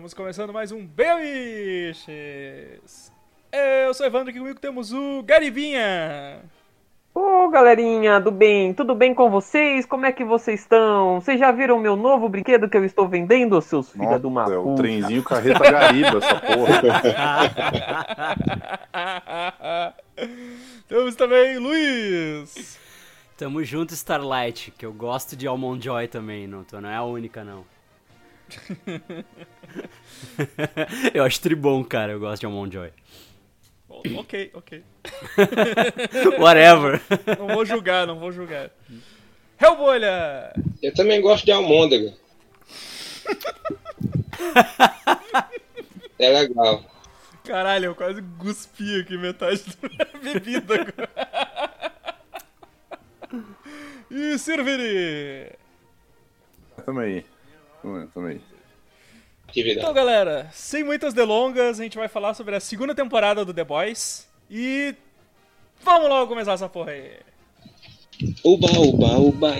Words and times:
Estamos 0.00 0.14
começando 0.14 0.50
mais 0.50 0.72
um 0.72 0.82
Beliches! 0.86 2.08
Eu 3.52 3.92
sou 3.92 4.06
o 4.06 4.08
Evandro, 4.08 4.30
aqui 4.30 4.38
comigo 4.38 4.58
temos 4.58 4.94
o 4.94 5.22
Garibinha! 5.22 6.40
Ô 7.14 7.50
galerinha 7.50 8.18
do 8.18 8.30
bem, 8.30 8.72
tudo 8.72 8.94
bem 8.94 9.12
com 9.12 9.30
vocês? 9.30 9.84
Como 9.84 10.06
é 10.06 10.12
que 10.12 10.24
vocês 10.24 10.60
estão? 10.60 11.20
Vocês 11.20 11.38
já 11.38 11.52
viram 11.52 11.78
meu 11.78 11.96
novo 11.96 12.30
brinquedo 12.30 12.66
que 12.66 12.78
eu 12.78 12.84
estou 12.86 13.06
vendendo, 13.06 13.60
seus 13.60 13.90
filhos 13.90 14.18
do 14.22 14.28
uma 14.28 14.50
é 14.50 14.56
o 14.56 14.74
trenzinho 14.74 15.22
carreta 15.22 15.70
gariba, 15.70 16.16
essa 16.16 16.40
porra. 16.40 16.80
temos 20.88 21.14
também 21.14 21.58
Luiz! 21.58 22.78
Tamo 23.36 23.62
junto, 23.62 23.92
Starlight, 23.92 24.70
que 24.70 24.86
eu 24.86 24.94
gosto 24.94 25.36
de 25.36 25.46
Almond 25.46 25.84
Joy 25.84 26.08
também, 26.08 26.46
não, 26.46 26.64
tu 26.64 26.80
não 26.80 26.88
é 26.88 26.96
a 26.96 27.02
única, 27.02 27.44
não. 27.44 27.66
eu 31.14 31.24
acho 31.24 31.40
tribom, 31.40 31.82
cara, 31.84 32.12
eu 32.12 32.20
gosto 32.20 32.40
de 32.40 32.46
Almond 32.46 32.74
Joy. 32.74 32.90
Ok, 34.16 34.50
ok. 34.54 34.82
Whatever. 36.38 37.02
Não 37.38 37.48
vou 37.48 37.66
julgar, 37.66 38.06
não 38.06 38.18
vou 38.18 38.32
julgar. 38.32 38.70
Hellbolha! 39.60 40.54
Eu 40.82 40.94
também 40.94 41.20
gosto 41.20 41.44
de 41.44 41.52
almôndega. 41.52 42.14
é 46.18 46.30
legal. 46.30 46.82
Caralho, 47.44 47.84
eu 47.86 47.94
quase 47.94 48.22
cuspi 48.38 49.00
aqui 49.00 49.18
metade 49.18 49.62
da 49.64 49.88
minha 49.88 50.06
bebida 50.22 50.74
agora. 50.74 51.10
E 54.10 54.38
aí. 57.00 57.24
Tamo 57.82 57.96
aí, 57.96 58.06
tamo 58.08 58.26
aí. 58.26 58.40
Atividade. 59.50 59.80
Então, 59.80 59.92
galera, 59.92 60.48
sem 60.52 60.82
muitas 60.84 61.12
delongas, 61.12 61.78
a 61.78 61.82
gente 61.82 61.98
vai 61.98 62.08
falar 62.08 62.34
sobre 62.34 62.56
a 62.56 62.60
segunda 62.60 62.94
temporada 62.94 63.44
do 63.44 63.52
The 63.52 63.64
Boys. 63.64 64.26
E 64.48 64.94
vamos 65.82 66.08
logo 66.08 66.28
começar 66.28 66.52
essa 66.52 66.68
porra 66.68 66.92
aí. 66.92 67.12
Uba, 68.44 68.68
uba, 68.78 69.18
uba. 69.18 69.54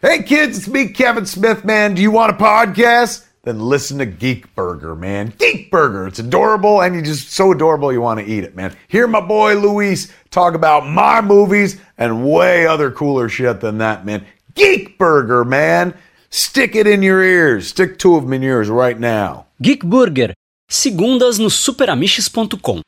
Hey 0.00 0.22
kids, 0.24 0.58
it's 0.58 0.68
me, 0.68 0.88
Kevin 0.88 1.24
Smith, 1.24 1.64
man. 1.64 1.94
Do 1.94 2.02
you 2.02 2.10
want 2.12 2.30
a 2.30 2.34
podcast? 2.34 3.31
Then 3.44 3.58
listen 3.58 3.98
to 3.98 4.06
Geek 4.06 4.54
Burger, 4.54 4.94
man. 4.94 5.32
Geek 5.36 5.68
Burger. 5.68 6.06
It's 6.06 6.20
adorable 6.20 6.80
and 6.80 6.94
you 6.94 7.02
just 7.02 7.32
so 7.32 7.50
adorable 7.50 7.92
you 7.92 8.00
want 8.00 8.20
to 8.20 8.26
eat 8.26 8.44
it, 8.44 8.54
man. 8.54 8.76
Hear 8.86 9.08
my 9.08 9.20
boy 9.20 9.58
Luis 9.58 10.12
talk 10.30 10.54
about 10.54 10.86
my 10.86 11.20
movies 11.20 11.80
and 11.98 12.24
way 12.24 12.66
other 12.68 12.92
cooler 12.92 13.28
shit 13.28 13.60
than 13.60 13.78
that, 13.78 14.06
man. 14.06 14.24
Geek 14.54 14.96
Burger, 14.96 15.44
man. 15.44 15.92
Stick 16.30 16.76
it 16.76 16.86
in 16.86 17.02
your 17.02 17.20
ears. 17.20 17.66
Stick 17.66 17.98
two 17.98 18.14
of 18.14 18.22
them 18.22 18.32
in 18.32 18.42
yours 18.42 18.70
right 18.70 18.98
now. 18.98 19.46
Geek 19.60 19.82
Burger, 19.82 20.34
segundas 20.70 21.40
no 21.40 21.46
superamiches.com. 21.46 22.82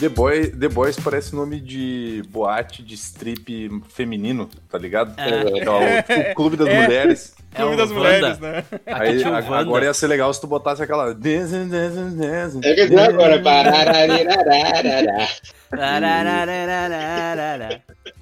The, 0.00 0.08
Boy, 0.08 0.50
The 0.50 0.68
Boys 0.68 0.96
parece 0.98 1.34
nome 1.36 1.60
de 1.60 2.22
boate 2.30 2.82
de 2.82 2.94
strip 2.94 3.68
feminino, 3.88 4.48
tá 4.68 4.78
ligado? 4.78 5.18
É. 5.20 5.60
Aquela- 5.60 6.02
tipo, 6.02 6.30
o 6.30 6.34
Clube 6.34 6.56
das 6.56 6.68
É. 6.68 6.82
Mulheres. 6.82 7.34
Clube 7.54 7.74
o 7.74 7.76
das 7.76 7.90
Wanda. 7.90 8.00
mulheres, 8.34 8.38
né? 8.38 8.64
Aí, 8.86 9.22
a- 9.24 9.58
agora 9.58 9.84
ia 9.84 9.92
ser 9.94 10.06
legal 10.06 10.32
se 10.32 10.40
tu 10.40 10.46
botasse 10.46 10.82
aquela. 10.82 11.10
É 11.10 11.14
dizer 11.14 12.98
agora. 12.98 13.40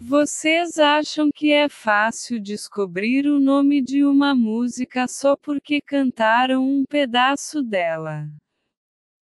Vocês 0.01 0.79
acham 0.79 1.31
que 1.35 1.53
é 1.53 1.69
fácil 1.69 2.41
descobrir 2.41 3.27
o 3.27 3.39
nome 3.39 3.83
de 3.83 4.05
uma 4.05 4.35
música 4.35 5.07
só 5.07 5.37
porque 5.37 5.81
cantaram 5.81 6.63
um 6.65 6.85
pedaço 6.89 7.63
dela? 7.63 8.27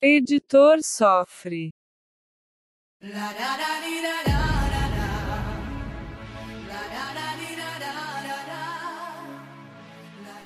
Editor 0.00 0.78
sofre. 0.82 1.70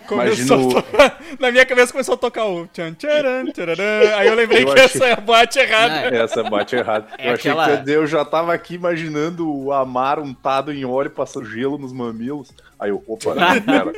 Começou 0.07 0.57
Imagino- 0.59 0.83
tocar- 0.83 1.21
Na 1.39 1.51
minha 1.53 1.65
cabeça 1.65 1.93
começou 1.93 2.15
a 2.15 2.19
tocar 2.19 2.45
o 2.47 2.67
tchan 2.67 2.93
tcharam, 2.95 3.47
tcharam. 3.53 3.75
Aí 4.19 4.27
eu 4.27 4.35
lembrei 4.35 4.63
Eu 4.65 4.67
que 4.67 4.81
achei- 4.81 4.85
essa 4.85 5.07
é 5.07 5.13
a 5.13 5.17
boate 5.17 5.59
errada. 5.61 6.11
Não, 6.11 6.19
Essa 6.19 6.43
bate 6.43 6.75
errado. 6.75 7.07
É 7.17 7.29
eu 7.29 7.35
achei 7.35 7.51
aquela- 7.51 7.83
que 7.83 7.91
eu 7.91 8.07
já 8.09 8.25
tava 8.25 8.53
aqui 8.53 8.75
imaginando 8.75 9.49
o 9.49 9.73
Amar 9.73 10.19
untado 10.19 10.73
em 10.73 10.85
óleo, 10.85 11.11
passando 11.11 11.47
gelo 11.47 11.79
nos 11.79 11.93
mamilos. 11.93 12.51
Aí 12.79 12.91
eu, 12.91 13.05
opa, 13.07 13.35
pera. 13.65 13.93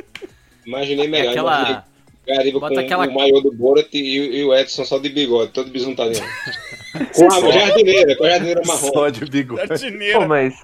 Imaginei 0.67 1.07
É 1.07 1.09
melhor. 1.09 1.25
Imaginei 1.25 1.31
aquela. 1.31 1.85
Gariba 2.27 2.61
Bota 2.61 2.75
com 2.75 2.81
aquela- 2.81 3.07
o 3.09 3.15
maiô 3.15 3.41
do 3.41 3.51
Borat 3.53 3.89
e, 3.93 4.39
e 4.39 4.45
o 4.45 4.55
Edson 4.55 4.85
só 4.85 4.99
de 4.99 5.09
bigode, 5.09 5.51
todo 5.53 5.71
bisuntadinho. 5.71 6.25
com 7.17 7.27
a 7.49 7.51
jardineira, 7.51 8.17
com 8.17 8.25
a 8.25 8.29
jardineira 8.31 8.63
marrom. 8.65 8.93
Só 8.93 9.09
de 9.09 9.25
bigode. 9.25 9.67
Jardineira. 9.67 10.21
Pô, 10.21 10.27
mas 10.29 10.55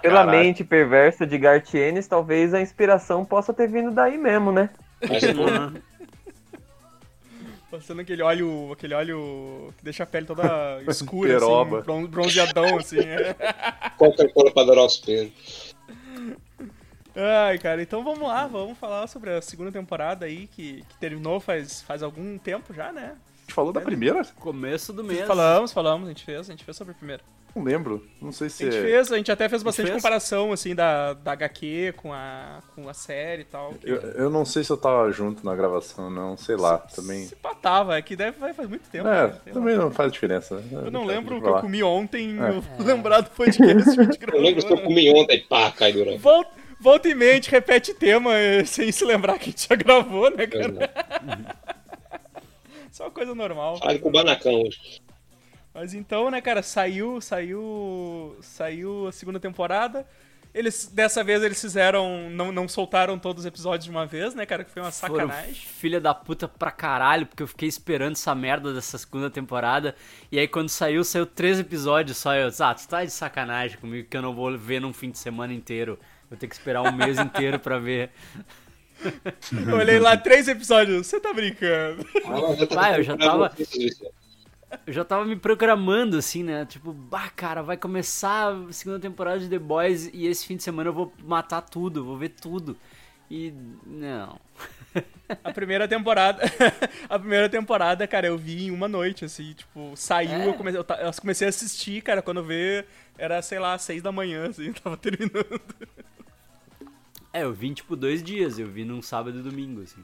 pela, 0.00 0.24
mente 0.26 0.62
perversa 0.62 1.26
de 1.26 1.36
Gartienes, 1.38 2.06
talvez 2.06 2.54
a 2.54 2.60
inspiração 2.60 3.24
possa 3.24 3.52
ter 3.52 3.68
vindo 3.68 3.90
daí 3.90 4.16
mesmo, 4.16 4.52
né? 4.52 4.70
Mas, 5.08 5.24
pô, 5.32 5.42
Uhum. 5.42 5.74
Passando 7.70 8.00
aquele 8.00 8.20
óleo, 8.20 8.72
aquele 8.72 8.94
óleo 8.94 9.72
que 9.78 9.84
deixa 9.84 10.02
a 10.02 10.06
pele 10.06 10.26
toda 10.26 10.82
escura, 10.90 11.34
Peroba. 11.34 11.76
assim, 11.78 11.84
bron- 11.86 12.06
bronzeadão, 12.06 12.76
assim. 12.76 12.98
é. 12.98 13.34
Coca-Cola 13.96 14.50
pra 14.50 14.62
adorar 14.62 14.86
os 14.86 14.96
pelos. 14.96 15.69
Ai, 17.16 17.58
cara, 17.58 17.82
então 17.82 18.02
vamos 18.04 18.22
lá, 18.28 18.46
vamos 18.46 18.78
falar 18.78 19.06
sobre 19.06 19.30
a 19.30 19.42
segunda 19.42 19.72
temporada 19.72 20.26
aí, 20.26 20.46
que, 20.46 20.84
que 20.88 20.98
terminou 20.98 21.40
faz, 21.40 21.82
faz 21.82 22.02
algum 22.02 22.38
tempo 22.38 22.72
já, 22.72 22.92
né? 22.92 23.12
A 23.14 23.40
gente 23.42 23.54
falou 23.54 23.72
da 23.72 23.80
primeira? 23.80 24.24
Começo 24.38 24.92
do 24.92 25.02
mês. 25.02 25.26
Falamos, 25.26 25.72
falamos, 25.72 26.06
a 26.06 26.12
gente 26.12 26.24
fez, 26.24 26.40
a 26.48 26.52
gente 26.52 26.64
fez 26.64 26.76
sobre 26.76 26.92
a 26.92 26.94
primeira. 26.96 27.22
Não 27.52 27.64
lembro. 27.64 28.06
Não 28.22 28.30
sei 28.30 28.46
A 28.46 28.50
se. 28.50 28.64
gente 28.64 28.76
é- 28.76 28.80
fez, 28.80 29.10
a 29.10 29.16
gente 29.16 29.32
até 29.32 29.48
fez 29.48 29.60
bastante 29.60 29.86
fez? 29.88 29.96
comparação, 30.00 30.52
assim, 30.52 30.72
da, 30.72 31.14
da 31.14 31.32
HQ 31.32 31.94
com 31.96 32.12
a, 32.12 32.60
com 32.76 32.88
a 32.88 32.94
série 32.94 33.42
e 33.42 33.44
tal. 33.44 33.72
que 33.74 33.90
Eu, 33.90 33.96
eu 33.96 34.30
não 34.30 34.44
sei 34.44 34.62
se 34.62 34.70
eu 34.70 34.76
tava 34.76 35.10
junto 35.10 35.44
na 35.44 35.56
gravação, 35.56 36.08
não. 36.08 36.36
Sei 36.36 36.54
lá. 36.54 36.78
Também. 36.78 37.24
Se 37.26 37.34
patava, 37.34 37.98
é 37.98 38.02
que 38.02 38.14
deve 38.14 38.38
vai 38.38 38.54
faz 38.54 38.68
muito 38.68 38.88
tempo. 38.88 39.08
É, 39.08 39.26
né? 39.26 39.32
Lá. 39.46 39.52
também 39.52 39.76
não 39.76 39.90
faz 39.90 40.12
diferença. 40.12 40.60
né? 40.60 40.82
Eu 40.84 40.90
não 40.92 41.04
lembro 41.04 41.38
o 41.38 41.42
que 41.42 41.48
eu 41.48 41.54
comi 41.60 41.82
ontem, 41.82 42.38
É. 42.40 42.50
eu 42.50 42.62
lembrar 42.86 43.22
do 43.22 43.30
podcast 43.30 43.98
a 44.00 44.04
Eu 44.32 44.40
lembro 44.40 44.64
que 44.64 44.72
eu 44.72 44.80
comi 44.82 45.12
ontem, 45.12 45.40
pá, 45.48 45.72
cai 45.72 45.92
durante. 45.92 46.18
Volta, 46.18 46.50
volta 46.80 47.08
e 47.08 47.14
meia, 47.14 47.32
a 47.32 47.34
gente 47.34 47.50
repete 47.50 47.94
tema 47.94 48.34
eh, 48.34 48.64
sem 48.66 48.90
se 48.90 49.04
lembrar 49.04 49.38
que 49.38 49.44
a 49.44 49.52
gente 49.52 49.68
já 49.68 49.76
gravou, 49.76 50.30
né, 50.30 50.46
cara? 50.46 50.90
Só 52.90 53.04
uma 53.04 53.10
coisa 53.10 53.34
normal. 53.34 53.78
Fala 53.78 53.94
de 53.94 54.00
Kubanacan 54.00 54.50
hoje. 54.50 55.00
Mas 55.72 55.94
então, 55.94 56.30
né, 56.30 56.40
cara, 56.40 56.62
saiu, 56.62 57.20
saiu, 57.20 58.36
saiu 58.40 59.06
a 59.06 59.12
segunda 59.12 59.38
temporada. 59.38 60.04
Eles, 60.52 60.86
dessa 60.92 61.22
vez 61.22 61.44
eles 61.44 61.60
fizeram, 61.60 62.28
não, 62.28 62.50
não 62.50 62.68
soltaram 62.68 63.16
todos 63.16 63.44
os 63.44 63.46
episódios 63.46 63.84
de 63.84 63.90
uma 63.90 64.04
vez, 64.04 64.34
né, 64.34 64.44
cara, 64.44 64.64
que 64.64 64.70
foi 64.72 64.82
uma 64.82 64.90
Foram 64.90 65.28
sacanagem. 65.28 65.54
filha 65.54 66.00
da 66.00 66.12
puta 66.12 66.48
pra 66.48 66.72
caralho, 66.72 67.24
porque 67.24 67.44
eu 67.44 67.46
fiquei 67.46 67.68
esperando 67.68 68.14
essa 68.14 68.34
merda 68.34 68.74
dessa 68.74 68.98
segunda 68.98 69.30
temporada. 69.30 69.94
E 70.32 70.40
aí 70.40 70.48
quando 70.48 70.68
saiu, 70.68 71.04
saiu 71.04 71.24
três 71.24 71.60
episódios 71.60 72.16
só. 72.16 72.34
Eu 72.34 72.50
disse, 72.50 72.64
ah, 72.64 72.74
tu 72.74 72.88
tá 72.88 73.04
de 73.04 73.12
sacanagem 73.12 73.78
comigo 73.78 74.08
que 74.10 74.16
eu 74.16 74.22
não 74.22 74.34
vou 74.34 74.58
ver 74.58 74.80
num 74.80 74.92
fim 74.92 75.12
de 75.12 75.18
semana 75.18 75.54
inteiro. 75.54 75.96
Vou 76.30 76.38
ter 76.38 76.46
que 76.46 76.54
esperar 76.54 76.82
um 76.82 76.92
mês 76.92 77.18
inteiro 77.18 77.58
pra 77.58 77.78
ver. 77.78 78.10
Eu 79.66 79.76
olhei 79.76 79.98
lá 79.98 80.16
três 80.16 80.46
episódios, 80.46 81.06
você 81.06 81.18
tá 81.20 81.32
brincando. 81.32 82.06
Vai, 82.72 82.98
eu 82.98 83.02
já 83.02 83.16
tava- 83.16 83.52
Eu 84.86 84.92
já 84.92 85.04
tava 85.04 85.24
me 85.24 85.34
programando, 85.34 86.16
assim, 86.16 86.44
né? 86.44 86.64
Tipo, 86.64 86.92
bah, 86.92 87.28
cara, 87.30 87.62
vai 87.62 87.76
começar 87.76 88.52
a 88.54 88.72
segunda 88.72 89.00
temporada 89.00 89.40
de 89.40 89.48
The 89.48 89.58
Boys 89.58 90.08
e 90.12 90.26
esse 90.26 90.46
fim 90.46 90.56
de 90.56 90.62
semana 90.62 90.88
eu 90.90 90.94
vou 90.94 91.12
matar 91.24 91.62
tudo, 91.62 92.04
vou 92.04 92.16
ver 92.16 92.28
tudo. 92.30 92.76
E. 93.28 93.52
Não. 93.84 94.38
A 95.44 95.52
primeira 95.52 95.86
temporada. 95.86 96.42
a 97.08 97.16
primeira 97.18 97.48
temporada, 97.48 98.04
cara, 98.06 98.26
eu 98.26 98.36
vi 98.36 98.66
em 98.66 98.70
uma 98.72 98.88
noite, 98.88 99.24
assim, 99.24 99.52
tipo, 99.52 99.92
saiu, 99.94 100.32
É. 100.32 100.48
eu, 100.48 100.54
comecei, 100.54 100.80
eu, 100.80 100.84
eu 101.06 101.12
comecei 101.20 101.46
a 101.46 101.50
assistir, 101.50 102.02
cara, 102.02 102.20
quando 102.20 102.42
vê, 102.42 102.84
era, 103.16 103.40
sei 103.40 103.60
lá, 103.60 103.78
seis 103.78 104.02
da 104.02 104.10
manhã, 104.10 104.48
assim, 104.48 104.72
tava 104.82 104.96
terminando. 104.96 105.60
É, 107.32 107.44
eu 107.44 107.52
vi 107.52 107.68
em, 107.68 107.74
tipo 107.74 107.94
dois 107.94 108.22
dias, 108.22 108.58
eu 108.58 108.66
vi 108.66 108.84
num 108.84 109.00
sábado 109.02 109.38
e 109.38 109.42
domingo, 109.42 109.82
assim. 109.82 110.02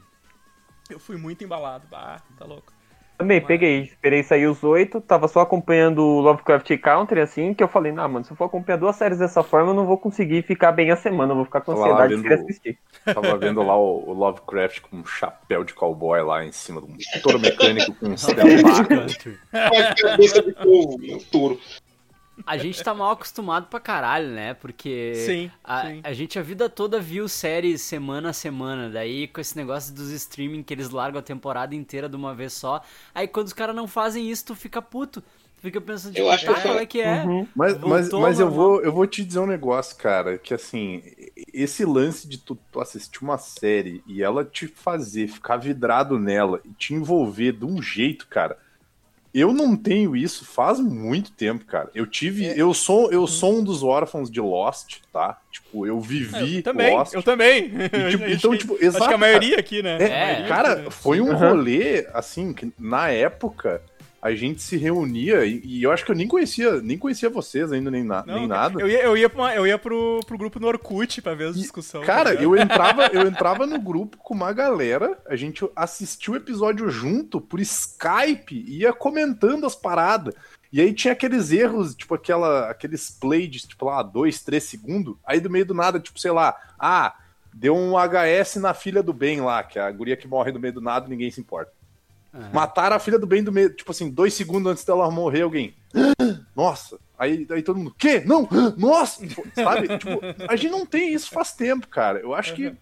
Eu 0.89 0.99
fui 0.99 1.17
muito 1.17 1.43
embalado, 1.43 1.85
bah, 1.91 2.21
tá 2.37 2.45
louco. 2.45 2.71
Também 3.17 3.41
peguei, 3.41 3.81
esperei 3.81 4.21
sair 4.21 4.45
os 4.45 4.63
oito, 4.63 5.01
tava 5.01 5.27
só 5.27 5.39
acompanhando 5.39 6.03
o 6.03 6.21
Lovecraft 6.21 6.69
Country, 6.77 7.19
assim, 7.19 7.51
que 7.51 7.63
eu 7.63 7.67
falei, 7.67 7.91
não, 7.91 8.07
mano, 8.07 8.23
se 8.23 8.31
eu 8.31 8.37
for 8.37 8.45
acompanhar 8.45 8.77
duas 8.77 8.95
séries 8.95 9.17
dessa 9.17 9.41
forma, 9.41 9.71
eu 9.71 9.73
não 9.73 9.87
vou 9.87 9.97
conseguir 9.97 10.43
ficar 10.43 10.71
bem 10.71 10.91
a 10.91 10.95
semana, 10.95 11.31
eu 11.31 11.35
vou 11.35 11.45
ficar 11.45 11.61
com 11.61 11.71
ansiedade 11.71 12.09
de 12.09 12.21
vendo- 12.21 12.23
querer 12.29 12.41
assistir. 12.43 12.79
Tava 13.03 13.35
vendo 13.39 13.63
lá 13.63 13.75
o, 13.75 14.07
o 14.07 14.13
Lovecraft 14.13 14.81
com 14.81 14.97
um 14.97 15.05
chapéu 15.05 15.63
de 15.63 15.73
cowboy 15.73 16.21
lá 16.21 16.45
em 16.45 16.51
cima 16.51 16.79
de 16.79 16.87
um 16.91 17.21
touro 17.23 17.39
mecânico 17.39 17.91
com 17.95 18.05
um 18.05 18.15
cabeça 19.95 20.43
de 20.43 20.53
povo, 20.53 20.97
meu 20.99 21.19
touro. 21.31 21.59
A 22.45 22.57
gente 22.57 22.81
tá 22.83 22.93
mal 22.93 23.11
acostumado 23.11 23.67
pra 23.67 23.79
caralho, 23.79 24.29
né? 24.29 24.53
Porque 24.53 25.13
Sim, 25.13 25.51
a, 25.63 25.81
sim. 25.87 25.99
a 26.03 26.13
gente 26.13 26.39
a 26.39 26.41
vida 26.41 26.69
toda 26.69 26.99
viu 26.99 27.27
séries 27.27 27.81
semana 27.81 28.29
a 28.29 28.33
semana. 28.33 28.89
Daí 28.89 29.27
com 29.27 29.41
esse 29.41 29.55
negócio 29.57 29.93
dos 29.93 30.09
streaming 30.11 30.63
que 30.63 30.73
eles 30.73 30.89
largam 30.89 31.19
a 31.19 31.23
temporada 31.23 31.75
inteira 31.75 32.07
de 32.07 32.15
uma 32.15 32.33
vez 32.33 32.53
só. 32.53 32.81
Aí 33.13 33.27
quando 33.27 33.47
os 33.47 33.53
caras 33.53 33.75
não 33.75 33.87
fazem 33.87 34.29
isso, 34.29 34.45
tu 34.45 34.55
fica 34.55 34.81
puto. 34.81 35.21
Tu 35.21 35.61
fica 35.61 35.81
pensando, 35.81 36.15
Eu 36.15 36.29
tipo, 36.29 36.29
acho 36.29 36.45
que 36.45 36.53
tá, 36.53 36.61
foi- 36.61 36.61
qual 36.61 36.79
é 36.79 36.85
que 36.85 37.01
é? 37.01 37.25
Uhum. 37.25 37.47
Mas, 37.55 37.77
mas, 37.83 38.09
Voltou 38.09 38.19
mas 38.19 38.39
eu, 38.39 38.47
normal. 38.47 38.51
vou, 38.51 38.81
eu 38.81 38.91
vou 38.91 39.07
te 39.07 39.23
dizer 39.23 39.39
um 39.39 39.45
negócio, 39.47 39.95
cara, 39.97 40.37
que 40.37 40.53
assim, 40.53 41.03
esse 41.53 41.85
lance 41.85 42.27
de 42.27 42.37
tu, 42.37 42.55
tu 42.71 42.79
assistir 42.81 43.21
uma 43.23 43.37
série 43.37 44.03
e 44.05 44.21
ela 44.23 44.43
te 44.43 44.67
fazer 44.67 45.27
ficar 45.27 45.57
vidrado 45.57 46.19
nela 46.19 46.59
e 46.65 46.69
te 46.73 46.93
envolver 46.93 47.51
de 47.53 47.65
um 47.65 47.81
jeito, 47.81 48.27
cara. 48.27 48.57
Eu 49.33 49.53
não 49.53 49.75
tenho 49.75 50.15
isso 50.15 50.45
faz 50.45 50.79
muito 50.79 51.31
tempo, 51.31 51.65
cara. 51.65 51.89
Eu 51.93 52.05
tive. 52.07 52.45
Eu 52.57 52.73
sou 52.73 53.11
eu 53.11 53.27
sou 53.27 53.59
um 53.59 53.63
dos 53.63 53.83
órfãos 53.83 54.31
de 54.31 54.39
Lost, 54.41 54.97
tá? 55.13 55.37
Tipo, 55.51 55.85
eu 55.85 55.99
vivi 55.99 56.57
Eu 56.57 56.63
também, 56.63 56.95
Lost. 56.95 57.13
eu 57.13 57.21
também. 57.23 57.65
E, 57.65 57.89
tipo, 58.11 58.23
Acho 58.23 58.33
então, 58.33 58.51
que- 58.51 58.57
tipo, 58.57 58.73
Acho 58.75 58.85
exato, 58.85 59.07
que 59.07 59.13
a 59.13 59.17
maioria 59.17 59.59
aqui, 59.59 59.83
né? 59.83 59.97
É, 60.01 60.19
maioria 60.25 60.47
cara, 60.47 60.75
né? 60.75 60.89
foi 60.89 61.21
um 61.21 61.31
Aham. 61.31 61.49
rolê, 61.49 62.07
assim, 62.13 62.53
que 62.53 62.71
na 62.79 63.09
época 63.09 63.81
a 64.27 64.35
gente 64.35 64.61
se 64.61 64.77
reunia 64.77 65.45
e, 65.45 65.61
e 65.63 65.83
eu 65.83 65.91
acho 65.91 66.05
que 66.05 66.11
eu 66.11 66.15
nem 66.15 66.27
conhecia, 66.27 66.81
nem 66.81 66.97
conhecia 66.97 67.29
vocês 67.29 67.71
ainda, 67.71 67.89
nem, 67.91 68.03
na- 68.03 68.23
Não, 68.25 68.35
nem 68.35 68.47
nada. 68.47 68.79
Eu 68.79 68.87
ia, 68.87 69.01
eu 69.03 69.17
ia, 69.17 69.27
uma- 69.27 69.53
eu 69.55 69.65
ia 69.67 69.77
pro, 69.77 70.19
pro 70.25 70.37
grupo 70.37 70.59
no 70.59 70.67
Orkut 70.67 71.21
pra 71.21 71.33
ver 71.33 71.49
as 71.49 71.55
E, 71.55 71.61
discussões. 71.61 72.05
Cara, 72.05 72.25
tá 72.25 72.29
ligado? 72.41 72.43
eu 72.43 72.55
entrava, 72.61 73.05
eu 73.07 73.27
entrava 73.27 73.65
no 73.65 73.79
grupo 73.79 74.17
com 74.17 74.33
uma 74.33 74.51
galera, 74.53 75.17
a 75.27 75.35
gente 75.35 75.67
assistia 75.75 76.33
o 76.33 76.37
episódio 76.37 76.89
junto 76.89 77.39
por 77.41 77.59
Skype, 77.59 78.63
ia 78.67 78.93
comentando 78.93 79.65
as 79.65 79.75
paradas. 79.75 80.33
E 80.71 80.81
aí 80.81 80.93
tinha 80.93 81.13
aqueles 81.13 81.51
erros, 81.51 81.95
tipo 81.95 82.13
aquela, 82.13 82.69
aqueles 82.69 83.09
play 83.09 83.47
de, 83.47 83.59
tipo 83.65 83.85
lá, 83.85 84.03
dois, 84.03 84.41
três 84.43 84.63
segundos. 84.65 85.15
Aí 85.25 85.39
do 85.39 85.49
meio 85.49 85.65
do 85.65 85.73
nada, 85.73 85.99
tipo, 85.99 86.19
sei 86.19 86.31
lá, 86.31 86.55
ah, 86.77 87.15
deu 87.53 87.75
um 87.75 87.93
HS 87.97 88.57
na 88.57 88.73
filha 88.73 89.01
do 89.01 89.13
bem 89.13 89.39
lá, 89.41 89.63
que 89.63 89.79
é 89.79 89.81
a 89.81 89.89
guria 89.91 90.17
que 90.17 90.27
morre 90.27 90.51
no 90.51 90.59
meio 90.59 90.73
do 90.73 90.81
nada 90.81 91.07
e 91.07 91.09
ninguém 91.09 91.31
se 91.31 91.39
importa. 91.39 91.71
Mataram 92.53 92.95
a 92.95 92.99
filha 92.99 93.19
do 93.19 93.27
bem 93.27 93.43
do 93.43 93.51
meio, 93.51 93.73
tipo 93.73 93.91
assim, 93.91 94.09
dois 94.09 94.33
segundos 94.33 94.71
antes 94.71 94.83
dela 94.85 95.09
morrer, 95.09 95.41
alguém. 95.41 95.75
Nossa! 96.55 96.99
Aí, 97.17 97.47
aí 97.49 97.63
todo 97.63 97.77
mundo, 97.77 97.95
quê? 97.97 98.21
Não! 98.25 98.47
Nossa! 98.77 99.23
Sabe? 99.55 99.87
Tipo, 99.97 100.19
a 100.47 100.55
gente 100.55 100.71
não 100.71 100.85
tem 100.85 101.13
isso 101.13 101.29
faz 101.31 101.53
tempo, 101.53 101.87
cara. 101.87 102.19
Eu 102.19 102.33
acho 102.33 102.53
que. 102.53 102.73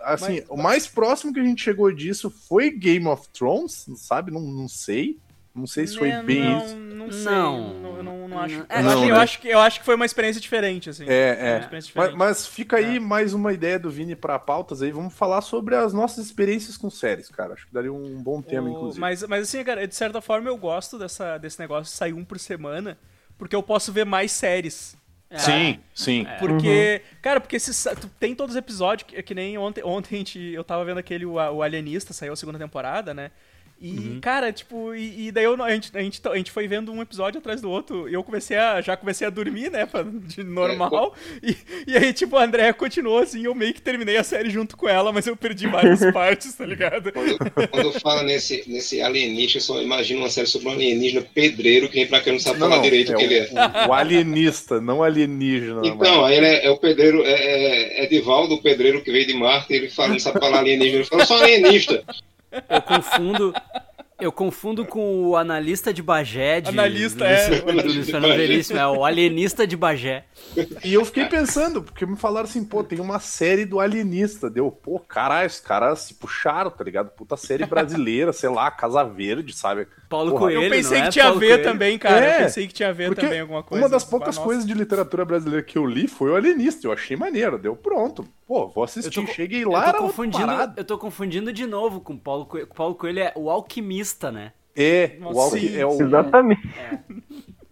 Assim, 0.00 0.40
Mas- 0.40 0.44
o 0.48 0.56
mais 0.56 0.86
próximo 0.86 1.32
que 1.32 1.40
a 1.40 1.44
gente 1.44 1.62
chegou 1.62 1.90
disso 1.92 2.30
foi 2.30 2.70
Game 2.70 3.06
of 3.08 3.28
Thrones, 3.30 3.86
sabe? 3.96 4.30
Não, 4.30 4.40
não 4.40 4.68
sei. 4.68 5.18
Não 5.54 5.66
sei 5.66 5.86
se 5.86 5.96
foi 5.96 6.08
Né, 6.08 6.22
bem 6.22 6.42
não, 6.42 6.64
isso. 6.64 6.76
Não 6.76 7.12
sei. 7.12 7.24
Não. 7.32 7.74
Não, 7.80 7.96
eu 7.96 8.02
não, 8.02 8.28
não 8.28 8.38
acho. 8.40 8.66
É, 8.68 8.80
eu, 8.80 8.82
não, 8.82 8.90
acho, 8.90 9.00
né? 9.00 9.10
eu, 9.10 9.16
acho 9.16 9.40
que, 9.40 9.48
eu 9.48 9.58
acho 9.60 9.78
que 9.80 9.84
foi 9.86 9.94
uma 9.94 10.04
experiência 10.06 10.40
diferente, 10.40 10.90
assim. 10.90 11.04
É, 11.06 11.06
Uma 11.06 11.48
é. 11.48 11.58
experiência 11.60 11.70
Mas, 11.72 11.82
diferente. 12.08 12.16
mas 12.16 12.46
fica 12.46 12.76
aí 12.78 12.98
mais 12.98 13.32
uma 13.34 13.52
ideia 13.52 13.78
do 13.78 13.90
Vini 13.90 14.16
pra 14.16 14.38
pautas 14.38 14.82
aí. 14.82 14.90
Vamos 14.90 15.14
falar 15.14 15.40
sobre 15.42 15.76
as 15.76 15.92
nossas 15.92 16.26
experiências 16.26 16.76
com 16.76 16.90
séries, 16.90 17.28
cara. 17.28 17.54
Acho 17.54 17.66
que 17.66 17.72
daria 17.72 17.92
um 17.92 18.20
bom 18.22 18.42
tema, 18.42 18.68
O- 18.68 18.72
inclusive. 18.72 19.00
Mas, 19.00 19.22
mas 19.24 19.44
assim, 19.48 19.62
cara, 19.62 19.86
de 19.86 19.94
certa 19.94 20.20
forma 20.20 20.48
eu 20.48 20.56
gosto 20.56 20.98
dessa, 20.98 21.38
desse 21.38 21.60
negócio 21.60 21.84
de 21.92 21.96
sair 21.96 22.12
um 22.12 22.24
por 22.24 22.38
semana, 22.38 22.98
porque 23.38 23.54
eu 23.54 23.62
posso 23.62 23.92
ver 23.92 24.04
mais 24.04 24.32
séries. 24.32 24.96
É. 25.30 25.38
Sim, 25.38 25.80
sim. 25.94 26.26
Porque, 26.38 27.02
cara, 27.20 27.40
porque 27.40 27.58
tu 28.00 28.08
tem 28.20 28.34
todos 28.34 28.54
os 28.54 28.58
episódios, 28.58 29.06
que, 29.08 29.20
que 29.22 29.34
nem 29.34 29.58
ontem, 29.58 29.82
ontem 29.84 30.14
a 30.14 30.18
gente, 30.18 30.38
eu 30.38 30.62
tava 30.62 30.84
vendo 30.84 30.98
aquele, 30.98 31.24
o, 31.26 31.34
o 31.34 31.62
Alienista, 31.62 32.12
saiu 32.12 32.32
a 32.32 32.36
segunda 32.36 32.58
temporada, 32.58 33.12
né? 33.12 33.30
E, 33.86 34.18
cara, 34.20 34.50
tipo, 34.50 34.94
e, 34.94 35.26
e 35.28 35.32
daí 35.32 35.44
eu, 35.44 35.56
não- 35.58 35.64
a, 35.66 35.70
gente, 35.74 35.90
a, 35.94 36.00
gente, 36.00 36.20
a 36.26 36.36
gente 36.36 36.50
foi 36.50 36.66
vendo 36.66 36.90
um 36.90 37.02
episódio 37.02 37.38
atrás 37.38 37.60
do 37.60 37.70
outro, 37.70 38.08
e 38.08 38.14
eu 38.14 38.24
comecei 38.24 38.56
a, 38.56 38.80
já 38.80 38.96
comecei 38.96 39.26
a 39.26 39.30
dormir, 39.30 39.70
né, 39.70 39.84
pra- 39.84 40.02
de 40.02 40.42
normal, 40.42 41.14
e, 41.42 41.54
e 41.86 41.94
aí, 41.96 42.12
tipo, 42.14 42.36
a 42.38 42.44
Andrea 42.44 42.72
continuou 42.72 43.18
assim, 43.18 43.44
eu 43.44 43.54
meio 43.54 43.74
que 43.74 43.82
terminei 43.82 44.16
a 44.16 44.24
série 44.24 44.48
junto 44.48 44.74
com 44.74 44.88
ela, 44.88 45.12
mas 45.12 45.26
eu 45.26 45.36
perdi 45.36 45.66
várias 45.66 46.00
partes, 46.12 46.54
tá 46.54 46.64
ligado? 46.64 47.12
Quando, 47.12 47.68
quando 47.70 48.00
fala 48.00 48.22
nesse, 48.22 48.64
nesse 48.66 49.02
alienígena, 49.02 49.58
eu 49.58 49.60
só 49.60 49.82
imagino 49.82 50.20
uma 50.20 50.30
série 50.30 50.46
sobre 50.46 50.68
um 50.68 50.72
alienígena 50.72 51.20
pedreiro 51.34 51.86
que 51.88 51.96
vem 51.96 52.06
pra 52.06 52.20
cá 52.22 52.30
e 52.30 52.32
não 52.32 52.40
sabe 52.40 52.58
falar 52.58 52.78
direito 52.78 53.12
o 53.12 53.16
que 53.16 53.24
ele 53.24 53.34
é. 53.38 53.48
o, 53.86 53.90
o 53.90 53.92
alienista, 53.92 54.80
não 54.80 55.02
alienígena. 55.02 55.82
Então, 55.84 56.22
mas- 56.22 56.30
aí 56.30 56.36
ele 56.38 56.46
é, 56.46 56.66
é 56.66 56.70
o 56.70 56.78
pedreiro, 56.78 57.22
é, 57.22 58.00
é 58.00 58.04
Edivaldo, 58.04 58.54
o 58.54 58.62
pedreiro 58.62 59.02
que 59.02 59.12
veio 59.12 59.26
de 59.26 59.34
Marte, 59.34 59.74
ele 59.74 59.90
fala, 59.90 60.08
não 60.10 60.18
sabe 60.18 60.40
falar 60.40 60.60
alienígena, 60.60 60.96
ele 61.00 61.04
fala, 61.04 61.22
eu 61.22 61.26
sou 61.26 61.36
alienista. 61.36 62.02
Eu 62.68 62.82
confundo. 62.82 63.54
Eu 64.20 64.30
confundo 64.30 64.86
com 64.86 65.26
o 65.26 65.36
analista 65.36 65.92
de 65.92 66.00
Bagé 66.00 66.60
de 66.60 66.68
Analista, 66.70 67.24
é. 67.26 67.60
Do 67.60 67.72
Luciano. 67.72 68.28
Veríssimo, 68.28 68.78
é 68.78 68.86
o 68.86 69.04
alienista 69.04 69.66
de 69.66 69.76
Bagé. 69.76 70.24
E 70.84 70.94
eu 70.94 71.04
fiquei 71.04 71.26
pensando, 71.26 71.82
porque 71.82 72.06
me 72.06 72.16
falaram 72.16 72.48
assim, 72.48 72.64
pô, 72.64 72.84
tem 72.84 73.00
uma 73.00 73.18
série 73.18 73.64
do 73.64 73.80
alienista. 73.80 74.48
Deu, 74.48 74.70
pô, 74.70 75.00
caralho, 75.00 75.48
os 75.48 75.58
caras 75.58 75.98
se 75.98 76.14
puxaram, 76.14 76.70
tá 76.70 76.84
ligado? 76.84 77.10
Puta 77.10 77.36
série 77.36 77.66
brasileira, 77.66 78.32
sei 78.32 78.48
lá, 78.48 78.70
Casa 78.70 79.02
Verde, 79.02 79.52
sabe? 79.52 79.88
Paulo 80.08 80.30
Porra, 80.30 80.42
Coelho, 80.42 80.62
Eu 80.62 80.70
pensei 80.70 80.98
não 80.98 81.04
é? 81.04 81.06
que 81.08 81.12
tinha 81.12 81.26
a 81.26 81.32
ver 81.32 81.48
Coelho. 81.48 81.64
também, 81.64 81.98
cara, 81.98 82.24
É, 82.24 82.34
eu 82.36 82.44
pensei 82.44 82.66
que 82.68 82.72
tinha 82.72 82.90
a 82.90 82.92
ver 82.92 83.14
também 83.16 83.40
alguma 83.40 83.64
coisa. 83.64 83.84
uma 83.84 83.90
das 83.90 84.04
a 84.04 84.06
poucas 84.06 84.38
coisas 84.38 84.64
de 84.64 84.74
literatura 84.74 85.24
brasileira 85.24 85.62
que 85.62 85.76
eu 85.76 85.84
li 85.84 86.06
foi 86.06 86.30
o 86.30 86.36
alienista. 86.36 86.86
Eu 86.86 86.92
achei 86.92 87.16
maneiro, 87.16 87.58
deu 87.58 87.74
pronto. 87.74 88.24
Pô, 88.46 88.68
vou 88.68 88.84
assistir. 88.84 89.18
Eu 89.18 89.26
tô 89.26 89.32
Cheguei 89.32 89.64
Eu 89.64 89.70
lá, 89.70 89.82
tô, 89.84 89.88
era 89.88 90.00
outra 90.02 90.08
confundindo, 90.08 90.52
eu 90.76 90.84
tô 90.84 90.98
confundindo 90.98 91.52
de 91.52 91.66
novo 91.66 92.00
com 92.00 92.12
o 92.14 92.18
Paulo 92.18 92.46
Coelho. 92.46 92.66
O 92.70 92.74
Paulo 92.74 92.94
Coelho 92.94 93.20
é 93.20 93.32
o 93.34 93.48
alquimista, 93.50 94.30
né? 94.30 94.52
É, 94.76 95.16
Nossa, 95.18 95.36
o 95.38 95.40
alqui- 95.40 95.68
sim, 95.68 95.76
é 95.76 95.86
o, 95.86 96.02
Exatamente. 96.02 96.62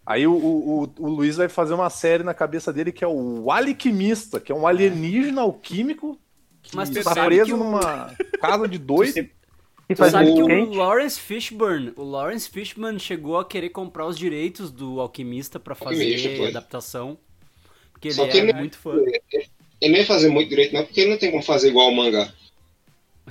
Aí 0.05 0.27
o, 0.27 0.33
o, 0.33 0.83
o- 0.85 0.93
o 0.99 1.09
Luiz 1.09 1.37
vai 1.37 1.49
fazer 1.49 1.75
uma 1.75 1.91
série 1.91 2.23
na 2.25 2.35
cabeça 2.35 2.73
dele 2.73 2.91
que 2.93 3.05
é 3.05 3.09
o 3.09 3.51
Alquimista, 3.51 4.41
que 4.41 4.51
é 4.51 4.55
um 4.55 4.67
alienígena 4.67 5.43
alquímico 5.43 6.19
que 6.63 6.75
Mas 6.77 6.91
está 6.91 7.25
preso 7.25 7.47
que 7.47 7.53
o- 7.53 7.57
numa 7.57 8.15
casa 8.41 8.67
de 8.69 8.79
dois. 8.79 9.15
E 9.89 9.95
Tu 9.95 9.99
faz 9.99 10.13
sabe 10.13 10.33
que 10.33 10.43
o. 10.43 10.73
Lawrence 10.73 11.21
Fishburne, 11.21 11.93
o 11.97 12.05
Lawrence 12.05 12.49
Fishburne 12.49 12.99
chegou 12.99 13.39
a 13.39 13.45
querer 13.45 13.69
comprar 13.71 14.07
os 14.07 14.17
direitos 14.17 14.71
do 14.71 14.99
Alquimista 15.01 15.59
pra 15.61 15.75
fazer 15.75 16.15
Alquimista, 16.15 16.49
adaptação. 16.49 17.19
Porque 17.93 18.09
ele 18.09 18.15
Só 18.15 18.25
é 18.25 18.37
ele- 18.37 18.53
muito 18.55 18.79
fã. 18.79 18.95
Ele 18.95 19.21
não 19.89 19.99
ia 19.99 20.07
fazer 20.07 20.29
muito 20.29 20.49
direito, 20.49 20.75
não, 20.75 20.85
porque 20.85 21.01
ele 21.01 21.11
não 21.11 21.19
tem 21.19 21.31
como 21.31 21.43
fazer 21.43 21.69
igual 21.69 21.87
ao 21.87 21.95
mangá. 21.95 22.33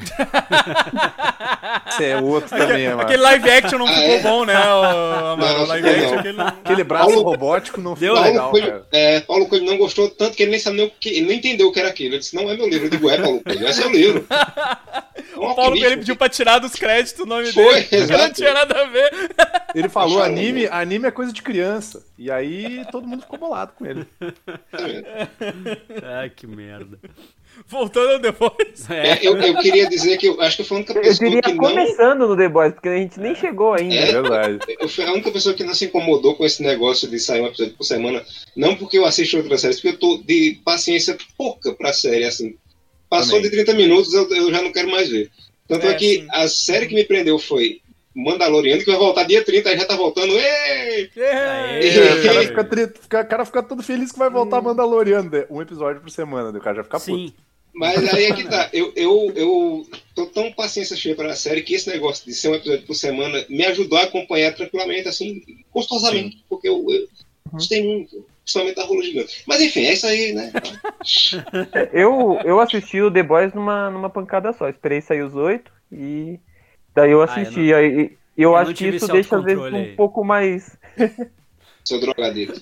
Esse 1.88 2.06
é 2.06 2.18
outro 2.18 2.50
também, 2.50 2.88
mano. 2.90 3.02
Aquele 3.02 3.22
live 3.22 3.50
action 3.50 3.78
não 3.80 3.88
Ah, 3.88 3.94
ficou 3.94 4.10
é? 4.16 4.20
bom, 4.22 4.46
né, 4.46 4.58
o, 4.58 5.36
Não, 5.38 5.64
o 5.64 5.66
live 5.68 5.90
action, 5.90 6.10
não. 6.12 6.20
aquele. 6.20 6.42
Aquele 6.42 6.84
braço 6.84 7.22
robótico 7.22 7.82
não 7.82 7.96
ficou 7.96 8.16
Deu 8.16 8.16
Paulo, 8.16 8.30
legal, 8.32 8.52
Coelho, 8.52 8.68
cara. 8.68 8.86
é, 8.92 9.20
Paulo 9.22 9.48
Coelho 9.48 9.66
não 9.66 9.78
gostou 9.78 10.10
tanto 10.10 10.36
que 10.38 10.44
ele 10.44 10.52
nem 10.52 10.60
sabe 10.60 10.78
nem 10.78 10.86
o 10.88 10.92
que. 11.00 11.10
Ele 11.10 11.26
não 11.28 11.34
entendeu 11.34 11.68
o 11.68 11.72
que 11.72 11.80
era 11.80 11.90
aquilo. 11.90 12.12
Ele 12.14 12.20
disse, 12.20 12.36
não 12.36 12.50
é 12.50 12.56
meu 12.56 12.68
livro. 12.68 12.86
Eu 12.88 12.90
digo, 12.92 13.10
é, 13.10 13.18
Paulo 13.22 13.42
Coelho, 13.44 13.68
é 13.68 13.74
seu 13.74 13.90
livro. 13.90 14.26
O 15.36 15.56
Paulo 15.56 15.78
Coelho 15.80 15.98
pediu 16.00 16.16
pra 16.16 16.30
tirar 16.30 16.60
dos 16.60 16.74
créditos 16.76 17.20
o 17.24 17.26
nome 17.26 17.52
Foi, 17.52 17.84
dele. 17.86 18.06
Não 18.16 18.32
tinha 18.32 18.54
nada 18.54 18.82
a 18.82 18.86
ver. 18.86 19.12
Ele 19.74 19.90
falou, 19.90 20.22
anime, 20.22 20.68
anime 20.68 21.08
é 21.08 21.12
coisa 21.12 21.32
de 21.34 21.42
criança. 21.42 22.04
E 22.18 22.30
aí 22.30 22.86
todo 22.92 23.08
mundo 23.08 23.22
ficou 23.22 23.40
bolado 23.40 23.72
com 23.76 23.86
ele. 23.86 24.06
Ai, 26.04 26.30
que 26.30 26.46
merda. 26.46 27.00
Voltando 27.68 28.20
depois. 28.22 28.90
É, 28.90 29.20
eu, 29.26 29.38
eu 29.38 29.58
queria 29.60 29.88
dizer 29.88 30.18
que 30.18 30.28
eu 30.28 30.42
acho 30.42 30.58
que 30.58 30.64
foi 30.64 30.78
a 30.78 30.80
única 30.80 30.94
Eu 30.94 31.02
pessoa 31.02 31.30
diria 31.30 31.42
que 31.42 31.54
não. 31.54 31.58
começando 31.58 32.28
no 32.28 32.36
The 32.38 32.50
Boys, 32.50 32.74
porque 32.74 32.90
a 32.90 32.98
gente 32.98 33.20
nem 33.20 33.36
chegou 33.36 33.74
ainda. 33.74 33.96
É 33.96 34.12
verdade. 34.12 34.60
Eu 34.80 34.90
fui 34.90 35.04
a 35.06 35.12
única 35.12 35.32
pessoa 35.32 35.56
que 35.56 35.64
não 35.64 35.74
se 35.74 35.86
incomodou 35.86 36.36
com 36.36 36.46
esse 36.46 36.62
negócio 36.64 37.10
de 37.10 37.20
sair 37.20 37.42
um 37.42 37.48
episódio 37.48 37.74
por 37.76 37.84
semana. 37.84 38.24
Não 38.56 38.76
porque 38.76 38.98
eu 38.98 39.06
assisto 39.06 39.38
outras 39.38 39.62
séries, 39.62 39.80
porque 39.80 39.96
eu 39.96 40.00
tô 40.00 40.18
de 40.26 40.60
paciência 40.66 41.18
pouca 41.38 41.74
pra 41.74 41.94
série, 41.94 42.26
assim. 42.26 42.56
Passou 43.10 43.36
Também. 43.36 43.50
de 43.50 43.58
30 43.64 43.74
minutos, 43.74 44.14
eu, 44.14 44.30
eu 44.34 44.52
já 44.52 44.62
não 44.62 44.72
quero 44.72 44.90
mais 44.90 45.10
ver. 45.10 45.30
Tanto 45.68 45.86
é, 45.86 45.92
É, 45.92 45.94
que 45.94 46.16
sim. 46.22 46.28
a 46.32 46.48
série 46.48 46.88
que 46.88 46.96
me 46.96 47.04
prendeu 47.04 47.38
foi 47.40 47.82
Mandaloriano, 48.14 48.82
que 48.84 48.90
vai 48.90 48.98
voltar 49.00 49.24
dia 49.24 49.44
30, 49.44 49.70
aí 49.70 49.78
já 49.78 49.86
tá 49.86 49.96
voltando. 49.96 50.34
Ei! 50.34 51.10
É. 51.16 51.88
É, 51.98 52.14
o, 52.14 52.24
cara 52.24 52.42
fica, 52.44 53.22
o 53.22 53.28
cara 53.30 53.46
fica 53.46 53.64
todo 53.64 53.82
feliz 53.82 54.12
que 54.12 54.20
vai 54.20 54.30
voltar 54.30 54.62
Mandaloriano. 54.62 55.30
né? 55.30 55.46
Um 55.50 55.62
episódio 55.62 56.02
por 56.02 56.10
semana, 56.10 56.52
né? 56.52 56.60
o 56.60 56.62
cara 56.62 56.78
já 56.78 56.84
fica 56.84 57.00
puto. 57.00 57.34
Sim. 57.74 57.80
Mas 57.80 58.14
aí 58.14 58.26
é 58.26 58.34
que 58.36 58.44
tá. 58.44 58.70
Eu, 58.74 58.92
eu, 58.96 59.34
eu 59.36 59.88
tô 60.14 60.26
tão 60.28 60.52
paciência 60.52 60.96
cheia 60.96 61.16
para 61.16 61.32
a 61.32 61.36
série 61.36 61.62
que 61.62 61.74
esse 61.74 61.90
negócio 61.90 62.26
de 62.26 62.34
ser 62.34 62.50
um 62.50 62.56
episódio 62.56 62.86
por 62.86 62.96
semana 62.96 63.46
me 63.50 63.66
ajudou 63.66 63.98
a 63.98 64.04
acompanhar 64.04 64.54
tranquilamente, 64.54 65.08
assim, 65.08 65.42
gostosamente. 65.74 66.44
Porque 66.50 66.68
eu, 66.68 66.86
eu 66.90 67.08
gostei 67.52 67.82
muito. 67.84 68.26
Principalmente 68.44 68.76
da 68.76 68.84
rola 68.84 69.04
gigante. 69.04 69.44
Mas 69.48 69.62
enfim, 69.62 69.86
é 69.86 69.94
isso 69.94 70.06
aí, 70.08 70.34
né? 70.34 70.52
Eu, 71.94 72.40
eu 72.44 72.60
assisti 72.60 73.00
o 73.02 73.12
The 73.12 73.24
Boys 73.24 73.54
numa, 73.54 73.90
numa 73.90 74.10
pancada 74.10 74.52
só. 74.52 74.68
Esperei 74.68 75.00
sair 75.00 75.22
os 75.22 75.36
oito 75.36 75.72
e 75.92 76.40
daí 76.94 77.12
eu 77.12 77.22
Ah, 77.22 77.26
eu 77.26 77.32
assisti. 77.32 77.74
aí, 77.74 77.94
eu, 77.96 78.10
Eu 78.36 78.56
acho 78.56 78.72
não 78.72 78.76
que 78.76 78.88
isso 78.88 79.08
deixa 79.08 79.38
às 79.38 79.44
vezes 79.44 79.58
autocontrole 79.62 79.76
um 79.76 79.90
aí. 79.92 79.96
pouco 79.96 80.24
mais. 80.24 80.76
Seu 81.86 82.00
drogadeiro. 82.00 82.54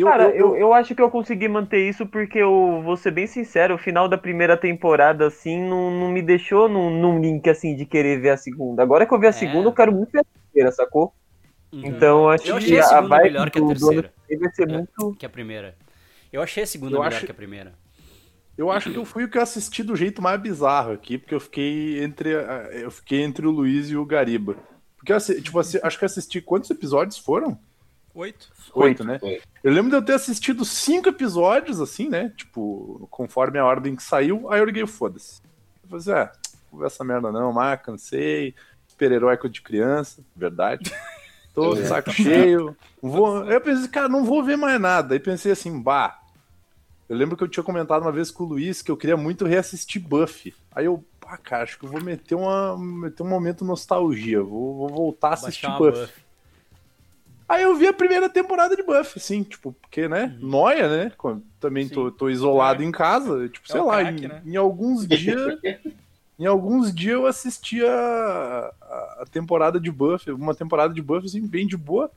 Eu, 0.00 0.06
Cara, 0.06 0.24
eu- 0.30 0.50
eu, 0.50 0.56
eu 0.56 0.72
acho 0.74 0.94
que 0.94 1.02
eu 1.02 1.10
consegui 1.10 1.48
manter 1.48 1.88
isso 1.88 2.06
porque 2.06 2.38
eu 2.38 2.80
vou 2.84 2.96
ser 2.96 3.10
bem 3.10 3.26
sincero, 3.26 3.74
o 3.74 3.78
final 3.78 4.08
da 4.08 4.16
primeira 4.18 4.56
temporada, 4.56 5.26
assim, 5.26 5.60
não, 5.60 5.90
não 5.90 6.08
me 6.10 6.22
deixou 6.22 6.68
num, 6.68 6.90
num 6.90 7.20
link 7.20 7.48
assim 7.48 7.74
de 7.74 7.84
querer 7.86 8.20
ver 8.20 8.30
a 8.30 8.36
segunda. 8.36 8.82
Agora 8.82 9.06
que 9.06 9.12
eu 9.14 9.18
vi 9.18 9.26
a 9.26 9.30
É. 9.30 9.32
segunda, 9.32 9.68
eu 9.68 9.72
quero 9.72 9.92
muito 9.92 10.10
ver 10.12 10.20
a 10.20 10.24
terceira, 10.24 10.72
sacou? 10.72 11.12
Uhum. 11.72 11.82
Então 11.86 12.18
eu 12.24 12.28
acho 12.30 12.46
Eu 12.48 12.56
que 12.58 12.64
achei 12.64 12.78
a 12.78 12.82
a 12.82 12.84
segunda 12.86 13.08
vibe 13.08 13.22
melhor 13.24 13.50
que 13.50 13.58
a 13.58 13.60
do, 13.60 13.66
do 13.66 13.72
ano 13.90 14.02
terceira. 14.02 14.12
vai 14.40 14.52
ser 14.54 14.68
É. 14.70 14.72
muito. 14.72 15.16
Que 15.18 15.26
a 15.26 15.28
primeira. 15.28 15.74
Eu 16.32 16.42
achei 16.42 16.62
a 16.62 16.66
segunda 16.66 16.92
Eu 16.96 17.00
melhor 17.00 17.12
acho- 17.14 17.26
que 17.26 17.32
a 17.32 17.34
primeira. 17.34 17.72
Eu 18.56 18.70
acho 18.72 18.90
que 18.90 18.96
eu 18.98 19.04
fui 19.04 19.22
o 19.24 19.30
que 19.30 19.38
eu 19.38 19.42
assisti 19.42 19.82
do 19.84 19.94
jeito 19.94 20.20
mais 20.20 20.40
bizarro 20.40 20.92
aqui, 20.92 21.16
porque 21.16 21.34
eu 21.34 21.38
fiquei 21.40 22.02
entre, 22.02 22.34
a- 22.34 22.68
eu 22.72 22.90
fiquei 22.90 23.22
entre 23.22 23.46
o 23.46 23.50
Luiz 23.52 23.88
e 23.88 23.96
o 23.96 24.04
Gariba. 24.04 24.56
Porque 24.96 25.16
tipo, 25.40 25.58
assi- 25.60 25.78
acho 25.82 25.96
que 25.96 26.04
eu 26.04 26.06
assisti 26.06 26.40
quantos 26.40 26.68
episódios 26.70 27.16
foram? 27.18 27.56
Oito. 28.18 28.50
Oito, 28.74 29.04
né? 29.04 29.20
Oito. 29.22 29.46
Eu 29.62 29.72
lembro 29.72 29.90
de 29.90 29.96
eu 29.96 30.02
ter 30.02 30.14
assistido 30.14 30.64
cinco 30.64 31.08
episódios, 31.08 31.80
assim, 31.80 32.08
né? 32.08 32.32
Tipo, 32.36 33.06
conforme 33.12 33.60
a 33.60 33.64
ordem 33.64 33.94
que 33.94 34.02
saiu, 34.02 34.50
aí 34.50 34.58
eu 34.58 34.64
liguei 34.64 34.82
o 34.82 34.88
foda-se. 34.88 35.40
Eu 35.84 35.88
falei 35.88 36.00
assim, 36.00 36.10
ah, 36.10 36.32
vou 36.68 36.80
ver 36.80 36.86
essa 36.86 37.04
merda 37.04 37.30
não, 37.30 37.52
mas 37.52 37.80
cansei, 37.80 38.56
super-herói 38.88 39.38
de 39.48 39.62
criança, 39.62 40.20
verdade. 40.34 40.92
Tô 41.54 41.76
de 41.76 41.86
saco 41.86 42.10
cheio. 42.10 42.76
Vou... 43.00 43.44
Aí 43.44 43.54
eu 43.54 43.60
pensei, 43.60 43.86
cara, 43.86 44.08
não 44.08 44.24
vou 44.24 44.42
ver 44.42 44.56
mais 44.56 44.80
nada. 44.80 45.14
Aí 45.14 45.20
pensei 45.20 45.52
assim, 45.52 45.80
bah. 45.80 46.18
Eu 47.08 47.16
lembro 47.16 47.36
que 47.36 47.44
eu 47.44 47.48
tinha 47.48 47.62
comentado 47.62 48.02
uma 48.02 48.12
vez 48.12 48.32
com 48.32 48.42
o 48.42 48.48
Luiz 48.48 48.82
que 48.82 48.90
eu 48.90 48.96
queria 48.96 49.16
muito 49.16 49.46
reassistir 49.46 50.02
Buffy. 50.02 50.52
Aí 50.72 50.86
eu, 50.86 51.04
pá, 51.20 51.36
cara, 51.36 51.62
acho 51.62 51.78
que 51.78 51.84
eu 51.84 51.88
vou 51.88 52.02
meter, 52.02 52.34
uma, 52.34 52.76
meter 52.76 53.22
um 53.22 53.28
momento 53.28 53.64
nostalgia. 53.64 54.42
Vou, 54.42 54.76
vou 54.76 54.88
voltar 54.88 55.30
a 55.30 55.34
assistir 55.34 55.66
uma 55.66 55.78
Buffy. 55.78 56.27
Buff. 57.48 57.52
Aí 57.52 57.62
eu 57.62 57.74
vi 57.74 57.86
a 57.86 57.92
primeira 57.92 58.28
temporada 58.28 58.76
de 58.76 58.82
Buffy, 58.82 59.14
assim, 59.16 59.42
tipo, 59.42 59.72
porque, 59.72 60.06
né? 60.06 60.36
Noia, 60.40 60.88
né? 60.88 61.12
Também 61.58 61.88
tô, 61.88 62.10
tô 62.10 62.28
isolado 62.28 62.82
em 62.82 62.92
casa, 62.92 63.48
tipo, 63.48 63.66
É 63.68 63.72
sei 63.72 63.80
lá, 63.80 64.00
crack, 64.00 64.24
em, 64.24 64.28
né? 64.28 64.42
em 64.44 64.56
alguns 64.56 65.06
dias. 65.06 65.58
em 66.38 66.46
alguns 66.46 66.94
dias 66.94 67.14
eu 67.14 67.26
assistia 67.26 67.90
a, 67.90 68.72
a 69.20 69.24
temporada 69.30 69.80
de 69.80 69.90
Buffy, 69.90 70.32
uma 70.32 70.54
temporada 70.54 70.92
de 70.92 71.02
Buffy, 71.02 71.26
assim, 71.26 71.46
bem 71.46 71.66
de 71.66 71.76
boa. 71.76 72.10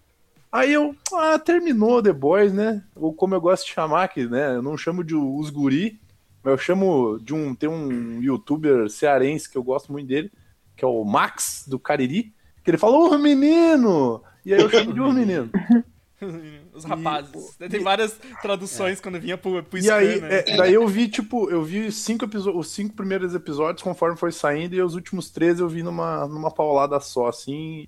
Aí 0.51 0.73
eu, 0.73 0.93
ah, 1.13 1.39
terminou 1.39 2.03
The 2.03 2.11
Boys, 2.11 2.51
né? 2.51 2.83
Ou 2.93 3.13
como 3.13 3.33
eu 3.33 3.39
gosto 3.39 3.65
de 3.65 3.71
chamar, 3.71 4.09
que, 4.09 4.25
né? 4.27 4.55
Eu 4.55 4.61
não 4.61 4.77
chamo 4.77 5.01
de 5.01 5.15
os 5.15 5.49
guri, 5.49 5.97
mas 6.43 6.51
eu 6.51 6.57
chamo 6.57 7.17
de 7.21 7.33
um. 7.33 7.55
Tem 7.55 7.69
um 7.69 8.21
youtuber 8.21 8.89
cearense 8.89 9.49
que 9.49 9.57
eu 9.57 9.63
gosto 9.63 9.93
muito 9.93 10.07
dele, 10.07 10.29
que 10.75 10.83
é 10.83 10.87
o 10.87 11.05
Max, 11.05 11.65
do 11.67 11.79
Cariri, 11.79 12.33
que 12.63 12.69
ele 12.69 12.77
fala, 12.77 12.97
ô 12.97 13.17
menino! 13.17 14.21
E 14.45 14.53
aí 14.53 14.61
eu 14.61 14.69
chamo 14.69 14.93
de 14.93 14.99
ô 14.99 15.11
menino. 15.11 15.49
Os 16.73 16.83
rapazes. 16.83 17.55
Tem 17.57 17.81
várias 17.81 18.17
traduções 18.41 19.01
quando 19.01 19.19
vinha 19.19 19.37
pro, 19.37 19.63
pro 19.63 19.79
E 19.79 19.89
aí, 19.89 20.17
scan, 20.17 20.27
né? 20.27 20.39
é, 20.39 20.57
daí 20.57 20.73
eu 20.73 20.87
vi, 20.87 21.07
tipo, 21.07 21.49
eu 21.49 21.63
vi 21.63 21.91
cinco 21.91 22.25
os 22.55 22.69
cinco 22.69 22.95
primeiros 22.95 23.33
episódios 23.33 23.81
conforme 23.81 24.15
foi 24.15 24.31
saindo, 24.31 24.75
e 24.75 24.81
os 24.81 24.93
últimos 24.93 25.31
três 25.31 25.59
eu 25.59 25.67
vi 25.67 25.81
numa, 25.81 26.27
numa 26.27 26.51
paulada 26.51 26.99
só, 26.99 27.27
assim. 27.27 27.87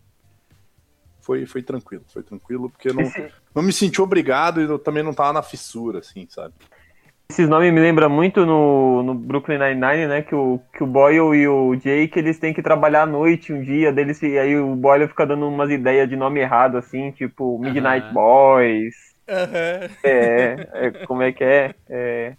Foi, 1.22 1.46
foi 1.46 1.62
tranquilo, 1.62 2.04
foi 2.08 2.24
tranquilo, 2.24 2.70
porque 2.70 2.92
não, 2.92 3.04
não 3.54 3.62
me 3.62 3.72
senti 3.72 4.02
obrigado 4.02 4.60
e 4.60 4.64
eu 4.64 4.80
também 4.80 5.04
não 5.04 5.14
tava 5.14 5.34
na 5.34 5.44
fissura, 5.44 6.00
assim, 6.00 6.28
sabe? 6.28 6.56
Esses 7.34 7.50
nomes 7.50 7.74
me 7.74 7.80
lembram 7.80 8.12
muito 8.12 8.46
no, 8.46 9.02
no 9.02 9.16
Brooklyn 9.16 9.58
Nine-Nine, 9.58 10.06
né? 10.06 10.22
Que 10.22 10.36
o, 10.36 10.62
que 10.72 10.84
o 10.84 10.86
Boyle 10.86 11.36
e 11.36 11.48
o 11.48 11.75
Jake, 11.75 12.20
eles 12.20 12.38
têm 12.38 12.54
que 12.54 12.62
trabalhar 12.62 13.02
à 13.02 13.06
noite 13.08 13.52
um 13.52 13.60
dia, 13.60 13.92
deles, 13.92 14.22
e 14.22 14.38
aí 14.38 14.56
o 14.56 14.75
Boyle 14.75 15.08
fica 15.08 15.25
dando 15.25 15.48
umas 15.48 15.72
ideias 15.72 16.08
de 16.08 16.16
nome 16.16 16.42
errado, 16.42 16.78
assim, 16.78 17.10
tipo 17.10 17.58
Midnight. 17.58 18.13
Boys, 18.13 18.94
é, 20.04 20.68
é, 20.74 20.92
como 21.08 21.24
é 21.24 21.32
que 21.32 21.44
é? 21.44 21.74
é 21.90 22.34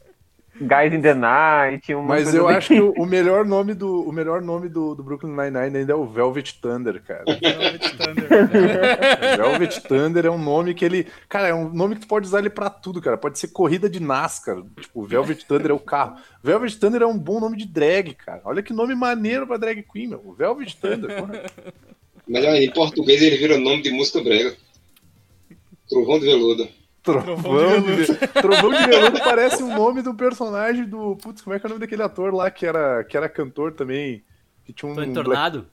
Guys 0.61 0.93
in 0.95 1.01
the 1.03 1.15
Night, 1.15 1.93
uma 1.95 2.05
Mas 2.05 2.23
coisa 2.25 2.39
eu 2.39 2.47
bem- 2.47 2.57
acho 2.57 2.69
que 2.69 2.81
o, 3.01 3.05
melhor 3.07 3.45
nome 3.45 3.75
do 3.75 4.09
o 4.09 4.13
melhor 4.13 4.41
nome 4.41 4.69
do, 4.69 4.95
do 4.95 5.03
Brooklyn 5.03 5.31
Nine-Nine 5.33 5.79
ainda 5.79 5.93
é 5.93 5.97
o 5.97 6.07
Velvet 6.07 6.61
Thunder, 6.61 7.03
cara. 7.03 7.25
Velvet 7.27 7.97
Thunder. 7.97 8.29
Velvet 9.37 9.81
Thunder 9.83 10.27
é 10.27 10.31
um 10.31 10.39
nome 10.39 10.73
que 10.75 10.85
ele. 10.85 11.07
Cara, 11.29 11.49
é 11.49 11.55
um 11.55 11.69
nome 11.73 11.97
que 11.97 12.03
tu 12.03 12.07
pode 12.07 12.27
usar 12.27 12.39
ele 12.39 12.51
pra 12.51 12.71
tudo, 12.71 13.01
cara. 13.03 13.17
Pode 13.17 13.39
ser 13.39 13.49
corrida 13.49 13.89
de 13.91 14.01
NASCAR. 14.01 14.63
Tipo, 14.81 15.03
Velvet 15.05 15.45
Thunder 15.45 15.71
é 15.73 15.75
o 15.75 15.79
carro. 15.81 16.17
Velvet 16.43 16.79
Thunder 16.79 17.03
é 17.03 17.07
um 17.07 17.19
bom 17.19 17.41
nome 17.41 17.57
de 17.57 17.67
drag, 17.67 18.15
cara. 18.15 18.41
Olha 18.45 18.63
que 18.63 18.73
nome 18.73 18.95
maneiro 18.95 19.47
pra 19.47 19.57
drag 19.57 19.83
queen, 19.93 20.07
meu. 20.09 20.35
Velvet 20.39 20.77
Thunder, 20.77 21.17
porra. 21.21 21.43
Mas 22.29 22.45
olha, 22.45 22.63
em 22.65 22.71
português 22.73 23.21
ele 23.21 23.37
vira 23.37 23.59
nome 23.59 23.83
de 23.83 23.91
música 23.91 24.23
brega. 24.23 24.55
Trovão 25.89 26.19
de 26.19 26.27
Veludo. 26.27 26.69
Trovão 27.05 27.81
de, 27.83 27.93
Ve- 27.93 28.17
Trovão 28.41 28.73
de 28.73 28.85
Veludo 28.87 29.21
parece 29.23 29.63
o 29.63 29.69
nome 29.69 30.03
do 30.03 30.15
personagem 30.15 30.85
do. 30.85 31.17
Putz, 31.17 31.43
como 31.43 31.55
é 31.55 31.61
que 31.61 31.67
é 31.67 31.69
o 31.69 31.71
nome 31.71 31.81
daquele 31.81 32.03
ator 32.03 32.35
lá 32.35 32.51
que 32.51 32.65
era, 32.67 33.05
que 33.05 33.17
era 33.17 33.29
cantor 33.29 33.73
também? 33.73 34.25
Que 34.65 34.73
tinha 34.73 34.91
um. 34.91 34.95
Tony 34.95 35.13
Tornado? 35.13 35.67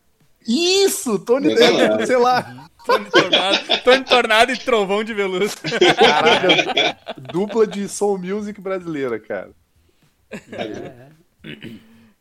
Isso, 0.45 1.17
Tony 1.19 1.55
Tornado. 1.55 1.77
Depp, 1.97 2.07
sei 2.07 2.17
lá. 2.17 2.67
Tony 2.85 3.05
Tornado, 3.11 3.57
Tony 3.83 4.03
Tornado 4.03 4.51
e 4.51 4.57
Trovão 4.57 5.03
de 5.03 5.13
Veludo. 5.13 5.45
Caraca, 5.97 6.97
dupla 7.31 7.65
de 7.67 7.87
soul 7.87 8.17
music 8.17 8.59
brasileira, 8.59 9.19
cara. 9.19 9.51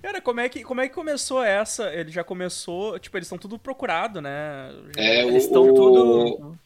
Cara, 0.02 0.21
como 0.21 0.40
é, 0.40 0.49
que, 0.49 0.62
como 0.62 0.81
é 0.81 0.88
que 0.88 0.95
começou 0.95 1.43
essa? 1.43 1.93
Ele 1.93 2.11
já 2.11 2.25
começou, 2.25 2.99
tipo, 2.99 3.17
eles 3.17 3.26
estão 3.26 3.38
tudo 3.38 3.59
procurado, 3.59 4.21
né? 4.21 4.71
É, 4.97 5.23
Eles 5.23 5.35
o- 5.45 5.47
estão 5.47 5.71
o- 5.71 5.75
tudo. 5.75 6.59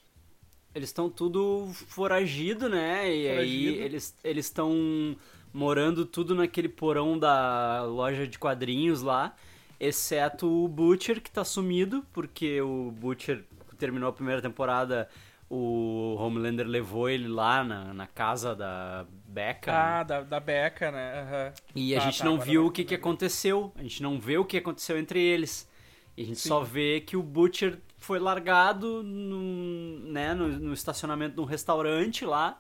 Eles 0.75 0.89
estão 0.89 1.09
tudo 1.09 1.71
foragido, 1.89 2.69
né? 2.69 3.15
E 3.15 3.29
aí 3.29 3.77
Foragido. 3.77 3.83
eles 3.85 4.17
eles 4.25 4.47
estão 4.47 5.17
morando 5.53 6.05
tudo 6.05 6.35
naquele 6.35 6.69
porão 6.69 7.19
da 7.19 7.85
loja 7.85 8.27
de 8.27 8.39
quadrinhos 8.39 9.03
lá, 9.03 9.37
exceto 9.79 10.47
o 10.49 10.67
Butcher 10.69 11.21
que 11.23 11.31
tá 11.31 11.45
sumido, 11.45 12.05
porque 12.13 12.61
o 12.61 12.91
Butcher 12.91 13.45
terminou 13.79 14.09
a 14.09 14.13
primeira 14.13 14.43
temporada, 14.43 15.09
o 15.49 16.17
Homelander 16.19 16.67
levou 16.67 17.09
ele 17.09 17.29
lá 17.29 17.63
na, 17.63 17.95
na 17.95 18.07
casa 18.07 18.55
da 18.57 19.07
Becca. 19.29 19.71
né? 19.73 19.79
Ah, 19.79 20.03
da, 20.03 20.21
da 20.23 20.41
Becca, 20.41 20.91
né? 20.91 21.21
Aham. 21.23 21.53
E 21.75 21.95
a 21.95 22.01
Tá, 22.01 22.05
gente 22.07 22.19
tá, 22.19 22.25
não 22.25 22.39
viu 22.41 22.67
o 22.67 22.71
que, 22.73 22.85
que 22.85 22.95
aconteceu. 22.95 23.73
A 23.77 23.83
gente 23.83 24.03
não 24.03 24.19
vê 24.19 24.37
o 24.39 24.45
que 24.45 24.57
aconteceu 24.57 24.99
entre 24.99 25.21
eles. 25.23 25.69
E 26.17 26.23
a 26.23 26.27
gente 26.27 26.41
só 26.41 26.61
vê 26.61 27.01
que 27.01 27.17
o 27.17 27.23
Butcher 27.23 27.79
foi 28.05 28.19
largado 28.19 29.03
no, 29.03 29.99
né, 30.11 30.35
no, 30.35 30.49
no 30.49 30.75
estacionamento 30.75 31.35
de 31.35 31.41
um 31.41 31.45
restaurante 31.45 32.25
lá. 32.25 32.59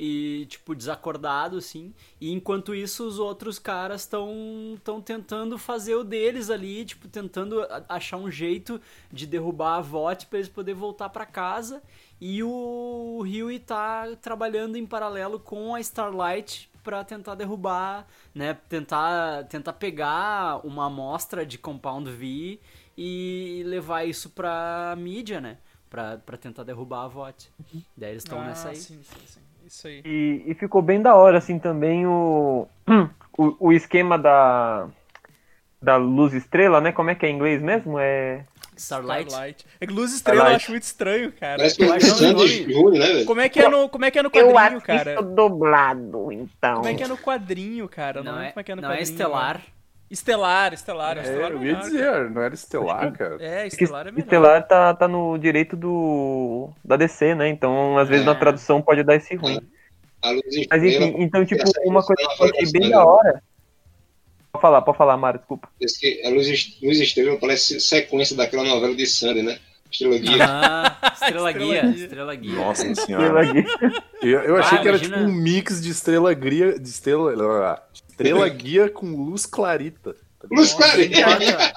E, 0.00 0.46
tipo, 0.46 0.74
desacordado, 0.74 1.58
assim. 1.58 1.94
E 2.20 2.32
enquanto 2.32 2.74
isso, 2.74 3.06
os 3.06 3.18
outros 3.18 3.58
caras 3.58 4.00
estão 4.00 4.34
tão 4.82 5.00
tentando 5.00 5.56
fazer 5.58 5.94
o 5.94 6.02
deles 6.02 6.50
ali, 6.50 6.84
tipo, 6.84 7.06
tentando 7.06 7.64
achar 7.88 8.16
um 8.16 8.30
jeito 8.30 8.80
de 9.12 9.26
derrubar 9.26 9.76
a 9.76 9.80
VOT 9.80 10.26
pra 10.26 10.38
eles 10.38 10.48
poderem 10.48 10.80
voltar 10.80 11.10
pra 11.10 11.26
casa. 11.26 11.82
E 12.20 12.42
o 12.42 13.20
Huey 13.22 13.60
tá 13.60 14.16
trabalhando 14.20 14.76
em 14.76 14.86
paralelo 14.86 15.38
com 15.38 15.74
a 15.74 15.80
Starlight 15.80 16.68
pra 16.82 17.04
tentar 17.04 17.36
derrubar, 17.36 18.06
né, 18.34 18.54
tentar 18.68 19.44
tentar 19.44 19.74
pegar 19.74 20.66
uma 20.66 20.86
amostra 20.86 21.46
de 21.46 21.58
Compound 21.58 22.10
V 22.10 22.58
e 22.96 23.62
levar 23.66 24.04
isso 24.04 24.30
pra 24.30 24.94
mídia, 24.98 25.40
né, 25.40 25.58
pra, 25.88 26.18
pra 26.18 26.36
tentar 26.36 26.62
derrubar 26.64 27.04
a 27.04 27.08
VOT. 27.08 27.50
Daí 27.96 28.10
eles 28.10 28.22
estão 28.22 28.40
ah, 28.40 28.44
nessa 28.46 28.70
aí. 28.70 28.76
Sim, 28.76 29.00
sim, 29.02 29.20
sim. 29.26 29.40
Isso 29.66 29.86
aí. 29.86 30.02
E, 30.04 30.42
e 30.46 30.54
ficou 30.54 30.82
bem 30.82 31.00
da 31.00 31.14
hora, 31.14 31.38
assim, 31.38 31.58
também 31.58 32.06
o, 32.06 32.66
o, 33.38 33.68
o 33.68 33.72
esquema 33.72 34.18
da, 34.18 34.88
da 35.80 35.96
luz 35.96 36.34
estrela, 36.34 36.80
né? 36.80 36.92
Como 36.92 37.10
é 37.10 37.14
que 37.14 37.24
é 37.24 37.30
em 37.30 37.34
inglês 37.36 37.62
mesmo? 37.62 37.98
É... 37.98 38.44
Starlight. 38.76 39.66
É 39.80 39.86
que 39.86 39.92
Luz 39.92 40.12
Estrela 40.12 40.50
eu 40.50 40.56
Starlight. 40.56 40.62
acho 40.62 40.70
muito 40.72 40.82
estranho, 40.82 41.32
cara. 41.32 41.58
Parece 41.58 41.76
que 41.76 41.84
Eu 41.84 41.94
é 41.94 42.00
Júnior, 42.00 42.92
né, 42.92 43.06
velho? 43.06 43.26
Como 43.26 43.40
é 43.40 43.48
que 43.48 43.60
é 43.60 43.68
no, 43.68 43.88
como 43.88 44.04
é, 44.04 44.10
que 44.10 44.18
é 44.18 44.22
no 44.22 44.30
Eu 44.32 44.52
quadrinho, 44.52 44.78
assisto 44.78 44.86
cara? 44.86 45.22
dublado, 45.22 46.32
então. 46.32 46.76
Como 46.76 46.88
é 46.88 46.94
que 46.94 47.02
é 47.02 47.08
no 47.08 47.18
quadrinho, 47.18 47.88
cara? 47.88 48.20
Eu 48.20 48.24
Não, 48.24 48.32
Não 48.32 48.40
é, 48.42 48.50
como 48.50 48.60
é 48.60 48.64
que 48.64 48.72
é 48.72 48.74
no 48.74 48.82
não 48.82 48.88
é 48.90 48.96
quadrinho. 48.96 49.12
Estelar. 49.12 49.62
Estelar, 50.12 50.72
Estelar. 50.74 51.16
É, 51.16 51.20
É, 51.20 51.22
Estelar 51.24 51.50
eu 51.52 51.58
é 51.58 51.60
ia 51.60 51.72
melhor, 51.72 51.80
dizer, 51.82 52.30
não 52.30 52.42
era 52.42 52.54
estelar, 52.54 53.12
cara. 53.12 53.38
cara. 53.38 53.44
É, 53.44 53.68
Porque 53.68 53.84
Estelar 53.84 54.06
é 54.06 54.10
melhor. 54.10 54.24
Estelar 54.24 54.68
tá, 54.68 54.94
tá 54.94 55.08
no 55.08 55.38
direito 55.38 55.74
do 55.76 56.70
da 56.84 56.96
DC, 56.96 57.34
né? 57.34 57.48
Então, 57.48 57.96
às 57.98 58.08
vezes, 58.08 58.22
É. 58.24 58.26
na 58.26 58.34
tradução 58.34 58.82
pode 58.82 59.02
dar 59.02 59.16
esse 59.16 59.34
ruim. 59.34 59.60
A 60.20 60.30
luz 60.30 60.42
Mas 60.70 60.82
estrela. 60.82 61.06
enfim, 61.12 61.22
então, 61.22 61.44
tipo, 61.44 61.62
uma 61.84 62.02
coisa 62.02 62.14
que 62.16 62.42
eu 62.42 62.46
achei 62.46 62.70
foi 62.70 62.80
bem 62.80 62.90
da 62.90 63.04
hora. 63.04 63.42
Pode 64.52 64.60
falar, 64.62 64.82
pode 64.82 64.98
falar, 64.98 65.16
Mário, 65.16 65.40
desculpa. 65.40 65.68
Que 65.98 66.22
a 66.26 66.28
luz, 66.28 66.46
luz 66.82 67.00
estrela 67.00 67.38
parece 67.38 67.80
sequência 67.80 68.36
daquela 68.36 68.62
novela 68.64 68.94
de 68.94 69.06
Sandy, 69.06 69.42
né? 69.42 69.58
Estrela 69.90 70.18
Guia. 70.18 70.44
Ah, 70.46 70.96
Estrela 71.14 71.50
Estrela 71.50 71.52
Guia. 71.52 71.82
Guia. 71.82 72.04
Estrela 72.04 72.34
Guia. 72.34 72.54
Nossa 72.54 72.94
senhora. 72.94 73.44
guia. 73.52 73.64
Eu, 74.22 74.40
eu 74.40 74.56
achei 74.58 74.78
Ah, 74.78 74.82
que 74.82 74.88
era 74.88 74.96
imagina- 74.98 75.16
tipo 75.18 75.28
um 75.30 75.32
mix 75.34 75.82
de 75.82 75.90
estrela 75.90 76.32
guia, 76.34 76.78
de 76.78 76.88
estrela, 76.88 77.82
estrela 78.12 78.48
guia 78.48 78.90
com 78.90 79.06
luz 79.06 79.46
clarita. 79.46 80.14
Luz 80.50 80.74
clarita! 80.74 81.72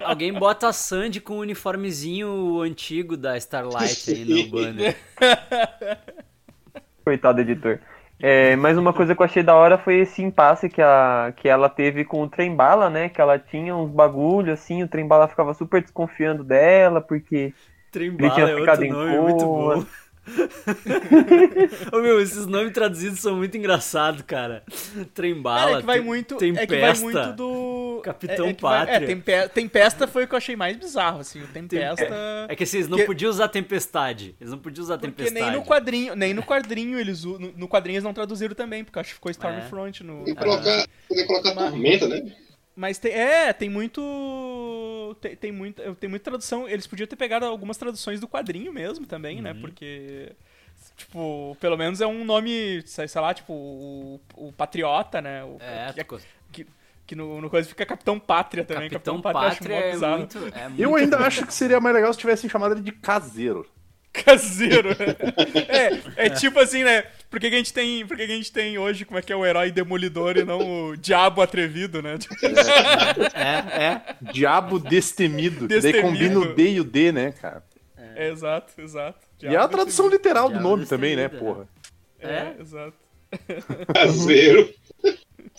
Alguém 0.00 0.32
bota 0.32 0.68
a 0.68 0.72
Sandy 0.72 1.20
com 1.20 1.34
o 1.34 1.40
uniformezinho 1.40 2.60
antigo 2.60 3.16
da 3.16 3.36
Starlight 3.36 4.08
aí 4.10 4.24
no 4.24 4.50
banner. 4.50 4.96
Coitado 7.04 7.40
editor. 7.40 7.78
É, 8.18 8.54
mas 8.54 8.78
uma 8.78 8.92
coisa 8.92 9.14
que 9.16 9.20
eu 9.20 9.26
achei 9.26 9.42
da 9.42 9.56
hora 9.56 9.76
foi 9.76 9.96
esse 9.96 10.22
impasse 10.22 10.68
que, 10.68 10.80
a, 10.80 11.34
que 11.36 11.48
ela 11.48 11.68
teve 11.68 12.04
com 12.04 12.22
o 12.22 12.28
Trembala, 12.28 12.88
né? 12.88 13.08
Que 13.08 13.20
ela 13.20 13.36
tinha 13.36 13.74
uns 13.74 13.90
bagulho 13.90 14.52
assim, 14.52 14.84
o 14.84 14.88
Trembala 14.88 15.26
ficava 15.26 15.52
super 15.54 15.82
desconfiando 15.82 16.44
dela, 16.44 17.00
porque 17.00 17.36
ele 17.36 17.54
Trembala 17.90 18.34
tinha 18.34 18.46
é 18.46 18.54
ficado 18.54 18.82
outro 18.82 18.84
em 18.84 18.90
nome 18.90 19.18
muito 19.18 19.44
coma. 19.44 19.86
Ô 21.92 21.98
meu, 22.00 22.20
esses 22.20 22.46
nomes 22.46 22.72
traduzidos 22.72 23.20
são 23.20 23.36
muito 23.36 23.56
engraçados, 23.56 24.22
cara. 24.22 24.62
Trembala, 25.14 25.78
é 25.78 25.80
que 25.80 25.86
vai 25.86 25.98
Tem- 25.98 26.06
muito, 26.06 26.36
Tempesta, 26.36 26.62
é 26.62 26.66
que 26.66 26.80
vai 26.80 26.94
muito 26.98 27.32
do 27.36 28.00
Capitão 28.04 28.46
é, 28.46 28.50
é 28.50 28.54
que 28.54 28.62
vai- 28.62 28.86
Pátria. 28.86 29.04
É, 29.04 29.06
tempe- 29.06 29.48
Tempesta 29.48 30.06
foi 30.06 30.24
o 30.24 30.28
que 30.28 30.34
eu 30.34 30.38
achei 30.38 30.56
mais 30.56 30.76
bizarro, 30.76 31.20
assim, 31.20 31.42
o 31.42 31.46
Tempesta 31.48 32.46
É 32.48 32.54
que 32.54 32.64
vocês 32.64 32.88
não 32.88 32.98
Que- 32.98 33.04
podiam 33.04 33.30
usar 33.30 33.48
tempestade. 33.48 34.34
Eles 34.40 34.50
não 34.52 34.58
podiam 34.58 34.84
usar 34.84 34.98
porque 34.98 35.10
tempestade. 35.12 35.50
nem 35.50 35.58
no 35.60 35.64
quadrinho, 35.66 36.14
nem 36.14 36.34
no 36.34 36.42
quadrinho 36.42 36.98
eles 36.98 37.24
no, 37.24 37.38
no 37.38 37.68
quadrinho 37.68 37.96
eles 37.96 38.04
não 38.04 38.14
traduziram 38.14 38.54
também, 38.54 38.84
porque 38.84 38.98
eu 38.98 39.00
acho 39.00 39.10
que 39.10 39.14
ficou 39.14 39.30
Stormfront 39.30 40.04
no 40.04 40.24
que 40.24 40.34
colocar, 40.34 40.86
poder 41.08 41.26
colocar 41.26 41.54
tormenta, 41.54 42.08
né? 42.08 42.32
Mas 42.74 42.98
tem, 42.98 43.12
é, 43.12 43.52
tem 43.52 43.68
muito. 43.68 45.16
Tem, 45.20 45.36
tem, 45.36 45.52
muita, 45.52 45.94
tem 45.94 46.08
muita 46.08 46.24
tradução. 46.30 46.68
Eles 46.68 46.86
podiam 46.86 47.06
ter 47.06 47.16
pegado 47.16 47.44
algumas 47.44 47.76
traduções 47.76 48.18
do 48.20 48.26
quadrinho 48.28 48.72
mesmo 48.72 49.06
também, 49.06 49.36
Uhum. 49.36 49.42
né? 49.42 49.54
Porque. 49.60 50.32
Tipo, 50.96 51.56
pelo 51.60 51.76
menos 51.76 52.00
é 52.00 52.06
um 52.06 52.24
nome, 52.24 52.82
sei, 52.86 53.06
sei 53.08 53.20
lá, 53.20 53.32
tipo, 53.32 53.52
o, 53.52 54.20
o 54.36 54.52
Patriota, 54.52 55.20
né? 55.20 55.42
O, 55.44 55.56
É, 55.60 55.92
que, 55.92 56.04
co- 56.04 56.20
que, 56.50 56.66
que 57.06 57.14
no, 57.14 57.40
no 57.40 57.48
coisa 57.48 57.68
fica 57.68 57.84
Capitão 57.86 58.18
Pátria 58.18 58.64
também. 58.64 58.90
Capitão 58.90 59.20
Pátria, 59.20 59.48
acho 59.48 59.58
Pátria 59.58 59.76
mó 59.76 59.82
é 59.82 60.16
muito, 60.18 60.38
é 60.38 60.68
muito 60.68 60.82
Eu 60.82 60.94
ainda 60.96 61.18
acho 61.18 61.46
que 61.46 61.54
seria 61.54 61.80
mais 61.80 61.94
legal 61.94 62.12
se 62.12 62.18
tivessem 62.18 62.48
chamado 62.50 62.74
ele 62.74 62.82
de 62.82 62.92
caseiro. 62.92 63.66
Caseiro. 64.12 64.90
é, 66.16 66.26
é 66.26 66.30
tipo 66.30 66.58
assim, 66.60 66.84
né? 66.84 67.04
Por 67.30 67.40
que, 67.40 67.48
que 67.48 67.54
a 67.54 67.58
gente 67.58 67.72
tem. 67.72 68.06
Por 68.06 68.16
que, 68.16 68.26
que 68.26 68.32
a 68.32 68.36
gente 68.36 68.52
tem 68.52 68.76
hoje 68.76 69.04
como 69.06 69.18
é 69.18 69.22
que 69.22 69.32
é 69.32 69.36
o 69.36 69.44
herói 69.44 69.70
demolidor 69.70 70.36
e 70.36 70.44
não 70.44 70.90
o 70.90 70.96
diabo 70.96 71.40
atrevido, 71.40 72.02
né? 72.02 72.18
É, 73.34 73.84
é. 73.84 74.02
Diabo 74.32 74.78
destemido. 74.78 75.66
Daí 75.66 75.80
Destemido. 75.80 76.02
combina 76.02 76.38
o 76.40 76.54
D 76.54 76.72
e 76.72 76.80
o 76.80 76.84
D, 76.84 77.10
né, 77.10 77.32
cara? 77.32 77.62
É, 77.96 78.28
exato, 78.28 78.72
exato. 78.80 79.18
E 79.42 79.46
é 79.46 79.56
a 79.56 79.66
tradução 79.66 80.08
literal 80.08 80.48
do 80.48 80.52
Diabo 80.54 80.68
nome 80.68 80.86
também, 80.86 81.16
né, 81.16 81.28
destemido, 81.28 81.54
porra? 81.54 81.68
É, 82.20 82.28
É? 82.28 82.56
exato. 82.60 82.94
Caseiro. 83.94 84.74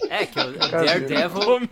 É, 0.10 0.26
que 0.26 0.40
o 0.40 0.52
Daredevil, 0.58 1.40
Tommy 1.42 1.68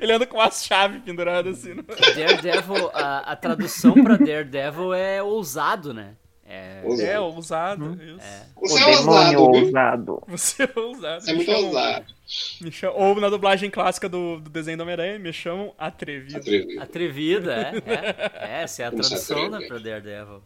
ele 0.00 0.12
anda 0.12 0.26
com 0.26 0.40
as 0.40 0.64
chaves 0.64 1.02
penduradas 1.02 1.58
assim. 1.58 1.74
No... 1.74 1.82
Daredevil 1.82 2.90
a, 2.94 3.18
a 3.32 3.36
tradução 3.36 3.94
pra 4.02 4.16
Daredevil 4.16 4.92
é 4.94 5.22
ousado, 5.22 5.92
né? 5.94 6.14
É, 6.44 6.82
Ousado. 6.84 7.08
É, 7.10 7.20
ousado. 7.20 7.98
Isso. 8.02 8.26
O 8.56 8.68
Você 8.68 8.82
é 8.82 8.96
demônio 8.96 9.40
ousado, 9.40 10.12
ousado. 10.12 10.22
Você 10.28 10.62
é 10.64 10.78
ousado. 10.78 11.20
Você 11.24 11.30
é 11.30 11.34
muito 11.34 11.50
chamam- 11.50 11.64
ousado. 11.66 12.04
Me 12.60 12.72
chamam, 12.72 12.96
ou 13.00 13.20
na 13.20 13.28
dublagem 13.30 13.70
clássica 13.70 14.06
do, 14.08 14.38
do 14.38 14.50
desenho 14.50 14.76
do 14.76 14.82
Homem-Aranha, 14.82 15.18
me 15.18 15.32
chamam 15.32 15.72
atrevido. 15.78 16.36
Atrevido. 16.38 16.82
atrevida, 16.82 17.54
é, 17.54 17.90
é. 17.90 18.58
É, 18.58 18.62
essa 18.64 18.82
é 18.82 18.86
a 18.86 18.90
Como 18.90 19.02
tradução, 19.02 19.48
né, 19.48 19.66
pra 19.66 19.78
Daredevil. 19.78 20.42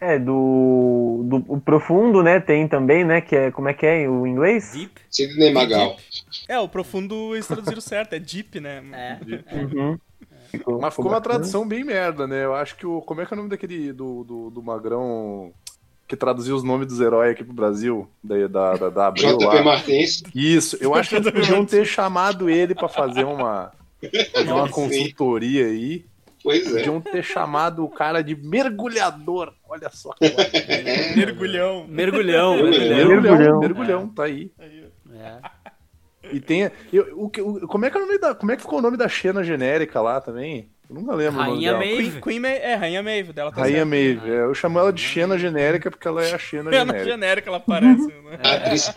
É, 0.00 0.18
do, 0.18 1.22
do 1.24 1.44
o 1.46 1.60
Profundo, 1.60 2.22
né? 2.22 2.40
Tem 2.40 2.66
também, 2.66 3.04
né? 3.04 3.20
Que 3.20 3.36
é, 3.36 3.50
como 3.50 3.68
é 3.68 3.74
que 3.74 3.84
é 3.84 4.08
o 4.08 4.26
inglês? 4.26 4.72
Deep, 4.72 5.00
Sidney 5.10 5.52
Magal. 5.52 5.96
É, 6.48 6.58
o 6.58 6.68
profundo 6.68 7.34
eles 7.34 7.46
traduziram 7.46 7.80
certo, 7.80 8.14
é 8.14 8.18
deep, 8.18 8.60
né? 8.60 8.82
é. 9.46 9.56
Uhum. 9.56 9.98
Mas 10.80 10.94
ficou 10.94 11.10
uma 11.10 11.20
tradução 11.20 11.66
bem 11.66 11.84
merda, 11.84 12.26
né? 12.26 12.44
Eu 12.44 12.54
acho 12.54 12.76
que 12.76 12.86
o. 12.86 13.00
Como 13.02 13.20
é 13.20 13.26
que 13.26 13.32
é 13.32 13.34
o 13.34 13.38
nome 13.38 13.50
daquele. 13.50 13.92
do, 13.92 14.24
do, 14.24 14.50
do 14.50 14.62
Magrão 14.62 15.52
que 16.06 16.16
traduziu 16.16 16.54
os 16.54 16.62
nomes 16.62 16.86
dos 16.86 17.00
heróis 17.00 17.32
aqui 17.32 17.42
pro 17.42 17.54
Brasil? 17.54 18.08
Da, 18.22 18.46
da, 18.46 18.76
da, 18.76 18.90
da 18.90 19.06
Abril 19.06 19.38
JP 19.38 19.44
lá. 19.44 19.62
Martins. 19.62 20.22
Isso, 20.34 20.76
eu 20.80 20.94
acho 20.94 21.08
que 21.10 21.16
eles 21.16 21.30
podiam 21.32 21.64
ter 21.64 21.86
chamado 21.86 22.50
ele 22.50 22.74
pra 22.74 22.88
fazer 22.88 23.24
uma. 23.24 23.72
Fazer 24.34 24.50
uma 24.50 24.68
consultoria 24.68 25.66
aí. 25.66 26.04
Pois 26.42 26.66
é. 26.66 26.78
Podiam 26.78 27.00
ter 27.00 27.22
chamado 27.22 27.84
o 27.84 27.88
cara 27.88 28.22
de 28.22 28.34
mergulhador. 28.34 29.52
Olha 29.68 29.88
só 29.90 30.10
que 30.14 30.24
ótimo. 30.32 31.16
Mergulhão. 31.16 31.86
Mergulhão, 31.88 32.56
Mergulhão. 32.62 33.60
mergulhão. 33.60 34.08
Tá 34.08 34.24
aí. 34.24 34.50
É. 35.14 35.38
E 36.32 36.40
tem. 36.40 36.70
Eu, 36.92 37.12
o, 37.16 37.28
que- 37.28 37.40
o- 37.42 37.66
como, 37.66 37.84
é 37.84 37.90
que 37.90 37.96
é 37.96 38.00
o 38.00 38.06
nome 38.06 38.18
da, 38.18 38.34
como 38.34 38.52
é 38.52 38.56
que 38.56 38.62
ficou 38.62 38.78
o 38.78 38.82
nome 38.82 38.96
da 38.96 39.08
Xena 39.08 39.42
genérica 39.44 40.00
lá 40.00 40.20
também? 40.20 40.70
Eu 40.88 40.96
nunca 40.96 41.14
lembro 41.14 41.40
o 41.40 41.44
nome 41.44 41.52
Rainha 41.56 41.72
dela. 41.72 41.84
Maeve. 41.84 42.10
Queen, 42.10 42.20
Queen 42.20 42.40
Ma 42.40 42.48
é, 42.48 42.74
Rainha 42.74 43.02
Maeve, 43.02 43.32
dela 43.32 43.50
tá 43.50 43.60
Rainha 43.62 43.76
certo. 43.78 43.88
Maeve. 43.88 44.30
é, 44.30 44.40
eu 44.42 44.54
chamo 44.54 44.78
ela 44.78 44.92
de 44.92 45.00
Xena 45.02 45.38
genérica 45.38 45.90
porque 45.90 46.06
ela 46.06 46.22
é 46.24 46.34
a 46.34 46.38
Xena 46.38 46.70
É 46.70 46.72
na 46.72 46.78
genérica. 46.92 47.04
genérica 47.04 47.48
ela 47.50 47.56
aparece, 47.56 48.06
né? 48.06 48.38
A 48.44 48.52
atriz, 48.54 48.94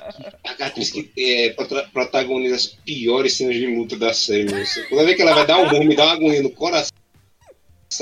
a 0.62 0.65
atriz 0.65 0.91
que 0.91 1.12
é, 1.17 1.49
prota- 1.53 1.88
protagoniza 1.93 2.55
as 2.55 2.65
piores 2.67 3.34
cenas 3.38 3.55
de 3.55 3.65
luta 3.75 3.97
da 3.97 4.13
série. 4.13 4.53
moço. 4.53 4.79
Toda 4.89 5.03
vez 5.05 5.15
que 5.15 5.21
ela 5.21 5.34
vai 5.34 5.47
dar 5.47 5.58
um 5.58 5.67
rumo, 5.67 5.86
me 5.86 5.95
dá 5.95 6.03
uma 6.05 6.13
agonia 6.13 6.43
no 6.43 6.49
coração. 6.51 6.91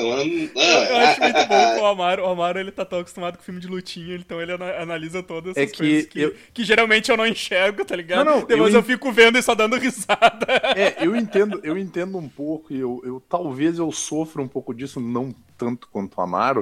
Não. 0.02 0.84
Eu 0.86 0.98
acho 0.98 1.20
muito 1.22 1.48
bom 1.48 1.76
que 1.76 1.82
o 1.82 1.86
Amaro, 1.86 2.24
o 2.24 2.28
Amaro 2.28 2.60
ele 2.60 2.72
tá 2.72 2.84
tão 2.86 3.00
acostumado 3.00 3.38
com 3.38 3.44
filme 3.44 3.60
de 3.60 3.68
lutinha, 3.68 4.16
então 4.16 4.42
ele 4.42 4.54
ana- 4.54 4.82
analisa 4.82 5.22
todas 5.22 5.56
É 5.58 5.64
essas 5.64 5.72
que 5.76 5.78
coisas 5.78 6.06
que, 6.08 6.22
eu- 6.22 6.36
que 6.54 6.64
geralmente 6.64 7.12
eu 7.12 7.18
não 7.18 7.28
enxergo, 7.28 7.84
tá 7.86 7.96
ligado? 7.96 8.26
Não, 8.26 8.40
não, 8.40 8.46
Depois 8.48 8.74
eu 8.74 8.80
eu, 8.80 8.84
fico 8.84 9.12
vendo 9.12 9.38
e 9.38 9.44
só 9.44 9.54
dando 9.54 9.76
risada. 9.78 10.46
É, 10.76 11.06
eu 11.06 11.16
entendo, 11.16 11.60
eu 11.64 11.78
entendo 11.78 12.18
um 12.18 12.28
pouco 12.30 12.74
e 12.74 12.80
eu, 12.80 13.02
eu 13.06 13.22
talvez 13.28 13.78
eu 13.78 13.92
sofra 13.92 14.42
um 14.42 14.48
pouco 14.48 14.74
disso, 14.74 15.00
não 15.00 15.34
tanto 15.58 15.88
quanto 15.92 16.18
o 16.18 16.22
Amaro, 16.22 16.62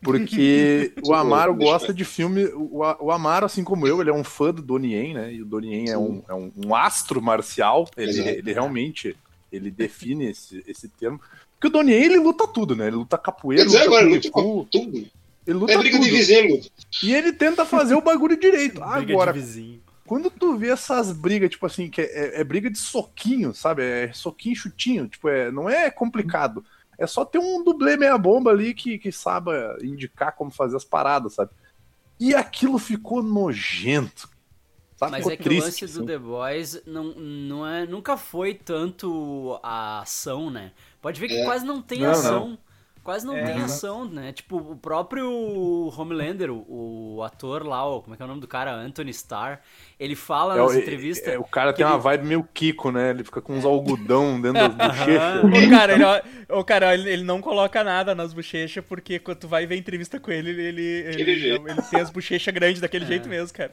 porque 0.00 0.92
o 1.04 1.12
Amaro 1.14 1.54
gosta 1.54 1.92
de 1.92 2.04
filme. 2.04 2.44
O, 2.54 2.78
o 3.00 3.10
Amaro, 3.10 3.46
assim 3.46 3.64
como 3.64 3.86
eu, 3.86 4.00
ele 4.00 4.10
é 4.10 4.14
um 4.14 4.24
fã 4.24 4.52
do 4.52 4.62
Donnie 4.62 4.94
Yen, 4.94 5.14
né? 5.14 5.32
E 5.32 5.42
o 5.42 5.46
Donnie 5.46 5.74
Yen 5.74 5.90
é 5.90 5.98
um, 5.98 6.22
é 6.28 6.34
um, 6.34 6.52
um 6.66 6.74
astro 6.74 7.20
marcial. 7.20 7.88
Ele, 7.96 8.20
ele 8.20 8.52
realmente 8.52 9.16
ele 9.50 9.70
define 9.70 10.26
esse, 10.30 10.62
esse 10.66 10.88
termo. 10.88 11.20
Porque 11.58 11.66
o 11.66 11.70
Donnie 11.70 11.94
Yen, 11.94 12.04
ele 12.04 12.18
luta 12.18 12.46
tudo, 12.46 12.76
né? 12.76 12.86
Ele 12.86 12.96
luta 12.96 13.18
capoeira, 13.18 13.64
Quer 13.64 13.66
dizer, 13.66 13.78
luta 13.84 13.88
agora, 13.90 14.04
Kung 14.06 14.14
luta 14.14 14.30
com 14.30 14.64
tudo. 14.64 14.96
ele 15.46 15.58
luta 15.58 15.72
É 15.72 15.78
briga 15.78 15.98
de 15.98 16.04
tudo. 16.06 16.16
vizinho, 16.16 16.54
luta. 16.56 16.68
E 17.02 17.14
ele 17.14 17.32
tenta 17.32 17.64
fazer 17.64 17.94
o 17.94 18.00
bagulho 18.00 18.38
direito. 18.38 18.80
Briga 18.96 19.12
Agora, 19.12 19.32
de 19.32 19.40
vizinho. 19.40 19.82
quando 20.06 20.30
tu 20.30 20.56
vê 20.56 20.68
essas 20.70 21.10
brigas, 21.12 21.50
tipo 21.50 21.66
assim, 21.66 21.90
que 21.90 22.00
é, 22.00 22.04
é- 22.04 22.40
é 22.40 22.44
briga 22.44 22.70
de 22.70 22.78
soquinho, 22.78 23.52
sabe? 23.54 23.82
É 23.82 24.12
soquinho, 24.12 24.54
chutinho, 24.54 25.08
tipo, 25.08 25.28
é, 25.28 25.50
não 25.50 25.68
é 25.68 25.90
complicado. 25.90 26.64
É 26.96 27.06
só 27.06 27.24
ter 27.24 27.38
um 27.38 27.62
dublê 27.64 27.96
meia 27.96 28.16
bomba 28.18 28.50
ali 28.50 28.72
que, 28.74 28.98
que 28.98 29.10
saiba 29.12 29.76
indicar 29.82 30.34
como 30.36 30.50
fazer 30.50 30.76
as 30.76 30.84
paradas, 30.84 31.34
sabe? 31.34 31.50
E 32.20 32.34
aquilo 32.34 32.78
ficou 32.78 33.22
nojento. 33.22 34.28
Sabe? 34.96 35.12
Mas 35.12 35.18
Ficou 35.20 35.32
é 35.32 35.36
que 35.36 35.42
triste, 35.44 35.60
o 35.62 35.64
lance 35.64 35.80
do 35.86 35.86
assim. 35.98 36.06
The 36.06 36.18
Boys 36.18 36.82
não, 36.84 37.04
não 37.14 37.64
é, 37.66 37.86
nunca 37.86 38.16
foi 38.16 38.52
tanto 38.54 39.58
a 39.62 40.00
ação, 40.00 40.50
né? 40.50 40.72
Pode 41.00 41.20
ver 41.20 41.28
que 41.28 41.38
É. 41.38 41.44
quase 41.44 41.64
não 41.64 41.80
tem 41.82 42.00
Não, 42.00 42.10
ação. 42.10 42.58
Quase 43.04 43.24
não 43.26 43.34
É. 43.36 43.42
tem 43.42 43.62
ação, 43.62 44.04
né? 44.04 44.32
Tipo, 44.32 44.58
o 44.58 44.76
próprio 44.76 45.30
Homelander, 45.96 46.50
o, 46.52 47.14
o 47.16 47.22
ator 47.22 47.66
lá, 47.66 47.86
o, 47.88 48.02
como 48.02 48.12
é 48.12 48.16
que 48.18 48.22
é 48.22 48.26
o 48.26 48.28
nome 48.28 48.40
do 48.42 48.46
cara? 48.46 48.74
Anthony 48.74 49.10
Starr, 49.12 49.60
ele 49.98 50.14
fala 50.14 50.56
É, 50.56 50.58
nas 50.58 50.72
o- 50.72 50.78
entrevistas. 50.78 51.32
é, 51.32 51.38
o 51.38 51.44
cara 51.44 51.72
tem 51.72 51.86
uma 51.86 51.94
ele- 51.94 52.02
vibe 52.02 52.26
meio 52.26 52.46
Kiko, 52.52 52.90
né? 52.90 53.08
Ele 53.10 53.24
fica 53.24 53.40
com 53.40 53.54
uns 53.54 53.64
algodão 53.64 54.38
dentro 54.42 54.60
das 54.60 54.74
bochechas. 54.74 55.42
O 55.44 55.70
cara, 55.70 55.92
ele, 55.94 56.04
o 56.50 56.64
cara 56.64 56.94
ele, 56.94 57.08
ele 57.10 57.22
não 57.24 57.40
coloca 57.40 57.82
nada 57.82 58.14
nas 58.14 58.34
bochechas, 58.34 58.84
porque 58.84 59.18
quando 59.18 59.38
tu 59.38 59.48
vai 59.48 59.64
ver 59.66 59.76
entrevista 59.76 60.20
com 60.20 60.30
ele, 60.30 60.50
ele, 60.50 60.62
ele, 60.62 60.82
ele, 61.22 61.48
ele 61.70 61.82
tem 61.90 62.00
as 62.00 62.10
bochechas 62.10 62.52
grandes 62.52 62.80
daquele 62.80 63.06
jeito 63.06 63.26
mesmo, 63.26 63.56
cara. 63.56 63.72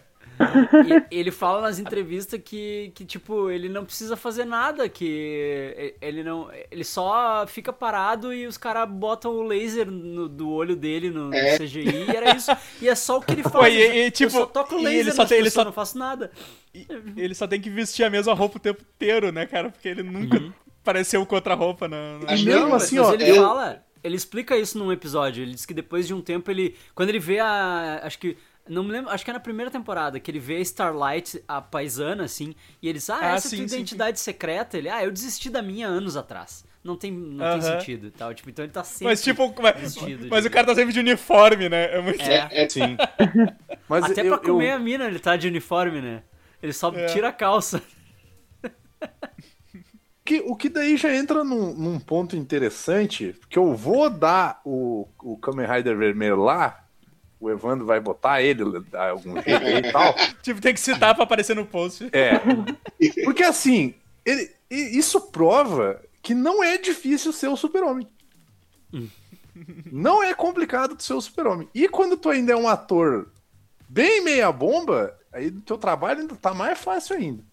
E 1.12 1.18
ele 1.20 1.32
fala 1.32 1.62
nas 1.62 1.80
entrevistas 1.80 2.40
que, 2.44 2.92
que, 2.96 3.06
tipo, 3.06 3.50
ele 3.50 3.70
não 3.70 3.86
precisa 3.86 4.16
fazer 4.18 4.46
nada, 4.46 4.88
que 4.90 5.94
ele 6.02 6.24
não. 6.24 6.50
Ele 6.70 6.84
só 6.84 7.46
fica 7.48 7.72
parado 7.72 8.34
e 8.34 8.46
os 8.48 8.58
caras 8.58 8.90
botam 8.90 9.32
o 9.32 9.44
laser 9.44 9.90
no- 9.90 10.28
do 10.28 10.50
olho 10.50 10.76
dele 10.76 11.10
no, 11.10 11.30
no 11.30 11.34
É. 11.34 11.58
CGI 11.58 12.06
e 12.12 12.16
era 12.16 12.36
isso. 12.36 12.52
E 12.82 12.90
é 12.90 12.96
só 12.96 13.18
o 13.18 13.22
que 13.22 13.34
ele 13.34 13.44
faz. 13.50 13.74
e- 13.74 13.78
e, 13.78 14.06
eu 14.06 14.12
tipo, 14.12 14.32
só 14.32 14.46
toco 14.46 14.76
o 14.76 14.80
e 14.80 14.84
laser 14.84 15.00
ele 15.00 15.12
só 15.12 15.26
tem- 15.26 15.38
ele 15.40 15.50
só- 15.50 15.64
não 15.66 15.72
faço 15.72 15.98
nada. 15.98 16.32
E 16.74 16.86
ele 17.18 17.34
só 17.34 17.48
tem 17.48 17.62
que 17.62 17.70
vestir 17.70 18.04
a 18.04 18.10
mesma 18.10 18.34
roupa 18.34 18.58
o 18.58 18.62
tempo 18.62 18.82
inteiro, 18.96 19.32
né, 19.32 19.46
cara? 19.46 19.70
Porque 19.70 19.88
ele 19.88 20.04
nunca 20.04 20.54
apareceu 20.82 21.26
com 21.26 21.36
outra 21.36 21.54
roupa 21.54 21.88
na. 21.88 22.20
na- 22.20 22.36
E 22.36 22.44
mesmo 22.44 22.68
não, 22.70 22.76
assim, 22.76 22.98
Mas 22.98 23.08
ó, 23.08 23.14
ele 23.14 23.30
eu- 23.30 23.36
fala, 23.44 23.84
ele 24.04 24.16
explica 24.16 24.58
isso 24.58 24.78
num 24.78 24.92
episódio. 24.92 25.42
Ele 25.44 25.54
diz 25.54 25.66
que 25.66 25.74
depois 25.74 26.06
de 26.06 26.14
um 26.14 26.22
tempo 26.22 26.52
ele. 26.52 26.76
Quando 26.94 27.10
ele 27.10 27.20
vê 27.20 27.40
a. 27.40 28.02
Acho 28.04 28.20
que. 28.20 28.38
Não 28.68 28.84
me 28.84 28.92
lembro, 28.92 29.12
acho 29.12 29.24
que 29.24 29.30
é 29.30 29.34
na 29.34 29.40
primeira 29.40 29.70
temporada, 29.70 30.20
que 30.20 30.32
ele 30.32 30.40
vê 30.40 30.56
a 30.58 30.62
Starlight, 30.62 31.44
a 31.48 31.62
paisana, 31.62 32.24
assim, 32.24 32.56
e 32.82 32.88
ele 32.90 32.98
diz, 32.98 33.10
ah, 33.12 33.20
Ah, 33.22 33.36
essa 33.36 33.48
é 33.48 33.50
sim, 33.52 33.58
tua 33.58 33.68
sim, 33.68 33.76
identidade 33.76 34.20
secreta? 34.20 34.76
Ele, 34.78 34.90
ah, 34.90 35.04
eu 35.04 35.12
desisti 35.12 35.52
da 35.52 35.62
minha 35.62 35.88
anos 35.88 36.18
atrás. 36.18 36.66
Não 36.84 36.96
tem, 36.96 37.12
não 37.12 37.48
tem 37.48 37.62
Aham. 37.62 37.62
sentido 37.62 38.08
e 38.08 38.12
tal. 38.12 38.34
Tipo, 38.34 38.50
então 38.50 38.64
ele 38.66 38.72
tá 38.72 38.84
sempre. 38.84 39.06
Mas 39.06 39.24
tipo, 39.24 39.54
mas, 39.62 39.80
vestido 39.82 40.28
mas 40.30 40.44
de- 40.44 40.48
o 40.48 40.52
cara 40.52 40.68
tá 40.68 40.76
sempre 40.76 40.94
de 40.94 41.00
uniforme, 41.00 41.68
né? 41.70 41.96
É 41.98 42.02
muito. 42.02 42.22
É. 42.22 42.64
É, 42.64 42.70
Sim. 42.70 42.98
Mas 43.88 44.06
Até 44.06 44.22
eu, 44.24 44.30
pra 44.30 44.38
comer 44.40 44.72
eu- 44.72 44.76
a 44.76 44.80
mina 44.80 45.06
ele 45.06 45.20
tá 45.20 45.36
de 45.36 45.48
uniforme, 45.48 46.02
né? 46.02 46.24
Ele 46.62 46.74
só 46.74 46.92
É. 46.92 47.06
tira 47.08 47.30
a 47.30 47.34
calça. 47.34 47.82
que, 50.24 50.40
o 50.42 50.56
que 50.56 50.70
daí 50.70 50.98
já 50.98 51.14
entra 51.16 51.44
num, 51.44 51.74
num 51.76 52.00
ponto 52.00 52.36
interessante, 52.36 53.36
que 53.50 53.60
eu 53.60 53.74
vou 53.76 54.10
dar 54.10 54.60
o, 54.66 55.08
o 55.22 55.38
Kamen 55.38 55.68
Rider 55.68 55.96
vermelho 55.98 56.38
lá, 56.38 56.84
o 57.46 57.52
Evandro 57.52 57.86
vai 57.86 58.00
botar 58.00 58.42
ele 58.42 58.64
de 58.64 58.98
algum 58.98 59.34
jeito 59.42 59.66
aí 59.66 59.78
e 59.78 59.92
tal. 59.92 60.16
Tipo, 60.42 60.60
tem 60.60 60.74
que 60.74 60.80
citar 60.80 61.14
pra 61.14 61.24
aparecer 61.24 61.56
no 61.56 61.66
post. 61.66 62.10
É. 62.12 62.40
Porque 63.24 63.44
assim, 63.44 63.94
ele, 64.26 64.52
isso 64.70 65.22
prova 65.22 66.02
que 66.22 66.34
não 66.34 66.64
é 66.64 66.78
difícil 66.78 67.32
ser 67.32 67.48
o 67.48 67.56
super-homem. 67.56 68.08
Não 69.92 70.24
é 70.24 70.34
complicado 70.34 71.00
ser 71.00 71.14
o 71.14 71.22
super-homem. 71.22 71.70
E 71.74 71.88
quando 71.88 72.18
tu 72.18 72.30
ainda 72.30 72.54
é 72.54 72.56
um 72.56 72.68
ator 72.68 73.32
bem 73.88 74.24
meia 74.24 74.52
bomba, 74.52 75.16
aí 75.32 75.48
o 75.48 75.62
teu 75.62 75.78
trabalho 75.78 76.22
ainda 76.22 76.36
tá 76.36 76.54
mais 76.54 76.80
fácil 76.80 77.16
ainda. 77.16 77.44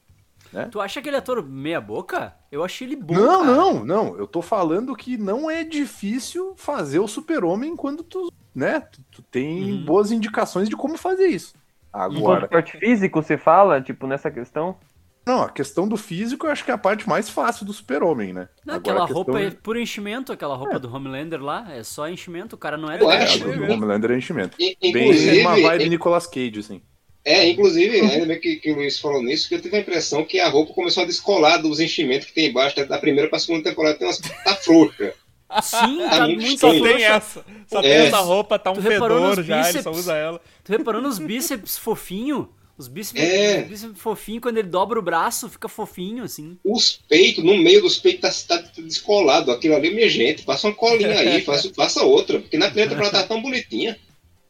Tu 0.71 0.81
acha 0.81 1.01
aquele 1.01 1.17
ator 1.17 1.43
meia 1.43 1.81
boca? 1.81 2.35
Eu 2.51 2.63
achei 2.63 2.87
ele 2.87 2.97
bom, 2.97 3.15
não, 3.15 3.41
cara. 3.41 3.57
não, 3.57 3.85
não. 3.85 4.17
Eu 4.17 4.27
tô 4.27 4.43
falando 4.43 4.95
que 4.95 5.17
não 5.17 5.51
é 5.51 5.65
difícil 5.65 6.55
fazer 6.57 6.99
o 6.99 7.09
super-homem 7.09 7.75
quando 7.75 8.03
tu, 8.03 8.31
né, 8.55 8.81
tu, 8.81 9.03
tu 9.11 9.23
tem 9.23 9.73
Uhum. 9.73 9.85
boas 9.85 10.11
indicações 10.11 10.69
de 10.69 10.77
como 10.77 10.97
fazer 10.99 11.27
isso. 11.27 11.55
Agora, 11.93 12.49
parte 12.49 12.77
físico, 12.79 13.23
você 13.23 13.37
fala, 13.37 13.81
tipo, 13.81 14.07
nessa 14.07 14.31
questão? 14.31 14.79
não, 15.27 15.43
a 15.43 15.51
questão 15.51 15.87
do 15.87 15.97
físico 15.97 16.47
eu 16.47 16.51
acho 16.51 16.65
que 16.65 16.71
é 16.71 16.75
a 16.75 16.79
parte 16.79 17.09
mais 17.09 17.29
fácil 17.31 17.65
do 17.65 17.73
super-homem, 17.73 18.33
né? 18.33 18.49
Não, 18.65 18.75
Agora, 18.75 19.05
aquela 19.05 19.07
roupa 19.07 19.41
é 19.41 19.51
por 19.51 19.77
enchimento, 19.77 20.33
aquela 20.33 20.57
roupa 20.57 20.79
do 20.81 20.93
Homelander 20.93 21.41
lá, 21.41 21.73
é 21.73 21.85
só 21.85 22.09
enchimento, 22.09 22.57
o 22.57 22.59
cara 22.59 22.77
não 22.77 22.91
é 22.91 22.99
da 22.99 23.15
É, 23.15 23.39
do 23.39 23.73
Homelander 23.73 24.11
é 24.11 24.17
enchimento. 24.19 24.57
Bem 24.59 24.77
Inclusive, 24.83 25.41
uma 25.43 25.61
vibe 25.61 25.91
Nicolas 25.91 26.27
Cage, 26.27 26.59
assim. 26.59 26.83
É, 27.25 27.49
inclusive, 27.49 28.01
ainda 28.01 28.27
bem 28.27 28.41
que, 28.41 28.57
que 28.57 28.73
o 28.73 28.75
Luiz 28.75 28.99
falou 28.99 29.23
nisso, 29.23 29.49
que 29.49 29.55
eu 29.55 29.63
tive 29.63 29.77
a 29.77 29.81
impressão 29.81 30.25
que 30.25 30.41
a 30.41 30.49
roupa 30.49 30.75
começou 30.75 31.05
a 31.05 31.07
descolar 31.07 31.59
dos 31.59 31.79
enchimentos 31.79 32.27
que 32.27 32.35
tem 32.35 32.49
embaixo, 32.49 32.85
da 32.85 32.99
primeira 32.99 33.31
pra 33.31 33.39
segunda 33.39 33.63
temporada, 33.71 33.97
tem 33.97 34.09
umas 34.09 34.19
tá 34.19 34.57
frouxa. 34.57 35.15
Sim, 35.61 35.99
Tá 36.09 36.11
tá 36.19 36.27
muito 36.29 36.41
muito 36.43 36.61
Só 36.61 36.71
tem 36.71 37.05
essa. 37.05 37.45
Só 37.67 37.83
tem 37.83 37.91
É. 37.91 38.07
essa 38.07 38.19
roupa, 38.21 38.59
tá 38.59 38.71
um 38.71 38.75
Tu 38.75 38.81
reparou 38.81 39.19
fedor 39.19 39.37
nos 39.37 39.47
já, 39.47 39.57
ele 39.57 39.65
bíceps? 39.67 39.83
só 39.85 39.91
usa 39.91 40.15
ela. 40.15 40.41
Tu 40.65 40.71
reparou 40.73 41.03
nos 41.03 41.19
bíceps 41.19 41.77
fofinho? 41.79 42.49
Os 42.79 42.89
bíceps, 42.89 43.23
É. 43.23 43.61
os 43.63 43.69
bíceps 43.69 44.01
fofinho, 44.01 44.41
quando 44.41 44.57
ele 44.59 44.69
dobra 44.69 44.99
o 44.99 45.03
braço, 45.03 45.49
fica 45.49 45.69
fofinho, 45.69 46.25
assim. 46.25 46.59
Os 46.65 46.99
peitos, 47.09 47.45
no 47.45 47.57
meio 47.59 47.83
dos 47.83 47.99
peitos, 47.99 48.43
tá, 48.45 48.59
tá 48.59 48.71
descolado. 48.79 49.51
Aquilo 49.53 49.77
ali, 49.77 49.93
minha 49.95 50.09
gente, 50.09 50.43
passa 50.43 50.67
uma 50.69 50.75
colinha 50.75 51.19
aí, 51.19 51.41
faça, 51.45 51.71
faça 51.75 52.03
outra, 52.03 52.41
porque 52.41 52.57
na 52.57 52.67
primeira 52.67 52.91
temporada 52.91 53.21
tá 53.21 53.27
tão 53.29 53.43
bonitinha. 53.43 53.97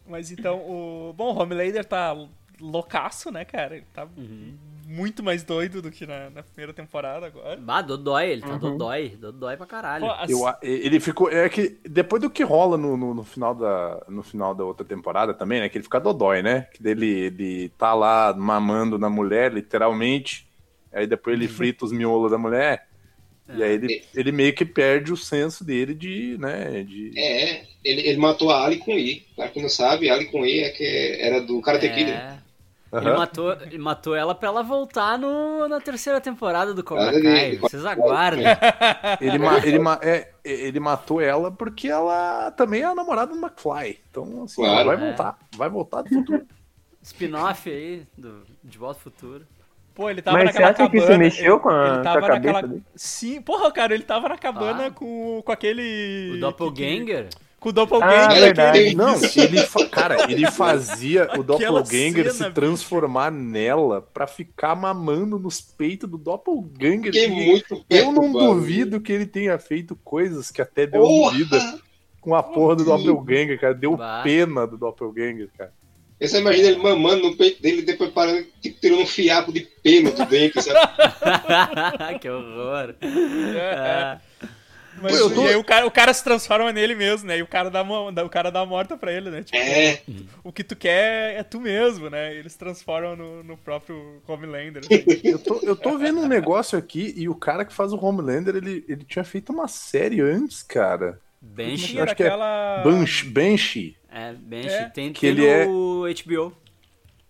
Mas 0.06 0.30
então, 0.30 0.58
o. 0.58 1.12
Bom, 1.16 1.34
o 1.34 1.38
Homelander 1.42 1.84
tá 1.84 2.16
loucaço, 2.60 3.30
né, 3.30 3.44
cara? 3.44 3.76
Ele 3.76 3.86
tá 3.92 4.06
Uhum. 4.16 4.54
Muito 4.86 5.22
mais 5.22 5.42
doido 5.42 5.80
do 5.82 5.90
que 5.90 6.06
na, 6.06 6.30
na 6.30 6.42
primeira 6.42 6.72
temporada 6.72 7.26
agora. 7.26 7.56
Bah, 7.56 7.82
dodói, 7.82 8.30
ele 8.30 8.42
tá 8.42 8.56
dodói, 8.56 9.10
dodói 9.10 9.56
pra 9.56 9.66
caralho. 9.66 10.06
Pô, 10.06 10.12
as- 10.12 10.30
Eu, 10.30 10.40
ele 10.62 11.00
ficou. 11.00 11.30
É 11.30 11.48
que 11.48 11.78
depois 11.88 12.20
do 12.20 12.30
que 12.30 12.42
rola 12.42 12.76
no, 12.76 12.96
no, 12.96 13.14
no 13.14 13.24
final 13.24 13.54
da, 13.54 14.04
no 14.08 14.22
final 14.22 14.54
da 14.54 14.64
outra 14.64 14.84
temporada 14.84 15.32
também, 15.34 15.60
né? 15.60 15.68
Que 15.68 15.78
ele 15.78 15.84
fica 15.84 16.00
dodói, 16.00 16.42
né? 16.42 16.62
Que 16.72 16.82
dele, 16.82 17.06
ele 17.08 17.68
tá 17.70 17.94
lá 17.94 18.34
mamando 18.36 18.98
na 18.98 19.08
mulher, 19.10 19.52
literalmente. 19.52 20.46
Aí 20.92 21.06
depois 21.06 21.34
ele 21.36 21.48
frita 21.48 21.84
os 21.84 21.92
miolos 21.92 22.30
da 22.30 22.38
mulher. 22.38 22.86
E 23.54 23.62
aí 23.62 23.72
ele, 23.74 24.02
ele 24.14 24.32
meio 24.32 24.54
que 24.54 24.64
perde 24.64 25.12
o 25.12 25.16
senso 25.16 25.64
dele 25.64 25.94
de, 25.94 26.36
né? 26.38 26.84
De... 26.84 27.12
É, 27.18 27.64
ele, 27.84 28.00
ele 28.08 28.16
matou 28.18 28.50
a 28.50 28.64
Ali 28.64 28.78
com 28.78 28.92
I. 28.92 29.26
Pra 29.36 29.48
quem 29.48 29.62
não 29.62 29.68
sabe, 29.68 30.08
Ali 30.08 30.26
com 30.26 30.46
I 30.46 30.60
é 30.60 30.70
que 30.70 30.84
era 31.20 31.40
do 31.40 31.60
Karate 31.60 31.88
Kid. 31.90 32.10
É. 32.92 32.98
Ele, 32.98 33.12
matou, 33.16 33.52
ele 33.52 33.78
matou 33.78 34.14
ela 34.14 34.34
pra 34.34 34.48
ela 34.48 34.62
voltar 34.62 35.18
no, 35.18 35.66
na 35.66 35.80
terceira 35.80 36.20
temporada 36.20 36.74
do 36.74 36.84
Cobra 36.84 37.10
Kai. 37.22 37.56
Vocês 37.56 37.86
aguardem. 37.86 38.44
Ele, 39.18 39.38
ma- 39.38 39.58
ele, 39.66 39.78
ma- 39.78 39.98
é, 40.02 40.28
ele 40.44 40.78
matou 40.78 41.18
ela 41.20 41.50
porque 41.50 41.88
ela 41.88 42.50
também 42.50 42.82
é 42.82 42.84
a 42.84 42.94
namorada 42.94 43.32
do 43.34 43.40
McFly. 43.40 43.98
Então, 44.10 44.42
assim, 44.44 44.56
Claro. 44.62 44.74
ela 44.80 44.84
vai 44.84 44.96
É. 44.96 45.08
voltar. 45.08 45.38
Vai 45.56 45.68
voltar 45.70 46.02
do 46.02 46.08
futuro. 46.10 46.46
Spin-off 47.02 47.70
aí, 47.70 48.06
do 48.16 48.42
De 48.62 48.76
Volta 48.78 48.98
ao 48.98 49.02
Futuro. 49.04 49.46
Pô, 49.94 50.08
ele 50.10 50.20
tava 50.22 50.36
Mas 50.38 50.46
naquela 50.46 50.66
você 50.74 50.82
acha 50.82 50.90
que 50.90 50.96
isso 50.96 51.06
cabana, 51.06 51.24
mexeu 51.24 51.52
ele- 51.54 51.62
com 51.62 51.68
a- 51.70 51.84
ele 51.86 51.94
com 51.94 52.00
a 52.00 52.02
tava 52.02 52.26
cabeça 52.26 52.52
naquela... 52.62 52.80
Sim, 52.94 53.42
porra, 53.42 53.72
cara, 53.72 53.94
ele 53.94 54.04
tava 54.04 54.28
na 54.28 54.38
cabana 54.38 54.86
Ah. 54.86 54.90
com, 54.90 55.42
com 55.44 55.52
aquele... 55.52 56.32
O 56.36 56.40
Doppelganger. 56.40 57.28
Com 57.62 57.68
o 57.68 57.72
Doppelganger. 57.72 58.28
Ah, 58.30 58.34
é 58.36 58.40
verdade. 58.40 58.78
aquele- 58.80 58.94
Não, 58.96 59.14
ele 59.36 59.58
fa- 59.58 59.86
cara, 59.86 60.30
ele 60.30 60.46
fazia 60.50 61.28
o 61.38 61.44
Doppelganger 61.44 62.32
cena, 62.32 62.48
se 62.48 62.50
transformar 62.50 63.30
nela 63.30 64.02
pra 64.02 64.26
ficar 64.26 64.74
mamando 64.74 65.38
nos 65.38 65.60
peitos 65.60 66.10
do 66.10 66.18
Doppelganger. 66.18 67.12
Fiquei 67.12 67.26
E 67.26 67.30
muito 67.30 67.84
eu 67.88 68.10
não 68.10 68.32
duvido 68.32 69.00
que 69.00 69.12
ele 69.12 69.26
tenha 69.26 69.56
feito 69.60 69.94
coisas 70.02 70.50
que 70.50 70.60
até 70.60 70.86
deu 70.88 71.02
Porra! 71.02 71.36
vida 71.36 71.78
com 72.20 72.34
a 72.34 72.42
porra 72.42 72.74
do 72.74 72.84
Doppelganger, 72.84 73.60
cara. 73.60 73.74
Deu 73.74 73.96
Bah. 73.96 74.22
pena 74.24 74.66
do 74.66 74.76
Doppelganger, 74.76 75.48
cara. 75.56 75.72
Você 76.20 76.38
imagina 76.40 76.68
ele 76.68 76.78
mamando 76.82 77.30
no 77.30 77.36
peito 77.36 77.60
dele 77.62 77.78
e 77.80 77.84
depois 77.84 78.10
parando, 78.10 78.44
tipo, 78.60 78.80
tirando 78.80 79.02
um 79.02 79.06
fiapo 79.06 79.52
de 79.52 79.60
pelo 79.82 80.10
do 80.12 80.24
dente, 80.26 80.60
sabe? 80.62 80.78
que 82.20 82.28
horror. 82.28 82.94
É, 83.00 84.18
É. 84.46 84.46
Mas, 85.02 85.18
Pô, 85.20 85.30
tô- 85.30 85.44
E 85.44 85.48
aí 85.48 85.56
o 85.56 85.64
cara, 85.64 85.86
o 85.86 85.90
cara 85.90 86.14
se 86.14 86.22
transforma 86.24 86.72
nele 86.72 86.94
mesmo, 86.94 87.26
né? 87.28 87.38
E 87.38 87.42
o 87.42 87.46
cara 87.46 87.68
dá, 87.70 87.82
uma, 87.82 88.10
o 88.22 88.28
cara 88.28 88.50
dá 88.50 88.60
a 88.60 88.66
morta 88.66 88.96
pra 88.96 89.12
ele, 89.12 89.30
né? 89.30 89.42
Tipo, 89.42 89.56
É, 89.58 90.00
o 90.44 90.52
que 90.52 90.62
tu 90.64 90.76
quer 90.76 91.34
é 91.38 91.42
tu 91.42 91.60
mesmo, 91.60 92.08
né? 92.08 92.34
E 92.34 92.38
eles 92.38 92.52
se 92.52 92.58
transformam 92.58 93.16
no, 93.16 93.42
no 93.42 93.56
próprio 93.56 94.22
Homelander. 94.26 94.82
assim. 94.84 95.20
Eu 95.24 95.38
tô, 95.38 95.58
eu 95.62 95.76
tô 95.76 95.98
vendo 95.98 96.20
um 96.20 96.28
negócio 96.28 96.78
aqui 96.78 97.12
e 97.16 97.28
o 97.28 97.34
cara 97.34 97.64
que 97.64 97.72
faz 97.72 97.92
o 97.92 97.96
Homelander, 98.04 98.56
ele, 98.56 98.84
ele 98.88 99.04
tinha 99.04 99.24
feito 99.24 99.52
uma 99.52 99.68
série 99.68 100.20
antes, 100.20 100.62
cara. 100.62 101.18
Banshee. 101.40 101.74
Acho 102.00 102.14
que 102.14 102.22
é 102.22 102.26
daquela... 102.26 102.82
Banshee. 102.84 103.28
Banshee. 103.28 103.96
É, 104.14 104.32
Banshee. 104.32 104.68
É. 104.70 104.84
Tem, 104.90 105.12
Que 105.12 105.20
tem 105.20 105.30
ele 105.30 105.46
é- 105.46 105.66
no 105.66 106.04
HBO. 106.06 106.52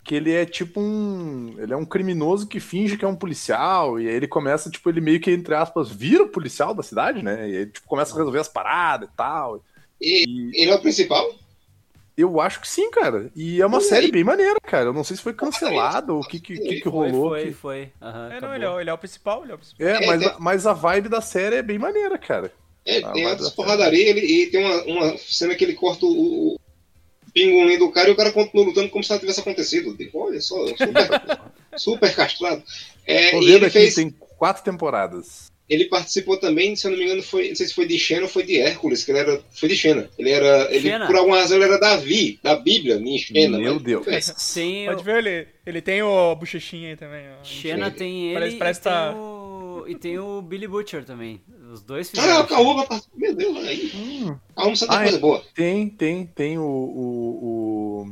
Que 0.05 0.15
ele 0.15 0.33
é 0.33 0.45
tipo 0.47 0.81
um. 0.81 1.55
Ele 1.61 1.73
é 1.73 1.77
um 1.77 1.85
criminoso 1.87 2.49
que 2.49 2.61
finge 2.61 2.97
que 2.97 3.05
é 3.05 3.09
um 3.09 3.17
policial, 3.17 4.01
e 4.01 4.09
aí 4.09 4.15
ele 4.15 4.29
começa, 4.29 4.71
tipo, 4.71 4.88
ele 4.91 5.01
meio 5.01 5.21
que, 5.21 5.31
entre 5.31 5.55
aspas, 5.55 5.91
vira 5.91 6.25
o 6.25 6.29
policial 6.31 6.75
da 6.75 6.83
cidade, 6.83 7.23
né? 7.23 7.49
E 7.51 7.57
aí, 7.59 7.67
tipo, 7.67 7.87
começa 7.87 8.15
a 8.15 8.19
resolver 8.19 8.41
as 8.41 8.49
paradas 8.49 9.09
e 9.09 9.12
tal. 9.17 9.62
e 10.01 10.27
E 10.53 10.62
ele 10.62 10.71
é 10.71 10.75
o 10.75 10.81
principal? 10.83 11.35
eu 12.17 12.41
acho 12.41 12.61
que 12.61 12.69
sim, 12.69 12.91
cara. 12.91 13.31
E 13.35 13.61
é 13.61 13.67
uma 13.67 13.79
Olha 13.79 13.87
série 13.88 14.07
aí. 14.07 14.12
bem 14.12 14.23
maneira, 14.25 14.57
cara. 14.62 14.87
Eu 14.87 14.93
não 14.93 15.03
sei 15.05 15.17
se 15.17 15.23
foi 15.23 15.33
cancelado 15.35 16.15
ou 16.15 16.21
o 16.21 16.25
que, 16.25 16.38
que, 16.41 16.61
que, 16.61 16.77
que 16.77 16.88
Foi, 16.88 16.91
rolou. 16.91 17.31
foi, 17.31 17.51
que- 17.51 17.53
foi. 17.53 17.93
Aham, 18.01 18.29
É, 18.33 18.41
não, 18.41 18.55
ele 18.55 18.65
é, 18.65 18.81
ele 18.81 18.91
é 18.91 18.93
o 18.93 18.99
principal, 18.99 19.43
ele 19.43 19.53
é 19.53 19.55
o 19.55 19.59
principal. 19.59 19.87
É, 19.87 20.01
É, 20.05 20.07
mas, 20.07 20.23
a, 20.23 20.38
mas 20.38 20.67
a 20.67 20.73
vibe 20.73 21.09
da 21.09 21.21
série 21.21 21.57
é 21.57 21.62
bem 21.62 21.79
maneira, 21.79 22.19
cara. 22.19 22.53
É, 22.85 23.01
Ah, 23.01 23.12
tem 23.12 23.25
dar 23.25 23.51
porradarias 23.53 24.09
ele, 24.17 24.21
e 24.27 24.51
tem 24.51 24.61
uma, 24.65 24.83
uma 24.85 25.19
cena 25.19 25.55
que 25.55 25.65
ele 25.65 25.75
corta 25.75 26.05
o, 26.05 26.57
o 27.33 27.35
pingolim 27.35 27.79
do 27.79 27.90
cara 27.90 28.09
e 28.11 28.12
o 28.12 28.16
cara 28.16 28.31
continua 28.33 28.66
lutando 28.66 28.88
como 28.90 29.03
se 29.03 29.11
nada 29.11 29.21
tivesse 29.21 29.40
acontecido. 29.40 29.97
Tipo, 29.97 30.18
olha 30.27 30.40
só, 30.40 30.66
super, 30.68 31.40
super 31.77 32.14
castrado. 32.14 32.62
É, 33.07 33.31
Tô 33.31 33.38
e 33.42 33.47
vendo 33.47 33.57
ele 33.57 33.64
aqui, 33.66 33.73
fez. 33.79 33.95
tem 33.95 34.11
quatro 34.38 34.62
temporadas. 34.62 35.51
Ele 35.68 35.87
participou 35.87 36.37
também, 36.37 36.77
se 36.77 36.87
eu 36.87 36.90
não 36.90 36.99
me 36.99 37.05
engano, 37.05 37.23
foi, 37.23 37.49
não 37.49 37.57
sei 37.57 37.66
se 37.66 37.73
foi 37.73 37.87
de 37.87 37.99
Xena 37.99 38.23
ou 38.25 38.29
foi 38.29 38.42
de 38.42 38.59
Hércules, 38.61 39.05
que 39.05 39.11
ele 39.12 39.21
era. 39.21 39.40
Foi 39.55 39.68
de 39.71 39.77
Xena. 39.77 40.11
Ele 40.18 40.29
era. 40.31 40.68
Ele, 40.71 40.81
Xena. 40.90 41.07
por 41.07 41.16
alguma 41.16 41.38
razão, 41.38 41.57
ele 41.57 41.64
era 41.64 41.79
Davi, 41.79 42.38
da 42.42 42.57
Bíblia, 42.57 42.97
em 42.97 43.16
Xena. 43.16 43.57
Meu 43.59 43.75
mas- 43.75 43.83
Deus. 43.83 44.53
Tem 44.53 44.85
Pode 44.87 45.03
ver, 45.03 45.25
ele, 45.25 45.49
ele 45.64 45.81
tem 45.81 46.03
o 46.03 46.35
bochechinha 46.35 46.90
aí 46.90 46.97
também. 46.97 47.25
Ó. 47.40 47.45
Xena 47.45 47.90
tem 47.90 48.27
ele 48.27 48.35
Parece- 48.35 48.57
parece 48.57 48.81
e, 48.81 48.83
tem 48.83 48.92
tá- 48.92 49.14
o... 49.14 49.41
e 49.88 49.95
tem 49.95 50.18
o 50.18 50.40
Billy 50.42 50.66
Butcher 50.68 51.05
também. 51.05 51.40
Os 51.73 51.83
dois 51.83 52.09
Ah, 52.09 52.11
fizeram. 52.11 52.40
o 52.42 52.47
Caúba 52.47 52.87
participou. 52.87 53.18
Meu 53.21 53.35
Deus, 53.35 53.57
aí. 53.66 53.90
Hum. 53.95 54.37
Caúba 54.57 54.77
só 54.77 54.87
tem 54.87 54.97
Ah, 54.97 55.03
coisa 55.03 55.16
é. 55.16 55.21
boa. 55.21 55.42
Tem, 55.55 55.88
tem, 55.88 56.27
tem 56.27 56.59
o. 56.59 56.62
O, 56.62 58.09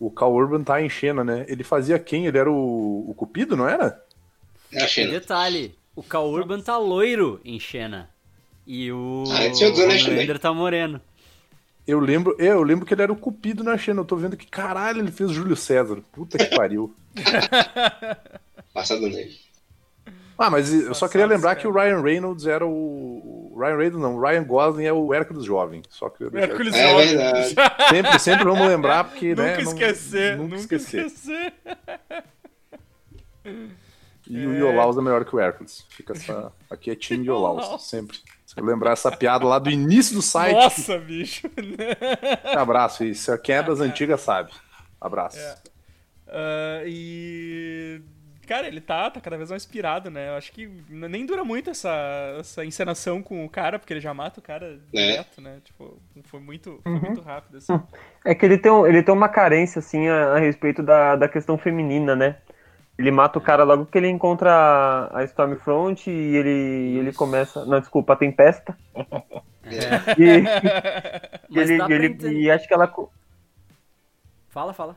o, 0.00 0.06
o 0.06 0.10
Cal 0.10 0.32
Urban 0.32 0.62
tá 0.62 0.80
em 0.80 0.88
Xena, 0.88 1.24
né? 1.24 1.44
Ele 1.48 1.64
fazia 1.64 1.98
quem? 1.98 2.26
Ele 2.26 2.38
era 2.38 2.50
o, 2.50 3.10
o 3.10 3.14
Cupido, 3.14 3.56
não 3.56 3.68
era? 3.68 4.02
É 4.72 4.82
a 4.82 4.84
E 4.84 4.88
Xena. 4.88 5.10
detalhe, 5.12 5.74
o 5.96 6.02
Cal 6.02 6.28
Urban 6.30 6.60
tá 6.60 6.76
loiro 6.78 7.40
em 7.44 7.58
Xena. 7.58 8.08
E 8.66 8.92
o 8.92 9.24
Ah, 9.30 9.44
é 9.44 9.50
também. 9.50 10.04
Homelander 10.04 10.38
tá 10.38 10.52
moreno. 10.52 11.00
Eu 11.86 11.98
lembro, 12.00 12.36
é, 12.38 12.48
eu 12.48 12.62
lembro 12.62 12.84
que 12.84 12.92
ele 12.92 13.00
era 13.02 13.12
o 13.12 13.16
Cupido 13.16 13.64
na 13.64 13.78
Xena. 13.78 14.02
Eu 14.02 14.04
tô 14.04 14.14
vendo 14.14 14.36
que 14.36 14.46
caralho 14.46 15.00
ele 15.00 15.10
fez 15.10 15.30
Júlio 15.30 15.56
César. 15.56 16.02
Puta 16.12 16.36
que 16.36 16.54
pariu. 16.54 16.94
Passado 18.74 19.00
nele. 19.08 19.34
Ah, 20.38 20.48
mas 20.50 20.72
eu 20.72 20.94
só 20.94 21.08
queria 21.08 21.26
lembrar 21.26 21.56
que 21.56 21.66
o 21.66 21.72
Ryan 21.72 22.00
Reynolds 22.00 22.46
era 22.46 22.64
o. 22.64 23.56
Ryan 23.58 23.76
Reynolds 23.76 24.00
não, 24.02 24.16
o 24.16 24.20
Ryan 24.20 24.44
Gosling 24.44 24.84
é 24.84 24.92
o 24.92 25.12
Hércules 25.12 25.44
jovem. 25.44 25.82
Só 25.88 26.08
deixar 26.08 26.38
Hércules 26.38 26.74
É 26.74 26.88
Jovem. 26.90 27.06
verdade. 27.16 27.54
Sempre, 27.90 28.18
sempre 28.20 28.44
vamos 28.44 28.68
lembrar, 28.68 29.04
porque, 29.04 29.30
Nunca 29.30 29.42
né? 29.42 29.52
não- 29.62 29.72
esquecer, 29.72 30.36
nunca, 30.36 30.56
nunca 30.56 30.56
esquecer. 30.76 31.06
esquecer. 31.06 31.52
E 34.30 34.46
o 34.46 34.54
Iolaus 34.54 34.96
é 34.96 35.00
melhor 35.00 35.24
que 35.24 35.34
o 35.34 35.40
Hércules. 35.40 35.84
Fica 35.88 36.12
essa... 36.12 36.52
Aqui 36.70 36.90
é 36.90 36.94
time 36.94 37.24
Iolaus, 37.26 37.82
sempre. 37.88 38.18
Se 38.46 38.58
eu 38.60 38.64
lembrar 38.64 38.92
essa 38.92 39.10
piada 39.10 39.44
lá 39.46 39.58
do 39.58 39.70
início 39.70 40.14
do 40.14 40.22
site. 40.22 40.54
Nossa, 40.54 40.98
bicho. 40.98 41.48
Abraço, 42.56 43.04
isso. 43.04 43.36
Quem 43.38 43.56
é 43.56 43.62
das 43.62 43.80
antigas 43.80 44.20
sabe. 44.20 44.52
Abraço. 45.00 45.38
É. 45.38 45.56
Ah, 46.28 46.82
e. 46.86 48.00
cara, 48.48 48.66
ele 48.66 48.80
tá, 48.80 49.10
tá 49.10 49.20
cada 49.20 49.36
vez 49.36 49.50
mais 49.50 49.62
inspirado, 49.62 50.10
né? 50.10 50.30
Eu 50.30 50.34
acho 50.36 50.50
que 50.50 50.66
nem 50.88 51.26
dura 51.26 51.44
muito 51.44 51.68
essa, 51.70 51.90
essa 52.40 52.64
encenação 52.64 53.22
com 53.22 53.44
o 53.44 53.48
cara, 53.48 53.78
porque 53.78 53.92
ele 53.92 54.00
já 54.00 54.14
mata 54.14 54.40
o 54.40 54.42
cara 54.42 54.80
direto, 54.92 55.40
né? 55.40 55.58
Tipo, 55.62 56.00
foi 56.24 56.40
muito, 56.40 56.80
foi 56.82 56.92
muito 56.98 57.20
rápido, 57.20 57.58
assim. 57.58 57.78
É 58.24 58.34
que 58.34 58.46
ele 58.46 58.56
tem, 58.58 58.72
ele 58.86 59.02
tem 59.02 59.14
uma 59.14 59.28
carência, 59.28 59.78
assim, 59.80 60.08
a, 60.08 60.34
a 60.34 60.38
respeito 60.38 60.82
da, 60.82 61.14
da 61.14 61.28
questão 61.28 61.58
feminina, 61.58 62.16
né? 62.16 62.36
Ele 62.98 63.10
mata 63.12 63.38
o 63.38 63.42
cara 63.42 63.62
logo 63.62 63.86
que 63.86 63.96
ele 63.96 64.08
encontra 64.08 64.50
a, 64.50 65.18
a 65.20 65.24
Stormfront 65.24 66.10
e 66.10 66.36
ele, 66.36 66.98
ele 66.98 67.12
começa. 67.12 67.64
Não, 67.64 67.78
desculpa, 67.78 68.14
a 68.14 68.16
Tempesta. 68.16 68.76
E, 69.70 70.42
Mas 71.50 71.68
ele, 71.68 71.82
ele- 71.92 72.06
entender. 72.06 72.40
e 72.40 72.50
acho 72.50 72.66
que 72.66 72.72
ela. 72.72 72.90
Fala, 74.48 74.72
fala. 74.72 74.96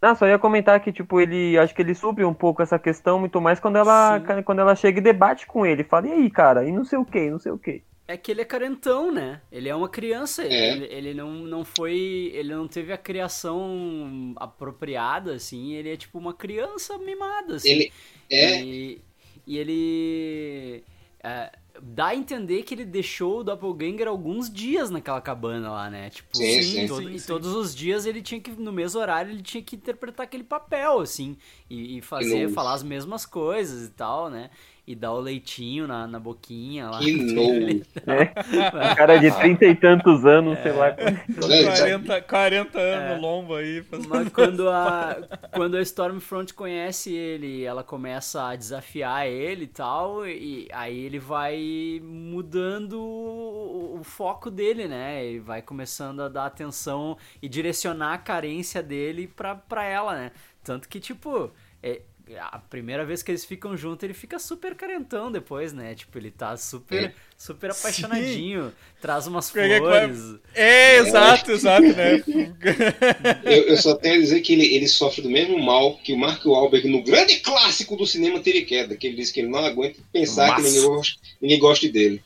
Não, 0.00 0.14
só 0.14 0.26
ia 0.26 0.38
comentar 0.38 0.80
que, 0.80 0.92
tipo, 0.92 1.20
ele. 1.20 1.58
Acho 1.58 1.74
que 1.74 1.82
ele 1.82 1.94
supre 1.94 2.24
um 2.24 2.32
pouco 2.34 2.62
essa 2.62 2.78
questão, 2.78 3.18
muito 3.20 3.40
mais 3.40 3.60
quando 3.60 3.76
ela, 3.76 4.18
Sim. 4.18 4.42
quando 4.42 4.60
ela 4.60 4.74
chega 4.74 4.98
e 4.98 5.02
debate 5.02 5.46
com 5.46 5.66
ele. 5.66 5.84
Fala, 5.84 6.08
e 6.08 6.12
aí, 6.12 6.30
cara? 6.30 6.66
E 6.66 6.72
não 6.72 6.84
sei 6.84 6.98
o 6.98 7.04
que, 7.04 7.30
não 7.30 7.38
sei 7.38 7.52
o 7.52 7.58
que. 7.58 7.82
É 8.08 8.16
que 8.16 8.32
ele 8.32 8.40
é 8.40 8.44
carentão, 8.44 9.12
né? 9.12 9.40
Ele 9.52 9.68
é 9.68 9.74
uma 9.74 9.88
criança, 9.88 10.42
É. 10.42 10.72
ele, 10.72 10.84
ele 10.86 11.14
não, 11.14 11.30
não 11.30 11.64
foi. 11.64 12.32
Ele 12.34 12.52
não 12.54 12.66
teve 12.66 12.92
a 12.92 12.98
criação 12.98 14.34
apropriada, 14.36 15.34
assim, 15.34 15.74
ele 15.74 15.92
é 15.92 15.96
tipo 15.96 16.18
uma 16.18 16.34
criança 16.34 16.98
mimada, 16.98 17.56
assim. 17.56 17.70
Ele 17.70 17.92
é. 18.30 18.62
E, 18.62 19.00
e 19.46 19.58
ele. 19.58 20.84
é, 21.22 21.52
dá 21.82 22.06
a 22.08 22.14
entender 22.16 22.62
que 22.62 22.74
ele 22.74 22.84
deixou 22.84 23.40
o 23.40 23.44
Doppelganger 23.44 24.06
alguns 24.08 24.50
dias 24.50 24.90
naquela 24.90 25.20
cabana 25.20 25.70
lá, 25.70 25.90
né? 25.90 26.10
Tipo, 26.10 26.36
Sim, 26.36 26.58
e 26.58 26.62
sim. 26.62 26.86
todo- 26.86 27.02
Sim, 27.08 27.14
e 27.14 27.20
todos 27.20 27.54
os 27.54 27.74
dias 27.74 28.06
ele 28.06 28.22
tinha 28.22 28.40
que, 28.40 28.50
no 28.50 28.72
mesmo 28.72 29.00
horário, 29.00 29.32
ele 29.32 29.42
tinha 29.42 29.62
que 29.62 29.76
interpretar 29.76 30.24
aquele 30.24 30.44
papel, 30.44 31.00
assim, 31.00 31.36
e, 31.68 31.98
e 31.98 32.00
fazer, 32.02 32.48
falar 32.50 32.74
as 32.74 32.82
mesmas 32.82 33.24
coisas 33.26 33.88
e 33.88 33.90
tal, 33.92 34.28
né? 34.30 34.50
E 34.86 34.94
dar 34.96 35.12
o 35.12 35.20
leitinho 35.20 35.86
na, 35.86 36.06
na 36.06 36.18
boquinha 36.18 36.88
lá. 36.90 36.98
Que 36.98 37.12
nojo. 37.32 37.82
Um 38.02 38.94
cara 38.96 39.18
de 39.18 39.30
trinta 39.30 39.64
e 39.66 39.74
tantos 39.76 40.26
anos, 40.26 40.58
sei 40.60 40.72
lá. 40.72 40.88
É, 40.88 41.64
40, 41.64 42.22
40 42.22 42.78
anos 42.80 43.16
no 43.16 43.22
lombo 43.22 43.54
aí. 43.54 43.82
fazendo- 43.82 44.08
Mas 44.08 44.28
quando 44.30 44.68
a, 44.68 45.16
quando 45.54 45.76
a 45.76 45.82
Stormfront 45.82 46.52
conhece 46.54 47.12
ele, 47.14 47.62
ela 47.62 47.84
começa 47.84 48.48
a 48.48 48.56
desafiar 48.56 49.28
ele 49.28 49.64
e 49.64 49.68
tal, 49.68 50.26
e 50.26 50.66
aí 50.72 50.98
ele 51.04 51.18
vai 51.20 52.00
mudando 52.02 52.94
o, 53.00 53.98
o 54.00 54.04
foco 54.04 54.50
dele, 54.50 54.88
né? 54.88 55.24
Ele 55.24 55.40
vai 55.40 55.62
começando 55.62 56.20
a 56.22 56.28
dar 56.28 56.46
atenção 56.46 57.16
e 57.40 57.48
direcionar 57.48 58.14
a 58.14 58.18
carência 58.18 58.82
dele 58.82 59.28
pra, 59.28 59.54
pra 59.54 59.84
ela, 59.84 60.14
né? 60.16 60.32
Tanto 60.64 60.88
que, 60.88 60.98
tipo, 61.00 61.50
é, 61.82 62.00
a 62.38 62.58
primeira 62.58 63.04
vez 63.04 63.22
que 63.22 63.30
eles 63.30 63.44
ficam 63.44 63.76
juntos, 63.76 64.02
ele 64.04 64.14
fica 64.14 64.38
super 64.38 64.74
carentão 64.74 65.30
depois, 65.32 65.72
né? 65.72 65.94
Tipo, 65.94 66.18
ele 66.18 66.30
tá 66.30 66.56
super, 66.56 67.04
É. 67.04 67.12
super 67.36 67.70
apaixonadinho, 67.70 68.72
traz 69.00 69.26
umas 69.26 69.48
é 69.56 69.62
que 69.62 69.68
vai- 69.68 69.78
flores. 69.78 70.34
É, 70.54 70.96
exato, 70.98 71.52
exato, 71.52 71.82
né? 71.82 72.22
Eu, 73.44 73.62
eu 73.68 73.76
só 73.76 73.94
tenho 73.94 74.16
a 74.16 74.18
dizer 74.18 74.40
que 74.40 74.52
ele, 74.52 74.74
ele 74.74 74.86
sofre 74.88 75.22
do 75.22 75.30
mesmo 75.30 75.58
mal 75.58 75.96
que 75.98 76.12
o 76.12 76.18
Mark 76.18 76.44
Wahlberg 76.44 76.88
no 76.88 77.02
grande 77.02 77.36
clássico 77.40 77.96
do 77.96 78.06
cinema 78.06 78.40
Teve 78.40 78.62
Queda, 78.62 78.96
que 78.96 79.06
ele 79.06 79.16
diz 79.16 79.30
que 79.32 79.40
ele 79.40 79.48
não 79.48 79.64
aguenta 79.64 80.00
pensar 80.12 80.56
que 80.56 80.62
ninguém 80.62 80.82
goste, 80.86 81.18
ninguém 81.40 81.58
goste 81.58 81.88
dele. 81.88 82.22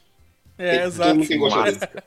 É, 0.58 0.78
Todo 0.78 0.86
exato. 0.88 1.14
mundo 1.16 1.28
tem 1.28 1.38
gosto 1.38 1.62
dele. 1.62 1.78
Massa. 1.78 2.04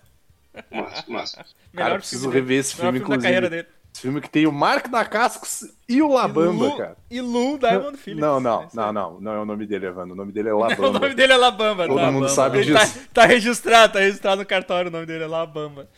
Massa, 0.71 1.03
massa. 1.07 1.45
Melhor 1.73 1.87
Cara, 1.89 1.99
preciso 1.99 2.21
filme 2.23 2.35
rever 2.35 2.59
esse 2.59 2.75
filme, 2.75 2.99
filme 2.99 3.15
da 3.17 3.21
carreira 3.21 3.45
inclusive. 3.47 3.67
Esse 3.97 4.03
filme 4.03 4.21
que 4.21 4.29
tem 4.29 4.45
o 4.45 4.51
Mark 4.51 4.89
da 4.89 5.03
Cascos 5.03 5.63
e 5.89 6.03
o 6.03 6.07
Labamba, 6.07 6.65
e 6.65 6.69
Lu, 6.69 6.77
cara. 6.77 6.97
E 7.09 7.19
Lu 7.19 7.57
Diamond 7.57 7.97
Phillips. 7.97 8.21
Não, 8.21 8.39
não, 8.39 8.61
É 8.61 8.65
isso 8.67 8.75
não, 8.75 8.93
não, 8.93 9.19
não 9.19 9.31
é 9.31 9.39
o 9.39 9.45
nome 9.45 9.65
dele, 9.65 9.87
Evandro. 9.87 10.13
O 10.13 10.15
nome 10.15 10.31
dele 10.31 10.49
é 10.49 10.53
O 10.53 10.59
Labamba. 10.59 10.99
nome 10.99 11.15
dele 11.15 11.33
é 11.33 11.37
Labamba, 11.37 11.87
Todo 11.87 11.99
tá? 11.99 12.11
mundo 12.11 12.29
sabe 12.29 12.59
Ele 12.59 12.73
tá, 12.73 12.83
disso. 12.83 12.99
tá 13.11 13.25
registrado, 13.25 13.93
tá 13.93 13.99
registrado 13.99 14.41
no 14.41 14.45
cartório, 14.45 14.89
o 14.89 14.91
nome 14.91 15.07
dele 15.07 15.23
é 15.23 15.27
Labamba. 15.27 15.89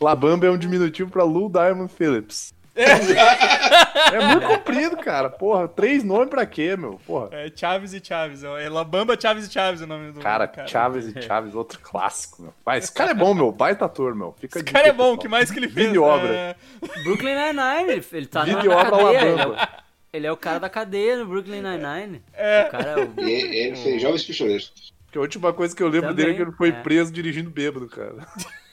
Labamba 0.00 0.46
é 0.48 0.50
um 0.50 0.56
diminutivo 0.56 1.10
pra 1.10 1.22
Lou 1.24 1.50
Diamond 1.50 1.92
Phillips. 1.92 2.54
É 2.78 4.26
muito 4.26 4.46
comprido, 4.46 4.96
cara. 4.96 5.28
Porra, 5.28 5.68
três 5.68 6.04
nomes 6.04 6.28
pra 6.28 6.46
quê, 6.46 6.76
meu? 6.76 7.00
Porra. 7.06 7.28
É 7.32 7.52
Chaves 7.54 7.92
e 7.92 8.00
Chaves. 8.02 8.44
É 8.44 8.68
Labamba, 8.68 9.20
Chaves 9.20 9.46
e 9.48 9.52
Chaves 9.52 9.80
o 9.80 9.86
nome 9.86 10.12
do 10.12 10.20
Cara, 10.20 10.46
cara. 10.46 10.68
Chaves 10.68 11.06
e 11.06 11.22
Chaves, 11.22 11.54
outro 11.54 11.80
clássico, 11.80 12.42
meu. 12.42 12.54
Vai, 12.64 12.78
esse 12.78 12.92
cara 12.92 13.10
é 13.10 13.14
bom, 13.14 13.34
meu. 13.34 13.50
Baita 13.50 13.84
ator, 13.84 14.14
meu. 14.14 14.34
Fica 14.38 14.58
Esse 14.58 14.64
cara 14.64 14.88
é 14.88 14.92
bom, 14.92 15.14
o 15.14 15.16
pessoal. 15.16 15.18
que 15.18 15.28
mais 15.28 15.50
que 15.50 15.58
ele 15.58 15.68
fez? 15.68 15.86
Vídeo 15.88 16.02
obra. 16.02 16.28
É, 16.28 16.56
Brooklyn 17.02 17.34
Nine-Nine, 17.34 17.92
ele, 17.92 18.06
ele 18.12 18.26
tá 18.26 18.40
na, 18.40 18.44
Vídeo 18.46 18.70
na 18.70 18.76
obra 18.76 18.90
cadeia. 18.90 19.08
Ele 19.08 19.28
é, 19.28 19.32
o, 19.32 19.36
Labamba. 19.36 19.68
ele 20.12 20.26
é 20.26 20.32
o 20.32 20.36
cara 20.36 20.58
da 20.60 20.68
cadeia 20.68 21.16
no 21.16 21.26
Brooklyn 21.26 21.62
Nine-Nine. 21.62 22.22
É. 22.32 22.66
O 22.66 22.70
cara 22.70 22.90
é 22.90 23.04
o... 23.04 23.20
E 23.20 23.32
ele 23.32 23.76
fez 23.76 24.00
Jovens 24.00 24.24
Pistoleiros. 24.24 24.72
Que 25.10 25.18
a 25.18 25.20
última 25.20 25.52
coisa 25.52 25.74
que 25.74 25.82
eu 25.82 25.88
lembro 25.88 26.10
Também, 26.10 26.16
dele 26.26 26.32
é 26.32 26.34
que 26.36 26.42
ele 26.42 26.56
foi 26.56 26.68
é. 26.68 26.72
preso 26.72 27.12
dirigindo 27.12 27.50
bêbado, 27.50 27.88
cara. 27.88 28.26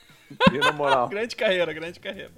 E 0.54 0.58
na 0.58 0.72
moral. 0.72 1.08
grande 1.10 1.36
carreira, 1.36 1.72
grande 1.74 2.00
carreira. 2.00 2.32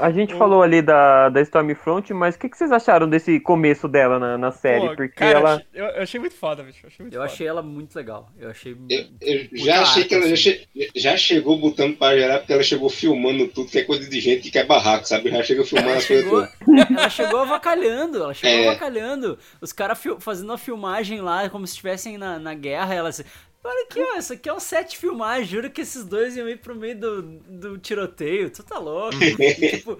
A 0.00 0.10
gente 0.12 0.34
falou 0.34 0.62
ali 0.62 0.80
da, 0.82 1.28
da 1.28 1.40
Stormfront, 1.42 2.12
mas 2.12 2.34
o 2.34 2.38
que, 2.38 2.48
que 2.48 2.56
vocês 2.56 2.70
acharam 2.70 3.08
desse 3.08 3.40
começo 3.40 3.88
dela 3.88 4.18
na, 4.18 4.38
na 4.38 4.52
série? 4.52 4.88
Pô, 4.88 4.96
Porque 4.96 5.08
cara, 5.14 5.38
ela. 5.38 5.62
eu, 5.74 5.84
eu 5.86 6.02
achei 6.02 6.20
muito 6.20 6.36
foda, 6.36 6.62
bicho. 6.62 6.80
Eu 6.84 6.88
achei 6.88 7.02
muito 7.04 7.14
Eu 7.14 7.20
foda. 7.20 7.32
achei 7.32 7.46
ela 7.46 7.62
muito 7.62 7.96
legal. 7.96 8.28
Eu 8.38 8.50
achei. 8.50 8.76
Eu, 8.88 9.06
eu 9.20 9.48
já 9.64 9.80
achei 9.82 10.02
arco, 10.02 10.08
que 10.08 10.14
ela 10.14 10.26
já, 10.28 10.34
assim. 10.34 10.42
che- 10.42 10.90
já 10.94 11.16
chegou 11.16 11.58
botando 11.58 11.96
pra 11.96 12.16
gerar, 12.16 12.38
porque 12.38 12.52
ela 12.52 12.62
chegou 12.62 12.88
filmando 12.90 13.48
tudo, 13.48 13.70
que 13.70 13.78
é 13.78 13.84
coisa 13.84 14.08
de 14.08 14.20
gente 14.20 14.42
que 14.42 14.50
quer 14.50 14.66
barraco, 14.66 15.06
sabe? 15.06 15.30
Já 15.30 15.42
chega 15.42 15.64
filmando 15.64 15.90
Ela 15.90 15.98
as 15.98 16.06
coisas 16.06 16.24
chegou, 16.24 16.46
todas. 16.46 16.90
ela 16.98 17.10
chegou 17.10 17.40
avacalhando, 17.40 18.22
ela 18.22 18.34
chegou 18.34 18.64
É. 18.64 18.68
avacalhando. 18.68 19.38
Os 19.60 19.72
caras 19.72 19.98
fazendo 20.20 20.52
a 20.52 20.58
filmagem 20.58 21.20
lá, 21.20 21.48
como 21.48 21.66
se 21.66 21.72
estivessem 21.72 22.18
na, 22.18 22.38
na 22.38 22.54
guerra, 22.54 22.94
ela 22.94 23.08
assim. 23.08 23.24
Olha 23.64 23.84
aqui, 23.84 24.00
ó, 24.00 24.16
isso 24.18 24.32
aqui 24.32 24.48
é 24.48 24.54
um 24.54 24.60
set 24.60 24.90
de 24.92 24.96
filmagem. 24.98 25.44
Juro 25.46 25.68
que 25.70 25.80
esses 25.80 26.04
dois 26.04 26.36
iam 26.36 26.48
ir 26.48 26.58
pro 26.58 26.74
meio 26.74 26.98
do, 26.98 27.22
do 27.22 27.76
tiroteio. 27.78 28.48
Tu 28.50 28.62
tá 28.62 28.78
louco? 28.78 29.16
E, 29.20 29.70
tipo, 29.78 29.98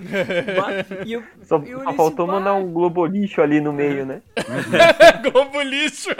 e 1.04 1.12
eu- 1.12 1.22
Só, 1.42 1.58
e 1.62 1.70
eu 1.70 1.82
só 1.84 1.92
faltou 1.92 2.26
mandar 2.26 2.52
"Bah, 2.52 2.56
um 2.56 2.72
globo 2.72 3.04
lixo 3.04 3.42
ali 3.42 3.60
no 3.60 3.72
meio, 3.72 4.06
né? 4.06 4.22
Globo 5.32 5.60
lixo! 5.60 6.08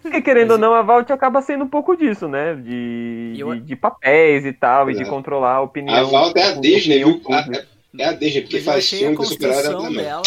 Porque 0.00 0.22
querendo 0.22 0.52
ou 0.52 0.58
não, 0.58 0.74
a 0.74 0.82
Vault 0.82 1.12
acaba 1.12 1.42
sendo 1.42 1.64
um 1.64 1.68
pouco 1.68 1.96
disso, 1.96 2.26
né? 2.28 2.54
De, 2.54 3.34
eu- 3.36 3.54
de, 3.54 3.60
de 3.60 3.76
papéis 3.76 4.44
e 4.46 4.52
tal, 4.52 4.90
e 4.90 4.94
de 4.94 5.02
É. 5.02 5.06
controlar 5.06 5.56
a 5.56 5.60
opinião. 5.62 5.94
A 5.94 6.02
Valda 6.04 6.40
é 6.40 6.44
a 6.44 6.52
Disney, 6.52 6.98
viu? 7.04 7.20
A- 7.30 7.42
público. 7.42 7.66
É 7.98 8.04
a 8.06 8.12
Disney, 8.12 8.40
porque 8.42 8.56
Mas 8.56 8.64
faz 8.64 8.86
a 8.86 8.88
filme 8.96 9.16
de 9.16 9.26
super-herói 9.26 9.54
construção 9.62 9.82
também. 9.82 10.04
dela. 10.04 10.22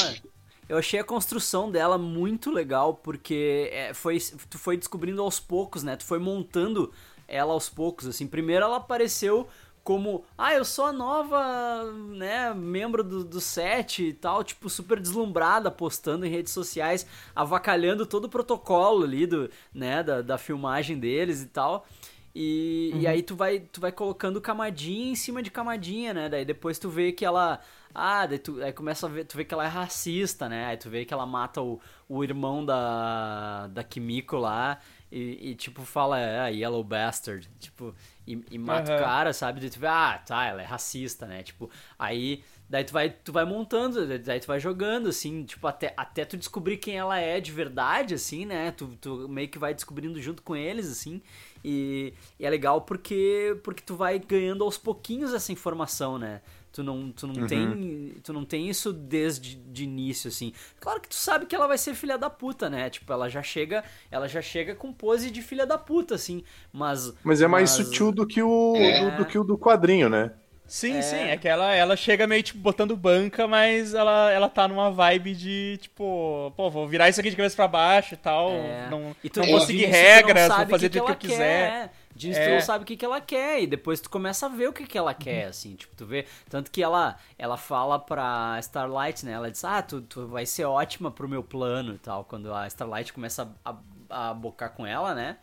Eu 0.67 0.77
achei 0.77 0.99
a 0.99 1.03
construção 1.03 1.69
dela 1.69 1.97
muito 1.97 2.51
legal, 2.51 2.95
porque 2.95 3.69
é, 3.71 3.93
foi, 3.93 4.19
tu 4.49 4.57
foi 4.57 4.77
descobrindo 4.77 5.21
aos 5.21 5.39
poucos, 5.39 5.83
né? 5.83 5.95
Tu 5.95 6.03
foi 6.03 6.19
montando 6.19 6.91
ela 7.27 7.53
aos 7.53 7.69
poucos, 7.69 8.07
assim. 8.07 8.27
Primeiro 8.27 8.65
ela 8.65 8.77
apareceu 8.77 9.47
como, 9.83 10.25
ah, 10.35 10.51
eu 10.51 10.65
sou 10.65 10.85
a 10.85 10.91
nova, 10.91 11.83
né, 12.09 12.51
membro 12.55 13.03
do, 13.03 13.23
do 13.23 13.39
set 13.39 14.03
e 14.03 14.13
tal, 14.13 14.43
tipo, 14.43 14.67
super 14.67 14.99
deslumbrada, 14.99 15.69
postando 15.69 16.25
em 16.25 16.29
redes 16.29 16.51
sociais, 16.51 17.05
avacalhando 17.35 18.03
todo 18.03 18.25
o 18.25 18.29
protocolo 18.29 19.03
ali 19.03 19.27
do, 19.27 19.47
né, 19.71 20.01
da, 20.01 20.23
da 20.23 20.39
filmagem 20.39 20.97
deles 20.97 21.43
e 21.43 21.45
tal. 21.45 21.85
E, 22.33 22.91
e 22.95 23.07
aí 23.07 23.21
tu 23.21 23.33
vai, 23.33 23.59
tu 23.59 23.79
vai 23.79 23.93
colocando 23.93 24.41
camadinha 24.41 25.11
em 25.11 25.15
cima 25.15 25.41
de 25.41 25.49
camadinha, 25.49 26.13
né? 26.13 26.27
Daí 26.27 26.43
depois 26.43 26.77
tu 26.77 26.89
vê 26.89 27.13
que 27.13 27.23
ela. 27.23 27.61
Ah, 27.95 28.25
daí 28.25 28.37
tu 28.37 28.61
aí 28.61 28.73
começa 28.73 29.07
a 29.07 29.09
ver, 29.09 29.23
tu 29.23 29.37
vê 29.37 29.45
que 29.45 29.53
ela 29.53 29.63
é 29.63 29.67
racista, 29.67 30.49
né? 30.49 30.65
Aí 30.65 30.77
tu 30.77 30.89
vê 30.89 31.05
que 31.05 31.13
ela 31.13 31.25
mata 31.25 31.61
o, 31.61 31.79
o 32.09 32.23
irmão 32.23 32.65
da, 32.65 33.67
da 33.67 33.83
Kimiko 33.83 34.35
lá 34.35 34.79
e, 35.11 35.51
e, 35.51 35.55
tipo 35.55 35.83
fala, 35.83 36.19
é, 36.19 36.53
Yellow 36.53 36.83
Bastard, 36.83 37.49
tipo, 37.59 37.95
e, 38.27 38.43
e 38.51 38.57
mata 38.57 38.91
o 38.91 38.95
Aham. 38.95 39.03
cara, 39.03 39.33
sabe? 39.33 39.61
Daí 39.61 39.69
tu 39.69 39.79
vê, 39.79 39.87
ah, 39.87 40.21
tá, 40.25 40.45
ela 40.45 40.61
é 40.61 40.65
racista, 40.65 41.25
né? 41.25 41.41
Tipo, 41.41 41.69
aí 41.97 42.43
daí 42.69 42.83
tu 42.83 42.91
vai, 42.91 43.09
tu 43.09 43.31
vai 43.31 43.45
montando, 43.45 44.05
daí 44.19 44.39
tu 44.39 44.47
vai 44.47 44.59
jogando, 44.59 45.09
assim, 45.09 45.43
tipo, 45.45 45.65
até, 45.67 45.93
até 45.95 46.25
tu 46.25 46.35
descobrir 46.35 46.77
quem 46.77 46.97
ela 46.97 47.17
é 47.17 47.39
de 47.39 47.51
verdade, 47.51 48.13
assim, 48.13 48.45
né? 48.45 48.71
Tu, 48.71 48.87
tu 48.99 49.29
meio 49.29 49.47
que 49.47 49.59
vai 49.59 49.73
descobrindo 49.73 50.19
junto 50.21 50.41
com 50.41 50.55
eles, 50.55 50.91
assim. 50.91 51.21
E, 51.63 52.13
e 52.39 52.45
é 52.45 52.49
legal 52.49 52.81
porque, 52.81 53.59
porque 53.63 53.81
tu 53.81 53.95
vai 53.95 54.19
ganhando 54.19 54.63
aos 54.63 54.77
pouquinhos 54.77 55.33
essa 55.33 55.51
informação, 55.51 56.17
né? 56.17 56.41
Tu 56.75 56.83
não, 56.83 57.09
tu 57.09 57.25
não, 57.25 57.47
tem, 57.47 58.15
tu 58.21 58.33
não 58.33 58.43
tem 58.43 58.67
isso 58.67 58.91
desde 58.91 59.55
de 59.55 59.85
início, 59.85 60.27
assim. 60.27 60.51
Claro 60.77 60.99
que 60.99 61.07
tu 61.07 61.15
sabe 61.15 61.45
que 61.45 61.55
ela 61.55 61.67
vai 61.67 61.77
ser 61.77 61.93
filha 61.95 62.17
da 62.17 62.29
puta, 62.29 62.69
né? 62.69 62.89
Tipo, 62.89 63.13
ela 63.13 63.29
já 63.29 63.41
chega, 63.41 63.81
ela 64.11 64.27
já 64.27 64.41
chega 64.41 64.75
com 64.75 64.91
pose 64.91 65.31
de 65.31 65.41
filha 65.41 65.65
da 65.65 65.77
puta, 65.77 66.15
assim. 66.15 66.43
Mas. 66.73 67.13
Mas 67.23 67.41
é 67.41 67.47
mais 67.47 67.77
mas- 67.77 67.87
sutil 67.87 68.11
do 68.11 68.27
que 68.27 68.43
o 68.43 68.75
É. 68.75 69.09
do, 69.11 69.17
do 69.19 69.25
que 69.25 69.39
o 69.39 69.43
do 69.45 69.57
quadrinho, 69.57 70.09
né? 70.09 70.33
Sim, 70.67 70.97
É. 70.97 71.01
sim, 71.01 71.15
é 71.15 71.37
que 71.37 71.47
ela, 71.47 71.73
ela 71.73 71.95
chega 71.95 72.27
meio, 72.27 72.43
tipo, 72.43 72.59
botando 72.59 72.97
banca, 72.97 73.47
mas 73.47 73.93
ela, 73.93 74.29
ela 74.31 74.49
tá 74.49 74.67
numa 74.67 74.91
vibe 74.91 75.33
de, 75.33 75.77
tipo, 75.79 76.51
pô, 76.57 76.69
vou 76.71 76.85
virar 76.87 77.07
isso 77.07 77.19
aqui 77.21 77.29
de 77.29 77.35
cabeça 77.37 77.55
pra 77.55 77.67
baixo 77.69 78.15
e 78.15 78.17
tal, 78.17 78.49
É. 78.51 78.89
não, 78.89 79.15
E 79.23 79.29
tu- 79.29 79.39
não 79.39 79.47
é, 79.47 79.51
vou 79.51 79.61
seguir 79.61 79.85
regras, 79.85 80.47
vou 80.49 80.67
fazer 80.67 80.87
o 80.87 80.89
do 80.89 80.93
jeito 80.93 81.05
que 81.05 81.11
eu 81.11 81.15
quiser. 81.15 81.69
quer, 81.71 81.91
é. 82.15 82.19
Jeans 82.19 82.35
tu 82.37 82.41
É. 82.41 82.53
não 82.55 82.61
sabe 82.61 82.83
o 82.83 82.87
que, 82.87 82.95
que 82.97 83.05
ela 83.05 83.19
quer, 83.21 83.61
e 83.61 83.67
depois 83.67 83.99
tu 84.01 84.09
começa 84.09 84.45
a 84.45 84.49
ver 84.49 84.69
o 84.69 84.73
que, 84.73 84.85
que 84.87 84.97
ela 84.97 85.13
quer, 85.13 85.47
assim, 85.47 85.75
tipo, 85.75 85.95
tu 85.95 86.05
vê. 86.05 86.25
Tanto 86.49 86.71
que 86.71 86.81
ela, 86.81 87.17
ela 87.37 87.57
fala 87.57 87.99
pra 87.99 88.57
Starlight, 88.59 89.25
né? 89.25 89.33
Ela 89.33 89.51
diz, 89.51 89.63
ah, 89.63 89.81
tu, 89.81 90.01
tu 90.01 90.27
vai 90.27 90.45
ser 90.45 90.65
ótima 90.65 91.11
pro 91.11 91.27
meu 91.27 91.43
plano 91.43 91.93
e 91.95 91.97
tal. 91.97 92.23
Quando 92.25 92.53
a 92.53 92.67
Starlight 92.67 93.11
começa 93.13 93.49
a, 93.63 93.75
a, 94.09 94.29
a 94.29 94.33
bocar 94.33 94.69
com 94.69 94.85
ela, 94.85 95.13
né? 95.13 95.37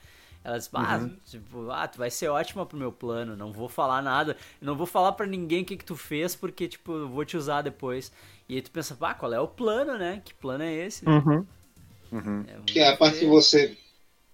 Ela 0.45 0.59
diz, 0.59 0.69
ah, 0.75 1.09
tipo, 1.25 1.71
ah, 1.71 1.87
tu 1.87 1.99
vai 1.99 2.11
ser 2.11 2.29
ótima 2.29 2.67
pro 2.67 2.77
meu 2.77 2.91
plano, 2.91 3.37
não 3.37 3.53
vou 3.53 3.69
falar 3.69 4.03
nada, 4.03 4.37
não 4.61 4.75
vou 4.75 4.87
falar 4.87 5.13
pra 5.13 5.25
ninguém 5.25 5.63
o 5.63 5.65
que, 5.65 5.77
que 5.77 5.85
tu 5.85 5.95
fez, 5.95 6.35
porque, 6.35 6.67
tipo, 6.67 6.93
eu 6.93 7.09
vou 7.09 7.25
te 7.25 7.37
usar 7.37 7.63
depois. 7.63 8.11
E 8.49 8.57
aí 8.57 8.63
tu 8.63 8.71
pensa, 8.73 8.97
ah, 9.01 9.15
qual 9.15 9.33
é 9.33 9.39
o 9.39 9.47
plano, 9.47 9.97
né? 9.97 10.21
Que 10.25 10.35
plano 10.35 10.65
é 10.65 10.73
esse? 10.73 11.07
Uhum. 11.09 11.47
É, 12.49 12.61
Que 12.67 12.81
é 12.81 12.89
a 12.89 12.97
parte 12.97 13.21
que 13.21 13.27
você 13.27 13.77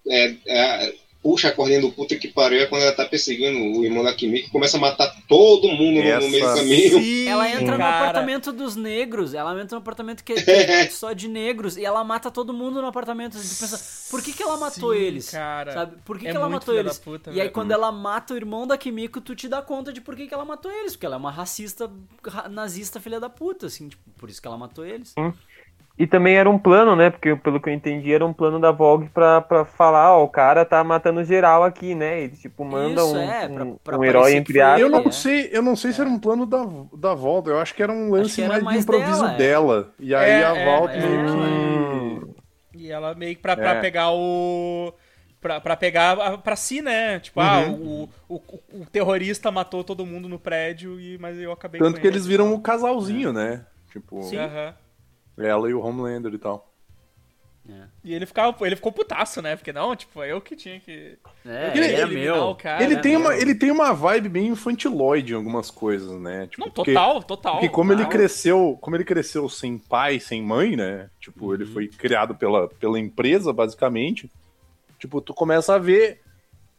é, 0.07 0.35
é, 0.47 0.95
puxa 1.21 1.49
a 1.49 1.51
cordinha 1.51 1.81
do 1.81 1.91
puta 1.91 2.15
que 2.15 2.29
pariu 2.29 2.61
é 2.61 2.65
quando 2.65 2.81
ela 2.83 2.93
tá 2.93 3.05
perseguindo 3.05 3.77
o 3.77 3.83
irmão 3.83 4.03
da 4.03 4.13
Kimi, 4.13 4.43
que 4.43 4.49
começa 4.49 4.77
a 4.77 4.79
matar 4.79 5.13
todo 5.27 5.67
mundo 5.67 6.01
no- 6.01 6.19
no, 6.21 6.29
meio 6.29 6.43
do 6.43 6.49
Essa- 6.49 6.55
caminho. 6.55 6.99
Sim, 7.01 7.27
Ela 7.27 7.49
entra 7.49 7.71
no 7.73 7.77
cara. 7.77 7.97
apartamento 7.99 8.51
dos 8.53 8.75
negros, 8.77 9.33
ela 9.33 9.51
entra 9.61 9.75
no 9.75 9.81
apartamento 9.81 10.23
que 10.23 10.31
é 10.33 10.35
só 10.89 11.11
de 11.11 11.27
negros 11.27 11.75
e 11.75 11.83
ela 11.83 12.03
mata 12.05 12.31
todo 12.31 12.53
mundo 12.53 12.81
no 12.81 12.87
apartamento. 12.87 13.37
A 13.37 13.41
gente 13.41 13.59
pensa, 13.59 14.09
por 14.09 14.23
que, 14.23 14.31
que 14.31 14.41
ela 14.41 14.55
matou 14.57 14.93
Sim, 14.93 14.99
eles? 14.99 15.29
cara. 15.29 15.73
Sabe? 15.73 15.97
Por 16.05 16.17
que, 16.17 16.27
É 16.27 16.31
que 16.31 16.37
ela 16.37 16.47
matou 16.49 16.73
eles? 16.73 16.97
puta, 16.97 17.31
e 17.31 17.41
aí 17.41 17.49
quando 17.49 17.71
ela 17.71 17.91
mata 17.91 18.33
o 18.33 18.37
irmão 18.37 18.65
da 18.65 18.77
Kimiko, 18.77 19.19
tu 19.19 19.35
te 19.35 19.47
dá 19.49 19.61
conta 19.61 19.91
de 19.91 19.99
por 19.99 20.15
que, 20.15 20.25
que 20.25 20.33
ela 20.33 20.45
matou 20.45 20.71
eles, 20.71 20.93
porque 20.93 21.05
ela 21.05 21.15
é 21.15 21.19
uma 21.19 21.31
racista, 21.31 21.91
ra- 22.25 22.47
nazista 22.47 22.99
filha 22.99 23.19
da 23.19 23.29
puta, 23.29 23.65
assim, 23.67 23.89
tipo, 23.89 24.01
por 24.17 24.29
isso 24.29 24.41
que 24.41 24.47
ela 24.47 24.57
matou 24.57 24.85
eles. 24.85 25.13
E 25.99 26.07
também 26.07 26.37
era 26.37 26.49
um 26.49 26.57
plano, 26.57 26.95
né? 26.95 27.09
Porque 27.09 27.35
pelo 27.35 27.59
que 27.59 27.67
eu 27.69 27.73
entendi, 27.73 28.13
era 28.13 28.25
um 28.25 28.31
plano 28.31 28.57
da 28.57 28.71
Vogue 28.71 29.09
pra, 29.09 29.41
pra 29.41 29.65
falar, 29.65 30.15
ó, 30.15 30.23
o 30.23 30.29
cara 30.29 30.63
tá 30.63 30.81
matando 30.81 31.21
geral 31.25 31.61
aqui, 31.65 31.93
né? 31.93 32.21
Ele 32.21 32.37
tipo 32.37 32.63
manda 32.63 33.01
Isso, 33.01 33.13
um, 33.17 33.19
é, 33.19 33.49
pra- 33.49 33.63
um- 33.65 33.75
pra 33.83 33.99
um 33.99 34.03
herói 34.05 34.33
entre 34.35 34.61
aspas. 34.61 34.79
Eu 34.79 34.89
não 34.89 35.01
é. 35.01 35.11
sei, 35.11 35.49
eu 35.51 35.61
não 35.61 35.75
sei 35.75 35.91
se 35.91 35.99
era 35.99 36.09
um 36.09 36.17
plano 36.17 36.45
da, 36.45 36.65
da 36.93 37.13
volta. 37.13 37.49
Eu 37.49 37.59
acho 37.59 37.75
que 37.75 37.83
era 37.83 37.91
um 37.91 38.09
lance 38.11 38.39
era 38.41 38.53
mais, 38.53 38.63
mais 38.63 38.77
de 38.77 38.83
improviso 38.83 39.21
dela, 39.21 39.33
é. 39.33 39.37
dela. 39.37 39.93
E 39.99 40.15
aí 40.15 40.29
É, 40.31 40.45
a 40.45 40.55
é, 40.55 40.65
volta 40.65 40.93
é, 40.93 41.05
meio 41.05 42.33
que. 42.71 42.77
E 42.77 42.89
ela 42.89 43.13
meio 43.13 43.35
que 43.35 43.41
pra, 43.41 43.57
pra 43.57 43.75
É. 43.75 43.81
pegar 43.81 44.11
o. 44.11 44.93
Pra, 45.41 45.59
pra 45.59 45.75
pegar 45.75 46.17
a- 46.17 46.37
pra 46.37 46.55
si, 46.55 46.81
né? 46.81 47.19
Tipo, 47.19 47.41
ah, 47.41 47.59
Uhum. 47.67 48.09
o, 48.27 48.35
o, 48.35 48.35
o, 48.35 48.81
o 48.81 48.85
terrorista 48.85 49.51
matou 49.51 49.83
todo 49.83 50.05
mundo 50.05 50.27
no 50.29 50.39
prédio, 50.39 50.99
e, 50.99 51.17
mas 51.17 51.37
eu 51.37 51.51
acabei 51.51 51.79
Tanto 51.79 51.95
com 51.95 52.01
que 52.01 52.07
ele. 52.07 52.15
eles 52.15 52.25
viram 52.25 52.53
o 52.53 52.59
casalzinho, 52.61 53.31
né? 53.33 53.65
Tipo, 53.91 54.19
Aham. 54.35 54.73
Ela 55.39 55.69
e 55.69 55.73
o 55.73 55.81
Homelander 55.81 56.33
e 56.33 56.37
tal. 56.37 56.69
E 58.03 58.13
ele, 58.13 58.25
ficava, 58.25 58.55
ele 58.65 58.75
ficou 58.75 58.91
putaço, 58.91 59.41
né? 59.41 59.55
Porque 59.55 59.71
não, 59.71 59.95
tipo, 59.95 60.23
eu 60.23 60.41
que 60.41 60.55
tinha 60.55 60.79
que. 60.79 61.17
É, 61.45 61.71
ele 61.75 61.85
era 61.93 62.01
eliminar 62.07 62.35
meu. 62.35 62.43
o 62.45 62.55
cara, 62.55 62.83
ele, 62.83 62.95
né? 62.95 63.01
tem 63.01 63.15
uma, 63.15 63.29
meu. 63.29 63.39
ele 63.39 63.55
tem 63.55 63.71
uma 63.71 63.93
vibe 63.93 64.29
bem 64.29 64.47
infantiloide 64.47 65.33
em 65.33 65.35
algumas 65.35 65.69
coisas, 65.69 66.19
né? 66.19 66.47
Tipo, 66.47 66.65
Não, 66.65 66.71
porque- 66.71 66.93
total, 66.93 67.23
total. 67.23 67.53
Porque 67.53 67.69
como 67.69 67.91
ele 67.91 68.03
total. 68.03 68.17
cresceu, 68.17 68.77
como 68.81 68.95
ele 68.95 69.03
cresceu 69.03 69.47
sem 69.49 69.77
pai, 69.77 70.19
sem 70.19 70.41
mãe, 70.41 70.75
né? 70.75 71.09
Tipo, 71.19 71.53
ele 71.53 71.65
foi 71.65 71.87
criado 71.87 72.33
pela, 72.33 72.67
pela 72.67 72.99
empresa, 72.99 73.53
basicamente. 73.53 74.31
Tipo, 74.97 75.21
tu 75.21 75.33
começa 75.33 75.75
a 75.75 75.77
ver 75.77 76.21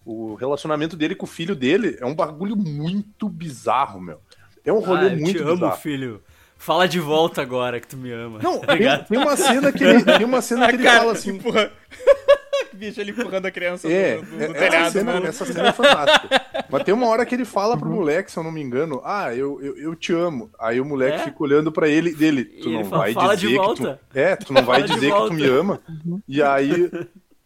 o 0.04 0.34
relacionamento 0.34 0.96
dele 0.96 1.14
com 1.14 1.24
o 1.24 1.28
filho 1.28 1.54
dele. 1.54 1.96
É 2.00 2.06
um 2.06 2.14
bagulho 2.14 2.56
muito 2.56 3.28
bizarro, 3.28 4.00
meu. 4.00 4.20
É 4.64 4.72
um 4.72 4.80
rolê 4.80 5.08
ah, 5.08 5.12
eu 5.12 5.18
muito 5.18 5.36
te 5.36 5.42
amo, 5.42 5.54
bizarro. 5.54 5.76
filho. 5.76 6.22
Fala 6.62 6.86
de 6.86 7.00
volta 7.00 7.40
agora 7.40 7.80
que 7.80 7.86
tu 7.88 7.96
me 7.96 8.12
ama. 8.12 8.38
Não, 8.42 8.60
Tá 8.60 8.76
tem, 8.76 8.86
tem 9.04 9.18
uma 9.18 9.34
cena 9.34 9.72
que 9.72 9.82
ele, 9.82 10.04
tem 10.04 10.24
uma 10.26 10.42
cena 10.42 10.68
que 10.68 10.74
ele 10.76 10.82
cara, 10.84 10.98
fala 11.00 11.12
assim. 11.12 11.30
empurra... 11.30 11.72
Bicho, 12.74 13.00
ele 13.00 13.10
empurrando 13.12 13.46
a 13.46 13.50
criança 13.50 13.88
É, 13.90 14.18
do 14.18 14.40
é, 14.40 14.44
essa, 14.44 14.54
telhado, 14.54 14.92
cena, 14.92 15.12
mano. 15.14 15.26
essa 15.26 15.44
cena 15.46 15.68
é 15.68 15.72
fantástica. 15.72 16.42
Mas 16.68 16.82
tem 16.84 16.92
uma 16.94 17.06
hora 17.08 17.24
que 17.26 17.34
ele 17.34 17.44
fala 17.46 17.76
pro 17.78 17.88
moleque, 17.90 18.30
se 18.30 18.38
eu 18.38 18.42
não 18.44 18.52
me 18.52 18.60
engano, 18.62 19.00
ah, 19.04 19.34
eu, 19.34 19.58
eu, 19.62 19.76
eu 19.78 19.94
te 19.96 20.12
amo. 20.12 20.50
Aí 20.58 20.80
o 20.80 20.84
moleque 20.84 21.16
É? 21.16 21.24
fica 21.24 21.42
olhando 21.42 21.72
pra 21.72 21.88
ele 21.88 22.14
dele, 22.14 22.44
tu 22.44 22.68
E 22.68 22.74
ele 22.74 22.82
não 22.82 22.84
fala, 22.84 23.02
vai 23.04 23.12
"Fala 23.14 23.34
de 23.36 23.40
dizer 23.46 23.58
que 23.58 23.64
volta." 23.66 24.00
tu. 24.12 24.18
É, 24.18 24.36
tu 24.36 24.52
não 24.52 24.62
vai 24.64 24.82
Fala 24.82 24.94
dizer 24.94 25.12
que 25.12 25.26
tu 25.26 25.32
me 25.32 25.46
ama. 25.46 25.80
E 26.28 26.42
aí 26.42 26.90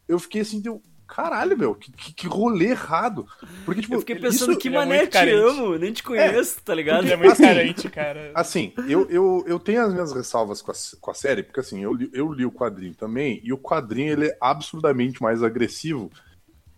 eu 0.09 0.19
fiquei 0.19 0.43
assim, 0.43 0.61
deu. 0.61 0.83
Caralho, 1.15 1.57
meu, 1.57 1.75
que, 1.77 1.93
que, 1.93 2.13
que 2.13 2.27
rolê 2.27 2.71
errado. 2.71 3.25
Porque, 3.65 3.81
tipo, 3.83 3.95
Eu 3.95 4.01
fiquei 4.01 4.17
pensando, 4.17 4.51
isso- 4.51 4.59
que 4.61 4.67
é 4.67 4.71
mané 4.73 5.07
te 5.07 5.11
carente. 5.13 5.37
amo, 5.37 5.77
nem 5.79 5.93
te 5.93 6.03
conheço, 6.03 6.61
tá 6.63 6.75
ligado? 6.75 7.05
Ele 7.05 7.13
é 7.13 7.17
muito 7.17 7.31
assim, 7.33 7.43
carente, 7.43 7.89
cara. 7.89 8.33
Assim, 8.35 8.73
eu, 8.89 9.09
eu, 9.09 9.45
eu 9.47 9.61
tenho 9.61 9.83
as 9.87 9.93
minhas 9.93 10.13
ressalvas 10.13 10.61
com 10.61 10.73
a, 10.73 10.75
com 11.01 11.11
a 11.13 11.15
série, 11.15 11.45
porque 11.45 11.61
assim, 11.61 11.81
eu 11.85 11.95
li, 11.95 12.11
eu 12.13 12.33
li 12.33 12.45
o 12.45 12.51
quadrinho 12.51 12.95
também, 12.95 13.41
e 13.45 13.53
o 13.53 13.59
quadrinho 13.59 14.13
ele 14.13 14.27
é 14.27 14.37
absurdamente 14.41 15.23
mais 15.23 15.41
agressivo. 15.43 16.11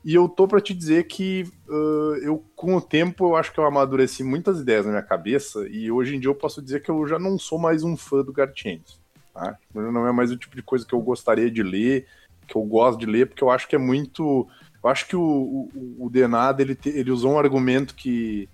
E 0.05 0.15
eu 0.15 0.29
tô 0.29 0.47
pra 0.47 0.61
te 0.61 0.75
dizer 0.75 1.05
que 1.05 1.51
ah, 1.71 2.19
eu, 2.23 2.45
com 2.55 2.77
o 2.77 2.81
tempo, 2.81 3.25
eu 3.29 3.37
acho 3.37 3.51
que 3.53 3.59
eu 3.59 3.65
amadureci 3.65 4.23
muitas 4.23 4.61
ideias 4.61 4.85
na 4.85 4.93
minha 4.93 5.03
cabeça, 5.03 5.67
e 5.71 5.91
hoje 5.91 6.15
em 6.15 6.21
dia 6.21 6.29
eu 6.29 6.35
posso 6.35 6.61
dizer 6.61 6.83
que 6.83 6.91
eu 6.91 7.07
já 7.09 7.19
não 7.19 7.39
sou 7.39 7.59
mais 7.59 7.83
um 7.83 7.97
fã 7.97 8.23
do 8.23 8.35
Gartienes. 8.35 9.01
Tá? 9.33 9.57
Não 9.75 10.07
é 10.07 10.13
mais 10.13 10.31
o 10.31 10.37
tipo 10.37 10.55
de 10.57 10.63
coisa 10.63 10.87
que 10.87 10.93
eu 10.95 11.01
gostaria 11.01 11.51
de 11.51 11.63
ler, 11.63 12.07
que 12.47 12.57
eu 12.57 12.63
gosto 12.63 12.99
de 12.99 13.07
ler, 13.07 13.27
porque 13.27 13.43
eu 13.43 13.51
acho 13.51 13.69
que 13.69 13.77
é 13.77 13.79
muito. 13.79 14.49
Eu 14.83 14.91
acho 14.91 15.07
que 15.07 15.17
o, 15.17 15.21
o, 15.23 16.07
o 16.07 16.11
Denado 16.11 16.61
ele, 16.61 16.79
ele 16.85 17.11
usou 17.11 17.33
um 17.33 17.39
argumento 17.39 17.95
que 17.95 18.49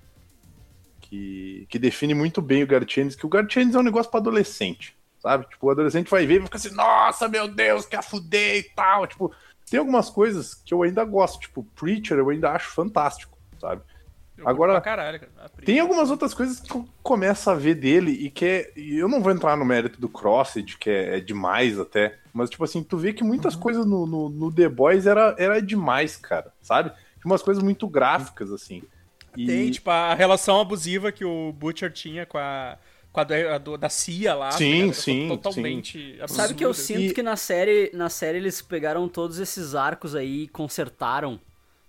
que, 1.12 1.66
que 1.68 1.78
define 1.78 2.14
muito 2.14 2.40
bem 2.40 2.62
o 2.62 2.66
Gartienes, 2.66 3.14
que 3.14 3.26
o 3.26 3.28
Gartienes 3.28 3.74
é 3.74 3.78
um 3.78 3.82
negócio 3.82 4.10
pra 4.10 4.18
adolescente, 4.18 4.96
sabe? 5.20 5.46
Tipo, 5.46 5.66
o 5.66 5.70
adolescente 5.70 6.10
vai 6.10 6.24
ver 6.24 6.36
e 6.36 6.38
vai 6.38 6.46
ficar 6.46 6.56
assim, 6.56 6.74
nossa, 6.74 7.28
meu 7.28 7.46
Deus, 7.46 7.84
que 7.84 8.00
fuder 8.00 8.60
e 8.60 8.62
tal. 8.62 9.06
Tipo, 9.06 9.30
tem 9.70 9.78
algumas 9.78 10.08
coisas 10.08 10.54
que 10.54 10.72
eu 10.72 10.82
ainda 10.82 11.04
gosto, 11.04 11.38
tipo, 11.38 11.64
Preacher 11.74 12.16
eu 12.16 12.30
ainda 12.30 12.52
acho 12.52 12.70
fantástico, 12.70 13.36
sabe? 13.60 13.82
Eu 14.42 14.48
agora, 14.48 14.80
caralho, 14.80 15.20
Tem 15.64 15.78
algumas 15.80 16.10
outras 16.10 16.34
coisas 16.34 16.60
que 16.60 16.70
eu 16.74 16.86
começo 17.02 17.48
a 17.50 17.54
ver 17.54 17.74
dele 17.74 18.10
e 18.12 18.30
que 18.30 18.44
é. 18.44 18.72
E 18.76 18.96
eu 18.98 19.08
não 19.08 19.20
vou 19.22 19.32
entrar 19.32 19.56
no 19.56 19.64
mérito 19.64 20.00
do 20.00 20.08
Crossed, 20.08 20.76
que 20.78 20.90
é, 20.90 21.16
é 21.16 21.20
demais 21.20 21.78
até. 21.78 22.18
Mas, 22.32 22.50
tipo 22.50 22.64
assim, 22.64 22.82
tu 22.82 22.96
vê 22.96 23.12
que 23.12 23.22
muitas 23.24 23.54
coisas 23.54 23.84
no, 23.86 24.06
no, 24.06 24.28
no 24.28 24.52
The 24.52 24.68
Boys 24.68 25.06
era, 25.06 25.34
era 25.38 25.60
demais, 25.62 26.16
cara, 26.16 26.52
sabe? 26.62 26.90
Tinha 26.90 27.30
umas 27.30 27.42
coisas 27.42 27.62
muito 27.62 27.86
gráficas, 27.86 28.50
assim. 28.50 28.82
E- 29.36 29.46
Tem, 29.46 29.70
tipo, 29.70 29.88
a 29.90 30.14
relação 30.14 30.60
abusiva 30.60 31.12
que 31.12 31.24
o 31.24 31.52
Butcher 31.52 31.92
tinha 31.92 32.26
com 32.26 32.38
a. 32.38 32.76
Com 33.12 33.20
a, 33.20 33.24
do, 33.24 33.34
a 33.34 33.58
do- 33.58 33.76
da 33.76 33.90
CIA 33.90 34.34
lá. 34.34 34.48
tá 34.48 34.56
Sim, 34.56 34.90
sim, 34.94 35.28
Totalmente. 35.28 36.18
Sabe 36.26 36.54
que 36.54 36.64
eu 36.64 36.72
sinto 36.72 37.10
E- 37.10 37.12
que 37.14 37.22
na 37.22 37.36
série, 37.36 37.90
na 37.92 38.08
série 38.08 38.38
eles 38.38 38.62
pegaram 38.62 39.06
todos 39.06 39.38
esses 39.38 39.74
arcos 39.74 40.14
aí 40.14 40.44
e 40.44 40.48
consertaram, 40.48 41.38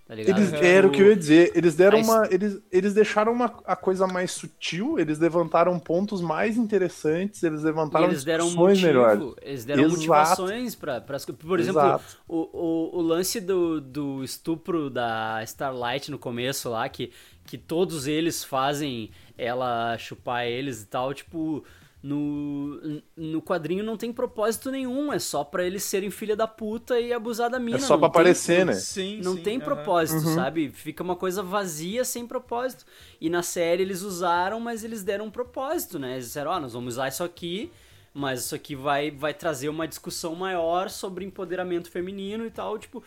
tá 0.06 0.16
ligado? 0.16 0.38
Eles, 0.38 0.54
era 0.54 0.86
o 0.88 0.92
que 0.92 1.02
eu 1.02 1.08
ia 1.08 1.16
dizer. 1.16 1.52
Eles 1.56 1.76
deram 1.76 2.02
uma. 2.02 2.28
Eles, 2.30 2.62
eles 2.72 2.94
deixaram 2.94 3.32
uma, 3.32 3.46
a 3.66 3.76
coisa 3.76 4.06
mais 4.06 4.32
sutil, 4.32 5.00
eles 5.00 5.18
levantaram 5.20 5.80
pontos 5.80 6.22
mais 6.22 6.58
interessantes, 6.58 7.42
eles 7.44 7.62
e 7.62 7.64
levantaram 7.64 8.08
eles 8.08 8.24
deram 8.24 8.46
discussões 8.46 8.82
motivo, 8.82 8.88
melhores. 8.88 9.34
eles 9.42 9.66
deram 9.66 9.84
Exato. 9.84 9.96
motivações 9.98 10.76
pra, 10.76 11.02
pras 11.02 11.26
co- 11.26 11.34
Por 11.34 11.60
exemplo, 11.60 11.80
Exato. 11.82 12.18
o, 12.28 12.38
o, 12.38 12.98
o 12.98 13.02
lance 13.02 13.40
do, 13.40 13.80
do 13.80 14.24
estupro 14.24 14.90
da 14.90 15.42
Starlight 15.44 16.12
no 16.12 16.20
começo 16.20 16.70
lá, 16.70 16.88
que, 16.90 17.12
que 17.46 17.58
todos 17.58 18.06
eles 18.08 18.44
fazem 18.44 19.10
ela 19.38 19.98
chupar 19.98 20.46
eles 20.46 20.82
e 20.84 20.86
tal, 20.88 21.14
tipo, 21.14 21.64
no, 22.04 23.02
no 23.16 23.42
quadrinho 23.42 23.82
não 23.84 23.96
tem 23.96 24.12
propósito 24.12 24.70
nenhum, 24.70 25.14
é 25.14 25.18
só 25.20 25.42
pra 25.44 25.64
eles 25.64 25.84
serem 25.84 26.12
filha 26.12 26.36
da 26.36 26.46
puta 26.46 27.00
e 27.00 27.14
abusar 27.14 27.50
da 27.50 27.58
mina. 27.58 27.78
É 27.78 27.80
só 27.80 27.94
não 27.94 28.00
pra 28.02 28.10
tem- 28.10 28.20
aparecer, 28.22 28.66
né? 28.66 28.74
Sim, 28.74 29.22
Não 29.24 29.38
sim, 29.38 29.42
tem 29.44 29.56
aham. 29.56 29.64
propósito, 29.66 30.28
Uhum. 30.28 30.36
sabe? 30.36 30.70
Fica 30.70 31.02
uma 31.02 31.16
coisa 31.16 31.42
vazia, 31.42 32.04
sem 32.04 32.28
propósito. 32.28 32.86
E 33.22 33.30
na 33.30 33.42
série 33.42 33.84
eles 33.84 34.02
usaram, 34.02 34.60
mas 34.60 34.84
eles 34.84 35.02
deram 35.02 35.26
um 35.26 35.32
propósito, 35.32 35.98
né? 35.98 36.14
Eles 36.16 36.26
disseram, 36.26 36.52
ó, 36.52 36.60
nós 36.60 36.74
vamos 36.74 36.96
usar 36.96 37.08
isso 37.08 37.24
aqui, 37.24 37.72
mas 38.14 38.42
isso 38.46 38.54
aqui 38.54 38.76
vai, 38.76 39.10
vai 39.10 39.34
trazer 39.34 39.70
uma 39.70 39.88
discussão 39.88 40.36
maior 40.36 40.90
sobre 40.90 41.24
empoderamento 41.24 41.90
feminino 41.90 42.46
e 42.46 42.52
tal, 42.52 42.78
tipo, 42.78 43.02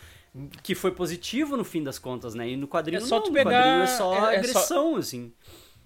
que 0.62 0.74
foi 0.74 0.90
positivo 0.90 1.56
no 1.56 1.64
fim 1.64 1.82
das 1.84 1.98
contas, 1.98 2.34
né? 2.34 2.48
E 2.48 2.56
no 2.56 2.66
quadrinho 2.66 2.98
É 2.98 3.00
só 3.00 3.16
não, 3.16 3.22
tu 3.24 3.28
no 3.28 3.34
pegar- 3.34 3.50
quadrinho 3.62 3.82
é 3.82 3.86
só 3.86 4.14
é- 4.14 4.16
é 4.16 4.20
só- 4.20 4.26
agressão, 4.38 4.96
assim. 4.96 5.32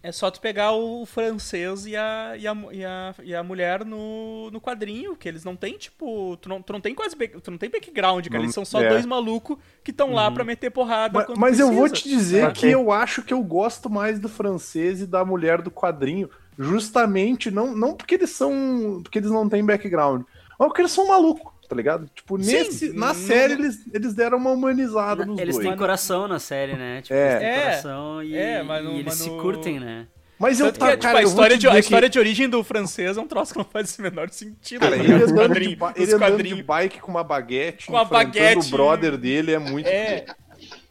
É 0.03 0.11
só 0.11 0.31
tu 0.31 0.41
pegar 0.41 0.73
o 0.73 1.05
francês 1.05 1.85
e 1.85 1.95
a, 1.95 2.35
e 2.39 2.47
a, 2.47 2.57
e 2.73 2.85
a, 2.85 3.15
e 3.23 3.35
a 3.35 3.43
mulher 3.43 3.85
no, 3.85 4.51
no 4.51 4.59
quadrinho, 4.59 5.15
que 5.15 5.29
eles 5.29 5.45
não 5.45 5.55
têm, 5.55 5.77
tipo. 5.77 6.39
Tu 6.39 6.49
não, 6.49 6.63
tu 6.63 6.73
não 6.73 6.81
tem 6.81 6.95
quase. 6.95 7.15
Tu 7.15 7.51
não 7.51 7.59
tem 7.59 7.69
background, 7.69 8.25
cara. 8.27 8.39
Não- 8.39 8.45
Eles 8.45 8.55
são 8.55 8.65
só 8.65 8.81
é. 8.81 8.89
dois 8.89 9.05
malucos 9.05 9.59
que 9.85 9.91
estão 9.91 10.15
lá 10.15 10.31
pra 10.31 10.43
meter 10.43 10.71
porrada. 10.71 11.27
Mas, 11.29 11.39
mas 11.39 11.61
eu 11.61 11.71
vou 11.71 11.87
te 11.89 12.09
dizer 12.09 12.51
que 12.53 12.67
eu 12.67 12.91
acho 12.91 13.23
que 13.23 13.35
eu 13.35 13.43
gosto 13.43 13.91
mais 13.91 14.19
do 14.19 14.29
francês 14.29 15.03
e 15.03 15.07
da 15.07 15.23
mulher 15.23 15.61
do 15.61 15.71
quadrinho, 15.71 16.31
justamente 16.59 17.51
não, 17.51 17.75
não 17.77 17.95
porque 17.95 18.15
eles 18.15 18.31
são. 18.31 19.01
porque 19.03 19.19
eles 19.19 19.31
não 19.31 19.49
têm 19.51 19.63
background, 19.65 20.23
mas 20.59 20.69
porque 20.69 20.81
eles 20.81 20.93
são 20.93 21.09
malucos, 21.09 21.53
tá 21.71 21.77
ligado? 21.77 22.11
Tipo, 22.13 22.43
Sim, 22.43 22.53
nesse, 22.53 22.93
na 22.93 23.07
não- 23.09 23.15
série 23.15 23.53
eles, 23.55 23.87
eles 23.95 24.13
deram 24.13 24.37
uma 24.39 24.51
humanizada 24.51 25.25
nos 25.25 25.39
Eles 25.39 25.55
dois. 25.55 25.69
têm 25.69 25.77
coração 25.77 26.27
na 26.27 26.41
série, 26.41 26.75
né? 26.75 27.01
Tipo, 27.01 27.15
É. 27.15 27.29
eles 27.29 27.39
têm 27.39 27.49
É, 27.49 27.61
coração 27.63 28.23
e, 28.25 28.37
é, 28.37 28.63
mas 28.65 28.85
no- 28.85 28.91
e 28.91 28.95
eles 28.95 29.05
mas 29.07 29.15
se 29.15 29.31
no- 29.31 29.41
curtem, 29.41 29.79
né? 29.79 30.07
Mas 30.37 30.59
eu 30.59 30.67
Tanto 30.67 30.75
que, 30.75 30.81
tá, 30.87 30.91
tipo, 30.93 31.03
cara, 31.03 31.19
a, 31.19 31.23
história 31.23 31.57
de, 31.59 31.69
a 31.69 31.73
que- 31.73 31.79
história 31.79 32.09
de 32.09 32.19
origem 32.19 32.49
do 32.49 32.65
francês 32.65 33.17
é 33.17 33.21
um 33.21 33.27
troço 33.29 33.53
que 33.53 33.59
não 33.59 33.65
faz 33.65 33.97
o 33.99 34.03
menor 34.03 34.31
sentido. 34.31 34.81
Cara, 34.81 34.97
tá 34.97 35.05
ele 35.05 35.13
andando, 35.13 35.61
de, 35.61 35.77
ba- 35.77 35.93
ele 35.95 36.15
andando 36.15 36.43
de 36.43 36.63
bike 36.63 36.99
com 37.01 37.11
uma 37.11 37.23
baguete, 37.23 37.87
Com 37.87 37.97
a 37.97 38.03
enfrentando 38.03 38.33
baguete. 38.33 38.67
o 38.67 38.71
brother 38.71 39.17
dele 39.19 39.53
é 39.53 39.59
muito. 39.59 39.87
É. 39.87 40.25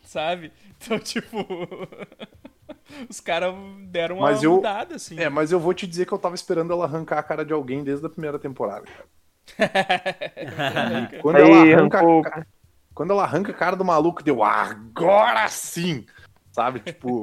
sabe? 0.06 0.52
Então, 0.82 0.98
tipo. 1.00 1.46
Os 3.10 3.20
caras 3.20 3.54
deram 3.88 4.18
uma 4.18 4.32
Mas 4.32 4.42
eu- 4.44 4.56
mudada, 4.56 4.96
assim. 4.96 5.20
É, 5.20 5.30
mas 5.30 5.52
eu 5.52 5.60
vou 5.60 5.74
te 5.74 5.86
dizer 5.86 6.06
que 6.06 6.12
eu 6.12 6.18
tava 6.18 6.36
esperando 6.36 6.72
ela 6.74 6.86
arrancar 6.86 7.20
a 7.20 7.24
cara 7.24 7.46
de 7.46 7.54
alguém 7.54 7.84
desde 7.84 8.06
a 8.06 8.10
primeira 8.10 8.40
temporada, 8.40 8.82
cara. 8.86 9.06
Quando 11.22 11.36
Aí 11.38 11.42
ela 11.44 11.62
arranca, 11.62 12.46
quando 12.94 13.12
ela 13.12 13.24
arranca 13.24 13.52
a 13.52 13.56
cara 13.56 13.76
do 13.76 13.86
maluco, 13.86 14.24
deu 14.24 14.44
"Ah, 14.44 14.64
agora 14.72 15.48
sim! 15.48 16.06
Sabe, 16.52 16.80
tipo, 16.82 17.22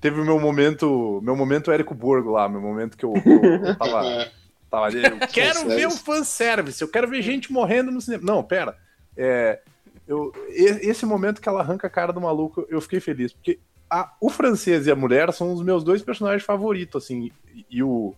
teve 0.00 0.20
o 0.20 0.24
meu 0.24 0.38
momento, 0.38 1.20
meu 1.22 1.34
momento 1.34 1.72
Érico 1.72 1.94
Borgo 1.94 2.30
lá, 2.32 2.48
meu 2.48 2.60
momento 2.60 2.96
que 2.96 3.04
eu, 3.04 3.12
eu- 3.24 3.66
eu 3.66 3.76
tava, 3.76 4.30
tava 4.70 4.86
ali, 4.86 5.02
eu 5.04 5.18
quero 5.18 5.60
Fanservice. 5.60 5.76
ver 5.76 5.86
o 5.86 5.90
fanservice, 5.90 6.82
eu 6.82 6.88
quero 6.88 7.08
ver 7.08 7.22
gente 7.22 7.50
morrendo 7.52 7.90
no 7.90 8.00
cinema. 8.00 8.22
Não, 8.24 8.44
pera, 8.44 8.76
é, 9.16 9.60
eu, 10.06 10.30
esse 10.50 11.04
momento 11.06 11.40
que 11.40 11.48
ela 11.48 11.60
arranca 11.60 11.86
a 11.86 11.90
cara 11.90 12.12
do 12.12 12.20
maluco, 12.20 12.64
eu 12.68 12.80
fiquei 12.80 13.00
feliz, 13.00 13.32
porque 13.32 13.58
a- 13.90 14.12
o 14.20 14.28
francês 14.30 14.86
e 14.86 14.90
a 14.92 14.96
mulher 14.96 15.32
são 15.32 15.52
os 15.52 15.62
meus 15.62 15.82
dois 15.82 16.02
personagens 16.02 16.44
favoritos, 16.44 17.02
assim, 17.02 17.32
e, 17.52 17.66
e 17.70 17.82
o, 17.82 18.14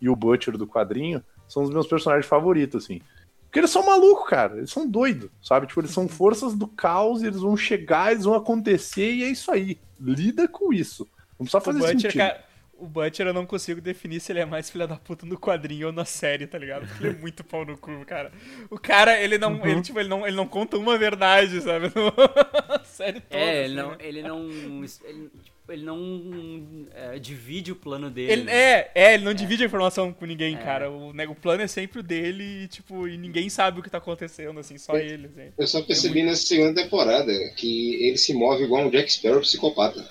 e 0.00 0.08
o 0.10 0.16
Butcher 0.16 0.58
do 0.58 0.66
quadrinho 0.66 1.22
são 1.48 1.62
os 1.62 1.70
meus 1.70 1.86
personagens 1.86 2.26
favoritos, 2.26 2.84
assim. 2.84 3.00
Porque 3.44 3.60
eles 3.60 3.70
são 3.70 3.86
malucos, 3.86 4.28
cara. 4.28 4.56
Eles 4.58 4.70
são 4.70 4.86
doidos, 4.88 5.30
sabe? 5.42 5.66
Tipo, 5.66 5.80
eles 5.80 5.90
são 5.92 6.08
forças 6.08 6.54
do 6.54 6.66
caos, 6.66 7.22
eles 7.22 7.40
vão 7.40 7.56
chegar, 7.56 8.12
eles 8.12 8.24
vão 8.24 8.34
acontecer 8.34 9.10
e 9.12 9.24
é 9.24 9.28
isso 9.28 9.50
aí. 9.50 9.78
Lida 10.00 10.46
com 10.48 10.72
isso. 10.72 11.08
Não 11.38 11.46
precisa 11.46 11.58
O 11.58 11.60
fazer 11.60 11.78
Butcher, 11.78 12.00
sentido. 12.00 12.16
cara, 12.18 12.44
o 12.78 12.86
Butcher 12.86 13.26
eu 13.26 13.32
não 13.32 13.46
consigo 13.46 13.80
definir 13.80 14.20
se 14.20 14.30
ele 14.32 14.40
é 14.40 14.44
mais 14.44 14.68
filha 14.68 14.86
da 14.86 14.96
puta 14.96 15.24
no 15.24 15.38
quadrinho 15.38 15.86
ou 15.86 15.92
na 15.92 16.04
série, 16.04 16.46
tá 16.46 16.58
ligado? 16.58 16.86
Porque 16.86 17.06
ele 17.06 17.16
é 17.16 17.20
muito 17.20 17.42
pau 17.44 17.64
no 17.64 17.78
cu, 17.78 18.04
cara. 18.04 18.30
O 18.68 18.78
cara, 18.78 19.18
ele 19.18 19.38
não, 19.38 19.54
Uhum. 19.54 19.66
ele, 19.66 19.80
tipo, 19.82 19.98
ele 19.98 20.08
não, 20.10 20.26
ele 20.26 20.36
não 20.36 20.46
conta 20.46 20.76
uma 20.76 20.98
verdade, 20.98 21.60
sabe? 21.62 21.86
No... 21.96 22.12
série 22.84 23.20
toda. 23.20 23.42
É, 23.42 23.64
ele 23.64 23.80
assim, 23.80 23.88
não, 23.88 23.90
né? 23.92 23.96
ele 24.00 24.22
não, 24.22 24.48
ele, 24.48 25.30
tipo, 25.42 25.55
ele 25.68 25.84
não 25.84 26.86
é, 26.94 27.18
divide 27.18 27.72
o 27.72 27.76
plano 27.76 28.08
dele. 28.08 28.32
Ele, 28.32 28.44
né? 28.44 28.52
é, 28.52 28.90
é, 28.94 29.14
ele 29.14 29.24
não 29.24 29.34
divide 29.34 29.62
a 29.64 29.66
informação 29.66 30.12
com 30.12 30.24
ninguém, 30.24 30.56
cara. 30.56 30.90
O, 30.90 31.12
né, 31.12 31.26
o 31.26 31.34
plano 31.34 31.62
é 31.62 31.66
sempre 31.66 32.00
o 32.00 32.02
dele 32.02 32.64
e, 32.64 32.68
tipo, 32.68 33.08
e 33.08 33.16
ninguém 33.16 33.48
sabe 33.48 33.80
o 33.80 33.82
que 33.82 33.90
tá 33.90 33.98
acontecendo, 33.98 34.58
assim, 34.60 34.78
só 34.78 34.96
ele. 34.96 35.26
Assim. 35.26 35.52
Eu 35.58 35.66
só 35.66 35.82
percebi 35.82 36.22
nessa 36.22 36.46
segunda 36.46 36.82
temporada 36.82 37.32
que 37.56 38.06
ele 38.06 38.16
se 38.16 38.32
move 38.32 38.62
igual 38.62 38.86
um 38.86 38.90
Jack 38.90 39.12
Sparrow 39.12 39.40
psicopata. 39.40 40.06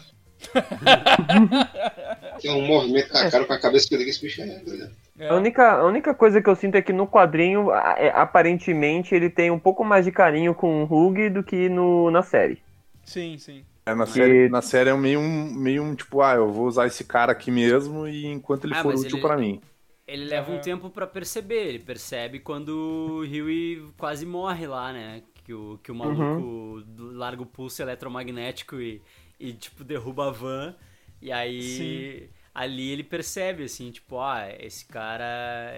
Tem 2.41 2.51
um 2.51 2.67
movimento 2.67 3.09
com 3.09 3.17
a 3.17 3.31
cara, 3.31 3.45
com 3.45 3.53
a 3.53 3.59
cabeça 3.59 3.87
que 3.87 3.95
eu 3.95 3.99
digo 3.99 4.09
esse 4.09 4.21
bicho 4.21 4.41
é 4.41 4.59
doido. 4.59 4.91
É. 5.17 5.29
A 5.29 5.35
única, 5.35 5.71
a 5.71 5.85
única 5.85 6.13
coisa 6.13 6.41
que 6.41 6.49
eu 6.49 6.55
sinto 6.55 6.75
é 6.75 6.81
que 6.81 6.91
no 6.91 7.07
quadrinho, 7.07 7.71
é, 7.71 8.09
aparentemente, 8.13 9.15
ele 9.15 9.29
tem 9.29 9.49
um 9.49 9.59
pouco 9.59 9.83
mais 9.83 10.03
de 10.03 10.11
carinho 10.11 10.53
com 10.53 10.83
o 10.83 11.07
Hug 11.07 11.29
do 11.29 11.41
que 11.41 11.69
no, 11.69 12.11
na 12.11 12.21
série. 12.21 12.61
Sim, 13.05 13.37
sim. 13.37 13.63
É, 13.85 13.93
na, 13.93 14.05
série, 14.07 14.49
na 14.49 14.61
série 14.61 14.89
é 14.89 14.95
meio 14.95 15.19
um, 15.19 15.53
meio 15.53 15.83
um 15.83 15.93
tipo, 15.95 16.21
ah, 16.21 16.33
eu 16.35 16.51
vou 16.51 16.65
usar 16.67 16.87
esse 16.87 17.03
cara 17.03 17.31
aqui 17.31 17.51
mesmo 17.51 18.07
e 18.07 18.25
enquanto 18.25 18.65
ele 18.65 18.73
Ah, 18.73 18.81
for 18.81 18.95
útil 18.95 19.17
ele- 19.17 19.21
pra 19.21 19.37
mim. 19.37 19.61
Ele 20.07 20.25
leva 20.25 20.51
um 20.51 20.59
tempo 20.59 20.89
pra 20.89 21.07
perceber. 21.07 21.67
Ele 21.67 21.79
percebe 21.79 22.39
quando 22.39 22.69
o 22.69 23.19
Huey 23.21 23.83
quase 23.97 24.25
morre 24.25 24.67
lá, 24.67 24.93
né? 24.93 25.23
Que 25.43 25.53
o, 25.53 25.79
que 25.83 25.91
o 25.91 25.95
maluco 25.95 26.81
do- 26.85 27.11
larga 27.11 27.41
o 27.41 27.45
pulso 27.45 27.81
eletromagnético 27.81 28.75
e, 28.79 29.01
e, 29.39 29.53
tipo, 29.53 29.83
derruba 29.83 30.27
a 30.27 30.31
van. 30.31 30.75
E 31.21 31.31
aí, 31.31 31.61
Sim. 31.61 32.29
ali 32.53 32.91
ele 32.91 33.03
percebe, 33.03 33.63
assim, 33.63 33.89
tipo, 33.91 34.19
ah, 34.19 34.47
esse 34.59 34.85
cara, 34.85 35.25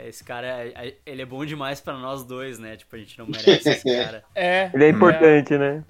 esse 0.06 0.24
cara, 0.24 0.74
ele 1.06 1.22
é 1.22 1.26
bom 1.26 1.46
demais 1.46 1.80
pra 1.80 1.94
nós 1.98 2.24
dois, 2.26 2.60
né? 2.60 2.76
Tipo, 2.76 2.96
a 2.98 3.00
gente 3.00 3.18
não 3.18 3.28
merece 3.28 3.70
esse 3.70 3.84
cara. 4.12 4.24
É, 4.36 4.70
Ele 4.74 4.84
é 4.86 4.90
importante, 4.90 5.58
né? 5.58 5.84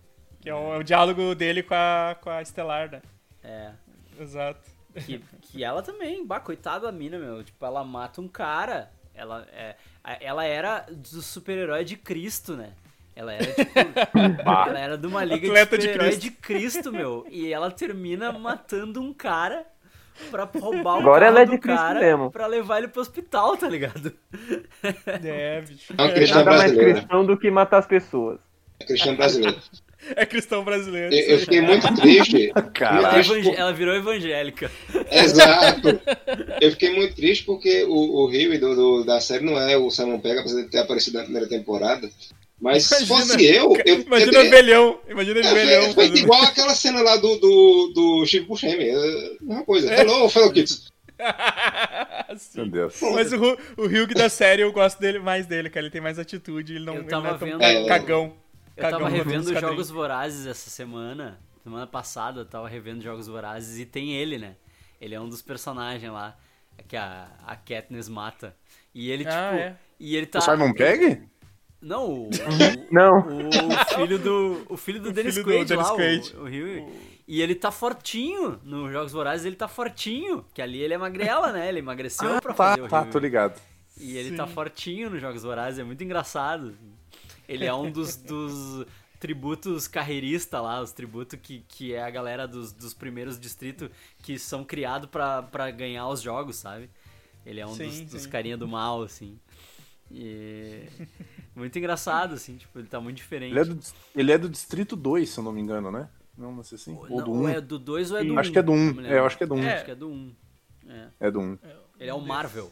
Que 0.47 0.51
é 0.51 0.55
o, 0.55 0.73
é 0.75 0.77
o 0.77 0.83
diálogo 0.83 1.35
dele 1.35 1.61
com 1.61 1.73
a, 1.75 2.15
com 2.21 2.29
a 2.29 2.41
Estelar, 2.41 2.89
né? 2.89 3.01
É. 3.43 3.71
Exato. 4.17 4.61
Que, 5.05 5.21
que 5.41 5.61
ela 5.61 5.81
também, 5.81 6.25
bah, 6.25 6.39
coitada 6.39 6.85
da 6.87 6.91
mina, 6.91 7.19
meu. 7.19 7.43
Tipo, 7.43 7.65
ela 7.65 7.83
mata 7.83 8.21
um 8.21 8.29
cara. 8.29 8.89
Ela, 9.13 9.45
é, 9.51 9.75
ela 10.21 10.45
era 10.45 10.85
do 10.89 11.21
super-herói 11.21 11.83
de 11.83 11.97
Cristo, 11.97 12.55
né? 12.55 12.69
Ela 13.13 13.33
era, 13.33 13.45
tipo, 13.45 13.71
ela 14.47 14.79
era 14.79 14.97
de 14.97 15.05
uma 15.05 15.23
liga 15.25 15.47
Atleta 15.47 15.77
de 15.77 15.83
super-herói 15.83 16.07
Cristo. 16.11 16.21
de 16.21 16.31
Cristo, 16.31 16.91
meu. 16.93 17.27
E 17.29 17.51
ela 17.51 17.69
termina 17.69 18.31
matando 18.31 19.01
um 19.01 19.13
cara 19.13 19.65
pra 20.31 20.45
roubar 20.45 20.95
o 20.95 20.99
Agora 20.99 21.25
ela 21.25 21.41
é 21.41 21.45
do 21.45 21.51
de 21.51 21.57
Cristo 21.57 21.77
cara 21.77 21.99
mesmo. 21.99 22.31
pra 22.31 22.47
levar 22.47 22.77
ele 22.77 22.87
pro 22.87 23.01
hospital, 23.01 23.57
tá 23.57 23.67
ligado? 23.67 24.13
É, 25.25 25.61
bicho. 25.61 25.93
É 25.97 26.03
um 26.03 26.13
cristão 26.13 26.37
Nada 26.45 26.51
mais 26.57 26.71
brasileiro. 26.71 26.99
cristão 26.99 27.25
do 27.25 27.37
que 27.37 27.51
matar 27.51 27.79
as 27.79 27.85
pessoas. 27.85 28.39
É 28.79 28.85
cristão 28.85 29.13
brasileiro. 29.15 29.59
É 30.15 30.25
cristão 30.25 30.63
brasileiro. 30.63 31.13
Eu, 31.13 31.19
eu 31.27 31.39
fiquei 31.39 31.59
muito 31.61 31.93
triste. 31.95 32.51
Evangé- 33.19 33.55
ela 33.57 33.73
virou 33.73 33.95
evangélica. 33.95 34.71
Exato. 35.11 35.99
Eu 36.61 36.71
fiquei 36.71 36.95
muito 36.95 37.15
triste 37.15 37.43
porque 37.45 37.83
o, 37.83 38.23
o 38.23 38.27
Rio 38.27 38.59
do, 38.59 38.75
do- 38.75 39.03
da 39.03 39.19
série 39.19 39.43
não 39.43 39.59
é 39.59 39.75
o 39.77 39.89
Simon 39.89 40.19
Pegg, 40.19 40.39
apesar 40.39 40.61
de 40.61 40.69
ter 40.69 40.79
aparecido 40.79 41.17
na 41.17 41.23
primeira 41.23 41.47
temporada. 41.49 42.09
Mas 42.59 42.85
se 42.85 43.05
fosse 43.05 43.45
eu, 43.45 43.75
eu, 43.85 44.01
Imagina 44.01 44.39
o 44.39 44.49
velhão. 44.49 44.99
Imagina 45.07 45.39
ele 45.39 45.47
É, 45.47 45.53
velhão. 45.53 45.83
foi, 45.85 45.93
foi 45.93 46.07
fazendo- 46.09 46.23
igual 46.23 46.41
aquela 46.43 46.73
cena 46.75 47.01
lá 47.01 47.15
do, 47.17 47.35
do, 47.37 47.91
do 47.93 48.25
Chico 48.25 48.47
Buscemi. 48.47 48.89
É 48.89 48.95
a 48.95 49.43
mesma 49.43 49.63
coisa. 49.65 49.93
Hello, 49.93 50.27
fellow 50.29 50.51
kids. 50.51 50.87
Meu 52.55 52.65
Deus. 52.67 52.95
Mas 53.01 53.31
o, 53.33 53.57
o 53.77 53.85
Hugh 53.85 54.13
da 54.15 54.29
série 54.29 54.61
eu 54.61 54.71
gosto 54.71 54.99
dele 54.99 55.19
mais 55.19 55.45
dele, 55.45 55.69
cara. 55.69 55.85
Ele 55.85 55.91
tem 55.91 56.01
mais 56.01 56.19
atitude, 56.19 56.75
ele 56.75 56.85
não, 56.85 56.95
ele 56.95 57.03
tava 57.05 57.27
não 57.29 57.35
é 57.35 57.37
tão 57.37 57.47
vendo- 57.47 57.59
ca- 57.59 57.87
cagão. 57.99 58.33
Eu 58.77 58.89
tava 58.91 59.09
revendo 59.09 59.59
Jogos. 59.59 59.89
Vorazes 59.89 60.45
essa 60.45 60.69
semana. 60.69 61.39
Semana 61.63 61.85
passada 61.87 62.41
eu 62.41 62.45
tava 62.45 62.69
revendo 62.69 63.01
Jogos 63.03 63.27
Vorazes 63.27 63.77
e 63.79 63.85
tem 63.85 64.13
ele, 64.13 64.37
né? 64.37 64.55
Ele 65.01 65.13
é 65.15 65.19
um 65.19 65.27
dos 65.27 65.41
personagens 65.41 66.11
lá 66.11 66.37
que 66.87 66.95
a, 66.95 67.27
a 67.45 67.55
Katniss 67.55 68.07
mata. 68.07 68.55
E 68.93 69.09
ele, 69.11 69.25
Ah, 69.27 69.29
tipo. 69.51 69.61
é. 69.61 69.75
E 69.99 70.15
ele 70.15 70.25
tá. 70.27 70.39
O 70.39 70.41
Simon 70.41 70.73
Pegg? 70.73 71.21
Não, 71.81 72.23
o, 72.23 72.29
Não. 72.91 73.19
o 73.19 73.95
filho 73.95 74.17
do. 74.19 74.65
O 74.69 74.77
filho 74.77 75.01
do 75.01 75.09
O 75.09 75.13
Dennis 75.13 75.33
filho 75.35 75.45
do 75.45 75.51
Quaid 75.51 75.65
Dennis 75.69 75.87
lá, 75.89 75.95
Quaid. 75.95 76.35
o, 76.37 76.43
o. 76.45 77.17
E 77.27 77.41
ele 77.41 77.53
tá 77.55 77.71
fortinho. 77.71 78.59
Nos 78.63 78.91
Jogos 78.91 79.11
Vorazes 79.11 79.45
ele 79.45 79.55
tá 79.55 79.67
fortinho. 79.67 80.45
Que 80.53 80.61
ali 80.61 80.79
ele 80.81 80.93
é 80.93 80.97
magrela, 80.97 81.51
né? 81.51 81.67
Ele 81.67 81.79
emagreceu 81.79 82.35
Ah, 82.37 82.41
pra 82.41 82.53
tá, 82.53 82.57
fazer 82.75 82.81
o 82.83 82.87
tá, 82.87 83.01
Huey. 83.01 83.11
tô 83.11 83.19
ligado. 83.19 83.59
E 83.99 84.15
ele 84.15 84.29
Sim. 84.29 84.35
tá 84.37 84.47
fortinho 84.47 85.09
nos 85.09 85.19
Jogos 85.19 85.43
Vorazes, 85.43 85.79
é 85.79 85.83
muito 85.83 86.03
engraçado. 86.03 86.75
Ele 87.47 87.65
é 87.65 87.73
um 87.73 87.89
dos, 87.89 88.15
dos 88.15 88.85
tributos 89.19 89.87
carreiristas 89.87 90.61
lá, 90.61 90.81
os 90.81 90.91
tributos 90.91 91.39
que, 91.41 91.63
que 91.67 91.93
é 91.93 92.03
a 92.03 92.09
galera 92.09 92.47
dos, 92.47 92.71
dos 92.71 92.93
primeiros 92.93 93.39
distritos 93.39 93.89
que 94.21 94.37
são 94.37 94.63
criados 94.63 95.09
pra, 95.09 95.43
pra 95.43 95.71
ganhar 95.71 96.07
os 96.07 96.21
jogos, 96.21 96.57
sabe? 96.57 96.89
Ele 97.45 97.59
é 97.59 97.65
um 97.65 97.73
Sim, 97.73 97.87
dos, 97.87 98.01
dos 98.01 98.21
sim. 98.23 98.29
carinha 98.29 98.57
do 98.57 98.67
mal, 98.67 99.01
assim. 99.01 99.39
E... 100.11 100.83
Muito 101.55 101.77
engraçado, 101.79 102.35
assim, 102.35 102.57
tipo, 102.57 102.77
ele 102.77 102.87
tá 102.87 103.01
muito 103.01 103.17
diferente. 103.17 103.51
Ele 103.51 103.59
é, 103.59 103.65
do, 103.65 103.79
ele 104.15 104.31
é 104.31 104.37
do 104.37 104.47
Distrito 104.47 104.95
2, 104.95 105.27
se 105.27 105.39
eu 105.39 105.43
não 105.43 105.51
me 105.51 105.59
engano, 105.59 105.91
né? 105.91 106.07
Não, 106.37 106.51
não 106.51 106.63
sei 106.63 106.75
assim. 106.75 106.95
Ou 106.95 107.09
Não, 107.09 107.25
do 107.25 107.31
ou 107.31 107.37
1. 107.45 107.49
é 107.49 107.61
do 107.61 107.79
2 107.79 108.11
ou 108.11 108.17
é 108.19 108.23
do 108.23 108.33
1? 108.33 108.39
Acho 108.39 108.51
que 108.51 108.59
é 108.59 108.61
do 108.61 108.71
1. 108.71 109.05
É, 109.05 109.17
eu 109.17 109.25
acho 109.25 109.37
que 109.37 109.43
é 109.43 109.47
do 109.47 109.55
1. 109.55 109.67
Acho 109.67 109.85
que 109.85 109.91
é 109.91 109.95
do 109.95 110.07
1. 110.07 110.35
É. 110.87 111.07
É 111.19 111.31
do 111.31 111.39
1. 111.39 111.57
Ele 111.99 112.09
é 112.11 112.13
o 112.13 112.21
Marvel. 112.21 112.71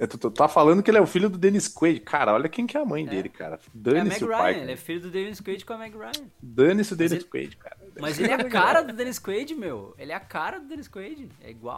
É, 0.00 0.06
tu, 0.06 0.16
tu 0.16 0.30
tá 0.30 0.48
falando 0.48 0.82
que 0.82 0.90
ele 0.90 0.96
é 0.96 1.00
o 1.00 1.06
filho 1.06 1.28
do 1.28 1.36
Dennis 1.36 1.68
Quaid. 1.68 2.00
Cara, 2.00 2.32
olha 2.32 2.48
quem 2.48 2.66
que 2.66 2.74
é 2.76 2.80
a 2.80 2.84
mãe 2.86 3.06
É. 3.06 3.10
dele, 3.10 3.28
cara. 3.28 3.56
É 3.56 3.58
a 3.58 3.60
Dane-se 3.74 4.08
Meg 4.08 4.24
o 4.24 4.28
Ryan, 4.28 4.38
pai. 4.38 4.60
ele 4.62 4.72
é 4.72 4.76
filho 4.76 5.00
do 5.02 5.10
Dennis 5.10 5.40
Quaid 5.40 5.64
com 5.66 5.72
a 5.74 5.78
Meg 5.78 5.94
Ryan. 5.96 6.26
Dane-se 6.42 6.92
o 6.94 6.96
Dennis 6.96 7.12
ele- 7.12 7.24
Quaid, 7.24 7.56
cara. 7.56 7.76
Mas 8.00 8.18
ele 8.18 8.30
é 8.30 8.34
a 8.34 8.44
cara 8.44 8.80
do 8.82 8.92
Dennis 8.94 9.18
Quaid, 9.18 9.54
meu. 9.54 9.94
Ele 9.98 10.10
é 10.10 10.14
a 10.14 10.20
cara 10.20 10.58
do 10.58 10.66
Dennis 10.66 10.88
Quaid. 10.88 11.28
É 11.44 11.50
igual. 11.50 11.76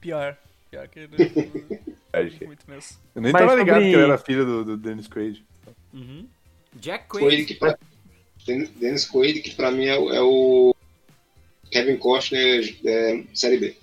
Pior. 0.00 0.36
Pior 0.70 0.88
que 0.88 1.00
ele. 1.00 1.10
Acho 2.12 2.38
que- 2.38 2.46
Muito 2.46 2.64
mesmo. 2.68 2.96
Eu 3.14 3.22
nem 3.22 3.32
Mas 3.32 3.42
tava 3.42 3.54
ligado 3.54 3.76
sobre- 3.76 3.90
que 3.90 3.96
ele 3.96 4.02
era 4.02 4.18
filho 4.18 4.44
do, 4.46 4.64
do 4.64 4.76
Dennis 4.76 5.06
Quaid. 5.08 5.44
Uhum. 5.92 6.26
Jack 6.74 7.06
Quaid, 7.08 7.26
Quaid. 7.26 7.44
que 7.46 7.54
pra, 7.54 7.78
Den- 8.46 8.64
Dennis 8.76 9.04
Quaid, 9.06 9.40
que 9.42 9.54
pra 9.54 9.70
mim 9.70 9.86
é, 9.86 9.98
o- 9.98 10.10
é 10.12 10.20
o 10.22 10.74
Kevin 11.70 11.96
Costner 11.98 12.76
é, 12.84 13.24
série 13.34 13.58
B. 13.58 13.76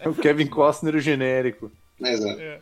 É 0.00 0.08
o 0.08 0.14
Kevin 0.14 0.46
Costner 0.46 0.94
o 0.94 1.00
genérico. 1.00 1.70
Exato. 2.00 2.40
É. 2.40 2.60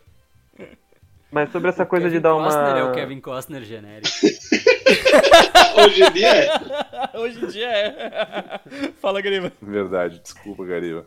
Mas 1.30 1.52
sobre 1.52 1.68
essa 1.68 1.86
coisa 1.86 2.06
Kevin 2.06 2.16
de 2.16 2.22
dar 2.22 2.32
Costner 2.34 2.76
é 2.76 2.82
o 2.82 2.86
uma. 2.86 2.94
Kevin 2.94 3.20
Costner 3.20 3.62
genérico. 3.62 4.08
Hoje 5.76 6.02
em 6.02 6.10
dia 6.10 6.34
é. 6.34 6.50
Hoje 7.18 7.44
em 7.44 7.46
dia 7.46 7.70
é. 7.70 8.60
Fala, 9.00 9.20
Grima. 9.20 9.52
Verdade, 9.62 10.20
desculpa, 10.20 10.64
Gariba. 10.64 11.06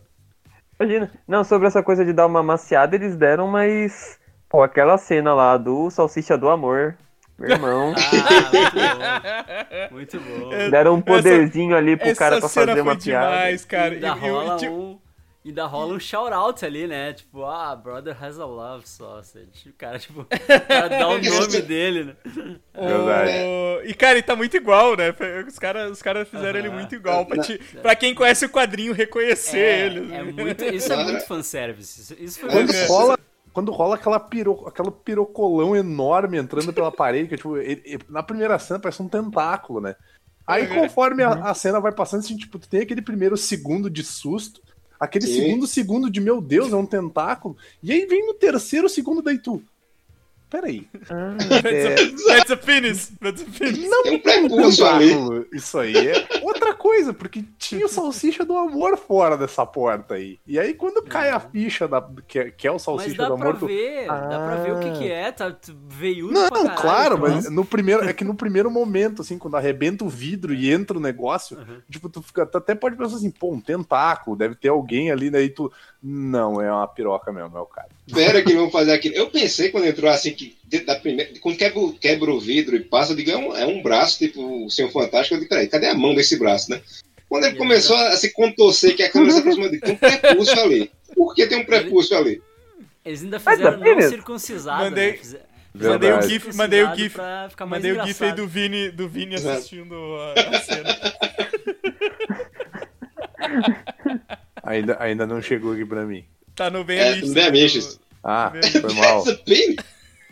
Imagina. 0.80 1.12
Não, 1.28 1.44
sobre 1.44 1.68
essa 1.68 1.84
coisa 1.84 2.06
de 2.06 2.14
dar 2.14 2.26
uma 2.26 2.42
maciada, 2.42 2.96
eles 2.96 3.16
deram, 3.16 3.48
mas. 3.48 4.20
Pô, 4.48 4.62
aquela 4.62 4.98
cena 4.98 5.34
lá 5.34 5.58
do 5.58 5.90
Salsicha 5.90 6.38
do 6.38 6.50
Amor. 6.50 6.96
Meu 7.38 7.50
irmão. 7.50 7.94
Ah, 7.98 9.90
muito 9.92 10.20
bom. 10.20 10.26
Muito 10.28 10.50
bom. 10.50 10.70
Deram 10.70 10.96
um 10.96 11.02
poderzinho 11.02 11.76
ali 11.76 11.98
pro 11.98 12.16
cara 12.16 12.36
Essa 12.38 12.42
pra 12.42 12.50
cena 12.50 12.66
fazer 12.68 12.82
foi 12.84 12.92
uma 12.92 12.96
piada. 13.00 13.26
demais, 13.36 13.66
cara. 13.66 13.94
Ainda 13.96 14.08
E- 14.08 14.12
e- 14.12 14.14
e, 14.26 14.30
rola 14.30 14.58
tipo, 14.58 14.72
um. 14.74 15.00
Ainda 15.46 15.66
rola 15.66 15.94
um 15.96 16.00
shout-out 16.00 16.66
ali, 16.66 16.88
né? 16.88 17.12
Tipo, 17.12 17.44
ah, 17.44 17.76
brother 17.76 18.16
has 18.24 18.40
a 18.40 18.46
love 18.46 18.88
sausage. 18.88 19.68
O 19.68 19.74
cara, 19.74 20.00
tipo, 20.00 20.22
o 20.22 20.26
cara 20.26 20.88
dá 20.88 21.06
o 21.10 21.22
nome 21.22 21.62
dele, 21.68 22.04
né? 22.06 22.16
Verdade. 22.74 23.32
O- 23.44 23.82
E, 23.84 23.94
cara, 23.94 24.14
ele 24.14 24.22
tá 24.24 24.38
muito 24.38 24.56
igual, 24.56 24.96
né? 24.96 25.14
Os 25.46 25.60
caras 25.60 25.92
os 25.92 26.02
cara 26.02 26.24
fizeram 26.24 26.60
ele 26.60 26.70
Aham. 26.70 26.78
muito 26.78 26.96
igual. 26.96 27.26
Pra, 27.26 27.44
te- 27.44 27.58
pra 27.82 27.94
quem 27.94 28.16
conhece 28.16 28.46
o 28.46 28.50
quadrinho, 28.50 28.94
reconhecer 28.94 29.58
É, 29.58 29.86
ele. 29.88 30.14
é 30.16 30.24
muito, 30.24 30.64
isso 30.64 30.94
é 30.94 31.04
muito 31.04 31.26
fanservice. 31.28 32.00
Isso, 32.00 32.16
isso 32.18 32.40
foi 32.40 32.50
Quando 32.50 32.72
muito... 32.74 32.88
rola, 32.88 33.20
quando 33.54 33.72
rola 33.72 33.96
aquela, 33.96 34.20
piro, 34.20 34.68
aquela 34.68 34.92
pirocolão 34.92 35.76
enorme 35.76 36.38
entrando 36.38 36.74
pela 36.74 36.92
parede, 36.92 37.30
que 37.30 37.38
tipo, 37.38 37.58
ele- 37.58 37.82
ele- 37.86 38.04
na 38.10 38.24
primeira 38.24 38.58
cena 38.60 38.80
parece 38.80 39.02
um 39.02 39.08
tentáculo, 39.08 39.80
né? 39.80 39.96
Aí 40.46 40.68
conforme 40.68 41.24
a, 41.24 41.30
a 41.52 41.54
cena 41.54 41.80
vai 41.80 41.94
passando, 41.94 42.20
assim, 42.20 42.36
tipo, 42.36 42.60
tu 42.60 42.68
tem 42.68 42.82
aquele 42.82 43.02
primeiro 43.02 43.38
segundo 43.38 43.90
de 43.90 44.04
susto, 44.04 44.62
aquele 45.00 45.26
Sim. 45.26 45.42
segundo 45.42 45.68
segundo 45.68 46.10
de 46.10 46.20
meu 46.20 46.42
Deus, 46.42 46.74
é 46.74 46.76
um 46.76 46.86
tentáculo, 46.86 47.56
e 47.82 47.92
aí 47.92 48.06
vem 48.06 48.26
no 48.26 48.34
terceiro 48.34 48.90
segundo 48.90 49.22
daí 49.22 49.38
tu. 49.40 49.64
Peraí. 50.54 50.88
É, 51.10 51.96
That's 52.28 52.52
a 52.52 52.58
penis. 52.58 53.12
That's 53.20 53.42
a 53.42 53.46
penis. 53.58 53.90
não 53.90 54.02
ali. 54.02 54.20
tentáculo. 54.20 55.46
Isso 55.52 55.80
aí 55.80 55.96
é 56.10 56.28
outra 56.44 56.76
coisa, 56.76 57.12
porque 57.12 57.44
tinha 57.58 57.84
o 57.88 57.90
salsicha 57.90 58.46
do 58.46 58.56
amor 58.56 58.96
fora 58.96 59.36
dessa 59.36 59.66
porta 59.66 60.14
aí. 60.14 60.38
E 60.46 60.60
aí 60.60 60.76
quando 60.76 61.02
cai 61.02 61.32
a 61.32 61.40
ficha 61.40 61.88
da, 61.88 62.08
que, 62.28 62.38
é- 62.38 62.52
que 62.52 62.68
é 62.68 62.70
o 62.72 62.76
Mas 62.76 62.84
salsicha 62.84 63.18
dá 63.18 63.30
do 63.30 63.38
pra 63.38 63.50
amor, 63.50 63.60
tu, 63.60 63.66
ver, 63.66 64.06
dá 64.08 64.46
pra 64.46 64.56
ver 64.64 64.74
o 64.74 64.80
que 64.80 65.00
que 65.00 65.12
é, 65.12 65.32
tá 65.32 65.50
tu- 65.52 65.76
veiudo 65.88 66.34
Não, 66.34 66.48
caralho. 66.50 66.76
claro, 66.82 67.16
então. 67.18 67.30
mas 67.30 67.50
no 67.50 67.66
primeiro, 67.66 68.04
é 68.08 68.14
que 68.14 68.24
no 68.24 68.36
primeiro 68.36 68.70
momento, 68.70 69.24
assim, 69.24 69.40
quando 69.40 69.58
arrebenta 69.58 70.04
o 70.06 70.10
vidro 70.10 70.54
e 70.54 70.72
entra 70.72 70.96
o 70.96 71.02
negócio, 71.02 71.58
Uhum. 71.58 71.82
tipo, 71.90 72.08
tu, 72.10 72.22
fica, 72.22 72.46
tu 72.46 72.60
até 72.60 72.76
pode 72.76 72.96
pensar 72.96 73.16
assim, 73.16 73.32
pô, 73.32 73.52
um 73.52 73.60
tentáculo, 73.60 74.36
deve 74.38 74.54
ter 74.54 74.70
alguém 74.70 75.10
ali, 75.12 75.32
daí 75.32 75.50
tu. 75.50 75.72
Não, 76.06 76.60
é 76.62 76.70
uma 76.70 76.86
piroca 76.86 77.32
mesmo, 77.32 77.58
é 77.58 77.62
o 77.62 77.66
cara. 77.66 77.88
Espera 78.06 78.44
que 78.44 78.54
vão 78.54 78.70
fazer 78.70 78.92
aquilo. 78.92 79.16
Eu 79.16 79.30
pensei 79.30 79.70
quando 79.72 79.86
entrou 79.86 80.12
assim, 80.12 80.34
que 80.34 80.43
dentro 80.64 80.88
da 80.88 80.96
primeira. 80.96 81.32
Quando 81.42 81.58
quebra, 81.58 81.80
o- 81.80 81.94
quebra 81.94 82.32
o 82.32 82.40
vidro 82.40 82.76
e 82.76 82.80
passa, 82.82 83.12
eu 83.14 83.16
digo, 83.16 83.32
é 83.32 83.38
um, 83.38 83.56
é 83.56 83.66
um 83.66 83.82
braço, 83.82 84.18
tipo 84.20 84.66
o 84.66 84.70
Senhor 84.70 84.90
Fantástico. 84.92 85.36
Eu 85.36 85.40
digo, 85.40 85.50
peraí, 85.50 85.68
cadê 85.68 85.88
a 85.88 85.94
mão 85.94 86.14
desse 86.16 86.38
braço, 86.38 86.70
né? 86.72 86.82
Quando 87.30 87.46
ele 87.46 87.58
começou 87.58 87.96
a 87.96 88.16
se 88.16 88.32
contorcer, 88.32 88.96
que 88.96 89.04
a 89.04 89.12
câmera 89.12 89.32
se 89.34 89.40
aproximou 89.40 89.70
dele, 89.70 89.82
tem 89.82 89.94
um 89.94 89.98
prepúcio 89.98 90.60
ali. 90.62 90.92
Por 91.16 91.34
que 91.36 91.48
tem 91.48 91.58
um 91.60 91.66
prepúcio 91.66 92.18
ali? 92.18 92.42
Eles 93.04 93.24
ainda 93.24 93.40
fizeram 93.40 93.80
bem 93.80 93.90
não 93.92 93.96
mesmo. 93.98 94.12
circuncisado, 94.12 94.84
Mandei- 94.84 95.12
né? 95.14 95.20
Mandei 95.74 96.12
o. 96.14 96.22
GIF, 96.22 96.56
mandei 96.56 96.84
o 96.84 96.96
GIF. 96.96 97.18
Mandei 97.68 97.92
o 97.92 97.96
GIF 98.06 98.24
aí 98.24 98.30
engraçado. 98.30 98.36
do 98.36 98.48
Vini, 98.48 98.92
do 98.92 99.10
Vini 99.10 99.36
assistindo 99.36 99.96
a, 99.96 100.34
a 100.58 100.62
cena. 100.62 100.94
Ainda, 104.64 104.98
ainda 105.00 105.28
não 105.28 105.42
chegou 105.42 105.74
aqui 105.74 105.86
pra 105.86 106.06
mim. 106.06 106.24
Tá 106.56 106.70
no 106.70 106.84
bem 106.84 107.00
É, 107.00 107.16
Bem. 107.16 107.68
Ah, 108.24 108.52
foi 108.80 108.94
mal. 108.94 109.24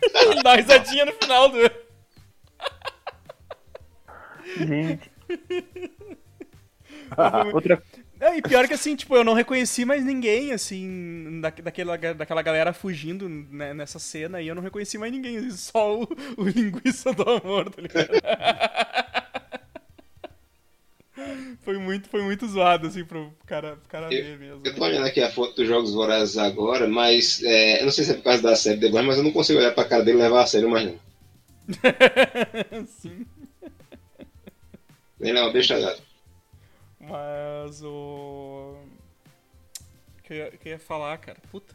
Dá 0.42 0.50
uma 0.50 0.56
risadinha 0.56 1.04
no 1.04 1.12
final 1.12 1.48
do. 1.48 1.58
Gente. 4.56 5.10
Outra, 7.52 7.82
É, 8.20 8.36
e 8.38 8.42
pior 8.42 8.66
que 8.68 8.74
assim, 8.74 8.94
tipo, 8.96 9.16
eu 9.16 9.24
não 9.24 9.34
reconheci 9.34 9.84
mais 9.84 10.04
ninguém, 10.04 10.52
assim, 10.52 11.40
da, 11.40 11.50
daquela, 11.50 11.96
daquela 11.96 12.42
galera 12.42 12.72
fugindo 12.72 13.28
né, 13.28 13.74
nessa 13.74 13.98
cena 13.98 14.40
e 14.40 14.46
eu 14.48 14.54
não 14.54 14.62
reconheci 14.62 14.96
mais 14.96 15.12
ninguém, 15.12 15.50
só 15.50 16.00
o, 16.02 16.08
o 16.36 16.44
linguiça 16.48 17.12
do 17.12 17.22
amor, 17.28 17.68
tá 17.70 17.82
ligado? 17.82 18.10
foi, 21.60 21.78
muito, 21.78 22.08
foi 22.08 22.22
muito 22.22 22.46
zoado, 22.48 22.86
assim, 22.86 23.04
pro 23.04 23.32
cara, 23.46 23.76
pro 23.76 23.88
cara 23.88 24.08
ver 24.08 24.38
mesmo. 24.38 24.62
Eu 24.64 24.74
tô 24.74 24.84
olhando 24.84 25.06
aqui 25.06 25.20
a 25.20 25.30
foto 25.30 25.54
dos 25.56 25.68
Jogos 25.68 25.92
Vorazes 25.94 26.36
agora, 26.38 26.88
mas 26.88 27.42
é, 27.42 27.80
eu 27.80 27.84
não 27.84 27.92
sei 27.92 28.04
se 28.04 28.12
é 28.12 28.14
por 28.14 28.24
causa 28.24 28.42
da 28.42 28.56
série 28.56 28.80
The 28.80 28.88
Boys, 28.88 29.04
mas 29.06 29.16
eu 29.18 29.22
não 29.24 29.32
consigo 29.32 29.58
olhar 29.58 29.72
pra 29.74 29.84
cara 29.84 30.04
dele 30.04 30.18
e 30.18 30.22
levar 30.22 30.42
a 30.42 30.46
sério 30.46 30.70
mais 30.70 30.86
não. 30.86 30.98
Sim, 32.86 33.24
Ele 35.20 35.38
é 35.38 35.42
uma 35.42 35.52
besta 35.52 35.78
gata. 35.78 36.02
mas 37.00 37.82
o. 37.82 38.76
O 40.18 40.22
que 40.22 40.32
eu 40.32 40.36
ia, 40.36 40.50
que 40.52 40.68
eu 40.68 40.72
ia 40.72 40.78
falar, 40.78 41.16
cara? 41.18 41.38
Puta. 41.50 41.74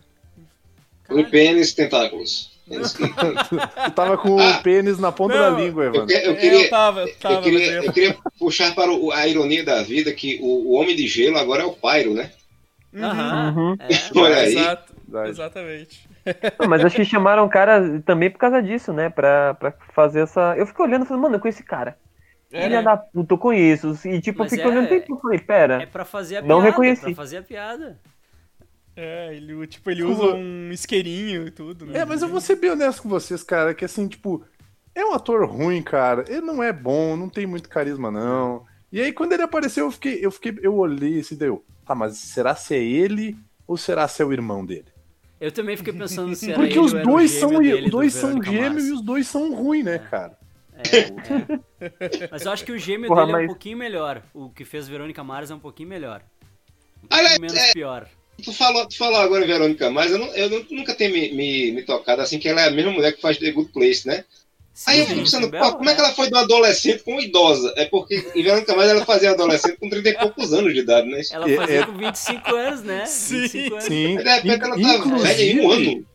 Um 1.10 1.24
pênis 1.24 1.74
tentáculos. 1.74 2.57
É 2.70 2.80
tu 3.88 3.92
tava 3.96 4.18
com 4.18 4.36
o 4.36 4.62
pênis 4.64 5.00
na 5.00 5.12
ponta 5.12 5.36
Não, 5.36 5.56
da 5.56 5.62
língua, 5.62 5.86
Eu, 5.86 5.90
Evandro. 5.94 6.08
que- 6.08 6.14
eu 6.28 6.32
É, 6.32 6.36
queria, 6.36 6.64
eu 6.66 6.70
tava, 6.70 7.00
eu 7.02 7.16
tava, 7.18 7.36
eu, 7.36 7.42
queria, 7.42 7.72
eu 7.84 7.94
queria 7.94 8.18
puxar 8.38 8.76
para 8.76 8.92
o- 8.92 9.12
a 9.12 9.26
ironia 9.28 9.64
da 9.64 9.82
vida 9.84 10.12
que 10.14 10.38
o, 10.42 10.70
o 10.70 10.74
Homem 10.74 10.96
de 10.96 11.08
Gelo 11.08 11.38
agora 11.38 11.64
é 11.64 11.66
o 11.66 11.72
Pyro, 11.74 12.14
né? 12.14 12.32
Aham, 12.96 13.54
Uhum. 13.56 13.78
é. 13.80 14.20
Olha 14.20 14.36
aí. 14.38 14.56
Exato, 14.58 14.94
exatamente. 15.28 16.10
Não, 16.60 16.68
mas 16.68 16.84
acho 16.84 16.96
que 16.96 17.06
chamaram 17.06 17.46
o 17.46 17.50
cara 17.50 18.02
também 18.06 18.30
por 18.30 18.38
causa 18.38 18.62
disso, 18.62 18.92
né? 18.92 19.10
Pra, 19.10 19.54
pra 19.54 19.74
fazer 19.94 20.22
essa. 20.24 20.56
Eu 20.58 20.66
fiquei 20.68 20.84
olhando 20.86 21.06
e 21.06 21.08
falei, 21.08 21.22
mano, 21.24 21.36
eu 21.36 21.40
conheço 21.40 21.60
esse 21.60 21.68
cara. 21.68 21.98
É, 22.52 22.64
Filha 22.64 22.78
né? 22.78 22.84
da 22.84 22.98
puta, 22.98 23.34
eu 23.34 23.38
conheço. 23.38 23.94
E 24.06 24.20
tipo, 24.22 24.40
eu 24.40 24.44
Mas 24.46 24.50
fiquei 24.50 24.66
é- 24.66 24.68
olhando 24.68 24.94
e 24.94 25.20
falei, 25.22 25.40
pera. 25.40 25.84
É 25.84 25.86
pra 25.86 26.04
fazer 26.06 26.38
a 26.38 26.42
Não 26.42 26.48
piada, 26.58 26.64
reconheci. 26.70 27.02
pra 27.02 27.14
fazer 27.16 27.38
a 27.38 27.42
piada. 27.44 28.00
É, 29.00 29.36
ele, 29.36 29.68
tipo, 29.68 29.92
ele 29.92 30.04
usa 30.04 30.34
um 30.34 30.72
isqueirinho 30.72 31.46
e 31.48 31.52
tudo, 31.52 31.86
né? 31.86 32.00
É, 32.00 32.06
mas 32.06 32.24
eu 32.24 32.28
vou 32.28 32.42
ser 32.42 32.56
bem 32.56 32.72
honesto 32.72 33.04
com 33.04 33.10
vocês, 33.10 33.44
cara, 33.44 33.76
que 33.76 33.86
assim, 33.86 34.08
tipo, 34.08 34.44
é 34.96 35.06
um 35.06 35.14
ator 35.14 35.48
ruim, 35.48 35.84
cara. 35.84 36.26
Ele 36.28 36.42
não 36.42 36.64
é 36.64 36.74
bom, 36.74 37.16
não 37.16 37.30
tem 37.30 37.46
muito 37.46 37.70
carisma, 37.70 38.10
não. 38.10 38.66
E 38.92 39.00
aí, 39.00 39.14
quando 39.14 39.34
ele 39.34 39.44
apareceu, 39.44 39.86
eu 39.86 39.92
fiquei, 39.92 40.18
eu 40.26 40.32
fiquei, 40.32 40.58
eu 40.64 40.76
olhei 40.76 41.20
assim, 41.20 41.36
deu. 41.36 41.64
Tá, 41.86 41.94
mas 41.94 42.18
será 42.18 42.56
se 42.56 42.74
é 42.74 42.84
ele 42.84 43.38
ou 43.68 43.78
será 43.78 44.08
se 44.08 44.22
é 44.22 44.26
o 44.26 44.34
irmão 44.34 44.66
dele? 44.66 44.88
Eu 45.40 45.52
também 45.52 45.78
fiquei 45.78 45.94
pensando 45.94 46.34
se 46.36 46.50
era 46.50 46.56
Porque 46.60 46.74
ele 46.74 46.80
os 46.80 46.92
dois 46.94 47.30
são, 47.32 47.50
dele 47.50 47.74
os 47.76 47.84
do 47.86 47.92
dois 47.92 48.14
são 48.14 48.42
gêmeos 48.42 48.88
e 48.88 48.92
os 48.94 49.02
dois 49.04 49.28
são 49.28 49.54
ruins, 49.54 49.86
né, 49.86 50.00
cara? 50.00 50.36
É, 50.74 50.98
é. 52.20 52.30
Mas 52.32 52.44
eu 52.46 52.52
acho 52.52 52.66
que 52.66 52.72
o 52.72 52.78
gêmeo 52.80 53.08
Porra, 53.08 53.22
dele 53.28 53.32
é 53.32 53.36
um 53.36 53.40
mas- 53.42 53.48
pouquinho 53.48 53.78
melhor. 53.78 54.24
O 54.34 54.50
que 54.50 54.66
fez 54.66 54.88
Verônica 54.88 55.24
Mars 55.24 55.52
é 55.52 55.56
um 55.56 55.60
pouquinho 55.60 55.90
melhor. 55.90 56.24
Um 57.04 57.08
pouquinho 57.08 57.42
menos 57.42 57.56
é- 57.58 57.74
pior. 57.74 58.08
Tu 58.44 58.54
falou, 58.54 58.86
tu 58.88 58.98
falou 58.98 59.20
agora 59.20 59.44
em 59.44 59.48
Verônica, 59.48 59.90
mas 59.90 60.12
eu, 60.12 60.20
não- 60.20 60.34
eu 60.36 60.66
nunca 60.72 60.94
tenho 60.94 61.12
me, 61.12 61.32
me, 61.34 61.72
me 61.72 61.82
tocado 61.84 62.22
assim 62.22 62.38
que 62.38 62.48
ela 62.48 62.62
é 62.62 62.68
a 62.68 62.72
mesma 62.72 62.92
mulher 62.92 63.14
que 63.14 63.22
faz 63.22 63.38
The 63.38 63.52
Good 63.52 63.72
Place, 63.72 64.08
né? 64.08 64.24
Aí 64.86 65.00
eu 65.00 65.08
fico 65.08 65.20
pensando, 65.22 65.50
pô, 65.50 65.76
como 65.76 65.90
é 65.90 65.96
que 65.96 66.00
ela 66.02 66.14
foi 66.14 66.28
de 66.28 66.34
uma 66.36 66.42
adolescente 66.44 67.02
com 67.04 67.14
uma 67.14 67.22
idosa? 67.22 67.74
É 67.76 67.86
porque 67.86 68.32
em 68.36 68.44
Verônica 68.44 68.76
Mars 68.76 68.90
ela 68.90 69.06
fazia 69.06 69.32
adolescente 69.32 69.78
com 69.80 69.90
30 69.90 70.10
e 70.10 70.14
poucos 70.20 70.54
anos 70.54 70.72
de 70.72 70.82
idade, 70.82 71.08
né? 71.10 71.20
Ela 71.32 71.50
É- 71.50 71.56
fazia 71.56 71.80
é- 71.80 71.86
com 71.88 71.98
25 71.98 72.56
anos, 72.56 72.84
né? 72.84 73.06
Sim, 73.08 73.42
25 73.42 73.74
anos. 73.74 73.84
Sim. 73.86 74.18
De 74.18 74.24
repente 74.24 74.64
ela 74.64 74.80
tá 74.80 75.18
velha 75.18 75.44
em 75.44 75.60
um 75.62 75.72
ano. 75.72 76.06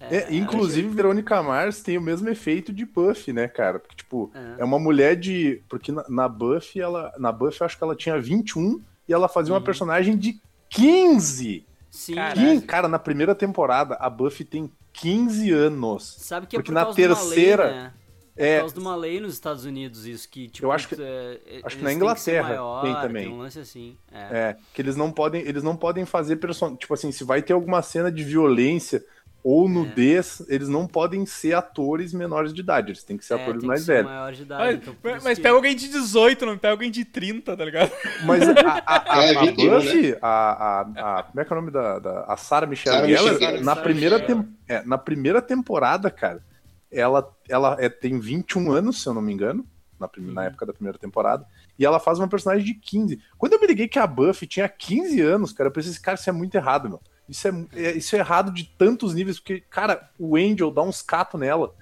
É, 0.00 0.32
inclusive, 0.32 0.88
Verônica 0.90 1.42
Mars 1.42 1.82
tem 1.82 1.98
o 1.98 2.00
mesmo 2.00 2.28
efeito 2.28 2.72
de 2.72 2.86
Buffy, 2.86 3.32
né, 3.32 3.48
cara? 3.48 3.80
Porque, 3.80 3.96
tipo, 3.96 4.30
É. 4.32 4.62
é 4.62 4.64
uma 4.64 4.78
mulher 4.78 5.16
de. 5.16 5.60
Porque 5.68 5.90
na, 5.90 6.04
na 6.08 6.28
Buffy, 6.28 6.80
ela. 6.80 7.12
Na 7.18 7.32
Buffy, 7.32 7.60
eu 7.60 7.66
acho 7.66 7.76
que 7.76 7.82
ela 7.82 7.96
tinha 7.96 8.16
21 8.20 8.80
e 9.08 9.12
ela 9.12 9.28
fazia 9.28 9.52
uma 9.52 9.58
Uhum. 9.58 9.64
personagem 9.64 10.16
de 10.16 10.40
15! 10.68 11.66
Sim. 11.90 12.14
Quin- 12.34 12.60
Cara, 12.60 12.88
na 12.88 12.98
primeira 12.98 13.34
temporada, 13.34 13.96
a 14.00 14.08
Buffy 14.08 14.44
tem 14.44 14.70
15 14.92 15.50
anos. 15.52 16.16
Sabe 16.18 16.46
que 16.46 16.56
é 16.56 16.58
Porque 16.58 16.70
por 16.70 16.74
na 16.74 16.84
causa 16.84 16.96
de 16.96 17.06
uma 17.06 17.14
terceira- 17.16 17.64
lei, 17.64 17.74
né? 17.74 17.92
Por 18.36 18.44
É, 18.44 18.58
causa 18.60 18.74
de 18.74 18.80
uma 18.80 18.94
lei 18.94 19.18
nos 19.20 19.34
Estados 19.34 19.64
Unidos, 19.64 20.06
isso 20.06 20.28
que, 20.28 20.48
tipo, 20.48 20.64
Eu 20.64 20.70
acho 20.70 20.88
que- 20.88 20.94
é, 21.00 21.60
acho 21.64 21.76
que 21.76 21.82
na 21.82 21.88
têm 21.88 21.98
que 21.98 22.04
Inglaterra 22.04 22.48
maior, 22.48 22.82
tem 22.82 22.94
também. 22.94 23.24
Tem 23.26 23.34
um 23.34 23.38
lance 23.38 23.58
assim. 23.58 23.96
É. 24.12 24.18
é, 24.50 24.56
que 24.72 24.80
eles 24.80 24.94
não 24.94 25.10
podem, 25.10 25.42
eles 25.42 25.62
não 25.64 25.76
podem 25.76 26.04
fazer 26.06 26.36
person... 26.36 26.76
tipo 26.76 26.94
assim, 26.94 27.10
se 27.10 27.24
vai 27.24 27.42
ter 27.42 27.52
alguma 27.52 27.82
cena 27.82 28.12
de 28.12 28.22
violência 28.22 29.04
ou 29.42 29.66
É. 29.66 29.70
nudez, 29.70 30.42
eles 30.48 30.68
não 30.68 30.86
podem 30.86 31.24
ser 31.24 31.54
atores 31.54 32.12
menores 32.12 32.52
de 32.52 32.60
idade, 32.60 32.90
eles 32.90 33.02
têm 33.04 33.16
que 33.16 33.24
ser 33.24 33.34
É, 33.34 33.36
atores 33.36 33.52
tem 33.54 33.60
que 33.60 33.66
mais 33.66 33.82
ser 33.82 33.92
velhos. 33.92 34.10
maior 34.10 34.32
de 34.32 34.42
idade, 34.42 34.62
Mas, 34.64 34.74
então 34.76 34.94
por 34.94 35.10
isso 35.12 35.24
mas 35.24 35.36
que- 35.38 35.42
pega 35.42 35.54
alguém 35.54 35.76
de 35.76 35.88
18, 35.88 36.44
não 36.46 36.58
pega 36.58 36.72
alguém 36.72 36.90
de 36.90 37.04
30, 37.04 37.56
tá 37.56 37.64
ligado? 37.64 37.90
Mas 38.24 38.42
a, 38.48 38.52
a, 38.86 39.18
a, 39.20 39.24
É, 39.24 39.36
a 39.36 39.40
21, 39.40 39.70
Buffy, 39.70 40.16
a, 40.20 40.28
a, 40.28 40.80
a- 41.20 41.22
como 41.22 41.40
é 41.40 41.44
que 41.44 41.52
é 41.52 41.56
o 41.56 41.60
nome 41.60 41.70
da, 41.72 41.98
da 41.98 42.24
a 42.24 42.36
Sarah 42.36 42.66
Michelle 42.66 42.96
Sarah 42.96 43.08
Gellar, 43.08 43.32
Michelle 43.34 43.58
na 43.58 43.64
Sarah 43.74 43.82
primeira 43.82 44.18
Michelle. 44.18 44.42
tem, 44.44 44.76
é, 44.76 44.82
na 44.84 44.98
primeira 44.98 45.40
temporada, 45.42 46.10
cara, 46.10 46.42
ela 46.90 47.30
ela 47.48 47.76
é, 47.78 47.88
tem 47.88 48.18
21 48.18 48.72
anos, 48.72 49.02
se 49.02 49.08
eu 49.08 49.14
não 49.14 49.22
me 49.22 49.32
engano, 49.32 49.64
na, 50.00 50.06
prim- 50.08 50.32
na 50.32 50.42
Uhum. 50.42 50.46
época 50.48 50.66
da 50.66 50.72
primeira 50.72 50.98
temporada, 50.98 51.44
e 51.78 51.84
ela 51.84 51.98
faz 52.00 52.18
uma 52.18 52.28
personagem 52.28 52.64
de 52.64 52.74
15. 52.74 53.20
Quando 53.36 53.52
eu 53.54 53.60
me 53.60 53.66
liguei 53.66 53.88
que 53.88 53.98
a 53.98 54.06
Buffy 54.06 54.46
tinha 54.46 54.68
15 54.68 55.20
anos, 55.20 55.52
cara, 55.52 55.68
eu 55.68 55.72
pensei, 55.72 55.90
esse 55.90 56.00
cara, 56.00 56.16
isso 56.16 56.28
é 56.28 56.32
muito 56.32 56.54
errado, 56.54 56.88
meu. 56.88 57.00
Isso 57.28 57.46
é, 57.48 57.52
é- 57.74 57.92
isso 57.96 58.16
é 58.16 58.18
errado 58.20 58.52
de 58.52 58.64
tantos 58.78 59.14
níveis, 59.14 59.38
porque, 59.38 59.60
cara, 59.68 60.08
o 60.18 60.36
Angel 60.36 60.70
dá 60.70 60.82
uns 60.82 61.02
catos 61.02 61.38
nela. 61.38 61.74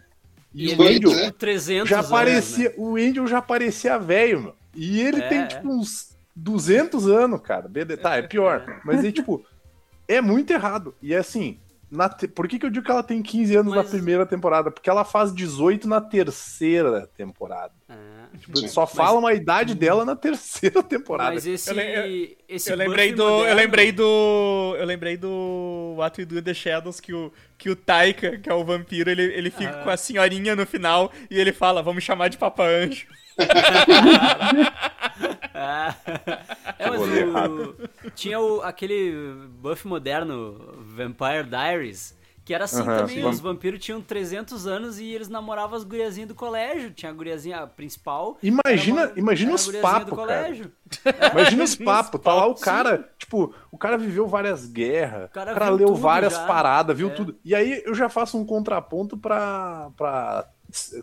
E, 0.54 0.70
E 0.70 0.74
o 0.74 0.82
Angel 0.82 1.10
né? 1.14 1.24
tipo 1.26 1.38
300 1.38 1.88
já 1.88 1.98
anos, 1.98 2.10
parecia, 2.10 2.68
né? 2.70 2.74
o 2.78 2.96
Angel 2.96 3.26
já 3.26 3.40
parecia 3.42 3.98
velho, 3.98 4.40
meu. 4.42 4.56
E 4.74 5.00
ele 5.00 5.20
É, 5.20 5.28
tem, 5.28 5.38
é. 5.38 5.46
tipo, 5.46 5.68
uns 5.68 6.16
200 6.34 7.06
anos, 7.08 7.40
cara. 7.40 7.70
Tá, 8.02 8.16
é 8.16 8.22
pior. 8.22 8.80
Mas 8.84 9.04
aí, 9.04 9.12
tipo, 9.12 9.44
é 10.08 10.20
muito 10.20 10.50
errado. 10.52 10.94
E 11.00 11.14
é 11.14 11.18
assim, 11.18 11.58
na 11.90 12.08
te- 12.08 12.26
Por 12.28 12.48
que, 12.48 12.58
que 12.58 12.66
eu 12.66 12.70
digo 12.70 12.84
que 12.84 12.90
ela 12.90 13.02
tem 13.02 13.22
15 13.22 13.54
anos 13.56 13.74
Mas- 13.74 13.84
na 13.84 13.90
primeira 13.90 14.26
temporada? 14.26 14.70
Porque 14.70 14.90
ela 14.90 15.04
faz 15.04 15.32
18 15.34 15.86
na 15.88 16.00
terceira 16.00 17.06
temporada. 17.16 17.72
Ah, 17.88 18.14
Tipo, 18.38 18.58
só 18.68 18.86
falam 18.86 19.26
a 19.26 19.32
idade 19.32 19.74
dela 19.74 20.04
na 20.04 20.14
terceira 20.16 20.82
temporada. 20.84 21.32
mas 21.34 21.46
esse, 21.46 21.70
Eu 21.70 21.74
le- 21.76 22.36
esse 22.48 22.70
Eu 22.70 22.76
lembrei 22.76 23.12
do. 23.12 23.22
Eu 23.22 23.30
moderno- 23.38 23.56
lembrei 23.56 23.92
do. 23.92 24.76
Eu 24.78 24.84
lembrei 24.84 25.16
do 25.16 25.94
What 25.96 26.20
We 26.20 26.26
Do 26.26 26.38
in 26.38 26.42
the 26.42 26.52
Shadows 26.52 27.00
que 27.00 27.14
o, 27.14 27.32
que 27.56 27.70
o 27.70 27.76
Taika, 27.76 28.36
que 28.38 28.50
é 28.50 28.54
o 28.54 28.64
vampiro, 28.64 29.08
ele, 29.08 29.22
ele 29.22 29.50
fica 29.50 29.70
Ah. 29.80 29.82
com 29.84 29.90
a 29.90 29.96
senhorinha 29.96 30.54
no 30.56 30.66
final 30.66 31.10
e 31.30 31.38
ele 31.40 31.52
fala, 31.52 31.82
vamos 31.82 32.02
chamar 32.04 32.28
de 32.28 32.36
Papa 32.36 32.64
Anjo. 32.64 33.06
Ah. 35.56 35.94
É, 36.78 36.90
mas 36.90 37.00
o, 37.00 38.10
tinha 38.14 38.38
o, 38.38 38.60
aquele 38.62 39.12
buff 39.60 39.86
moderno, 39.88 40.74
Vampire 40.78 41.44
Diaries, 41.48 42.16
que 42.44 42.54
era 42.54 42.64
assim 42.64 42.80
Aham, 42.82 42.98
também, 42.98 43.16
sim. 43.16 43.24
os 43.26 43.40
vampiros 43.40 43.80
tinham 43.84 44.00
300 44.00 44.66
anos 44.68 45.00
e 45.00 45.06
eles 45.10 45.28
namoravam 45.28 45.76
as 45.76 45.82
guriazinhas 45.82 46.28
do 46.28 46.34
colégio, 46.34 46.92
tinha 46.92 47.10
a 47.10 47.14
guriazinha 47.14 47.66
principal. 47.66 48.38
Imagina, 48.42 49.06
uma- 49.06 49.12
imagina 49.18 49.54
os 49.54 49.66
papos, 49.66 50.04
cara. 50.10 50.16
colégio. 50.16 50.70
Imagina 51.32 51.64
os 51.64 51.74
papos, 51.76 52.20
tá 52.20 52.32
lá 52.34 52.46
o 52.46 52.54
cara, 52.54 53.08
tipo, 53.18 53.52
o 53.72 53.76
cara 53.78 53.98
viveu 53.98 54.28
várias 54.28 54.64
guerras, 54.66 55.24
o 55.28 55.32
cara 55.32 55.54
cara, 55.54 55.70
leu 55.70 55.94
várias 55.96 56.34
já. 56.34 56.46
paradas, 56.46 56.96
viu 56.96 57.08
É. 57.08 57.14
tudo. 57.14 57.36
E 57.44 57.52
aí 57.54 57.82
eu 57.84 57.94
já 57.94 58.08
faço 58.08 58.38
um 58.38 58.44
contraponto 58.44 59.16
pra. 59.16 59.90
pra 59.96 60.46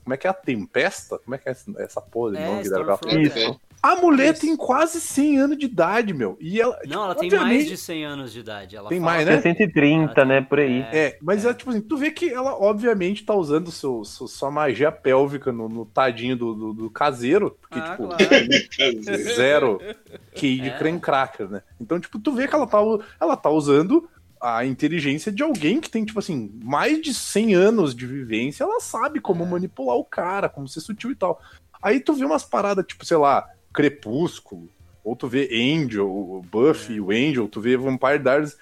como 0.03 0.13
é 0.13 0.17
que 0.17 0.27
é 0.27 0.29
a 0.29 0.33
Tempesta? 0.33 1.17
Como 1.19 1.33
é 1.35 1.37
que 1.37 1.49
é 1.49 1.55
essa, 1.79 1.99
porra 2.01 2.31
de 2.33 2.37
É, 2.37 2.45
nome 2.47 2.63
que 2.63 2.69
dá 2.69 2.83
pra- 2.83 2.93
Stormfront, 2.95 3.27
Isso. 3.39 3.59
É. 3.83 3.87
A 3.87 3.95
mulher 3.97 4.37
tem 4.37 4.55
quase 4.55 5.01
100 5.01 5.39
anos 5.39 5.57
de 5.57 5.65
idade, 5.65 6.13
meu. 6.13 6.37
E 6.39 6.61
ela. 6.61 6.77
Não, 6.87 7.03
ela 7.05 7.15
tipo, 7.15 7.29
tem 7.29 7.39
mais 7.39 7.67
de 7.67 7.75
100 7.77 8.05
anos 8.05 8.31
de 8.31 8.39
idade. 8.39 8.75
Ela 8.75 8.87
Tem 8.89 8.99
fala- 8.99 9.11
mais, 9.11 9.25
né? 9.25 9.41
130, 9.41 10.23
né? 10.25 10.41
Por 10.41 10.59
aí. 10.59 10.79
É, 10.91 11.17
mas 11.21 11.45
é. 11.45 11.53
tipo 11.53 11.69
assim, 11.69 11.81
tu 11.81 11.97
vê 11.97 12.09
que 12.11 12.29
ela 12.29 12.53
obviamente 12.55 13.23
tá 13.25 13.33
usando 13.35 13.71
seu, 13.71 14.03
seu- 14.05 14.27
sua 14.27 14.49
magia 14.49 14.91
pélvica 14.91 15.51
no, 15.51 15.67
no 15.67 15.85
tadinho 15.85 16.35
do, 16.37 16.53
do, 16.53 16.73
do 16.73 16.89
caseiro, 16.89 17.57
porque, 17.61 17.79
Ah, 17.79 17.91
tipo, 17.91 18.07
claro. 18.07 18.23
zero 19.35 19.79
QI 20.35 20.59
de 20.61 20.69
É. 20.69 20.77
creme 20.77 20.99
cracker, 20.99 21.49
né? 21.49 21.61
Então, 21.79 21.99
tipo, 21.99 22.19
tu 22.19 22.31
vê 22.31 22.47
que 22.47 22.55
ela 22.55 22.67
tá, 22.67 22.77
ela 23.19 23.35
tá 23.35 23.49
usando 23.49 24.07
a 24.41 24.65
inteligência 24.65 25.31
de 25.31 25.41
alguém 25.41 25.79
que 25.79 25.89
tem, 25.89 26.03
tipo 26.03 26.19
assim, 26.19 26.51
mais 26.63 27.01
de 27.01 27.13
100 27.13 27.53
anos 27.55 27.95
de 27.95 28.05
vivência, 28.05 28.63
ela 28.63 28.79
sabe 28.81 29.21
como 29.21 29.45
manipular 29.45 29.95
o 29.95 30.03
cara, 30.03 30.49
como 30.49 30.67
ser 30.67 30.81
sutil 30.81 31.11
e 31.11 31.15
tal. 31.15 31.41
Aí 31.81 31.99
tu 31.99 32.13
vê 32.13 32.25
umas 32.25 32.43
paradas, 32.43 32.85
tipo, 32.85 33.05
sei 33.05 33.15
lá, 33.17 33.47
Crepúsculo, 33.73 34.69
ou 35.03 35.15
tu 35.15 35.27
vê 35.27 35.49
Angel, 35.51 36.07
o 36.07 36.41
Buffy, 36.41 37.01
o 37.01 37.11
Angel, 37.11 37.47
tu 37.47 37.59
vê 37.59 37.75
Vampire 37.75 38.19
Diaries. 38.19 38.55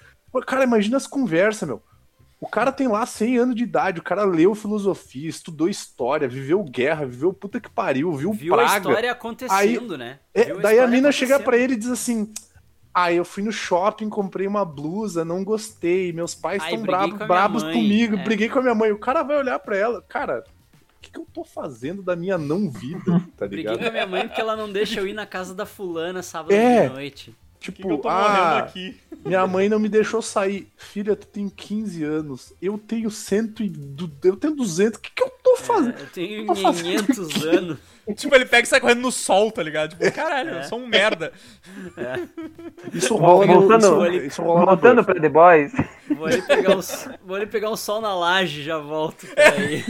Cara, 0.46 0.64
imagina 0.64 0.96
as 0.96 1.06
conversas, 1.06 1.68
meu. 1.68 1.82
O 2.40 2.48
cara 2.48 2.72
tem 2.72 2.88
lá 2.88 3.06
100 3.06 3.38
anos 3.38 3.54
de 3.54 3.62
idade, 3.62 4.00
o 4.00 4.02
cara 4.02 4.24
leu 4.24 4.52
filosofia, 4.52 5.28
estudou 5.28 5.68
história, 5.68 6.26
viveu 6.26 6.60
guerra, 6.64 7.06
viveu 7.06 7.32
puta 7.32 7.60
que 7.60 7.70
pariu, 7.70 8.12
viu, 8.16 8.32
Viu 8.32 8.54
a 8.54 8.56
praga. 8.56 8.76
história 8.78 9.12
acontecendo, 9.12 9.96
né? 9.96 10.18
É, 10.34 10.46
Viu 10.46 10.60
daí 10.60 10.80
a 10.80 10.88
mina 10.88 11.12
chega 11.12 11.38
pra 11.38 11.56
ele 11.56 11.74
e 11.74 11.76
diz 11.76 11.88
assim: 11.88 12.32
Ah, 12.92 13.12
eu 13.12 13.24
fui 13.24 13.44
no 13.44 13.52
shopping, 13.52 14.08
comprei 14.08 14.48
uma 14.48 14.64
blusa, 14.64 15.24
não 15.24 15.44
gostei, 15.44 16.12
meus 16.12 16.34
pais 16.34 16.60
Ai, 16.64 16.74
estão 16.74 16.94
a 16.94 17.06
minha 17.06 17.26
bravos 17.26 17.62
mãe, 17.62 17.74
comigo, 17.74 18.16
é. 18.16 18.24
briguei 18.24 18.48
com 18.48 18.58
a 18.58 18.62
minha 18.62 18.74
mãe. 18.74 18.90
O 18.90 18.98
cara 18.98 19.22
vai 19.22 19.36
olhar 19.38 19.60
pra 19.60 19.76
ela, 19.76 20.02
cara, 20.08 20.42
que, 21.02 21.10
que 21.10 21.18
eu 21.18 21.26
tô 21.32 21.44
fazendo 21.44 22.02
da 22.02 22.16
minha 22.16 22.38
não 22.38 22.70
vida, 22.70 23.02
tá 23.36 23.46
Briguei 23.46 23.56
ligado? 23.72 23.78
com 23.80 23.86
a 23.86 23.90
minha 23.90 24.06
mãe 24.06 24.26
porque 24.28 24.40
ela 24.40 24.56
não 24.56 24.70
deixa 24.72 25.00
eu 25.00 25.06
ir 25.06 25.12
na 25.12 25.26
casa 25.26 25.54
da 25.54 25.66
fulana 25.66 26.22
sábado 26.22 26.52
É. 26.52 26.88
de 26.88 26.94
noite. 26.94 27.34
Que, 27.62 27.72
Tipo, 27.72 27.88
que 27.88 27.94
eu 27.94 27.98
tô 27.98 28.08
morrendo 28.10 28.38
ah, 28.40 28.58
aqui? 28.58 29.00
minha 29.24 29.46
mãe 29.46 29.68
não 29.68 29.78
me 29.78 29.88
deixou 29.88 30.20
sair. 30.20 30.68
Filha, 30.76 31.14
tu 31.14 31.26
tem 31.28 31.48
15 31.48 32.02
anos, 32.02 32.52
eu 32.60 32.76
tenho 32.76 33.10
cento 33.10 33.62
e... 33.62 33.68
du- 33.68 34.10
Eu 34.24 34.36
tenho 34.36 34.54
200, 34.56 34.98
o 34.98 35.00
que, 35.02 35.10
que 35.14 35.22
eu 35.22 35.30
tô 35.42 35.56
fazendo? 35.56 35.96
É, 35.98 36.02
eu 36.02 36.06
tenho 36.08 36.46
Tô 36.46 36.54
fazendo 36.56 37.06
500 37.06 37.44
anos. 37.46 37.78
Tipo, 38.16 38.34
ele 38.34 38.46
pega 38.46 38.64
e 38.64 38.68
sai 38.68 38.80
correndo 38.80 39.00
no 39.00 39.12
sol, 39.12 39.52
tá 39.52 39.62
ligado? 39.62 39.90
Tipo, 39.90 40.10
caralho, 40.12 40.50
eu 40.56 40.64
sou 40.64 40.80
um 40.80 40.88
merda. 40.88 41.32
Isso 42.92 43.14
rola 43.14 43.46
no... 43.46 43.60
Voltando- 43.60 44.06
Isso, 44.10 44.26
isso 44.26 44.42
rola 44.42 44.60
no 44.60 44.66
Voltando 44.66 45.04
pra 45.04 45.20
The 45.20 45.28
Boys, 45.28 45.72
Vou 46.10 46.26
ali 46.26 46.42
pegar 46.42 46.76
um, 46.76 46.80
vou 47.24 47.36
ali 47.36 47.46
pegar 47.46 47.70
um 47.70 47.76
sol 47.76 48.00
na 48.00 48.12
laje 48.12 48.60
e 48.60 48.64
já 48.64 48.76
volto. 48.78 49.24
Peraí. 49.28 49.84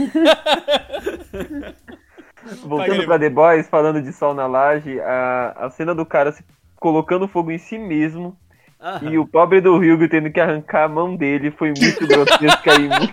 voltando 2.62 2.84
Guilherme. 2.84 3.06
pra 3.06 3.18
The 3.18 3.30
Boys, 3.30 3.68
falando 3.68 4.02
de 4.02 4.12
sol 4.12 4.34
na 4.34 4.46
laje, 4.46 5.00
a, 5.00 5.52
a 5.56 5.70
cena 5.70 5.94
do 5.94 6.04
cara 6.04 6.32
se 6.32 6.44
colocando 6.82 7.28
fogo 7.28 7.52
em 7.52 7.58
si 7.58 7.78
mesmo. 7.78 8.36
Ah, 8.78 8.98
e 9.00 9.16
o 9.16 9.24
pobre 9.24 9.60
do 9.60 9.76
Hugo 9.76 10.08
tendo 10.08 10.32
que 10.32 10.40
arrancar 10.40 10.84
a 10.84 10.88
mão 10.88 11.14
dele 11.14 11.52
foi 11.52 11.68
muito 11.68 12.04
grotesca 12.04 12.74
e 12.74 12.88
muito, 12.88 13.12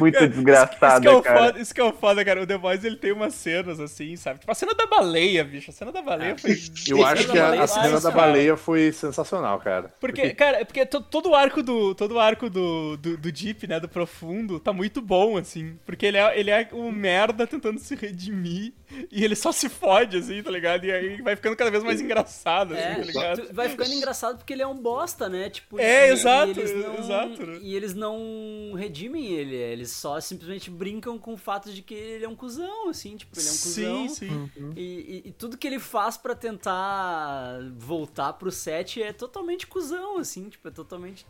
muito 0.00 0.14
Cara, 0.14 0.28
desgraçada, 0.28 0.92
isso, 0.94 1.00
que 1.02 1.08
é 1.08 1.10
o 1.12 1.22
cara. 1.22 1.38
foda, 1.38 1.60
isso 1.60 1.74
que 1.74 1.80
é 1.80 1.84
o 1.84 1.92
foda, 1.92 2.24
cara. 2.24 2.42
O 2.42 2.46
The 2.46 2.58
Boys 2.58 2.84
ele 2.84 2.96
tem 2.96 3.12
umas 3.12 3.34
cenas 3.34 3.78
assim, 3.78 4.16
sabe? 4.16 4.40
Tipo, 4.40 4.50
a 4.50 4.54
cena 4.54 4.74
da 4.74 4.86
baleia, 4.86 5.44
bicho. 5.44 5.70
A 5.70 5.74
cena 5.74 5.92
da 5.92 6.02
baleia 6.02 6.36
foi. 6.36 6.50
Eu 6.88 7.04
acho 7.06 7.28
que 7.28 7.38
a, 7.38 7.62
a 7.62 7.66
cena 7.66 8.00
da 8.00 8.10
baleia 8.10 8.56
foi 8.56 8.90
sensacional, 8.92 9.58
cara. 9.60 9.92
Porque, 10.00 10.30
cara, 10.30 10.60
é 10.60 10.64
porque 10.64 10.84
to- 10.86 11.00
todo 11.02 11.30
o 11.30 11.34
arco 11.34 11.62
do. 11.62 11.94
Todo 11.94 12.12
o 12.16 12.20
arco 12.20 12.48
do, 12.50 12.96
do, 12.96 13.16
do 13.16 13.30
Deep, 13.32 13.66
né? 13.66 13.78
Do 13.78 13.88
profundo, 13.88 14.58
tá 14.58 14.72
muito 14.72 15.00
bom, 15.00 15.36
assim. 15.36 15.78
Porque 15.84 16.06
ele 16.06 16.16
é, 16.18 16.38
ele 16.38 16.50
é 16.50 16.68
um 16.72 16.90
merda 16.90 17.46
tentando 17.46 17.78
se 17.78 17.94
redimir. 17.94 18.72
E 19.12 19.24
ele 19.24 19.36
só 19.36 19.52
se 19.52 19.68
fode, 19.68 20.16
assim, 20.16 20.42
tá 20.42 20.50
ligado? 20.50 20.84
E 20.84 20.90
aí 20.90 21.22
vai 21.22 21.36
ficando 21.36 21.54
cada 21.54 21.70
vez 21.70 21.84
mais 21.84 22.00
engraçado, 22.00 22.74
assim, 22.74 22.82
É, 22.82 22.94
tá 22.96 23.02
ligado? 23.02 23.42
tu- 23.46 23.54
vai 23.54 23.68
ficando 23.68 23.92
engraçado 23.92 24.38
porque 24.38 24.52
ele 24.52 24.62
é 24.62 24.66
um 24.66 24.74
bosta, 24.76 25.28
né? 25.28 25.48
Tipo, 25.48 25.78
É, 25.78 26.08
e- 26.08 26.12
exato, 26.12 26.58
e 26.58 26.60
eles 26.60 26.74
não, 26.74 26.98
exato, 26.98 27.46
né? 27.46 27.58
E 27.62 27.76
eles 27.76 27.94
não 27.94 28.72
redimem 28.76 29.26
ele, 29.32 29.54
eles 29.54 29.89
só 29.90 30.18
simplesmente 30.20 30.70
brincam 30.70 31.18
com 31.18 31.34
o 31.34 31.36
fato 31.36 31.72
de 31.72 31.82
que 31.82 31.94
ele 31.94 32.24
é 32.24 32.28
um 32.28 32.34
cuzão, 32.36 32.88
assim, 32.88 33.16
tipo, 33.16 33.38
ele 33.38 33.46
é 33.48 33.50
um 33.50 33.54
cuzão. 33.56 34.08
Sim, 34.08 34.14
sim. 34.54 34.72
E, 34.76 35.22
e- 35.24 35.28
e 35.28 35.32
tudo 35.32 35.56
que 35.58 35.66
ele 35.66 35.78
faz 35.78 36.16
pra 36.16 36.34
tentar 36.34 37.58
voltar 37.76 38.32
pro 38.34 38.50
set 38.50 39.02
é 39.02 39.12
totalmente 39.12 39.66
cuzão, 39.66 40.18
assim, 40.18 40.48
tipo, 40.48 40.66
é 40.68 40.70
totalmente. 40.70 41.26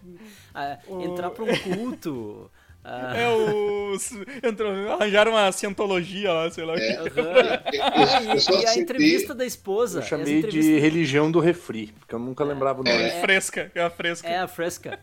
ah, 0.54 0.78
Entrar 0.88 1.30
pra 1.30 1.44
um 1.44 1.56
culto. 1.58 2.50
ah, 2.84 3.16
É 3.16 3.28
os. 3.28 4.10
Entrou, 4.42 4.72
arranjaram 4.92 5.32
uma 5.32 5.50
cientologia 5.52 6.32
lá, 6.32 6.50
sei 6.50 6.64
lá 6.64 6.74
o. 6.74 6.76
Eu, 6.76 8.32
eu 8.34 8.40
só 8.40 8.52
E, 8.52 8.62
e 8.62 8.66
a 8.66 8.78
entrevista 8.78 9.34
da 9.34 9.44
esposa. 9.44 9.98
Eu 10.00 10.02
chamei 10.02 10.24
de 10.26 10.38
entrevistas- 10.38 10.80
religião 10.82 11.30
do 11.30 11.40
refri, 11.40 11.92
porque 11.98 12.14
eu 12.14 12.18
nunca 12.18 12.44
lembrava 12.44 12.80
o 12.80 12.84
nome. 12.84 12.96
É 13.02 13.20
fresca, 13.20 13.70
é 13.74 13.82
a 13.82 13.90
fresca. 13.90 14.28
É 14.28 14.38
a 14.38 14.48
fresca. 14.48 14.98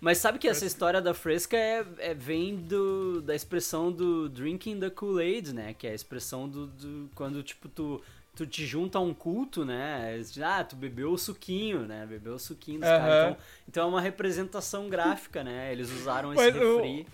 Mas 0.00 0.18
sabe 0.18 0.38
que 0.38 0.46
essa 0.46 0.64
história 0.64 1.00
da 1.00 1.12
fresca 1.12 1.56
é, 1.56 1.84
é- 1.98 2.14
vem 2.14 2.54
do, 2.56 3.20
da 3.22 3.34
expressão 3.34 3.90
do 3.90 4.28
drinking 4.28 4.78
the 4.78 4.90
Kool-Aid, 4.90 5.52
né? 5.52 5.74
Que 5.76 5.86
é 5.86 5.90
a 5.90 5.94
expressão 5.94 6.48
do, 6.48 6.66
do- 6.68 7.10
quando, 7.16 7.42
tipo, 7.42 7.68
tu, 7.68 8.00
tu 8.36 8.46
te 8.46 8.64
junta 8.64 8.98
a 8.98 9.00
um 9.00 9.12
culto, 9.12 9.64
né? 9.64 10.20
Ah, 10.44 10.62
tu 10.62 10.76
bebeu 10.76 11.10
o 11.12 11.18
suquinho, 11.18 11.80
né? 11.80 12.06
Bebeu 12.08 12.34
o 12.34 12.38
suquinho 12.38 12.78
dos 12.80 12.88
Aham. 12.88 12.98
caras. 12.98 13.16
Então, 13.32 13.36
então 13.68 13.82
é 13.84 13.86
uma 13.88 14.00
representação 14.00 14.88
gráfica, 14.88 15.42
né? 15.42 15.72
Eles 15.72 15.90
usaram 15.90 16.32
esse 16.32 16.44
Mas 16.44 16.54
o- 16.62 16.76
refri 16.76 17.06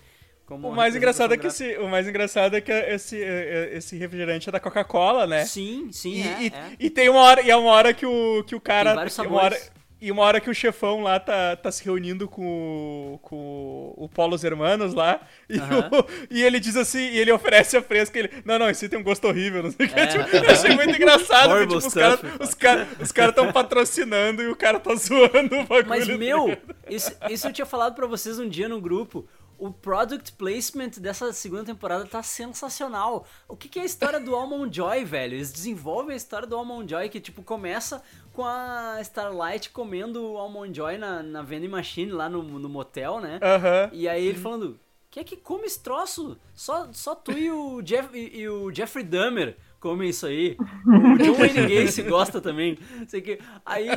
como 0.45 0.67
O 0.69 0.75
mais 0.75 0.95
engraçado 0.95 1.33
é 1.33 1.37
que 1.37 1.47
esse, 1.47 1.75
o 1.79 1.87
mais 1.87 2.07
engraçado 2.07 2.55
é 2.55 2.61
que 2.61 2.71
esse, 2.71 3.19
é- 3.19 3.71
é- 3.73 3.77
esse 3.77 3.97
refrigerante 3.97 4.47
é 4.47 4.51
da 4.51 4.59
Coca-Cola, 4.59 5.25
né? 5.25 5.43
Sim, 5.45 5.91
sim, 5.91 6.13
E, 6.13 6.21
é, 6.21 6.41
e, 6.43 6.47
é. 6.49 6.71
e 6.81 6.89
tem 6.91 7.09
uma 7.09 7.21
hora, 7.21 7.41
e 7.41 7.49
é 7.49 7.55
uma 7.55 7.71
hora 7.71 7.95
que 7.95 8.05
o, 8.05 8.43
que 8.43 8.53
o 8.53 8.61
cara. 8.61 8.91
Tem 8.91 8.95
vários 8.95 9.17
uma 9.17 9.41
hora, 9.41 9.55
sabores. 9.55 9.74
E 10.01 10.11
uma 10.11 10.23
hora 10.23 10.39
que 10.41 10.49
o 10.49 10.53
chefão 10.53 11.01
lá 11.01 11.19
tá, 11.19 11.55
tá 11.55 11.71
se 11.71 11.83
reunindo 11.83 12.27
com, 12.27 13.13
o- 13.15 13.19
com 13.19 13.93
o 13.97 14.09
Polos 14.09 14.43
Hermanos 14.43 14.93
lá. 14.93 15.21
E, 15.49 15.57
o- 15.57 16.05
e 16.29 16.43
ele 16.43 16.59
diz 16.59 16.75
assim, 16.75 16.99
e 16.99 17.17
ele 17.17 17.31
oferece 17.31 17.75
a 17.77 17.81
fresca. 17.81 18.19
Ele, 18.19 18.29
não, 18.43 18.59
não, 18.59 18.69
esse 18.69 18.87
tem 18.89 18.99
um 18.99 19.03
gosto 19.03 19.25
horrível, 19.27 19.63
não 19.63 19.71
sei 19.71 19.85
o 19.85 19.89
que. 19.89 19.99
É. 19.99 20.07
Tipo, 20.07 20.35
eu 20.35 20.49
achei 20.51 20.75
muito 20.75 20.95
engraçado. 20.95 21.49
porque, 21.49 21.65
tipo, 21.67 21.77
os 21.87 21.93
caras 21.93 22.19
os 22.39 22.53
cara, 22.53 22.87
os 22.99 23.11
cara 23.11 23.31
tão 23.33 23.51
patrocinando 23.51 24.43
e 24.43 24.47
o 24.47 24.55
cara 24.55 24.79
tá 24.79 24.93
zoando 24.95 25.55
o 25.55 25.63
bagulho. 25.65 25.87
Mas, 25.87 26.07
tá 26.07 26.17
meu, 26.17 26.57
isso, 26.89 27.11
isso 27.29 27.47
eu 27.47 27.53
tinha 27.53 27.65
falado 27.65 27.95
pra 27.95 28.05
vocês 28.05 28.37
um 28.37 28.47
dia 28.49 28.67
no 28.69 28.79
grupo. 28.81 29.27
O 29.57 29.71
product 29.71 30.33
placement 30.33 30.89
dessa 30.99 31.31
segunda 31.31 31.63
temporada 31.63 32.05
tá 32.05 32.21
sensacional. 32.21 33.25
O 33.47 33.55
que, 33.55 33.69
que 33.69 33.79
é 33.79 33.83
a 33.83 33.85
história 33.85 34.19
do 34.19 34.35
Almond 34.35 34.75
Joy, 34.75 35.05
velho? 35.05 35.35
Eles 35.35 35.49
desenvolvem 35.51 36.13
a 36.13 36.17
história 36.17 36.45
do 36.45 36.57
Almond 36.57 36.91
Joy 36.91 37.07
que, 37.07 37.21
tipo, 37.21 37.41
começa 37.41 38.03
com 38.35 38.43
a 38.43 38.97
Starlight 39.01 39.69
comendo 39.69 40.33
o 40.33 40.37
Almond 40.37 40.75
Joy 40.75 40.97
na, 40.97 41.23
na 41.23 41.41
vending 41.41 41.69
machine 41.69 42.11
lá 42.11 42.27
no, 42.27 42.43
no 42.43 42.67
motel, 42.67 43.21
né? 43.21 43.39
Aham. 43.41 43.89
E 43.93 44.09
aí 44.09 44.25
ele 44.25 44.37
falando, 44.37 44.77
quem 45.09 45.21
é 45.21 45.23
que 45.23 45.37
come 45.37 45.65
esse 45.65 45.81
troço? 45.81 46.37
Só, 46.53 46.89
só 46.91 47.15
tu 47.15 47.31
e 47.31 47.49
o, 47.49 47.81
Jeff, 47.81 48.09
e, 48.13 48.41
e 48.41 48.49
o 48.49 48.69
Jeffrey 48.73 49.05
Dahmer 49.05 49.55
comem 49.79 50.09
isso 50.09 50.25
aí. 50.25 50.57
O 50.85 51.17
John 51.23 51.35
Wayne 51.35 51.67
Gacy 51.85 52.01
gosta 52.03 52.41
também. 52.41 52.77
Sei 53.07 53.21
que. 53.21 53.39
Aí, 53.65 53.87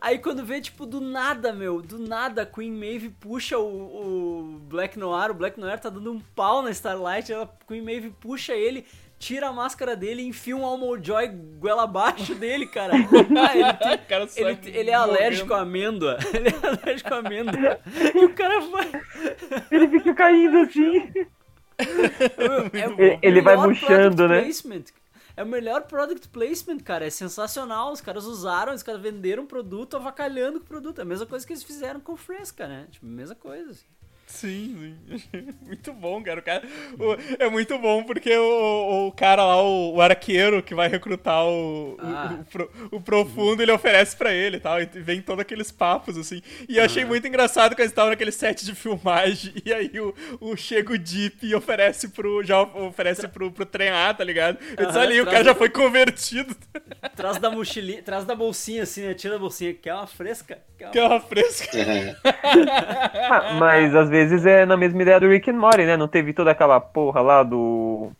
aí 0.00 0.18
quando 0.18 0.44
vê, 0.44 0.60
tipo, 0.60 0.86
do 0.86 1.00
nada, 1.00 1.52
meu, 1.52 1.82
do 1.82 1.98
nada, 1.98 2.42
a 2.42 2.46
Queen 2.46 2.72
Maeve 2.72 3.10
puxa 3.10 3.58
o, 3.58 3.66
o 3.66 4.58
Black 4.60 4.98
Noir, 4.98 5.30
o 5.30 5.34
Black 5.34 5.60
Noir 5.60 5.78
tá 5.78 5.90
dando 5.90 6.12
um 6.12 6.20
pau 6.34 6.62
na 6.62 6.70
Starlight, 6.70 7.32
a 7.34 7.48
Queen 7.66 7.82
Maeve 7.82 8.10
puxa 8.20 8.54
ele, 8.54 8.86
tira 9.22 9.46
a 9.48 9.52
máscara 9.52 9.94
dele 9.94 10.20
e 10.22 10.26
enfia 10.26 10.56
um 10.56 10.66
Almojoy 10.66 11.28
goela 11.60 11.84
abaixo 11.84 12.34
dele, 12.34 12.66
cara. 12.66 12.92
Ah, 13.38 13.56
ele, 13.56 13.72
tem- 13.74 13.98
cara 14.08 14.28
ele, 14.34 14.78
ele 14.78 14.90
é 14.90 14.94
alérgico 14.94 15.54
à 15.54 15.60
amêndoa. 15.60 16.18
Ele 16.34 16.48
é 16.48 16.66
alérgico 16.66 17.14
à 17.14 17.18
amêndoa. 17.18 17.80
E 18.14 18.24
o 18.24 18.34
cara 18.34 18.60
vai. 18.60 18.90
Ele 19.70 19.88
fica 19.88 20.12
caindo 20.14 20.58
assim. 20.58 21.12
É 21.78 22.88
o 22.88 23.18
Ele- 23.22 23.40
vai 23.40 23.56
murchando, 23.56 24.26
né? 24.26 24.42
placement. 24.42 24.84
É 25.36 25.42
o 25.42 25.46
melhor 25.46 25.82
product 25.82 26.28
placement, 26.28 26.78
cara. 26.80 27.06
É 27.06 27.10
sensacional. 27.10 27.92
Os 27.92 28.00
caras 28.00 28.24
usaram, 28.24 28.74
os 28.74 28.82
caras 28.82 29.00
venderam 29.00 29.44
o 29.44 29.46
produto 29.46 29.96
avacalhando 29.96 30.58
com 30.58 30.64
o 30.66 30.68
produto. 30.68 30.98
É 30.98 31.02
a 31.02 31.06
mesma 31.06 31.26
coisa 31.26 31.46
que 31.46 31.52
eles 31.52 31.62
fizeram 31.62 32.00
com 32.00 32.12
o 32.12 32.16
Fresca, 32.16 32.66
né? 32.66 32.86
Tipo, 32.90 33.06
mesma 33.06 33.34
coisa. 33.36 33.70
assim. 33.70 33.86
Sim, 34.32 34.96
sim. 35.30 35.48
Muito 35.66 35.92
bom, 35.92 36.22
cara. 36.22 36.40
O 36.40 36.42
cara 36.42 36.62
o- 36.98 37.16
é 37.38 37.48
muito 37.50 37.78
bom 37.78 38.02
porque 38.02 38.34
o, 38.36 39.08
o 39.08 39.12
cara 39.12 39.44
lá, 39.44 39.62
o, 39.62 39.94
o 39.96 40.00
arqueiro 40.00 40.62
que 40.62 40.74
vai 40.74 40.88
recrutar 40.88 41.44
o, 41.44 41.92
o- 41.94 41.96
Ah. 42.00 42.38
o, 42.40 42.44
pro- 42.44 42.70
o 42.92 43.00
profundo, 43.00 43.62
ele 43.62 43.70
oferece 43.72 44.16
pra 44.16 44.32
ele 44.32 44.56
e 44.56 44.60
tal. 44.60 44.80
E 44.80 44.86
vem 44.86 45.20
todos 45.20 45.42
aqueles 45.42 45.70
papos, 45.70 46.16
assim. 46.16 46.40
E 46.68 46.78
eu 46.78 46.84
achei 46.84 47.04
muito 47.04 47.26
engraçado 47.26 47.72
quando 47.72 47.80
eles 47.80 47.92
estavam 47.92 48.10
naquele 48.10 48.32
set 48.32 48.64
de 48.64 48.74
filmagem. 48.74 49.52
E 49.64 49.72
aí 49.72 50.00
o, 50.00 50.14
o 50.40 50.56
chega 50.56 50.92
o 50.94 50.98
Deep 50.98 51.46
e 51.46 51.54
oferece 51.54 52.08
pro. 52.08 52.42
Já 52.42 52.60
oferece 52.62 53.28
pro, 53.28 53.50
pro 53.50 53.64
trem 53.66 53.90
A, 53.90 54.12
tá 54.14 54.24
ligado? 54.24 54.58
Eu 54.76 54.86
disse, 54.86 54.98
ali, 54.98 55.20
o 55.20 55.24
cara 55.26 55.44
já 55.44 55.54
foi 55.54 55.68
convertido. 55.68 56.56
Traz 57.14 57.38
da 57.38 57.50
mochilinha, 57.50 58.02
traz 58.02 58.24
da 58.24 58.34
bolsinha 58.34 58.82
assim, 58.84 59.02
né? 59.02 59.14
Tira 59.14 59.34
da 59.34 59.38
bolsinha. 59.40 59.74
Quer 59.74 59.92
uma 59.94 60.06
fresca? 60.06 60.58
Quer 60.78 60.84
uma... 60.86 60.92
Que 60.92 60.98
é 60.98 61.04
uma 61.04 61.20
fresca. 61.20 61.78
É. 61.78 62.16
Ah, 63.30 63.54
mas 63.58 63.94
às 63.94 64.08
vezes 64.08 64.21
é 64.46 64.66
na 64.66 64.76
mesma 64.76 65.00
ideia 65.02 65.18
do 65.18 65.28
Rick 65.28 65.50
and 65.50 65.54
Morty, 65.58 65.84
né? 65.84 65.96
Não 65.96 66.06
teve 66.06 66.32
toda 66.32 66.50
aquela 66.50 66.78
porra 66.80 67.20
lá 67.20 67.42
do. 67.42 68.12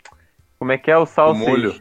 Como 0.59 0.73
é 0.73 0.79
que 0.79 0.91
é 0.91 0.97
o 0.97 1.05
sausage? 1.07 1.49
molho. 1.49 1.75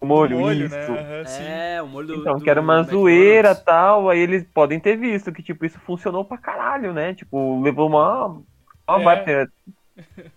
O 0.00 0.06
molho, 0.06 0.38
Molho, 0.38 0.66
isso. 0.66 0.76
né? 0.76 1.24
Sim. 1.24 1.42
É, 1.44 1.80
o 1.82 1.86
molho 1.86 2.06
do. 2.08 2.14
Então, 2.16 2.34
do 2.36 2.44
que 2.44 2.50
era 2.50 2.60
uma 2.60 2.82
zoeira 2.82 3.52
e 3.52 3.54
tal, 3.54 4.10
aí 4.10 4.18
eles 4.18 4.44
podem 4.52 4.78
ter 4.78 4.96
visto 4.96 5.32
que, 5.32 5.42
tipo, 5.42 5.64
isso 5.64 5.78
funcionou 5.80 6.24
pra 6.26 6.36
caralho, 6.36 6.92
né? 6.92 7.14
Tipo, 7.14 7.62
levou 7.62 7.88
uma. 7.88 8.26
uma 8.86 9.00
É. 9.00 9.24
vibe- 9.24 9.50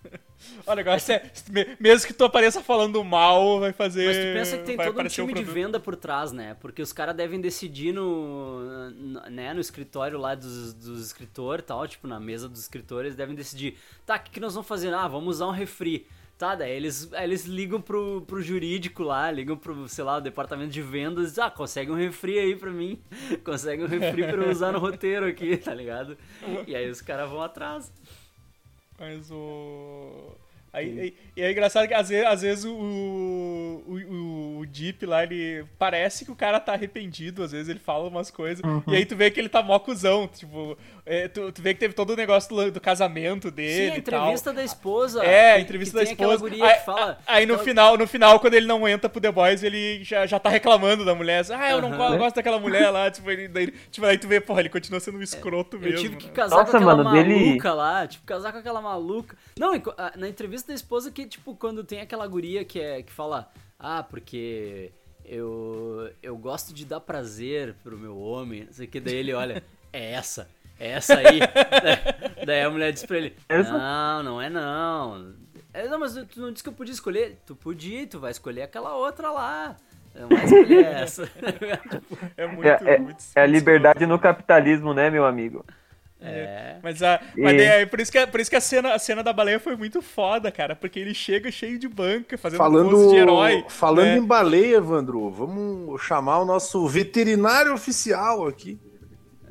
O 0.65 0.73
negócio 0.73 1.13
é. 1.13 1.31
me- 1.49 1.77
Mesmo 1.79 2.07
que 2.07 2.13
tu 2.13 2.23
apareça 2.25 2.61
falando 2.61 3.03
mal, 3.03 3.59
vai 3.59 3.71
fazer. 3.73 4.05
Mas 4.07 4.17
tu 4.17 4.21
pensa 4.33 4.57
que 4.57 4.63
tem 4.63 4.77
todo 4.77 4.99
um 5.01 5.07
time 5.07 5.27
de 5.27 5.33
produto. 5.33 5.53
venda 5.53 5.79
por 5.79 5.95
trás, 5.95 6.31
né? 6.31 6.55
Porque 6.59 6.81
os 6.81 6.91
caras 6.91 7.15
devem 7.15 7.39
decidir 7.39 7.93
no, 7.93 8.89
né, 9.29 9.53
no 9.53 9.59
escritório 9.59 10.17
lá 10.17 10.35
dos, 10.35 10.73
dos 10.73 11.05
escritores 11.05 11.65
tal, 11.65 11.87
tipo, 11.87 12.07
na 12.07 12.19
mesa 12.19 12.47
dos 12.49 12.59
escritores, 12.61 13.15
devem 13.15 13.35
decidir, 13.35 13.77
tá, 14.05 14.15
o 14.15 14.19
que, 14.19 14.31
que 14.31 14.39
nós 14.39 14.53
vamos 14.53 14.67
fazer? 14.67 14.93
Ah, 14.93 15.07
vamos 15.07 15.35
usar 15.37 15.47
um 15.47 15.51
refri. 15.51 16.05
Tá, 16.37 16.53
daí 16.53 16.71
eles, 16.71 17.09
eles 17.13 17.45
ligam 17.45 17.81
pro, 17.81 18.21
pro 18.27 18.39
jurídico 18.43 19.01
lá, 19.01 19.31
ligam 19.31 19.57
pro, 19.57 19.87
sei 19.87 20.03
lá, 20.03 20.17
o 20.17 20.21
departamento 20.21 20.69
de 20.71 20.83
vendas 20.83 21.25
e 21.25 21.29
dizem, 21.29 21.43
ah, 21.43 21.49
consegue 21.49 21.89
um 21.89 21.95
refri 21.95 22.37
aí 22.37 22.55
pra 22.55 22.69
mim, 22.69 23.01
consegue 23.43 23.83
um 23.83 23.87
refri 23.87 24.21
pra 24.21 24.43
eu 24.43 24.51
usar 24.51 24.71
no 24.71 24.77
roteiro 24.77 25.25
aqui, 25.25 25.57
tá 25.57 25.73
ligado? 25.73 26.15
E 26.67 26.75
aí 26.75 26.87
os 26.91 27.01
caras 27.01 27.27
vão 27.27 27.41
atrás. 27.41 27.91
Mas 28.99 29.29
o. 29.31 30.37
Aí, 30.73 30.99
aí- 30.99 31.13
e 31.35 31.41
é 31.41 31.51
engraçado 31.51 31.87
que 31.87 31.93
às 31.93 32.09
vezes, 32.09 32.25
às 32.27 32.41
vezes 32.41 32.65
o, 32.65 32.71
o, 33.87 34.59
o 34.61 34.65
Deep 34.65 35.05
lá, 35.05 35.23
ele 35.23 35.65
parece 35.77 36.25
que 36.25 36.31
o 36.31 36.35
cara 36.35 36.59
tá 36.59 36.73
arrependido, 36.73 37.43
às 37.43 37.51
vezes 37.51 37.69
ele 37.69 37.79
fala 37.79 38.07
umas 38.07 38.29
coisas, 38.29 38.61
e 38.87 38.95
aí 38.95 39.05
tu 39.05 39.15
vê 39.15 39.31
que 39.31 39.39
ele 39.39 39.49
tá 39.49 39.61
mó 39.61 39.79
cuzão, 39.79 40.27
tipo, 40.27 40.77
é, 41.05 41.27
tu, 41.27 41.51
tu 41.51 41.61
vê 41.61 41.73
que 41.73 41.79
teve 41.79 41.93
todo 41.93 42.11
o 42.11 42.15
negócio 42.15 42.53
do, 42.53 42.71
do 42.71 42.81
casamento 42.81 43.49
dele 43.49 43.87
Sim, 43.91 43.95
a 43.95 43.97
e 43.97 44.01
tal. 44.01 44.19
entrevista 44.19 44.53
da 44.53 44.63
esposa. 44.63 45.23
É, 45.23 45.53
a 45.53 45.59
entrevista 45.59 45.99
que 45.99 46.05
da 46.05 46.11
esposa. 46.11 46.37
guria 46.37 46.65
Aí, 46.65 46.77
que 46.79 46.85
fala, 46.85 47.17
aí 47.25 47.45
no 47.45 47.53
aquela- 47.53 47.65
final, 47.67 47.97
no 47.97 48.07
final, 48.07 48.39
quando 48.39 48.53
ele 48.55 48.67
não 48.67 48.87
entra 48.87 49.09
pro 49.09 49.21
The 49.21 49.31
Boys, 49.31 49.63
ele 49.63 50.03
já, 50.03 50.25
já 50.25 50.39
tá 50.39 50.49
reclamando 50.49 51.05
da 51.05 51.15
mulher. 51.15 51.39
assim, 51.39 51.53
ah, 51.53 51.71
eu 51.71 51.81
não 51.81 51.91
go- 51.91 52.17
gosto 52.17 52.35
daquela 52.35 52.59
mulher 52.59 52.89
lá. 52.89 53.09
Tipo, 53.09 53.31
ele, 53.31 53.47
daí, 53.47 53.71
tipo, 53.91 54.05
aí 54.05 54.17
tu 54.17 54.27
vê, 54.27 54.39
porra, 54.41 54.59
ele 54.59 54.69
continua 54.69 54.99
sendo 54.99 55.17
um 55.17 55.21
escroto 55.21 55.77
Eu 55.77 55.81
mesmo. 55.81 55.97
tive 55.99 56.15
que 56.17 56.27
né? 56.27 56.33
casar 56.33 56.57
Nossa, 56.57 56.71
com 56.71 56.77
aquela 56.77 56.95
mano, 57.03 57.11
dele- 57.11 57.45
maluca 57.47 57.73
lá, 57.73 58.07
tipo, 58.07 58.25
casar 58.25 58.51
com 58.51 58.57
aquela 58.59 58.81
maluca. 58.81 59.37
Não, 59.57 59.71
na 60.15 60.27
entrevista 60.27 60.66
da 60.67 60.73
esposa 60.73 61.11
que, 61.11 61.25
tipo, 61.25 61.55
quando 61.55 61.83
tem 61.83 62.01
aquela 62.01 62.27
guria 62.27 62.63
que, 62.65 62.79
é, 62.79 63.01
que 63.01 63.11
fala, 63.11 63.49
ah, 63.79 64.03
porque 64.03 64.91
eu, 65.25 66.09
eu 66.21 66.37
gosto 66.37 66.73
de 66.73 66.85
dar 66.85 66.99
prazer 66.99 67.75
pro 67.83 67.97
meu 67.97 68.17
homem, 68.19 68.65
não 68.65 68.73
sei 68.73 68.85
o 68.85 68.89
que, 68.89 68.99
daí 68.99 69.15
ele 69.15 69.33
olha, 69.33 69.63
é 69.91 70.11
essa, 70.13 70.49
é 70.79 70.89
essa 70.91 71.15
aí. 71.17 71.39
daí, 72.45 72.61
a 72.63 72.69
mulher 72.69 72.91
diz 72.93 73.05
pra 73.05 73.17
ele, 73.17 73.35
Essa? 73.49 73.71
não, 73.77 74.23
não 74.23 74.41
é 74.41 74.49
não. 74.49 75.33
É, 75.73 75.87
não, 75.87 75.99
mas 75.99 76.13
tu 76.13 76.39
não 76.41 76.51
disse 76.51 76.63
que 76.63 76.69
eu 76.69 76.73
podia 76.73 76.93
escolher. 76.93 77.37
Tu 77.45 77.55
podia, 77.55 78.07
tu 78.07 78.19
vai 78.19 78.31
escolher 78.31 78.63
aquela 78.63 78.95
outra 78.95 79.29
lá. 79.29 79.75
Não 80.15 80.27
vai 80.27 80.43
escolher 80.45 80.85
essa. 80.85 81.29
É 82.35 82.47
muito, 82.47 82.67
É, 82.67 82.95
é- 82.95 82.97
muito 82.97 83.23
é 83.35 83.41
a 83.41 83.47
muito 83.47 83.53
liberdade 83.59 84.05
no 84.07 84.17
capitalismo, 84.17 84.93
né, 84.93 85.09
meu 85.11 85.25
amigo? 85.25 85.63
É. 86.21 86.75
Mas, 86.81 87.01
a, 87.03 87.19
mas 87.37 87.53
E- 87.53 87.61
é 87.61 87.85
por 87.85 87.99
isso 87.99 88.11
que, 88.11 88.17
a- 88.17 88.27
por 88.27 88.39
isso 88.39 88.49
que 88.49 88.55
a, 88.55 88.61
cena, 88.61 88.93
a 88.93 88.99
cena 88.99 89.21
da 89.23 89.31
baleia 89.31 89.59
foi 89.59 89.75
muito 89.75 90.01
foda, 90.01 90.51
cara. 90.51 90.75
Porque 90.75 90.99
ele 90.99 91.13
chega 91.13 91.51
cheio 91.51 91.77
de 91.77 91.87
banca, 91.87 92.37
fazendo 92.37 92.57
Falando, 92.57 93.09
de 93.09 93.15
herói. 93.15 93.63
falando 93.69 94.05
né? 94.07 94.17
em 94.17 94.25
baleia, 94.25 94.77
Evandro, 94.77 95.29
vamos 95.29 96.01
chamar 96.01 96.39
o 96.39 96.45
nosso 96.45 96.87
veterinário 96.87 97.73
oficial 97.73 98.47
aqui. 98.47 98.79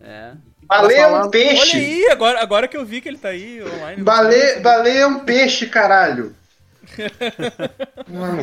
É. 0.02 0.32
Baleia 0.66 1.02
é 1.02 1.06
um 1.08 1.14
Olha 1.20 1.30
peixe. 1.30 1.76
aí, 1.76 2.08
agora, 2.10 2.40
agora 2.42 2.66
que 2.68 2.76
eu 2.76 2.84
vi 2.84 3.00
que 3.00 3.08
ele 3.08 3.18
tá 3.18 3.28
aí 3.28 3.62
online. 3.62 4.02
Baleia, 4.02 4.60
baleia 4.60 4.98
é 5.02 5.06
um 5.06 5.20
peixe, 5.20 5.66
caralho. 5.68 6.34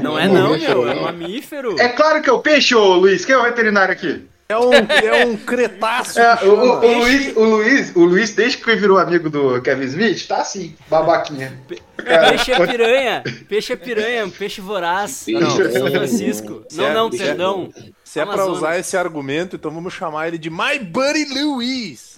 Não 0.01 0.17
é 0.19 0.27
não, 0.27 0.57
meu, 0.57 0.87
é 0.87 0.95
um 0.95 1.01
mamífero. 1.03 1.79
É 1.79 1.89
claro 1.89 2.21
que 2.21 2.29
é 2.29 2.33
o 2.33 2.39
peixe, 2.39 2.75
ô 2.75 2.95
Luiz. 2.95 3.25
Quem 3.25 3.35
é 3.35 3.37
o 3.37 3.43
veterinário 3.43 3.93
aqui? 3.93 4.25
É 4.49 4.57
um, 4.57 4.73
é 4.73 5.25
um 5.25 5.37
cretáceo. 5.45 6.21
É, 6.21 6.43
o, 6.43 6.49
o- 6.53 6.79
o 6.79 6.97
Luiz, 6.99 7.35
o 7.35 7.43
Luiz, 7.43 7.95
o 7.95 7.99
Luiz, 8.05 8.31
desde 8.35 8.57
que 8.57 8.75
virou 8.75 8.97
amigo 8.99 9.29
do 9.29 9.61
Kevin 9.61 9.85
Smith, 9.85 10.27
tá 10.27 10.37
assim, 10.41 10.75
babaquinha. 10.89 11.53
Peixe 11.97 12.51
é 12.51 12.67
piranha. 12.67 13.23
Peixe 13.47 13.73
é 13.73 13.75
piranha, 13.75 14.25
um 14.25 14.29
peixe 14.29 14.59
voraz. 14.61 15.23
Peixe 15.25 15.39
Não, 15.41 15.61
é- 15.61 15.71
São 15.71 15.91
Francisco. 15.91 16.63
Não, 16.73 16.93
não, 16.93 17.07
é- 17.07 17.17
perdão. 17.17 17.73
Se 18.03 18.19
é 18.19 18.25
pra 18.25 18.33
Amazonas. 18.35 18.57
usar 18.59 18.77
esse 18.77 18.95
argumento, 18.97 19.55
então 19.55 19.71
vamos 19.71 19.93
chamar 19.93 20.27
ele 20.27 20.37
de 20.37 20.49
My 20.49 20.77
Buddy 20.79 21.25
Luiz. 21.33 22.12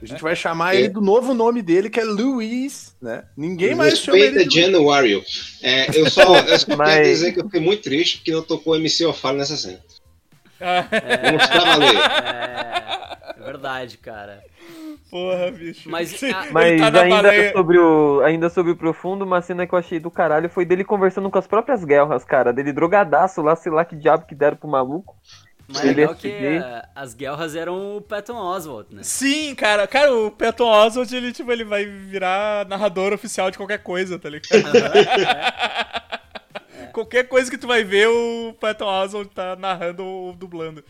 A 0.00 0.04
gente 0.04 0.22
vai 0.22 0.36
chamar 0.36 0.74
ele 0.76 0.88
do 0.88 1.00
novo 1.00 1.34
nome 1.34 1.60
dele, 1.60 1.90
que 1.90 1.98
é 2.00 2.04
Luiz, 2.04 2.94
né? 3.02 3.24
Ninguém 3.36 3.74
mais 3.74 3.98
chama 3.98 4.18
ele 4.18 4.38
Respeita. 4.38 4.60
Januário. 4.60 5.22
É, 5.62 5.98
eu 5.98 6.08
só, 6.08 6.36
eu 6.38 6.58
só 6.58 6.76
Mas- 6.76 6.90
quero 6.94 7.04
dizer 7.04 7.32
que 7.32 7.40
eu 7.40 7.44
fiquei 7.44 7.60
muito 7.60 7.82
triste 7.82 8.18
porque 8.18 8.32
não 8.32 8.42
tocou 8.42 8.76
MC 8.76 9.04
Ofalo 9.06 9.38
nessa 9.38 9.56
cena. 9.56 9.80
Ah, 10.60 10.86
valer. 11.66 11.96
É, 11.96 13.40
é 13.40 13.44
verdade, 13.44 13.98
cara. 13.98 14.40
porra, 15.10 15.50
bicho. 15.50 15.90
Mas, 15.90 16.22
Ele 16.22 16.32
ah, 16.32 16.46
Mas 16.52 16.80
tá 16.80 16.86
ainda, 17.02 17.08
baleia. 17.22 17.52
sobre 17.52 17.78
o, 17.78 18.20
ainda 18.24 18.48
sobre 18.48 18.72
o 18.72 18.76
Profundo, 18.76 19.24
uma 19.24 19.42
cena 19.42 19.66
que 19.66 19.74
eu 19.74 19.78
achei 19.78 19.98
do 19.98 20.10
caralho 20.12 20.48
foi 20.48 20.64
dele 20.64 20.84
conversando 20.84 21.28
com 21.28 21.38
as 21.38 21.46
próprias 21.46 21.84
guerras, 21.84 22.24
cara. 22.24 22.52
Dele 22.52 22.72
drogadaço 22.72 23.42
lá, 23.42 23.54
sei 23.56 23.72
lá 23.72 23.84
que 23.84 23.96
diabo 23.96 24.26
que 24.26 24.34
deram 24.34 24.56
pro 24.56 24.68
maluco. 24.68 25.14
Mas 25.66 25.82
Ele 25.84 25.94
legal 25.94 26.12
é 26.12 26.16
que 26.16 26.28
eh, 26.28 26.84
as 26.94 27.14
guerras 27.14 27.56
eram 27.56 27.96
o 27.96 28.00
Patton 28.00 28.36
Oswalt, 28.36 28.86
né? 28.90 29.02
Sim, 29.02 29.54
cara. 29.54 29.86
Cara, 29.86 30.14
o 30.14 30.30
Patton 30.30 30.68
Oswalt, 30.68 31.10
ele, 31.12 31.32
tipo, 31.32 31.50
ele 31.50 31.64
vai 31.64 31.86
virar 31.86 32.66
narrador 32.68 33.12
oficial 33.12 33.50
de 33.50 33.56
qualquer 33.56 33.78
coisa, 33.78 34.18
tá 34.18 34.28
ligado? 34.28 34.48
Qualquer 36.92 37.26
coisa 37.26 37.50
que 37.50 37.58
tu 37.58 37.66
vai 37.66 37.82
ver, 37.82 38.06
o 38.06 38.54
Patton 38.60 38.84
Oswalt 38.86 39.28
tá 39.34 39.56
narrando 39.56 40.04
ou 40.04 40.32
dublando. 40.32 40.84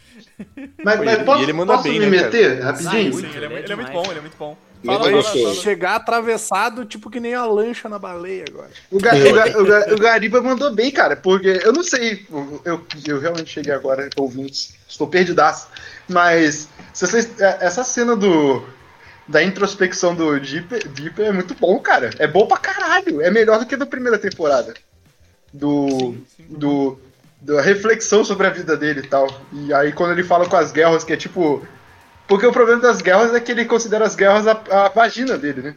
Mas, 0.85 0.99
mas 0.99 1.15
ele- 1.15 1.25
posso, 1.25 1.43
ele 1.43 1.53
manda 1.55 1.73
posso 1.73 1.85
bem, 1.85 1.99
me 1.99 2.07
né, 2.07 2.17
cara? 2.17 2.25
meter 2.27 2.61
Ah, 2.63 2.65
rapidinho? 2.67 3.13
Sim, 3.15 3.27
ele 3.35 3.47
é, 3.47 3.59
ele 3.59 3.67
é 3.69 3.73
é 3.73 3.77
muito 3.77 3.93
bom, 3.93 4.05
ele 4.11 4.19
é 4.19 4.21
muito 4.21 4.37
bom. 4.37 4.57
Fala, 4.85 5.23
fala. 5.23 5.55
Chegar 5.55 5.95
atravessado, 5.97 6.85
tipo 6.85 7.11
que 7.11 7.21
nem 7.21 7.35
a 7.35 7.45
lancha 7.47 7.89
na 7.89 7.99
baleia 7.99 8.45
agora. 8.49 8.71
O, 8.91 8.99
Ga- 8.99 9.15
o 9.15 9.33
Ga- 9.33 9.59
o 9.61 9.65
Ga- 9.65 9.95
o 9.95 9.99
Gariba 9.99 10.41
mandou 10.43 10.73
bem, 10.75 10.91
cara, 10.91 11.17
porque 11.17 11.61
eu 11.65 11.73
não 11.73 11.83
sei, 11.83 12.27
eu, 12.65 12.85
eu, 13.07 13.19
realmente 13.21 13.51
cheguei 13.51 13.73
agora, 13.73 14.09
ouvintes, 14.17 14.75
estou 14.89 15.07
perdidaço, 15.07 15.69
mas 16.09 16.69
se 16.93 17.07
vocês, 17.07 17.41
é- 17.41 17.59
essa 17.61 17.83
cena 17.85 18.15
do 18.15 18.63
da 19.27 19.43
introspecção 19.43 20.15
do 20.15 20.39
Deep, 20.39 20.87
Deep 20.91 21.23
é 21.23 21.33
muito 21.33 21.55
bom, 21.55 21.79
cara. 21.79 22.11
É 22.19 22.27
bom 22.27 22.47
pra 22.47 22.59
caralho, 22.59 23.23
é 23.23 23.31
melhor 23.31 23.59
do 23.59 23.65
que 23.67 23.75
da 23.77 23.87
primeira 23.87 24.19
temporada. 24.19 24.75
Do 25.53 26.15
do 26.39 26.99
da 27.41 27.61
reflexão 27.63 28.25
sobre 28.25 28.47
a 28.47 28.51
vida 28.51 28.77
dele 28.77 29.01
e 29.01 29.07
tal. 29.07 29.27
E 29.53 29.73
aí 29.73 29.93
quando 29.93 30.13
ele 30.13 30.25
fala 30.25 30.47
com 30.49 30.57
as 30.57 30.73
guerras, 30.73 31.05
que 31.05 31.13
é 31.13 31.17
tipo 31.17 31.67
porque 32.27 32.47
o 32.47 32.53
problema 32.53 32.81
das 32.81 33.01
guerras 33.03 33.35
é 33.35 33.41
que 33.41 33.53
ele 33.53 33.65
considera 33.65 34.05
as 34.07 34.15
guerras 34.15 34.47
a, 34.47 34.61
a 34.71 34.89
vagina 34.89 35.37
dele, 35.39 35.63
né? 35.63 35.77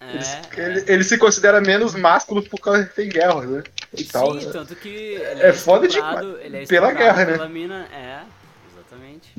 Ele, 0.00 0.24
É, 0.24 0.64
ele, 0.70 0.84
ele 0.86 1.04
se 1.04 1.18
considera 1.18 1.60
menos 1.60 1.94
másculo 1.94 2.42
por 2.42 2.60
causa 2.60 2.84
que 2.86 2.94
tem 2.94 3.08
guerra, 3.08 3.42
né? 3.42 3.62
e 3.96 4.04
tal. 4.04 4.38
Sim, 4.40 4.46
né? 4.46 4.52
tanto 4.52 4.74
que 4.76 4.88
ele 4.88 5.42
É 5.42 5.52
foda 5.52 5.86
estuprado- 5.86 6.38
ele 6.40 6.56
é 6.58 6.66
pela 6.66 6.92
guerra, 6.92 7.24
né? 7.26 7.32
Pela 7.32 7.48
mina, 7.48 7.86
é, 7.92 8.20
exatamente. 8.72 9.34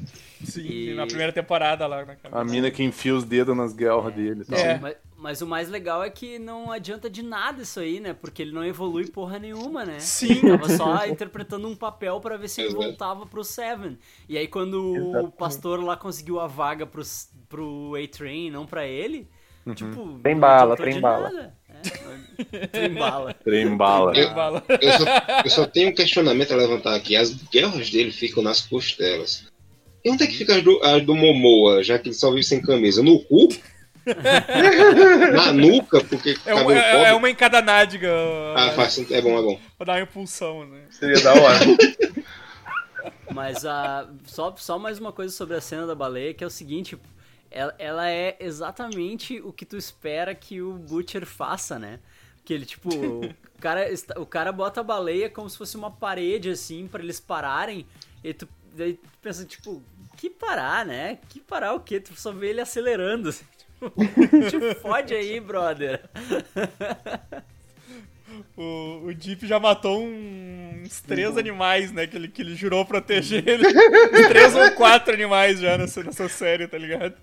Sim, 0.45 0.61
E- 0.67 0.93
na 0.95 1.07
primeira 1.07 1.31
temporada 1.33 1.87
lá. 1.87 2.05
Na 2.31 2.41
A 2.41 2.43
mina 2.43 2.69
que 2.69 2.83
enfia 2.83 3.15
os 3.15 3.23
dedos 3.23 3.55
nas 3.57 3.73
guerras 3.73 4.13
dele. 4.13 4.41
e 4.41 4.45
tal. 4.45 4.59
É. 4.59 4.77
Mas, 4.79 4.95
mas 5.19 5.41
o 5.41 5.47
mais 5.47 5.69
legal 5.69 6.03
é 6.03 6.09
que 6.09 6.39
não 6.39 6.71
adianta 6.71 7.09
de 7.09 7.21
nada 7.21 7.61
isso 7.61 7.79
aí, 7.79 7.99
né? 7.99 8.13
Porque 8.13 8.41
ele 8.41 8.51
não 8.51 8.63
evolui 8.65 9.07
porra 9.07 9.37
nenhuma, 9.37 9.83
né? 9.85 9.99
Sim. 9.99 10.31
Ele 10.31 10.57
tava 10.57 10.69
só 10.77 11.05
interpretando 11.05 11.67
um 11.67 11.75
papel 11.75 12.19
pra 12.19 12.37
ver 12.37 12.47
se 12.47 12.61
ele 12.61 12.73
voltava 12.73 13.25
pro 13.25 13.43
Seven. 13.43 13.97
E 14.27 14.37
aí 14.37 14.47
quando 14.47 14.81
o 15.25 15.31
pastor 15.31 15.83
lá 15.83 15.95
conseguiu 15.97 16.39
a 16.39 16.47
vaga 16.47 16.85
pro, 16.85 17.03
pro 17.47 17.93
A-Train, 18.01 18.49
não 18.49 18.65
pra 18.65 18.87
ele, 18.87 19.27
tipo... 19.75 20.19
Trem 20.23 20.37
bala, 20.39 20.75
trem 20.75 20.99
bala. 21.01 21.53
É, 22.51 22.67
trem 22.67 22.93
bala. 22.93 23.33
Trem 23.33 23.77
bala. 23.77 24.17
Eu- 24.17 24.33
Bala. 24.33 24.63
Eu 24.81 24.91
só, 24.93 25.05
eu 25.45 25.49
só 25.49 25.65
tenho 25.67 25.89
um 25.89 25.93
questionamento 25.93 26.51
a 26.51 26.55
levantar 26.57 26.95
aqui. 26.95 27.15
As 27.15 27.31
guerras 27.31 27.89
dele 27.89 28.11
ficam 28.11 28.41
nas 28.43 28.61
costelas. 28.61 29.45
E 30.03 30.09
onde 30.11 30.23
é 30.23 30.27
que 30.27 30.35
fica 30.37 30.55
as 30.55 30.63
do, 30.63 30.79
as 30.83 31.05
do 31.05 31.13
Momoa, 31.15 31.83
já 31.83 31.99
que 31.99 32.07
ele 32.09 32.15
só 32.15 32.29
vive 32.31 32.43
sem 32.43 32.61
camisa? 32.61 33.03
No 33.03 33.19
cu? 33.25 33.49
Na 35.35 35.51
nuca, 35.53 36.03
porque 36.03 36.37
É, 36.45 36.55
um- 36.55 36.71
é- 36.71 37.09
é 37.09 37.13
uma 37.13 37.29
em 37.29 37.35
cada 37.35 37.61
nádega. 37.61 38.11
Ah, 38.55 38.71
faz, 38.71 38.97
é 39.11 39.21
bom, 39.21 39.37
é 39.37 39.41
bom. 39.41 39.59
Pra 39.77 39.85
dar 39.85 39.93
uma 39.93 40.01
impulsão, 40.01 40.65
né? 40.65 40.81
Seria 40.91 41.21
da 41.21 41.33
hora. 41.33 41.59
Mas 43.33 43.65
a, 43.65 44.09
só, 44.25 44.53
só 44.57 44.79
mais 44.79 44.99
uma 44.99 45.11
coisa 45.11 45.33
sobre 45.33 45.55
a 45.55 45.61
cena 45.61 45.85
da 45.85 45.95
baleia, 45.95 46.33
que 46.33 46.43
é 46.43 46.47
o 46.47 46.49
seguinte, 46.49 46.97
ela, 47.51 47.75
ela 47.77 48.09
é 48.09 48.35
exatamente 48.39 49.39
o 49.41 49.53
que 49.53 49.65
tu 49.65 49.77
espera 49.77 50.33
que 50.35 50.61
o 50.61 50.73
Butcher 50.73 51.25
faça, 51.25 51.77
né? 51.77 51.99
Que 52.43 52.53
ele, 52.53 52.65
tipo, 52.65 52.89
o 52.89 53.33
cara, 53.61 53.87
o 54.17 54.25
cara 54.25 54.51
bota 54.51 54.79
a 54.81 54.83
baleia 54.83 55.29
como 55.29 55.49
se 55.49 55.57
fosse 55.57 55.77
uma 55.77 55.91
parede, 55.91 56.49
assim, 56.49 56.87
pra 56.87 57.01
eles 57.03 57.19
pararem, 57.19 57.85
e 58.23 58.33
tu, 58.33 58.47
daí 58.75 58.93
tu 58.93 59.07
pensa, 59.21 59.45
tipo, 59.45 59.81
que 60.17 60.29
parar, 60.29 60.85
né? 60.85 61.19
Que 61.29 61.39
parar 61.39 61.73
o 61.73 61.79
quê? 61.79 61.99
Tu 61.99 62.19
só 62.19 62.31
vê 62.31 62.49
ele 62.49 62.61
acelerando. 62.61 63.29
assim, 63.29 63.45
te 64.49 64.75
fode 64.81 65.13
aí, 65.13 65.39
brother. 65.39 66.01
O, 68.55 69.07
o 69.07 69.13
Deep 69.13 69.47
já 69.47 69.59
matou 69.59 70.01
um- 70.01 70.83
uns 70.85 71.01
três 71.01 71.37
animais, 71.37 71.91
né? 71.91 72.05
Que 72.07 72.17
ele, 72.17 72.27
que 72.27 72.41
ele 72.41 72.55
jurou 72.55 72.85
proteger 72.85 73.47
ele. 73.47 73.63
Três 74.27 74.55
ou 74.55 74.71
quatro 74.71 75.13
animais 75.13 75.59
já 75.59 75.77
nessa, 75.77 76.03
nessa 76.03 76.29
série, 76.29 76.67
tá 76.67 76.77
ligado? 76.77 77.15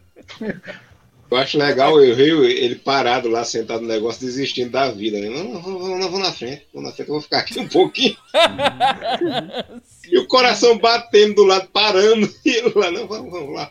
Eu 1.31 1.37
acho 1.37 1.59
legal 1.59 2.01
eu 2.03 2.15
Rio 2.15 2.45
ele 2.45 2.77
parado 2.77 3.29
lá, 3.29 3.45
sentado 3.45 3.83
no 3.83 3.89
negócio, 3.89 4.25
desistindo 4.25 4.71
da 4.71 4.91
vida. 4.91 5.19
Né? 5.19 5.29
Não, 5.29 5.55
não, 5.55 5.61
vou, 5.61 5.99
não, 5.99 6.11
vou 6.11 6.21
na 6.21 6.33
frente, 6.33 6.67
vou 6.73 6.83
na 6.83 6.93
frente, 6.93 7.09
eu 7.09 7.15
vou 7.15 7.23
ficar 7.23 7.39
aqui 7.41 7.59
um 7.59 7.69
pouquinho. 7.69 8.17
e 10.09 10.19
o 10.19 10.27
coração 10.29 10.79
batendo 10.79 11.35
do 11.35 11.45
lado, 11.45 11.69
parando, 11.69 12.33
e 12.45 12.51
ele 12.51 12.73
lá, 12.75 12.91
não, 12.91 13.09
vamos, 13.09 13.31
vamos 13.31 13.55
lá. 13.55 13.71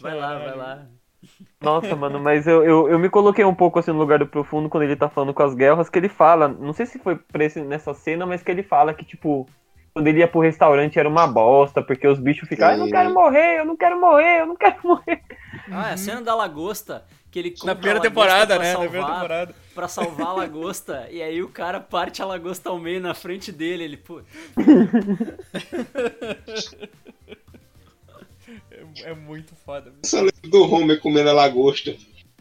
Vai 0.00 0.14
lá, 0.16 0.38
vai 0.38 0.56
lá. 0.56 0.86
Nossa, 1.62 1.94
mano, 1.96 2.20
mas 2.20 2.46
eu, 2.46 2.64
eu, 2.64 2.88
eu 2.88 2.98
me 2.98 3.08
coloquei 3.08 3.44
um 3.44 3.54
pouco 3.54 3.78
assim 3.78 3.92
no 3.92 3.98
lugar 3.98 4.18
do 4.18 4.26
profundo 4.26 4.68
quando 4.68 4.84
ele 4.84 4.96
tá 4.96 5.08
falando 5.08 5.32
com 5.34 5.42
as 5.42 5.54
guerras, 5.54 5.88
que 5.88 5.98
ele 5.98 6.08
fala, 6.08 6.48
não 6.48 6.72
sei 6.72 6.86
se 6.86 6.98
foi 6.98 7.18
esse, 7.38 7.60
nessa 7.62 7.94
cena, 7.94 8.26
mas 8.26 8.42
que 8.42 8.50
ele 8.50 8.62
fala 8.62 8.92
que, 8.94 9.04
tipo, 9.04 9.46
quando 9.94 10.06
ele 10.08 10.18
ia 10.20 10.28
pro 10.28 10.40
restaurante 10.40 10.98
era 10.98 11.08
uma 11.08 11.26
bosta, 11.26 11.82
porque 11.82 12.06
os 12.08 12.18
bichos 12.18 12.48
ficavam, 12.48 12.74
eu 12.74 12.80
não 12.80 12.90
quero 12.90 13.12
morrer, 13.14 13.58
eu 13.60 13.64
não 13.64 13.76
quero 13.76 14.00
morrer, 14.00 14.40
eu 14.40 14.46
não 14.46 14.56
quero 14.56 14.76
morrer. 14.84 15.22
Ah, 15.70 15.90
é 15.90 15.92
a 15.92 15.96
cena 15.96 16.20
da 16.22 16.34
lagosta, 16.34 17.04
que 17.30 17.38
ele 17.38 17.54
Na 17.64 17.74
primeira 17.74 18.00
temporada, 18.00 18.58
né? 18.58 18.72
Na 18.72 18.72
salvar- 18.72 18.88
primeira 18.90 19.12
temporada. 19.14 19.54
pra 19.74 19.88
salvar 19.88 20.26
a 20.28 20.32
lagosta, 20.32 21.08
e 21.10 21.22
aí 21.22 21.42
o 21.42 21.48
cara 21.48 21.80
parte 21.80 22.20
a 22.22 22.26
lagosta 22.26 22.68
ao 22.70 22.78
meio 22.78 23.00
na 23.00 23.14
frente 23.14 23.52
dele, 23.52 23.84
ele, 23.84 23.96
pô, 23.96 24.20
É, 28.70 29.10
é 29.10 29.14
muito 29.14 29.54
foda. 29.54 29.90
velho. 29.90 30.00
Essa 30.04 30.18
lembra 30.20 30.50
do 30.50 30.62
Homer 30.72 31.00
comendo 31.00 31.30
a 31.30 31.32
lagosta. 31.32 31.94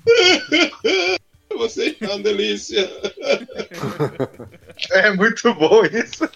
Você 1.57 1.95
é 1.99 2.05
uma 2.07 2.19
delícia. 2.19 2.89
É 4.91 5.11
muito 5.11 5.53
bom 5.53 5.83
isso. 5.85 6.29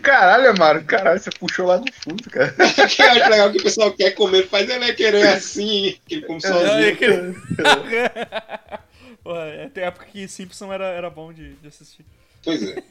Caralho, 0.00 0.50
Amaro, 0.50 0.84
caralho, 0.84 1.18
você 1.20 1.30
puxou 1.30 1.66
lá 1.66 1.76
do 1.78 1.92
fundo, 1.92 2.22
cara. 2.30 2.52
que 2.52 2.62
eu 3.02 3.10
acho 3.10 3.30
legal 3.30 3.50
que 3.52 3.58
o 3.58 3.62
pessoal 3.62 3.92
quer 3.92 4.12
comer, 4.12 4.46
faz 4.48 4.68
ele 4.70 4.84
é 4.84 4.92
querer 4.94 5.26
assim, 5.26 5.96
que 6.06 6.14
ele 6.16 6.26
come 6.26 6.40
sozinho. 6.40 6.86
é 6.86 6.94
que- 6.94 7.06
Pô, 9.22 9.36
é, 9.36 9.68
tem 9.68 9.84
época 9.84 10.06
que 10.06 10.26
Simpson 10.28 10.72
era, 10.72 10.86
era 10.86 11.10
bom 11.10 11.32
de, 11.32 11.54
de 11.54 11.68
assistir. 11.68 12.04
Pois 12.44 12.62
é. 12.62 12.82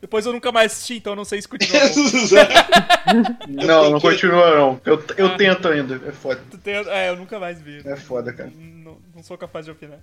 Depois 0.00 0.26
eu 0.26 0.32
nunca 0.32 0.50
mais 0.52 0.72
assisti, 0.72 0.96
então 0.96 1.14
não 1.16 1.24
sei 1.24 1.40
se 1.42 1.48
continua 1.48 1.80
bom. 1.80 1.94
Não, 3.66 3.90
não 3.90 4.00
continua 4.00 4.56
não. 4.56 4.80
Eu, 4.84 5.02
eu 5.16 5.26
Ah. 5.26 5.36
tento 5.36 5.68
ainda. 5.68 6.00
É 6.06 6.12
foda. 6.12 6.40
Tu 6.50 6.58
tem- 6.58 6.74
É, 6.74 7.10
eu 7.10 7.16
nunca 7.16 7.38
mais 7.38 7.60
vi. 7.60 7.80
É 7.86 7.96
foda, 7.96 8.32
cara. 8.32 8.50
Não, 8.56 8.96
não 9.14 9.22
sou 9.22 9.36
capaz 9.38 9.64
de 9.66 9.70
opinar. 9.70 9.98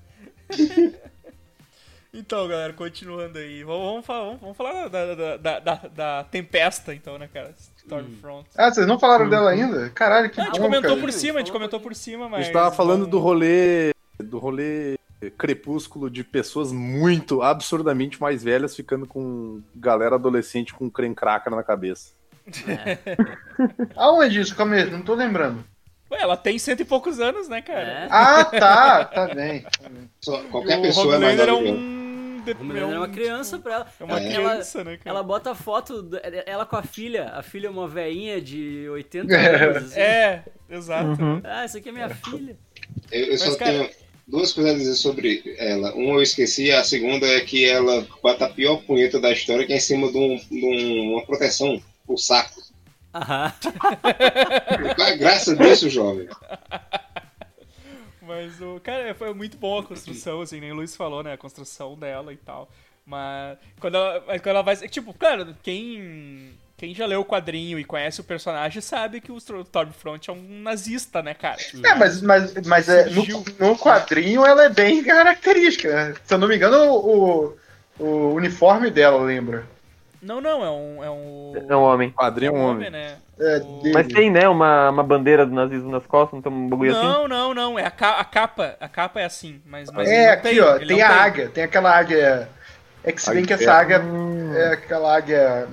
então, 2.13 2.47
galera, 2.47 2.73
continuando 2.73 3.37
aí. 3.39 3.63
Vamos, 3.63 3.85
vamos 3.85 4.05
falar, 4.05 4.23
vamos, 4.25 4.41
vamos 4.41 4.57
falar 4.57 4.87
da, 4.89 5.15
da, 5.15 5.37
da, 5.37 5.59
da- 5.59 5.87
da 5.95 6.23
Tempesta, 6.25 6.93
então, 6.93 7.17
né, 7.17 7.27
cara? 7.33 7.53
Stormfront. 7.77 8.47
Ah, 8.55 8.71
vocês 8.71 8.85
não 8.85 8.99
falaram 8.99 9.29
dela 9.29 9.49
ainda? 9.51 9.89
Caralho, 9.89 10.29
que 10.29 10.39
Ah, 10.39 10.43
a 10.43 10.45
gente 10.47 10.57
bom, 10.59 10.65
comentou 10.65 10.89
cara. 10.91 11.01
por 11.01 11.11
cima, 11.11 11.39
a 11.39 11.41
gente 11.41 11.51
comentou 11.51 11.79
por 11.79 11.95
cima, 11.95 12.25
A 12.25 12.29
mas. 12.29 12.45
gente 12.45 12.53
tava 12.53 12.71
falando 12.75 13.07
do 13.07 13.17
rolê. 13.19 13.91
Do 14.19 14.37
rolê 14.37 14.97
crepúsculo 15.37 16.09
de 16.09 16.23
pessoas 16.23 16.71
muito 16.71 17.41
absurdamente 17.41 18.19
mais 18.19 18.43
velhas 18.43 18.75
ficando 18.75 19.05
com 19.05 19.61
galera 19.75 20.15
adolescente 20.15 20.73
com 20.73 20.89
creme 20.89 21.13
cracker 21.13 21.53
na 21.53 21.61
cabeça. 21.63 22.13
Aonde 23.95 24.39
isso? 24.41 24.55
Calma 24.55 24.75
aí, 24.75 24.89
não 24.89 25.01
tô 25.01 25.13
lembrando. 25.13 25.63
Ué, 26.11 26.19
ela 26.21 26.35
tem 26.35 26.57
cento 26.59 26.81
e 26.81 26.85
poucos 26.85 27.19
anos, 27.19 27.47
né, 27.47 27.61
cara? 27.61 27.81
É. 27.81 28.07
Ah, 28.09 28.43
tá, 28.45 29.05
tá 29.05 29.33
bem. 29.33 29.61
tá 29.61 29.89
bem. 29.89 30.09
Só- 30.19 30.43
qualquer 30.45 30.79
o 30.79 30.81
pessoa 30.81 31.15
é 31.15 31.19
mais 31.19 31.39
Homelander 31.39 31.55
é 31.55 31.63
que 31.63 31.69
eu. 31.69 31.73
um. 31.75 32.01
de- 32.43 32.79
é 32.79 32.97
uma 32.97 33.07
criança 33.07 33.59
pra 33.59 33.73
ela. 33.75 33.87
É 33.99 34.03
uma 34.03 34.19
É. 34.19 34.33
criança, 34.33 34.83
né, 34.83 34.97
cara? 34.97 35.09
Ela 35.11 35.23
bota 35.23 35.51
a 35.51 35.55
foto, 35.55 36.01
da- 36.03 36.19
ela 36.45 36.65
com 36.65 36.75
a 36.75 36.81
filha, 36.83 37.29
a 37.29 37.41
filha 37.43 37.67
é 37.67 37.69
uma 37.69 37.87
veinha 37.87 38.41
de 38.41 38.89
80 38.89 39.33
anos. 39.37 39.83
assim. 39.91 39.99
É, 39.99 40.43
exato. 40.69 41.21
Uhum. 41.21 41.41
Ah, 41.45 41.63
essa 41.63 41.77
aqui 41.77 41.89
é 41.89 41.91
minha 41.93 42.09
filha. 42.09 42.57
Eu, 43.11 43.25
eu 43.27 43.37
só 43.37 43.45
Mas, 43.45 43.55
cara- 43.57 43.71
tenho 43.71 43.89
duas 44.31 44.53
coisas 44.53 44.73
a 44.73 44.77
dizer 44.77 44.95
sobre 44.95 45.43
ela. 45.57 45.93
Uma 45.93 46.15
eu 46.15 46.21
esqueci, 46.21 46.71
a 46.71 46.83
segunda 46.83 47.27
é 47.27 47.41
que 47.41 47.65
ela 47.65 48.07
bota 48.23 48.45
a 48.45 48.49
pior 48.49 48.77
punheta 48.83 49.19
da 49.19 49.31
história, 49.31 49.65
que 49.67 49.73
é 49.73 49.77
em 49.77 49.79
cima 49.81 50.11
de, 50.11 50.17
um- 50.17 50.37
de 50.37 50.65
um- 50.65 51.11
uma 51.13 51.25
proteção 51.25 51.79
pro 52.07 52.17
saco. 52.17 52.61
Aham. 53.13 53.53
Qual 54.95 55.07
a 55.07 55.15
graça 55.17 55.53
disso, 55.55 55.89
jovem? 55.89 56.27
Mas 58.21 58.61
o 58.61 58.79
cara 58.79 59.13
foi 59.13 59.33
muito 59.33 59.57
bom 59.57 59.79
a 59.79 59.83
construção, 59.83 60.41
assim, 60.41 60.61
nem 60.61 60.71
o 60.71 60.75
Luiz 60.75 60.95
falou, 60.95 61.21
né? 61.21 61.33
A 61.33 61.37
construção 61.37 61.97
dela 61.97 62.31
e 62.31 62.37
tal. 62.37 62.69
Mas 63.05 63.57
quando 63.79 63.95
ela, 63.95 64.21
quando 64.21 64.47
ela 64.47 64.61
vai. 64.61 64.75
Tipo, 64.87 65.13
claro, 65.13 65.55
quem. 65.61 66.53
Quem 66.81 66.95
já 66.95 67.05
leu 67.05 67.21
o 67.21 67.25
quadrinho 67.25 67.77
e 67.77 67.83
conhece 67.85 68.21
o 68.21 68.23
personagem 68.23 68.81
sabe 68.81 69.21
que 69.21 69.31
o 69.31 69.37
Stormfront 69.37 70.27
é 70.31 70.33
um 70.33 70.61
nazista, 70.63 71.21
né, 71.21 71.35
cara? 71.35 71.57
É, 71.83 71.93
mas, 71.93 72.23
mas, 72.23 72.53
mas 72.65 72.89
é, 72.89 73.05
no, 73.05 73.23
no 73.59 73.77
quadrinho 73.77 74.43
ela 74.43 74.63
é 74.65 74.69
bem 74.69 75.03
característica. 75.03 75.93
né? 75.93 76.15
Se 76.25 76.33
eu 76.33 76.39
não 76.39 76.47
me 76.47 76.55
engano, 76.55 76.91
o, 76.91 77.55
o 77.99 78.33
uniforme 78.33 78.89
dela 78.89 79.21
lembra. 79.21 79.63
Não, 80.19 80.41
não, 80.41 80.65
é 80.65 80.71
um. 80.71 81.03
É 81.03 81.09
um, 81.11 81.65
É 81.69 81.75
um 81.75 81.81
homem. 81.83 82.09
Padrinho 82.09 82.49
é 82.49 82.55
um 82.57 82.65
homem. 82.65 82.89
né? 82.89 83.17
É, 83.39 83.57
O-. 83.57 83.91
Mas 83.93 84.07
tem, 84.07 84.31
né, 84.31 84.49
uma, 84.49 84.89
uma 84.89 85.03
bandeira 85.03 85.45
do 85.45 85.53
nazismo 85.53 85.91
nas 85.91 86.07
costas, 86.07 86.33
não 86.33 86.41
tem 86.41 86.51
um 86.51 86.67
bagulho 86.67 86.97
assim? 86.97 87.05
Não, 87.05 87.27
não, 87.27 87.53
não. 87.53 87.77
É 87.77 87.85
a, 87.85 87.91
ca- 87.91 88.19
a 88.19 88.25
capa. 88.25 88.75
A 88.79 88.89
capa 88.89 89.21
é 89.21 89.25
assim, 89.25 89.61
mas, 89.67 89.91
mas 89.91 90.09
É, 90.09 90.25
não 90.25 90.33
aqui, 90.33 90.59
ó, 90.59 90.75
ele 90.77 90.87
tem 90.87 90.97
não 90.97 91.05
a 91.05 91.09
águia, 91.09 91.47
tem 91.49 91.63
aquela 91.63 91.95
águia. 91.95 92.49
É 93.03 93.11
que 93.11 93.21
se 93.21 93.31
bem 93.31 93.45
que 93.45 93.53
essa 93.53 93.71
águia 93.71 93.99
Hum. 94.01 94.51
é 94.55 94.73
aquela 94.73 95.15
águia 95.15 95.67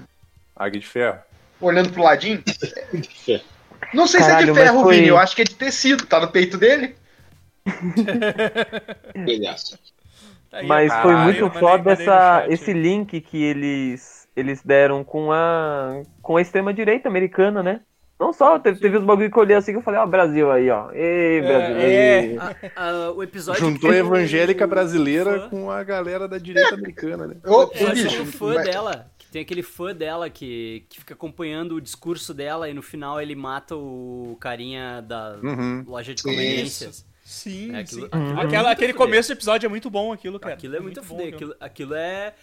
Águia 0.59 0.81
de 0.81 0.87
ferro. 0.87 1.19
olhando 1.61 1.91
pro 1.93 2.03
ladinho. 2.03 2.43
Não 3.95 4.07
sei 4.07 4.21
se 4.21 4.27
é 4.27 4.31
Caralho, 4.31 4.53
de 4.53 4.59
ferro, 4.61 4.83
foi- 4.83 4.97
Vini, 4.97 5.09
eu 5.09 5.17
acho 5.19 5.35
que 5.37 5.43
é 5.43 5.45
de 5.45 5.55
tecido, 5.55 6.05
tá 6.07 6.21
no 6.21 6.29
peito 6.29 6.59
dele. 6.59 6.97
Mas 10.67 10.93
foi 10.93 11.03
Caralho, 11.13 11.25
muito 11.25 11.39
eu 11.41 11.47
mandei- 11.47 11.61
foda 11.61 11.93
essa, 11.93 12.45
esse 12.49 12.73
link 12.73 13.21
que 13.21 13.43
eles, 13.43 14.27
eles 14.35 14.63
deram 14.63 15.05
com 15.05 15.31
a, 15.33 16.03
com 16.23 16.37
a 16.37 16.43
extrema-direita 16.43 17.09
americana, 17.09 17.63
né? 17.63 17.81
Não 18.19 18.33
só, 18.33 18.59
teve, 18.59 18.81
teve 18.81 18.97
os 18.97 19.05
bagulho 19.05 19.31
que 19.31 19.39
eu 19.39 19.43
olhei 19.43 19.57
assim 19.57 19.71
que 19.73 19.79
eu 19.79 19.83
falei, 19.83 20.01
ó, 20.01 20.07
Brasil 20.07 20.51
aí, 20.51 20.69
ó. 20.71 20.91
Ei, 20.93 21.41
Brasil. 21.41 21.77
é. 21.77 22.25
ei. 22.25 22.39
Ah, 22.75 23.13
o 23.15 23.23
episódio 23.23 23.61
Juntou 23.61 23.91
a 23.93 23.97
evangélica 23.97 24.67
brasileira 24.67 25.43
fã- 25.43 25.49
com 25.51 25.71
a 25.71 25.85
galera 25.85 26.27
da 26.27 26.39
direita 26.39 26.75
americana, 26.75 27.29
né? 27.29 27.37
Ô, 27.47 27.67
bicho, 27.67 28.09
que 28.09 28.23
o 28.23 28.27
fã 28.27 28.55
mas- 28.55 28.65
dela, 28.65 29.07
tem 29.31 29.43
aquele 29.43 29.63
fã 29.63 29.95
dela 29.95 30.29
que, 30.31 30.85
que 30.89 31.01
fica 31.01 31.15
acompanhando 31.15 31.75
o 31.77 31.81
discurso 31.81 32.33
dela 32.35 32.69
e 32.69 32.75
no 32.75 32.83
final 32.83 33.21
ele 33.21 33.35
mata 33.35 33.77
o 33.77 34.37
carinha 34.41 35.01
da 35.03 35.39
Uhum. 35.43 35.85
loja 35.87 36.15
de 36.15 36.23
conveniências. 36.23 37.07
Sim, 37.25 37.75
É, 37.75 37.81
aquilo- 37.81 38.01
sim. 38.03 38.07
aquilo 38.07 38.23
é 38.23 38.27
muito 38.35 38.47
Aquela, 38.47 38.71
aquele 38.71 38.93
fuder. 38.95 39.07
começo 39.07 39.29
do 39.29 39.33
episódio 39.37 39.67
é 39.67 39.69
muito 39.69 39.91
bom, 39.91 40.13
aquilo, 40.13 40.41
cara. 40.41 40.55
Aquilo 40.55 40.77
é 40.77 40.81
muito, 40.81 41.01
bom 41.03 41.07
fuder. 41.07 41.25
mesmo. 41.27 41.37
Aquilo, 41.37 41.57
aquilo 41.61 41.95
é. 41.95 42.35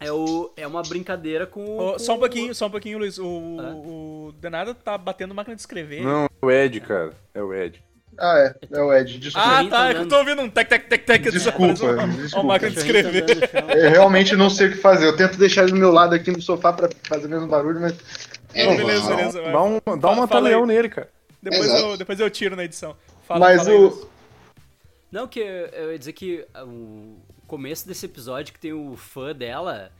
É, 0.00 0.12
o, 0.12 0.52
é 0.56 0.66
uma 0.66 0.82
brincadeira 0.82 1.46
com. 1.46 1.64
Ô, 1.78 1.92
com- 1.92 1.98
só 1.98 2.16
um 2.16 2.18
pouquinho, 2.18 2.54
só 2.54 2.66
um 2.66 2.70
pouquinho, 2.70 2.98
Luiz. 2.98 3.18
O, 3.18 3.56
Ah. 3.60 3.72
o 3.74 4.32
Denada 4.40 4.74
tá 4.74 4.98
batendo 4.98 5.34
máquina 5.34 5.54
de 5.56 5.62
escrever. 5.62 6.02
Não, 6.02 6.24
é 6.26 6.28
o 6.46 6.50
Ed, 6.50 6.80
cara. 6.80 7.14
É 7.32 7.42
o 7.42 7.54
Ed. 7.54 7.82
Ah, 8.18 8.38
é. 8.38 8.54
É 8.76 8.80
o 8.82 8.92
Ed. 8.92 9.18
Desculpa. 9.18 9.48
Ah, 9.48 9.64
tá. 9.64 9.70
tá 9.70 9.88
é 9.90 9.94
que 9.94 10.00
eu 10.00 10.08
tô 10.08 10.16
ouvindo 10.18 10.42
um 10.42 10.50
tec, 10.50 10.68
tec, 10.68 10.88
tec, 10.88 11.04
tec. 11.06 11.22
Desculpa, 11.30 11.84
Uma, 11.84 12.04
uma 12.04 12.08
desculpa. 12.22 12.46
máquina 12.46 12.70
de 12.72 12.78
escrever. 12.78 13.24
Eu 13.76 13.90
realmente 13.90 14.34
não 14.34 14.50
sei 14.50 14.68
o 14.68 14.70
que 14.72 14.78
fazer. 14.78 15.06
Eu 15.06 15.16
tento 15.16 15.38
deixar 15.38 15.62
ele 15.62 15.72
do 15.72 15.78
meu 15.78 15.92
lado 15.92 16.14
aqui 16.14 16.30
no 16.30 16.42
sofá 16.42 16.72
pra 16.72 16.88
fazer 17.04 17.26
o 17.26 17.30
mesmo 17.30 17.46
barulho, 17.46 17.80
mas. 17.80 17.94
É, 18.54 18.66
Não, 18.66 18.76
beleza, 18.76 19.14
beleza. 19.14 19.40
vai. 19.42 19.52
Dá 19.52 19.62
um, 19.62 19.78
dá 19.78 19.92
um 19.92 20.00
Fala 20.00 20.16
mata-leão 20.16 20.62
aí. 20.62 20.66
nele, 20.68 20.88
cara. 20.88 21.08
Depois, 21.40 21.64
Exato. 21.66 21.82
eu, 21.82 21.96
depois 21.96 22.18
eu 22.20 22.28
tiro 22.30 22.56
na 22.56 22.64
edição. 22.64 22.96
Fala, 23.26 23.40
mas 23.40 23.64
fala 23.64 23.76
o. 23.78 24.08
Não, 25.12 25.28
que 25.28 25.38
eu, 25.38 25.46
eu 25.46 25.92
ia 25.92 25.98
dizer 25.98 26.12
que 26.12 26.44
o 26.56 27.16
começo 27.46 27.86
desse 27.86 28.04
episódio 28.04 28.52
que 28.52 28.58
tem 28.58 28.72
o 28.72 28.96
fã 28.96 29.32
dela 29.34 29.90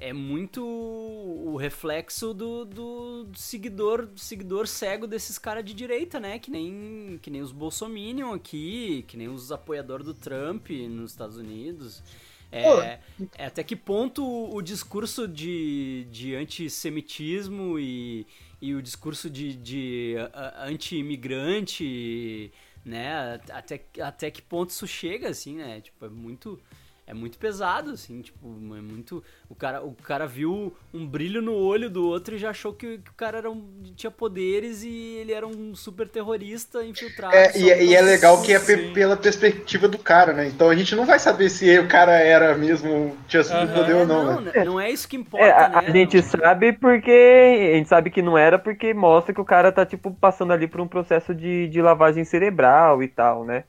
é 0.00 0.14
muito 0.14 0.64
o 0.64 1.56
reflexo 1.56 2.32
do, 2.32 2.64
do, 2.64 3.24
do 3.24 3.38
seguidor 3.38 4.06
do 4.06 4.18
seguidor 4.18 4.66
cego 4.66 5.06
desses 5.06 5.38
caras 5.38 5.62
de 5.62 5.74
direita, 5.74 6.18
né? 6.18 6.38
Que 6.38 6.50
nem, 6.50 7.18
que 7.20 7.30
nem 7.30 7.42
os 7.42 7.52
Bolsominion 7.52 8.32
aqui, 8.32 9.04
que 9.06 9.16
nem 9.16 9.28
os 9.28 9.52
apoiadores 9.52 10.06
do 10.06 10.14
Trump 10.14 10.70
nos 10.88 11.10
Estados 11.10 11.36
Unidos. 11.36 12.02
É, 12.50 12.98
é 13.38 13.46
até 13.46 13.62
que 13.62 13.76
ponto 13.76 14.24
o, 14.24 14.56
o 14.56 14.62
discurso 14.62 15.28
de, 15.28 16.08
de 16.10 16.34
antissemitismo 16.34 17.78
e, 17.78 18.26
e 18.60 18.74
o 18.74 18.82
discurso 18.82 19.28
de, 19.30 19.54
de 19.54 20.16
anti-imigrante, 20.58 22.50
né? 22.84 23.38
Até, 23.50 23.84
até 24.00 24.30
que 24.30 24.40
ponto 24.40 24.70
isso 24.70 24.86
chega, 24.86 25.28
assim, 25.28 25.56
né? 25.56 25.82
Tipo, 25.82 26.06
é 26.06 26.08
muito... 26.08 26.58
É 27.10 27.14
muito 27.14 27.38
pesado, 27.38 27.90
assim, 27.90 28.22
tipo, 28.22 28.38
é 28.46 28.80
muito... 28.80 29.20
O 29.48 29.54
cara, 29.56 29.82
o 29.82 29.92
cara 29.94 30.26
viu 30.28 30.72
um 30.94 31.04
brilho 31.04 31.42
no 31.42 31.52
olho 31.54 31.90
do 31.90 32.06
outro 32.06 32.36
e 32.36 32.38
já 32.38 32.50
achou 32.50 32.72
que, 32.72 32.98
que 32.98 33.10
o 33.10 33.14
cara 33.14 33.38
era 33.38 33.50
um, 33.50 33.64
tinha 33.96 34.12
poderes 34.12 34.84
e 34.84 35.16
ele 35.16 35.32
era 35.32 35.44
um 35.44 35.74
super 35.74 36.08
terrorista 36.08 36.84
infiltrado. 36.84 37.34
É, 37.34 37.58
e, 37.58 37.90
e 37.90 37.94
é 37.96 38.00
legal 38.00 38.40
que 38.42 38.52
é 38.52 38.60
Sim. 38.60 38.92
pela 38.94 39.16
perspectiva 39.16 39.88
do 39.88 39.98
cara, 39.98 40.32
né? 40.32 40.46
Então 40.46 40.70
a 40.70 40.76
gente 40.76 40.94
não 40.94 41.04
vai 41.04 41.18
saber 41.18 41.48
se 41.50 41.80
o 41.80 41.88
cara 41.88 42.12
era 42.12 42.56
mesmo, 42.56 43.16
tinha 43.26 43.42
Aham. 43.42 43.66
superpoder 43.66 43.96
ou 43.96 44.06
não, 44.06 44.24
não, 44.24 44.40
né? 44.40 44.52
né? 44.54 44.64
não 44.64 44.80
é 44.80 44.88
isso 44.88 45.08
que 45.08 45.16
importa, 45.16 45.46
É, 45.46 45.50
a, 45.50 45.80
né? 45.80 45.88
a 45.88 45.90
gente 45.90 46.16
Não- 46.16 46.22
sabe 46.22 46.72
porque. 46.74 47.10
A 47.10 47.76
gente 47.76 47.88
sabe 47.88 48.10
que 48.10 48.22
não 48.22 48.38
era 48.38 48.56
porque 48.56 48.94
mostra 48.94 49.34
que 49.34 49.40
o 49.40 49.44
cara 49.44 49.72
tá, 49.72 49.84
tipo, 49.84 50.12
passando 50.12 50.52
ali 50.52 50.68
por 50.68 50.80
um 50.80 50.86
processo 50.88 51.34
de, 51.34 51.68
de 51.68 51.82
lavagem 51.82 52.24
cerebral 52.24 53.02
e 53.02 53.08
tal, 53.08 53.44
né? 53.44 53.64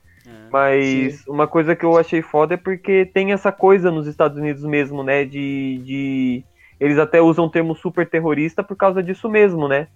Mas 0.52 1.26
uma 1.26 1.46
coisa 1.46 1.74
que 1.74 1.84
eu 1.84 1.96
achei 1.96 2.20
foda 2.20 2.54
é 2.54 2.56
porque 2.58 3.06
tem 3.06 3.32
essa 3.32 3.50
coisa 3.50 3.90
nos 3.90 4.06
Estados 4.06 4.36
Unidos 4.36 4.62
mesmo, 4.64 5.02
né? 5.02 5.24
De. 5.24 5.80
de... 5.84 6.44
Eles 6.78 6.98
até 6.98 7.20
usam 7.20 7.46
o 7.46 7.50
termo 7.50 7.74
super 7.74 8.08
terrorista 8.08 8.62
por 8.62 8.76
causa 8.76 9.02
disso 9.02 9.30
mesmo, 9.30 9.66
né? 9.66 9.88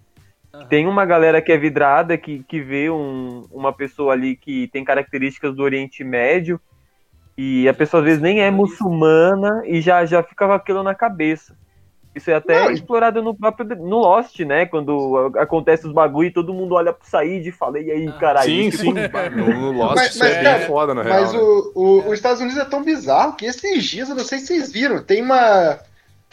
Aham. 0.54 0.66
Tem 0.66 0.86
uma 0.86 1.04
galera 1.04 1.42
que 1.42 1.52
é 1.52 1.58
vidrada, 1.58 2.16
que, 2.16 2.42
que 2.44 2.60
vê 2.60 2.88
um- 2.88 3.46
uma 3.50 3.72
pessoa 3.72 4.12
ali 4.12 4.36
que 4.36 4.68
tem 4.68 4.84
características 4.84 5.54
do 5.54 5.62
Oriente 5.62 6.02
Médio, 6.02 6.60
e 7.36 7.68
a 7.68 7.74
pessoa 7.74 8.00
às 8.00 8.06
vezes 8.06 8.22
nem 8.22 8.40
é 8.40 8.50
muçulmana 8.50 9.62
e 9.66 9.80
já, 9.80 10.06
já 10.06 10.22
fica 10.22 10.54
aquilo 10.54 10.82
na 10.82 10.94
cabeça. 10.94 11.54
Isso 12.16 12.30
é 12.30 12.34
até 12.34 12.64
Não, 12.64 12.70
explorado 12.70 13.22
no 13.22 13.34
próprio 13.34 13.76
no 13.76 13.98
Lost, 13.98 14.40
né? 14.40 14.64
Quando 14.64 15.30
acontece 15.36 15.86
os 15.86 15.92
bagulho 15.92 16.28
e 16.28 16.32
todo 16.32 16.54
mundo 16.54 16.74
olha 16.74 16.90
pro 16.92 17.06
Said 17.06 17.46
e 17.46 17.52
fala, 17.52 17.78
e 17.78 17.90
aí, 17.90 18.08
Ah. 18.08 18.12
caralho? 18.12 18.50
Sim, 18.50 18.70
tipo, 18.70 18.82
sim. 18.84 18.92
No, 19.36 19.46
no 19.60 19.72
Lost 19.72 19.94
Mas- 19.96 20.14
isso 20.14 20.24
é 20.24 20.28
mas, 20.28 20.34
bem 20.36 20.44
cara, 20.44 20.66
foda, 20.66 20.94
na 20.94 21.02
real. 21.02 21.20
Mas 21.20 21.32
né? 21.34 21.38
o, 21.38 21.72
o- 21.74 22.08
os 22.08 22.14
Estados 22.14 22.40
Unidos 22.40 22.58
é 22.58 22.64
tão 22.64 22.82
bizarro 22.82 23.34
que 23.36 23.44
esses 23.44 23.84
dias, 23.84 24.08
eu 24.08 24.14
não 24.16 24.24
sei 24.24 24.38
se 24.38 24.46
vocês 24.46 24.72
viram, 24.72 25.02
tem 25.02 25.20
uma. 25.22 25.78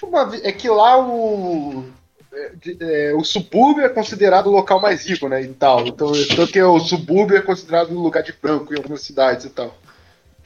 uma- 0.02 0.32
é 0.42 0.52
que 0.54 0.70
lá 0.70 0.98
o. 1.06 1.84
é, 2.34 2.52
é, 3.10 3.14
o 3.14 3.24
subúrbio 3.24 3.84
é 3.86 3.90
considerado 3.90 4.48
o 4.48 4.52
local 4.52 4.80
mais 4.82 5.06
rico, 5.06 5.28
né? 5.28 5.42
E 5.42 5.48
tal. 5.50 5.86
Então, 5.86 6.12
tanto 6.36 6.52
que 6.52 6.62
o 6.64 6.80
subúrbio 6.80 7.36
é 7.38 7.42
considerado 7.42 7.92
um 7.92 8.00
lugar 8.02 8.24
de 8.24 8.34
branco 8.42 8.74
em 8.74 8.78
algumas 8.78 9.02
cidades 9.02 9.46
e 9.46 9.50
tal. 9.50 9.76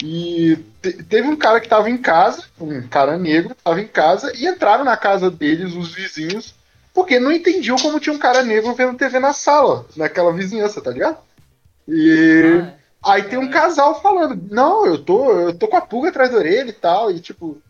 E 0.03 0.57
te- 0.81 1.03
teve 1.03 1.27
um 1.27 1.35
cara 1.35 1.59
que 1.59 1.67
tava 1.69 1.89
em 1.89 1.97
casa, 1.97 2.43
um 2.59 2.87
cara 2.87 3.17
negro, 3.17 3.55
tava 3.63 3.81
em 3.81 3.87
casa, 3.87 4.31
e 4.35 4.45
entraram 4.47 4.83
na 4.83 4.95
casa 4.95 5.31
deles 5.31 5.73
os 5.73 5.93
vizinhos, 5.93 6.53
porque 6.93 7.19
não 7.19 7.31
entendiam 7.31 7.77
como 7.77 7.99
tinha 7.99 8.13
um 8.13 8.19
cara 8.19 8.43
negro 8.43 8.73
vendo 8.75 8.97
TV 8.97 9.19
na 9.19 9.33
sala, 9.33 9.85
naquela 9.95 10.31
vizinhança, 10.33 10.81
tá 10.81 10.91
ligado? 10.91 11.17
E. 11.87 12.61
Ah, 12.63 13.13
Aí 13.13 13.23
tem 13.23 13.37
um 13.39 13.49
casal 13.49 14.01
falando, 14.01 14.41
não, 14.51 14.85
eu 14.85 14.97
tô, 14.97 15.31
eu 15.31 15.53
tô 15.57 15.67
com 15.67 15.77
a 15.77 15.81
pulga 15.81 16.09
atrás 16.09 16.31
da 16.31 16.37
orelha 16.37 16.69
e 16.69 16.73
tal, 16.73 17.09
e 17.11 17.19
tipo, 17.19 17.61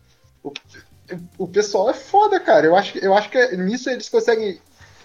o, 0.42 0.52
o 1.38 1.46
pessoal 1.48 1.90
é 1.90 1.94
foda, 1.94 2.40
cara. 2.40 2.66
Eu 2.66 2.76
acho, 2.76 2.92
que- 2.92 3.04
eu 3.04 3.14
acho 3.14 3.30
que 3.30 3.56
nisso 3.56 3.88
eles 3.90 4.08
conseguem. 4.08 4.60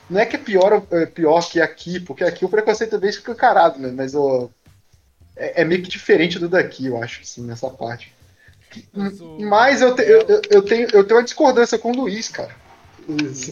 Não 0.09 0.19
é 0.19 0.25
que 0.25 0.35
é 0.35 0.39
pior, 0.39 0.83
é 0.91 1.05
pior 1.05 1.41
que 1.47 1.61
aqui, 1.61 1.99
porque 1.99 2.23
aqui 2.23 2.45
o 2.45 2.49
preconceito 2.49 2.95
é 2.95 2.99
bem 2.99 3.09
escancarado, 3.09 3.79
né? 3.79 3.91
Mas 3.95 4.15
ó, 4.15 4.49
é, 5.35 5.61
é 5.61 5.65
meio 5.65 5.81
que 5.81 5.89
diferente 5.89 6.39
do 6.39 6.47
daqui, 6.49 6.85
eu 6.87 7.01
acho, 7.01 7.21
assim, 7.21 7.43
nessa 7.45 7.69
parte. 7.69 8.13
Mas 8.91 9.19
o- 9.21 9.37
Mas 9.39 9.81
eu, 9.81 9.93
te- 9.95 10.01
eu, 10.01 10.41
eu- 10.49 10.61
tenho, 10.63 10.87
eu 10.93 11.03
tenho 11.03 11.19
uma 11.19 11.23
discordância 11.23 11.77
com 11.77 11.91
o 11.91 11.95
Luiz, 11.95 12.27
cara. 12.29 12.49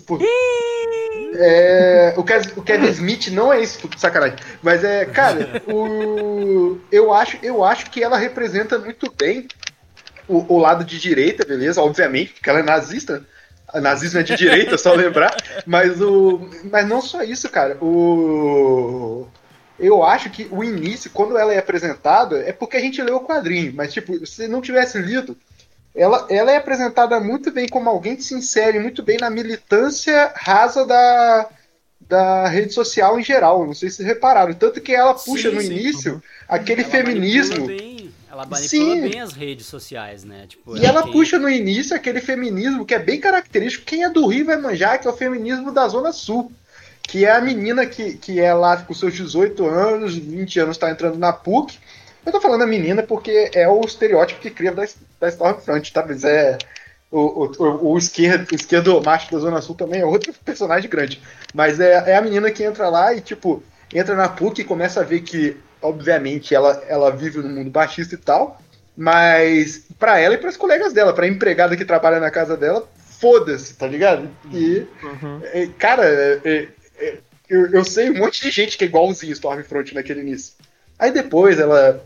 Por- 0.07 0.19
É, 1.33 2.13
o, 2.17 2.23
Kevin, 2.23 2.49
o 2.57 2.61
Kevin 2.61 2.87
Smith 2.89 3.27
não 3.27 3.51
é 3.53 3.61
isso, 3.61 3.79
sacanagem. 3.97 4.37
Mas 4.61 4.83
é, 4.83 5.05
cara, 5.05 5.61
o, 5.67 6.77
eu, 6.91 7.13
acho, 7.13 7.37
eu 7.41 7.63
acho 7.63 7.89
que 7.89 8.03
ela 8.03 8.17
representa 8.17 8.77
muito 8.77 9.11
bem 9.11 9.47
o, 10.27 10.55
o 10.55 10.57
lado 10.57 10.83
de 10.83 10.99
direita, 10.99 11.45
beleza? 11.45 11.81
Obviamente, 11.81 12.33
porque 12.33 12.49
ela 12.49 12.59
é 12.59 12.63
nazista. 12.63 13.25
A 13.67 13.79
nazismo 13.79 14.19
é 14.19 14.23
de 14.23 14.35
direita, 14.35 14.77
só 14.77 14.93
lembrar. 14.93 15.33
Mas, 15.65 16.01
o, 16.01 16.49
mas 16.65 16.85
não 16.87 17.01
só 17.01 17.23
isso, 17.23 17.47
cara. 17.49 17.77
O, 17.81 19.27
eu 19.81 20.03
acho 20.03 20.29
que 20.29 20.47
o 20.51 20.63
início, 20.63 21.09
quando 21.11 21.37
ela 21.37 21.53
é 21.53 21.57
apresentada, 21.57 22.37
é 22.39 22.53
porque 22.53 22.77
a 22.77 22.79
gente 22.79 23.01
leu 23.01 23.17
o 23.17 23.25
quadrinho. 23.25 23.73
Mas, 23.75 23.91
tipo, 23.91 24.25
se 24.25 24.47
não 24.47 24.61
tivesse 24.61 24.97
lido, 24.99 25.35
ela, 25.95 26.25
ela 26.29 26.51
é 26.51 26.57
apresentada 26.57 27.19
muito 27.19 27.51
bem 27.51 27.67
como 27.67 27.89
alguém 27.89 28.15
que 28.15 28.23
se 28.23 28.33
insere 28.35 28.79
muito 28.79 29.03
bem 29.03 29.17
na 29.19 29.29
militância 29.29 30.31
rasa 30.35 30.85
da, 30.85 31.49
da 31.99 32.47
rede 32.47 32.73
social 32.73 33.19
em 33.19 33.23
geral. 33.23 33.65
Não 33.65 33.73
sei 33.73 33.89
se 33.89 33.97
vocês 33.97 34.07
repararam. 34.07 34.53
Tanto 34.53 34.79
que 34.79 34.93
ela 34.93 35.13
puxa 35.13 35.49
Sim, 35.49 35.55
no 35.55 35.61
sim. 35.61 35.67
início 35.73 36.23
aquele 36.47 36.81
ela 36.83 36.91
feminismo. 36.91 37.65
manipula 37.65 37.77
bem- 37.77 38.11
ela 38.31 38.45
manipula 38.45 38.69
Sim. 38.69 39.01
bem 39.09 39.19
as 39.19 39.33
redes 39.33 39.65
sociais, 39.65 40.23
né? 40.23 40.45
Tipo, 40.47 40.77
E 40.77 40.85
ela 40.85 41.03
quem- 41.03 41.11
puxa 41.11 41.37
no 41.37 41.49
início 41.49 41.93
aquele 41.93 42.21
feminismo 42.21 42.85
que 42.85 42.93
é 42.93 42.99
bem 42.99 43.19
característico. 43.19 43.83
Quem 43.85 44.03
é 44.05 44.09
do 44.09 44.25
Rio 44.27 44.45
vai 44.45 44.55
manjar, 44.57 44.99
que 45.01 45.07
é 45.07 45.11
o 45.11 45.17
feminismo 45.17 45.69
da 45.71 45.85
Zona 45.89 46.13
Sul. 46.13 46.49
Que 47.11 47.25
é 47.25 47.31
a 47.31 47.41
menina 47.41 47.85
que, 47.85 48.13
que 48.13 48.39
é 48.39 48.53
lá 48.53 48.77
com 48.77 48.93
seus 48.93 49.13
18 49.13 49.67
anos, 49.67 50.15
20 50.15 50.59
anos, 50.61 50.77
está 50.77 50.89
entrando 50.89 51.19
na 51.19 51.33
PUC. 51.33 51.77
Eu 52.25 52.31
tô 52.31 52.39
falando 52.39 52.61
a 52.61 52.65
menina 52.65 53.03
porque 53.03 53.51
é 53.53 53.67
o 53.67 53.81
estereótipo 53.81 54.39
que 54.39 54.49
cria 54.49 54.71
da, 54.71 54.85
da 55.19 55.27
Stormfront, 55.27 55.91
tá? 55.91 56.05
Mas 56.07 56.23
é. 56.23 56.57
O, 57.11 57.51
o, 57.59 57.91
o, 57.91 57.97
esquerdo, 57.97 58.49
o 58.49 58.55
esquerdo 58.55 59.01
macho 59.03 59.29
da 59.29 59.39
Zona 59.39 59.61
Sul 59.61 59.75
também 59.75 59.99
é 59.99 60.05
outro 60.05 60.31
personagem 60.45 60.89
grande. 60.89 61.21
Mas 61.53 61.81
é, 61.81 62.11
é 62.11 62.15
a 62.15 62.21
menina 62.21 62.49
que 62.49 62.63
entra 62.63 62.87
lá 62.87 63.13
e, 63.13 63.19
tipo, 63.19 63.61
entra 63.93 64.15
na 64.15 64.29
PUC 64.29 64.61
e 64.61 64.63
começa 64.63 65.01
a 65.01 65.03
ver 65.03 65.19
que, 65.19 65.57
obviamente, 65.81 66.55
ela, 66.55 66.81
ela 66.87 67.11
vive 67.11 67.39
num 67.39 67.49
mundo 67.49 67.69
baixista 67.69 68.15
e 68.15 68.19
tal. 68.19 68.61
Mas 68.95 69.83
pra 69.99 70.17
ela 70.17 70.35
e 70.35 70.37
pras 70.37 70.55
colegas 70.55 70.93
dela, 70.93 71.11
pra 71.11 71.27
empregada 71.27 71.75
que 71.75 71.83
trabalha 71.83 72.21
na 72.21 72.31
casa 72.31 72.55
dela, 72.55 72.87
foda-se, 73.19 73.73
tá 73.73 73.85
ligado? 73.85 74.29
E, 74.53 74.87
é, 75.51 75.67
cara, 75.77 76.05
é, 76.05 76.39
é, 76.45 76.67
eu, 77.49 77.67
eu 77.71 77.83
sei 77.83 78.09
um 78.09 78.17
monte 78.17 78.41
de 78.41 78.49
gente 78.51 78.77
que 78.77 78.83
é 78.83 78.87
igualzinho 78.87 79.33
Stormfront 79.33 79.93
naquele 79.93 80.21
início. 80.21 80.53
Aí 80.97 81.11
depois 81.11 81.59
ela 81.59 82.03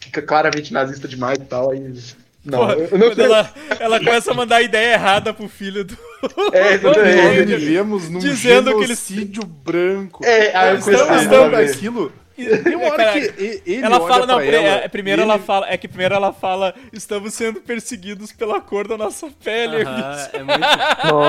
fica 0.00 0.22
claramente 0.22 0.72
nazista 0.72 1.06
demais 1.06 1.38
e 1.38 1.44
tal. 1.44 1.70
Aí, 1.70 1.80
não, 2.44 2.58
Porra, 2.60 2.74
eu 2.74 2.98
não 2.98 3.08
quando 3.08 3.20
ela, 3.20 3.54
ela 3.80 3.98
começa 3.98 4.30
a 4.30 4.34
mandar 4.34 4.56
a 4.56 4.62
ideia 4.62 4.94
errada 4.94 5.34
pro 5.34 5.48
filho 5.48 5.84
do. 5.84 5.96
É, 6.52 6.78
do 6.78 6.88
exatamente. 6.90 7.50
Nós 7.50 7.60
vivemos 7.60 8.08
num 8.08 8.18
Dizendo 8.20 8.70
que 8.78 8.84
eles- 8.84 9.04
genocídio 9.08 9.44
branco. 9.44 10.24
É, 10.24 10.56
aí 10.56 10.70
eu 10.70 10.78
Estamos- 10.78 11.22
estamos- 11.22 11.70
aquilo. 11.70 12.12
Tem 12.36 12.76
uma 12.76 12.92
hora 12.92 13.12
que 13.12 13.18
ele 13.64 13.82
Ela 13.82 14.00
fala, 14.06 14.26
não, 14.26 14.40
ela, 14.40 14.68
é, 14.84 14.88
primeiro 14.88 15.22
e 15.22 15.24
ela 15.24 15.34
ele- 15.36 15.42
fala, 15.44 15.66
é 15.70 15.76
que 15.76 15.88
primeiro 15.88 16.14
ela 16.14 16.32
fala, 16.32 16.74
estamos 16.92 17.32
sendo 17.34 17.60
perseguidos 17.60 18.32
pela 18.32 18.60
cor 18.60 18.86
da 18.86 18.96
nossa 18.98 19.28
pele. 19.42 19.82
Aham, 19.82 20.28
é 20.34 20.42
muito. 20.42 20.60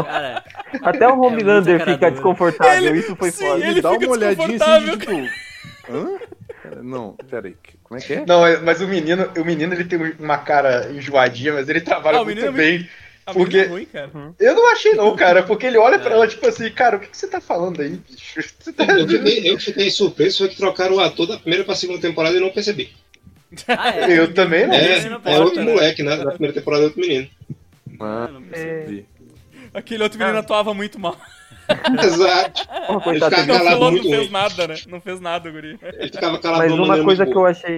Cara, 0.06 0.44
Até 0.84 1.08
o 1.08 1.20
Homelander 1.22 1.80
cara 1.80 1.94
fica 1.94 2.12
desconfortável, 2.12 2.90
Ele- 2.90 3.00
isso 3.00 3.16
foi 3.16 3.32
sim, 3.32 3.46
foda. 3.46 3.60
ele 3.62 3.70
ele 3.72 3.82
dá 3.82 3.92
uma 3.92 4.10
olhadinha 4.10 4.58
assim 4.58 4.98
tipo. 4.98 5.12
Hã? 5.90 6.18
Cara, 6.64 6.84
Não, 6.84 7.16
peraí. 7.30 7.56
Como 7.84 7.98
é 8.00 8.04
que 8.04 8.14
é? 8.14 8.26
Não, 8.26 8.46
é- 8.46 8.60
mas 8.60 8.82
o 8.82 8.88
menino, 8.88 9.30
o 9.38 9.46
menino 9.46 9.74
ele 9.74 9.86
tem 9.86 9.98
uma 10.20 10.38
cara 10.40 10.90
enjoadinha, 10.92 11.54
mas 11.54 11.70
ele 11.70 11.80
trabalha 11.80 12.20
Ah, 12.20 12.24
muito 12.26 12.36
menino 12.42 12.58
é 12.58 12.62
bem. 12.62 12.90
Porque- 13.34 13.58
é 13.60 13.66
ruim, 13.68 13.86
cara. 13.86 14.10
Eu 14.40 14.56
não 14.56 14.72
achei 14.72 14.94
não, 14.94 15.16
cara, 15.16 15.44
porque 15.44 15.66
ele 15.66 15.78
olha 15.78 16.00
pra 16.00 16.12
ela 16.14 16.28
tipo 16.28 16.48
assim, 16.48 16.70
cara, 16.72 16.98
o 16.98 17.00
que, 17.00 17.08
que 17.08 17.18
você 17.18 17.28
tá 17.28 17.42
falando 17.42 17.82
aí, 17.82 17.90
bicho? 18.10 18.44
Você 18.60 18.72
tá- 18.74 18.86
Eu 18.86 19.08
fiquei, 19.08 19.50
eu 19.52 19.60
fiquei 19.60 19.90
surpreso, 19.92 20.40
foi 20.40 20.50
que 20.50 20.58
trocaram 20.58 20.96
o 20.96 21.00
ator 21.00 21.28
da 21.28 21.38
primeira 21.38 21.64
pra 21.66 21.76
segunda 21.76 22.00
temporada 22.00 22.36
e 22.36 22.40
eu 22.40 22.42
não 22.46 22.52
percebi. 22.52 22.90
Ah, 23.68 23.90
é? 23.96 24.20
Eu 24.20 24.34
também 24.34 24.68
não. 24.68 24.74
É, 24.74 25.10
não 25.10 25.22
é 25.26 25.40
outro 25.40 25.64
moleque, 25.64 26.04
né? 26.04 26.18
Da 26.18 26.32
primeira 26.32 26.54
temporada 26.54 26.84
é 26.84 26.86
outro 26.88 27.00
menino. 27.00 27.28
Ah, 28.00 28.30
não 28.32 28.42
percebi. 28.42 29.06
Aquele 29.74 30.04
outro 30.04 30.20
menino 30.20 30.38
atuava 30.38 30.74
muito 30.74 31.00
mal. 31.00 31.18
Exato. 32.04 32.62
Ele 33.10 33.20
ficava 33.20 33.46
Não, 33.46 33.58
calado 33.58 33.80
não 33.80 33.92
muito 33.92 34.04
fez 34.10 34.18
ruim. 34.24 34.30
nada, 34.32 34.68
né? 34.68 34.76
Não 34.88 35.02
fez 35.02 35.20
nada, 35.20 35.50
guri. 35.52 35.78
Ele 35.82 36.12
ficava 36.12 36.40
calado 36.40 36.64
Mas 36.64 36.72
uma 36.74 37.04
coisa 37.04 37.26
que 37.26 37.36
eu 37.36 37.46
achei. 37.46 37.78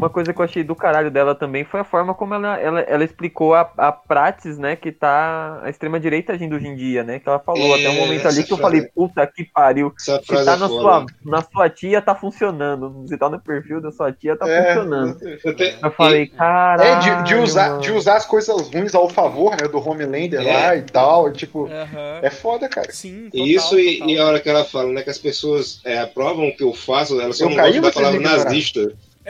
Uma 0.00 0.08
coisa 0.08 0.32
que 0.32 0.40
eu 0.40 0.44
achei 0.46 0.64
do 0.64 0.74
caralho 0.74 1.10
dela 1.10 1.34
também 1.34 1.62
foi 1.62 1.80
a 1.80 1.84
forma 1.84 2.14
como 2.14 2.32
ela, 2.32 2.58
ela, 2.58 2.80
ela 2.80 3.04
explicou 3.04 3.54
a, 3.54 3.70
a 3.76 3.92
praxis, 3.92 4.56
né, 4.56 4.74
que 4.74 4.90
tá 4.90 5.60
a 5.62 5.68
extrema-direita 5.68 6.32
agindo 6.32 6.56
hoje 6.56 6.68
em 6.68 6.74
dia, 6.74 7.04
né? 7.04 7.18
Que 7.18 7.28
ela 7.28 7.38
falou 7.38 7.76
É, 7.76 7.80
até 7.80 7.90
um 7.90 7.96
momento 7.96 8.26
ali 8.26 8.42
que 8.42 8.50
eu 8.50 8.56
falei, 8.56 8.80
puta 8.94 9.26
que 9.26 9.44
pariu. 9.44 9.92
Se 9.98 10.18
tá 10.18 10.52
é 10.54 10.56
na 10.56 10.68
sua, 10.68 11.06
na 11.22 11.42
sua 11.42 11.68
tia, 11.68 12.00
tá 12.00 12.14
funcionando. 12.14 13.04
Se 13.06 13.18
tá 13.18 13.28
no 13.28 13.38
perfil 13.38 13.82
da 13.82 13.92
sua 13.92 14.10
tia, 14.10 14.36
tá 14.36 14.48
É, 14.48 14.68
funcionando. 14.74 15.18
Eu 15.44 15.54
te- 15.54 15.76
Eu 15.82 15.90
falei, 15.90 16.28
caralho. 16.28 16.82
É, 16.82 16.98
de, 17.18 17.22
de 17.24 17.34
usar, 17.34 17.78
de 17.80 17.92
usar 17.92 18.16
as 18.16 18.24
coisas 18.24 18.70
ruins 18.70 18.94
ao 18.94 19.06
favor, 19.06 19.50
né, 19.50 19.68
do 19.68 19.86
Homelander 19.86 20.40
É. 20.40 20.52
lá 20.52 20.76
e 20.76 20.82
tal, 20.82 21.30
tipo, 21.30 21.66
Aham. 21.66 22.20
é 22.22 22.30
foda, 22.30 22.70
cara. 22.70 22.90
Sim, 22.90 23.28
total, 23.30 23.46
Isso 23.46 23.78
e, 23.78 23.98
total. 23.98 24.08
e 24.10 24.18
a 24.18 24.26
hora 24.26 24.40
que 24.40 24.48
ela 24.48 24.64
fala, 24.64 24.90
né, 24.92 25.02
que 25.02 25.10
as 25.10 25.18
pessoas 25.18 25.82
é, 25.84 25.98
aprovam 25.98 26.48
o 26.48 26.56
que 26.56 26.64
eu 26.64 26.72
faço, 26.72 27.20
elas 27.20 27.36
só 27.36 27.44
Eu 27.44 27.50
não 27.50 27.56
gostam 27.58 27.82
da 27.82 27.92
palavra 27.92 28.18
me 28.18 28.24
ignoraram. 28.24 28.50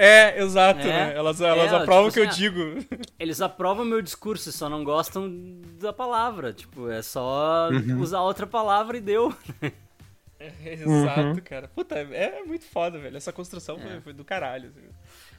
É, 0.03 0.40
exato, 0.42 0.80
É. 0.80 0.84
né? 0.84 1.14
Elas, 1.14 1.40
É, 1.40 1.48
elas 1.48 1.72
ela, 1.72 1.82
aprovam 1.82 2.07
o 2.07 2.11
tipo 2.11 2.22
que 2.22 2.28
assim, 2.28 2.44
eu 2.46 2.51
digo. 2.53 2.86
Eles 3.18 3.40
aprovam 3.40 3.84
meu 3.84 4.01
discurso, 4.01 4.51
só 4.51 4.68
não 4.68 4.82
gostam 4.82 5.30
da 5.80 5.92
palavra. 5.92 6.53
Tipo, 6.53 6.88
é 6.90 7.03
só 7.03 7.68
Uhum. 7.70 8.01
usar 8.01 8.22
outra 8.22 8.46
palavra 8.46 8.96
e 8.96 9.01
deu. 9.01 9.34
Exato, 10.64 11.42
cara. 11.42 11.68
Puta, 11.68 11.96
é 11.98 12.42
muito 12.44 12.64
foda, 12.64 12.98
velho. 12.98 13.16
Essa 13.16 13.32
construção 13.32 13.78
foi, 13.78 14.01
foi 14.01 14.12
do 14.14 14.24
caralho. 14.24 14.68
assim. 14.70 14.88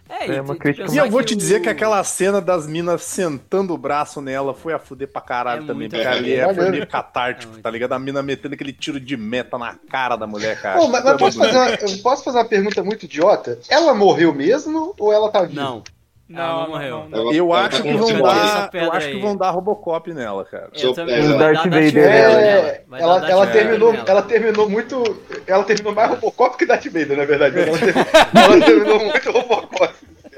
É, 0.10 0.26
É 0.28 0.36
e 0.36 0.40
uma 0.42 0.56
crítica. 0.56 0.92
E 0.92 0.98
eu 0.98 1.10
vou 1.10 1.24
te 1.24 1.36
dizer 1.36 1.60
o- 1.60 1.62
que 1.64 1.70
aquela 1.70 2.04
cena 2.04 2.42
das 2.42 2.68
minas 2.68 3.02
sentando 3.04 3.74
o 3.74 3.78
braço 3.78 4.22
nela 4.22 4.54
foi 4.54 4.74
a 4.74 4.80
fuder 4.80 5.08
pra 5.08 5.22
caralho 5.22 5.64
É 5.64 5.68
também. 5.68 5.76
muito 5.88 5.92
Porque 5.92 6.08
ali 6.08 6.34
é, 6.34 6.54
foi 6.54 6.70
meio 6.70 6.86
catártico, 6.88 7.58
É 7.58 7.62
tá 7.62 7.70
ligado? 7.70 7.94
A 7.94 8.00
mina 8.00 8.22
metendo 8.22 8.54
aquele 8.56 8.74
tiro 8.74 9.00
de 9.00 9.16
meta 9.16 9.58
na 9.58 9.76
cara 9.90 10.16
da 10.16 10.28
mulher, 10.28 10.62
cara. 10.62 10.80
Pô, 10.80 10.88
mas, 10.90 11.04
mas 11.04 11.18
posso, 11.18 11.38
fazer 11.40 11.58
uma, 11.58 11.70
eu 11.72 11.98
posso 12.04 12.24
fazer 12.24 12.38
uma 12.40 12.46
pergunta 12.46 12.84
muito 12.84 13.04
idiota? 13.06 13.58
Ela 13.70 13.94
morreu 13.94 14.34
mesmo 14.34 14.94
ou 15.00 15.14
ela 15.14 15.30
tá 15.32 15.44
viva? 15.44 15.62
Não. 15.62 15.84
Não, 16.32 16.40
Ela 16.42 16.54
não 16.54 16.62
não, 16.64 16.70
morreu. 16.70 17.06
não, 17.10 17.24
não. 17.26 17.34
Eu 17.34 17.46
ela 17.54 17.68
acho 17.68 17.78
tá 17.78 17.84
que 17.84 17.94
vão 17.98 18.22
dar. 18.22 18.70
Eu 18.74 18.94
acho 18.94 19.08
que 19.10 19.20
vão 19.20 19.36
dar 19.38 19.50
Robocop 19.52 20.14
nela, 20.14 20.46
cara. 20.46 20.70
Eu 20.74 20.94
Darth 20.94 21.64
Vader. 21.66 21.98
É, 21.98 22.84
nela. 22.90 23.30
Ela, 23.30 23.48
terminou, 23.48 23.92
nela. 23.94 24.06
ela 24.08 24.22
terminou 24.22 24.70
muito. 24.70 25.04
Ela 25.46 25.64
terminou 25.64 25.94
mais 25.94 26.10
Robocop 26.10 26.58
que 26.58 26.66
Darth 26.66 26.86
Vader, 26.86 27.18
na 27.18 27.26
verdade. 27.26 27.60
Ela, 27.60 27.78
ter- 27.78 27.96
ela 27.96 28.66
terminou 28.66 29.00
muito 29.00 29.32
Robocop. 29.32 29.94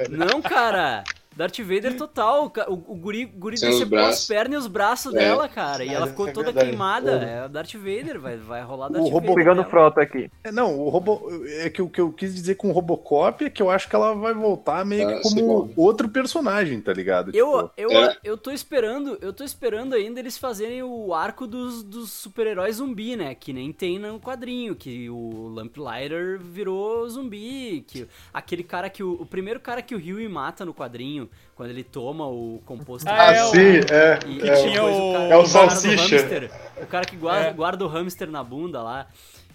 Não, 0.10 0.42
cara. 0.42 1.04
Darth 1.36 1.60
Vader 1.60 1.98
total. 1.98 2.52
O, 2.68 2.74
o 2.74 2.96
guri, 2.96 3.26
guri 3.26 3.60
decepou 3.60 4.00
as 4.00 4.28
pernas 4.28 4.56
e 4.56 4.58
os 4.60 4.68
braços 4.68 5.14
É. 5.14 5.18
dela, 5.20 5.48
cara. 5.50 5.84
E 5.84 5.90
É, 5.90 5.94
ela 5.94 6.06
é 6.06 6.10
ficou 6.10 6.28
toda 6.32 6.46
verdade. 6.46 6.70
queimada. 6.70 7.12
É 7.12 7.46
o 7.46 7.50
Darth 7.50 7.74
Vader, 7.76 8.20
vai, 8.20 8.38
vai 8.38 8.62
rolar 8.64 8.90
Darth 8.90 9.02
O 9.02 9.12
Vader. 9.12 9.14
robô 9.30 9.36
Pegando 9.36 9.64
frota 9.66 10.02
aqui. 10.02 10.30
É, 10.44 10.52
não, 10.52 10.80
o 10.80 10.90
Robo... 10.90 11.28
é 11.48 11.70
que 11.70 11.82
o 11.82 11.90
que 11.90 12.00
eu 12.02 12.12
quis 12.12 12.34
dizer 12.34 12.56
com 12.56 12.70
o 12.70 12.72
Robocop 12.72 13.46
é 13.46 13.50
que 13.50 13.62
eu 13.62 13.70
acho 13.70 13.90
que 13.90 13.96
ela 13.96 14.14
vai 14.14 14.34
voltar 14.34 14.86
meio 14.86 15.08
Ah, 15.10 15.14
que 15.18 15.28
sim, 15.30 15.36
como 15.40 15.72
outro 15.76 16.08
personagem, 16.10 16.80
tá 16.82 16.94
ligado? 16.94 17.32
Eu, 17.34 17.64
Tipo, 17.64 17.72
eu, 17.78 17.92
É. 17.92 18.18
eu 18.24 18.38
tô 18.38 18.52
esperando, 18.52 19.18
eu 19.22 19.34
tô 19.34 19.44
esperando 19.44 19.94
ainda 19.96 20.20
eles 20.20 20.38
fazerem 20.38 20.84
o 20.84 21.14
arco 21.14 21.48
dos, 21.48 21.84
dos 21.84 22.12
super-heróis 22.12 22.76
zumbi, 22.78 23.16
né? 23.16 23.34
Que 23.36 23.52
nem 23.54 23.72
tem 23.74 23.98
no 24.00 24.20
quadrinho, 24.20 24.76
que 24.76 25.10
o 25.10 25.48
Lamplighter 25.50 26.40
virou 26.40 27.08
zumbi, 27.10 27.84
que 27.88 28.08
aquele 28.34 28.64
cara 28.64 28.90
que 28.90 29.04
o, 29.04 29.14
o 29.14 29.26
primeiro 29.26 29.60
cara 29.60 29.82
que 29.82 29.96
o 29.96 29.98
Huey 29.98 30.28
mata 30.28 30.64
no 30.66 30.74
quadrinho, 30.74 31.23
quando 31.56 31.70
ele 31.70 31.84
toma 31.84 32.28
o 32.28 32.62
composto 32.66 33.08
Ah, 33.10 33.30
Ah, 33.30 33.34
é, 33.34 33.44
o- 33.44 33.48
sim, 33.52 33.58
é. 33.92 34.20
E, 34.28 34.38
que 34.40 34.46
e 34.46 34.50
é, 34.50 34.56
tinha 34.56 34.74
depois 34.74 34.96
o- 34.98 35.14
cara- 35.14 35.24
é 35.30 35.38
o 35.38 35.46
salsicha. 35.46 36.16
hamster, 36.18 36.52
o 36.82 36.86
cara 36.88 37.06
que 37.06 37.16
guarda, 37.16 37.48
É. 37.50 37.54
guarda 37.54 37.86
o 37.86 37.88
hamster 37.88 38.30
na 38.30 38.44
bunda 38.44 38.82
lá. 38.82 39.08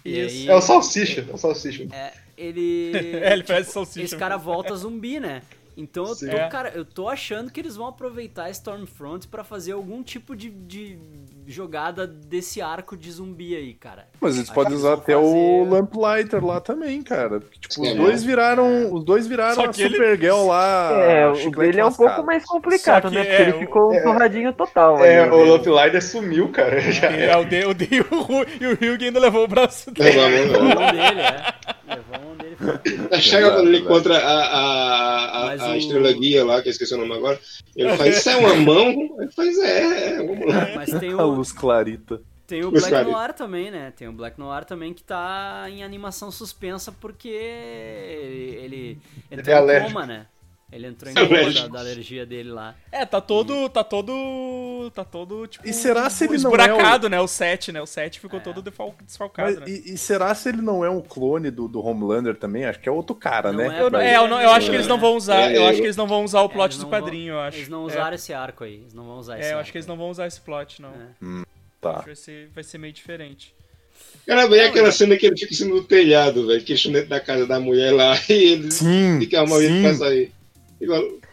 E 0.05 0.19
aí, 0.21 0.47
É 0.47 0.55
o 0.55 0.61
Salsicha, 0.61 1.27
é 1.29 1.33
o 1.33 1.37
Salsicha. 1.37 1.83
é, 1.91 2.13
ele. 2.37 2.91
É, 3.29 3.33
ele 3.33 3.43
parece 3.43 3.71
salsicha. 3.71 4.05
Esse 4.05 4.15
cara 4.17 4.37
volta 4.37 4.73
zumbi, 4.75 5.19
né? 5.19 5.41
Então 5.79 6.05
eu 6.05 6.15
Sim. 6.15 6.29
tô, 6.29 6.35
É. 6.37 6.47
cara, 6.49 6.71
eu 6.75 6.83
tô 6.83 7.07
achando 7.07 7.49
que 7.51 7.59
eles 7.59 7.75
vão 7.77 7.87
aproveitar 7.87 8.43
a 8.45 8.49
Stormfront 8.49 9.27
pra 9.27 9.43
fazer 9.45 9.71
algum 9.71 10.03
tipo 10.03 10.35
de, 10.35 10.49
de 10.49 10.99
jogada 11.47 12.05
desse 12.05 12.61
arco 12.61 12.97
de 12.97 13.09
zumbi 13.11 13.55
aí, 13.55 13.73
cara. 13.73 14.07
Mas 14.19 14.35
eles 14.37 14.49
podem 14.49 14.73
usar 14.75 14.93
até 14.95 15.13
vão 15.15 15.23
o 15.23 15.63
fazer- 15.65 15.73
Lamplighter 15.75 16.45
lá 16.45 16.59
também, 16.59 17.01
cara. 17.01 17.39
Porque, 17.39 17.59
tipo, 17.59 17.81
os 17.81 17.93
dois 17.95 18.23
viraram. 18.23 18.93
Os 18.93 19.03
dois 19.05 19.25
viraram 19.25 19.61
a 19.61 19.65
ele- 19.65 19.73
Supergirl 19.95 20.47
lá. 20.47 20.91
É, 21.01 21.27
o 21.27 21.51
dele 21.51 21.79
é 21.79 21.85
um 21.85 21.93
pouco 21.93 22.23
mais 22.23 22.43
complicado, 22.45 23.09
né? 23.09 23.23
Porque 23.23 23.35
é, 23.35 23.41
ele 23.43 23.51
o- 23.53 23.59
ficou 23.59 23.93
é- 23.93 24.01
torradinho 24.03 24.51
total. 24.53 25.03
É, 25.03 25.21
ali, 25.21 25.31
o 25.31 25.45
né? 25.45 25.51
Lamplighter 25.51 26.03
sumiu, 26.03 26.49
cara. 26.49 26.79
Já 26.91 27.07
É, 27.09 27.35
o 27.37 27.45
de, 27.45 27.65
o 27.65 27.73
de, 27.73 27.85
e 27.95 28.01
o, 28.01 28.05
e 28.61 28.67
o 28.67 28.73
Hugh 28.73 29.03
ainda 29.03 29.19
levou 29.19 29.45
o 29.45 29.47
braço 29.47 29.89
dele. 29.91 30.09
Levou 30.19 30.63
né? 30.63 30.75
mão 30.75 30.91
dele, 30.91 31.21
é. 31.21 31.95
Levou 31.95 32.28
a 33.11 33.19
Chega 33.19 33.51
quando 33.51 33.67
ele 33.67 33.79
encontra 33.79 34.17
a, 34.17 34.41
a, 34.45 35.25
a, 35.53 35.65
a 35.67 35.71
o- 35.71 35.75
estrela 35.75 36.11
guia 36.13 36.43
lá, 36.45 36.61
que 36.61 36.67
eu 36.67 36.71
esqueci 36.71 36.93
o 36.93 36.97
nome 36.97 37.13
agora. 37.13 37.39
Ele 37.75 37.95
faz, 37.95 38.17
isso 38.17 38.29
é 38.29 38.35
uma 38.35 38.55
mão? 38.55 39.17
Ele 39.19 39.31
faz, 39.31 39.57
é, 39.59 40.15
é 40.15 40.21
uma 40.21 40.35
mão. 40.35 40.47
Mas 40.75 40.91
tem 40.99 41.11
A 41.11 41.23
o, 41.25 41.31
luz 41.35 41.51
clarita. 41.51 42.21
tem 42.47 42.63
o 42.63 42.71
Black 42.71 42.91
Noir 42.91 43.33
também, 43.33 43.71
né? 43.71 43.93
Tem 43.95 44.07
o 44.07 44.13
Black 44.13 44.39
Noir 44.39 44.65
também 44.65 44.93
que 44.93 45.03
tá 45.03 45.65
em 45.69 45.83
animação 45.83 46.31
suspensa 46.31 46.91
porque 46.91 47.27
ele 47.29 48.97
entrou 49.31 49.69
é 49.69 49.79
em 49.79 49.83
coma, 49.83 50.05
né? 50.05 50.25
Ele 50.71 50.85
entrou 50.85 51.11
em 51.11 51.15
É 51.17 51.27
coma 51.27 51.69
da, 51.69 51.79
alergia 51.79 52.25
dele 52.27 52.51
lá. 52.51 52.75
É, 52.91 53.03
tá 53.05 53.19
todo. 53.19 53.67
Tá 53.69 53.83
todo. 53.83 54.91
Tá 54.93 55.03
todo, 55.03 55.47
tipo. 55.47 55.67
E 55.67 55.73
será 55.73 56.07
se 56.11 56.23
ele 56.25 56.29
não 56.33 56.37
esburacado, 56.37 57.09
né? 57.09 57.19
O 57.19 57.27
7, 57.27 57.71
né? 57.71 57.81
O 57.81 57.87
7 57.87 58.17
É. 58.17 58.21
ficou 58.21 58.39
todo 58.39 58.61
defal- 58.61 58.93
desfalcado, 59.03 59.59
Mas, 59.59 59.59
né? 59.61 59.65
e, 59.85 59.93
e 59.93 59.97
será 59.97 60.33
se 60.35 60.49
ele 60.49 60.61
não 60.61 60.85
é 60.85 60.89
um 60.89 61.01
clone 61.01 61.49
do, 61.49 61.67
do 61.67 61.83
Homelander 61.83 62.35
também? 62.35 62.65
Acho 62.65 62.79
que 62.79 62.87
é 62.87 62.91
outro 62.91 63.15
cara, 63.15 63.51
Não 63.51 63.67
né? 63.67 63.81
Eu, 63.81 63.89
não- 63.89 63.99
é, 63.99 64.15
eu, 64.17 64.27
não- 64.27 64.39
eu 64.41 64.51
acho 64.51 64.69
que 64.69 64.75
eles 64.75 64.87
não 64.87 64.99
vão 64.99 65.15
usar. 65.15 65.51
É, 65.51 65.57
Eu 65.57 65.61
eu- 65.63 65.67
acho 65.67 65.77
que 65.79 65.85
eles 65.87 65.97
não 65.97 66.07
vão 66.07 66.23
usar 66.23 66.41
o 66.41 66.45
É, 66.45 66.49
plot 66.49 66.77
do 66.77 66.83
não 66.83 66.89
vão- 66.89 66.99
quadrinho, 67.01 67.33
eu 67.33 67.39
acho. 67.39 67.57
Eles 67.57 67.69
não 67.69 67.81
É. 67.83 67.85
usaram 67.85 68.15
esse 68.15 68.31
arco 68.33 68.63
aí. 68.63 68.75
Eles 68.75 68.93
não 68.93 69.05
vão 69.05 69.17
usar 69.17 69.39
esse 69.39 69.47
É, 69.47 69.51
eu 69.51 69.55
arco. 69.57 69.61
acho 69.61 69.71
que 69.71 69.77
eles 69.79 69.87
não 69.87 69.97
vão 69.97 70.09
usar 70.11 70.27
esse 70.27 70.39
plot, 70.41 70.81
não. 70.81 70.89
É. 70.91 71.43
Tá. 71.81 71.91
Acho 71.91 71.99
que 72.01 72.05
vai 72.07 72.15
ser, 72.15 72.49
vai 72.53 72.63
ser 72.63 72.77
meio 72.77 72.93
diferente. 72.93 73.55
Cara, 74.25 74.45
e 74.55 74.59
aquela 74.61 74.91
cena 74.91 75.17
que 75.17 75.25
ele 75.25 75.37
fica 75.37 75.53
assim 75.53 75.67
no 75.67 75.83
telhado, 75.83 76.45
velho, 76.47 76.63
que 76.63 76.73
eles 76.73 76.85
dentro 76.85 77.09
da 77.09 77.19
casa 77.19 77.45
da 77.47 77.59
mulher 77.59 77.91
lá 77.91 78.13
e 78.29 78.33
ele 78.33 78.71
Sim, 78.71 79.17
fica 79.19 79.45
mal 79.45 79.61
ele 79.61 79.73
sim. 79.73 79.81
pra 79.81 79.93
sair. 79.95 80.31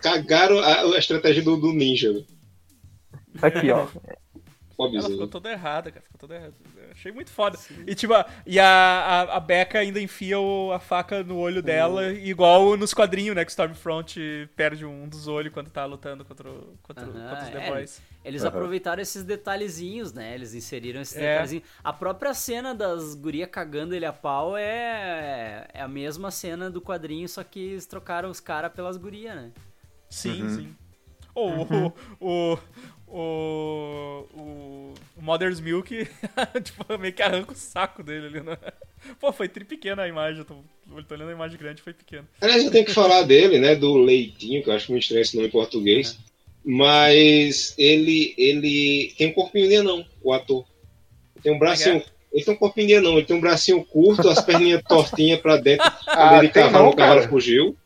Cagaram 0.02 0.58
a, 0.58 0.82
a 0.94 0.98
estratégia 0.98 1.42
do, 1.42 1.56
do 1.56 1.72
ninja. 1.72 2.24
Aqui, 3.40 3.70
ó. 3.70 3.86
Ela 4.78 5.08
ficou 5.08 5.26
toda 5.26 5.50
errada, 5.50 5.90
cara. 5.90 6.04
Ficou 6.04 6.18
toda 6.20 6.34
errada. 6.34 6.54
Achei 6.90 7.10
muito 7.10 7.30
foda. 7.30 7.58
E 7.86 7.94
tipo, 7.94 8.12
a- 8.12 8.26
e 8.44 8.58
a, 8.60 8.66
a, 8.66 9.36
a 9.36 9.40
Becca 9.40 9.78
ainda 9.78 9.98
enfia 10.00 10.38
o- 10.38 10.70
a 10.72 10.78
faca 10.78 11.22
no 11.22 11.38
olho 11.38 11.62
dela, 11.62 12.12
igual 12.12 12.76
nos 12.76 12.92
quadrinhos, 12.92 13.34
né? 13.34 13.42
Que 13.44 13.48
o 13.48 13.52
Stormfront 13.52 14.18
perde 14.54 14.84
um 14.84 15.08
dos 15.08 15.28
olhos 15.28 15.52
quando 15.52 15.70
tá 15.70 15.84
lutando 15.86 16.24
contra, 16.26 16.50
o- 16.50 16.76
contra, 16.82 17.04
Aham, 17.04 17.28
contra 17.30 17.42
os 17.44 17.48
é. 17.48 17.52
The 17.52 17.70
Boys. 17.70 18.02
Eles 18.26 18.42
Aham. 18.42 18.48
aproveitaram 18.48 19.00
esses 19.00 19.22
detalhezinhos, 19.22 20.12
né? 20.12 20.34
Eles 20.34 20.52
inseriram 20.52 21.00
esses 21.00 21.16
É. 21.16 21.28
detalhezinhos. 21.28 21.64
A 21.84 21.92
própria 21.92 22.34
cena 22.34 22.74
das 22.74 23.14
gurias 23.14 23.48
cagando 23.48 23.94
ele 23.94 24.04
a 24.04 24.12
pau 24.12 24.56
é, 24.56 25.68
é 25.72 25.80
a 25.80 25.86
mesma 25.86 26.32
cena 26.32 26.68
do 26.68 26.80
quadrinho, 26.80 27.28
só 27.28 27.44
que 27.44 27.60
eles 27.60 27.86
trocaram 27.86 28.28
os 28.28 28.40
caras 28.40 28.72
pelas 28.72 28.96
gurias, 28.96 29.36
né? 29.36 29.52
Sim, 30.10 30.42
Uhum. 30.42 30.48
sim. 30.48 30.74
Ou 31.34 31.50
o, 31.62 31.94
o, 32.20 32.58
o, 33.06 34.26
o, 34.34 34.94
o 35.16 35.22
Mother's 35.22 35.60
Milk, 35.60 36.08
tipo, 36.64 36.98
meio 36.98 37.12
que 37.12 37.22
arranca 37.22 37.52
o 37.52 37.56
saco 37.56 38.02
dele 38.02 38.26
ali, 38.26 38.40
né? 38.40 38.56
Pô, 39.20 39.32
foi 39.32 39.48
tri 39.48 39.64
pequena 39.64 40.02
a 40.02 40.08
imagem, 40.08 40.40
eu 40.40 40.44
tô, 40.44 40.56
eu 40.96 41.04
tô 41.04 41.14
olhando 41.14 41.28
a 41.28 41.32
imagem 41.32 41.58
grande, 41.58 41.82
foi 41.82 41.92
pequena. 41.92 42.26
Aliás, 42.40 42.64
eu 42.64 42.70
tenho 42.70 42.84
que 42.86 42.92
falar 42.94 43.22
dele, 43.22 43.58
né? 43.58 43.76
Do 43.76 43.94
Leitinho, 43.98 44.62
que 44.64 44.70
eu 44.70 44.74
acho 44.74 44.90
muito 44.90 45.02
estranho 45.02 45.22
esse 45.22 45.36
nome 45.36 45.48
em 45.48 45.52
português. 45.52 46.18
Mas 46.68 47.74
ele, 47.78 48.34
ele 48.36 49.14
tem 49.16 49.28
um 49.28 49.32
corpinho 49.32 49.68
de 49.68 49.76
anão, 49.76 50.04
o 50.20 50.32
ator. 50.32 50.64
Ele 51.36 51.42
tem 51.44 51.52
um 51.54 51.58
bracinho. 51.60 52.02
Ele 52.32 52.44
tem 52.44 52.52
um 52.54 52.56
corpinho 52.56 52.88
de 52.88 52.94
anão, 52.96 53.12
ele 53.16 53.24
tem 53.24 53.36
um 53.36 53.40
bracinho 53.40 53.84
curto, 53.84 54.28
as 54.28 54.44
perninhas 54.44 54.82
tortinhas 54.88 55.40
pra 55.40 55.56
dentro, 55.56 55.86
Ah, 56.08 56.28
quando 56.30 56.38
ele 56.42 56.48
cavalo, 56.48 56.88
o 56.90 56.96
cavalo 56.96 57.20
cara. 57.20 57.30
fugiu. 57.30 57.76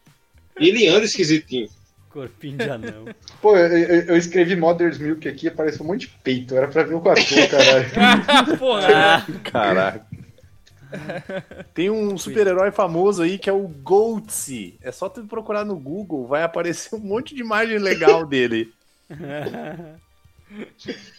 E 0.58 0.68
ele 0.70 0.88
anda 0.88 1.04
esquisitinho. 1.04 1.68
Corpinho 2.08 2.56
de 2.58 2.68
anão. 2.68 3.04
Pô, 3.40 3.56
eu, 3.56 3.68
eu- 4.06 4.16
escrevi 4.16 4.56
Mother's 4.56 4.98
Milk 4.98 5.28
aqui, 5.28 5.46
apareceu 5.46 5.84
um 5.84 5.88
monte 5.88 6.00
de 6.00 6.08
peito. 6.24 6.56
Era 6.56 6.66
pra 6.66 6.82
ver 6.82 6.94
o 6.94 6.98
ator, 6.98 7.48
caralho. 7.48 7.86
Porra, 8.58 8.88
Ah, 8.92 9.26
Caraca. 9.44 10.06
Tem 11.74 11.90
um 11.90 12.16
super-herói 12.18 12.70
famoso 12.70 13.22
aí 13.22 13.38
que 13.38 13.48
é 13.48 13.52
o 13.52 13.66
Goatsy. 13.68 14.78
É 14.82 14.90
só 14.92 15.08
tu 15.08 15.22
procurar 15.24 15.64
no 15.64 15.76
Google, 15.76 16.26
vai 16.26 16.42
aparecer 16.42 16.94
um 16.94 16.98
monte 17.00 17.34
de 17.34 17.40
imagem 17.40 17.78
legal 17.78 18.26
dele. 18.26 18.72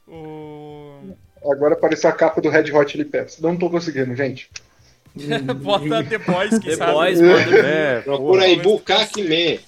O... 0.08 1.16
Agora 1.50 1.74
apareceu 1.74 2.10
a 2.10 2.14
capa 2.14 2.42
do 2.42 2.50
Red 2.50 2.70
Hot 2.72 2.92
Chili 2.92 3.06
Peppers. 3.06 3.40
Não 3.40 3.56
tô 3.56 3.70
conseguindo, 3.70 4.14
gente. 4.16 4.50
Bota 5.62 6.04
The 6.04 6.18
Boys, 6.18 6.50
quem 6.60 6.72
The 6.72 6.76
sabe? 6.76 6.92
Boys, 6.92 7.22
manda- 7.22 7.58
É, 7.66 8.02
Procura 8.02 8.44
aí, 8.44 8.62
Bukaki 8.62 9.24
Man. 9.24 9.60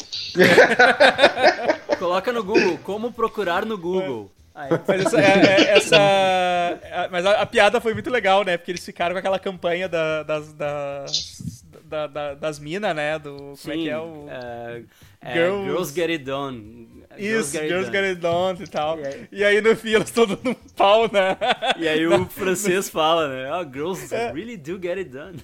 coloca 1.98 2.32
no 2.32 2.44
Google, 2.44 2.78
como 2.84 3.12
procurar 3.12 3.66
no 3.66 3.78
Google. 3.78 4.32
Aí, 4.56 4.70
Mas 4.88 5.06
essa, 5.06 5.20
é- 5.22 5.46
é- 5.46 5.70
essa- 5.78 5.98
a- 5.98 7.10
mas 7.12 7.26
a, 7.26 7.42
a 7.42 7.46
piada 7.46 7.82
foi 7.82 7.94
muito 7.94 8.10
legal, 8.12 8.44
né? 8.44 8.56
Porque 8.58 8.72
eles 8.72 8.86
ficaram 8.86 9.14
com 9.14 9.20
aquela 9.20 9.40
campanha 9.40 9.90
da- 9.90 10.22
das, 10.24 10.54
das, 10.54 11.66
da- 11.86 12.08
da- 12.08 12.34
das 12.36 12.60
minas, 12.60 12.96
né? 12.96 13.18
Do, 13.18 13.36
como 13.60 13.74
é 13.74 13.76
que 13.78 13.90
é 13.90 13.98
o... 13.98 14.28
é, 14.30 14.84
é, 15.22 15.34
Girls- 15.34 15.66
Girls... 15.66 15.94
Get 15.96 16.10
It 16.12 16.24
Done. 16.24 17.04
Isso, 17.18 17.52
Girls 17.58 17.92
Get 17.92 17.98
Done. 17.98 18.08
It 18.08 18.22
Done 18.22 18.64
e 18.64 18.68
tal. 18.68 19.00
E 19.00 19.06
aí- 19.08 19.28
E 19.32 19.44
aí 19.44 19.62
no 19.62 19.76
fim 19.76 19.94
elas 19.96 20.10
estão 20.10 20.28
dando 20.28 20.50
um 20.52 20.54
pau, 20.76 21.12
né? 21.12 21.36
E 21.78 21.88
aí 21.88 22.06
o 22.06 22.26
francês 22.30 22.90
fala, 22.90 23.28
né? 23.28 23.52
Oh, 23.56 23.64
girls 23.64 24.14
É. 24.14 24.32
really 24.32 24.56
do 24.58 24.74
get 24.82 24.98
it 25.00 25.10
done. 25.10 25.38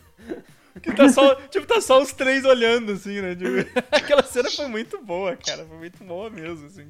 Que 0.84 0.94
tá 0.94 1.10
só, 1.10 1.34
tipo, 1.36 1.65
tá 1.65 1.81
só 1.81 1.99
os 2.02 2.14
três 2.14 2.45
olhando, 2.45 2.91
assim, 2.94 3.22
né? 3.22 3.36
Tipo, 3.36 3.80
aquela 3.91 4.22
cena 4.23 4.49
foi 4.52 4.68
muito 4.68 5.02
boa, 5.03 5.36
cara. 5.36 5.65
Foi 5.65 5.77
muito 5.77 6.03
boa 6.03 6.30
mesmo, 6.30 6.68
assim. 6.68 6.86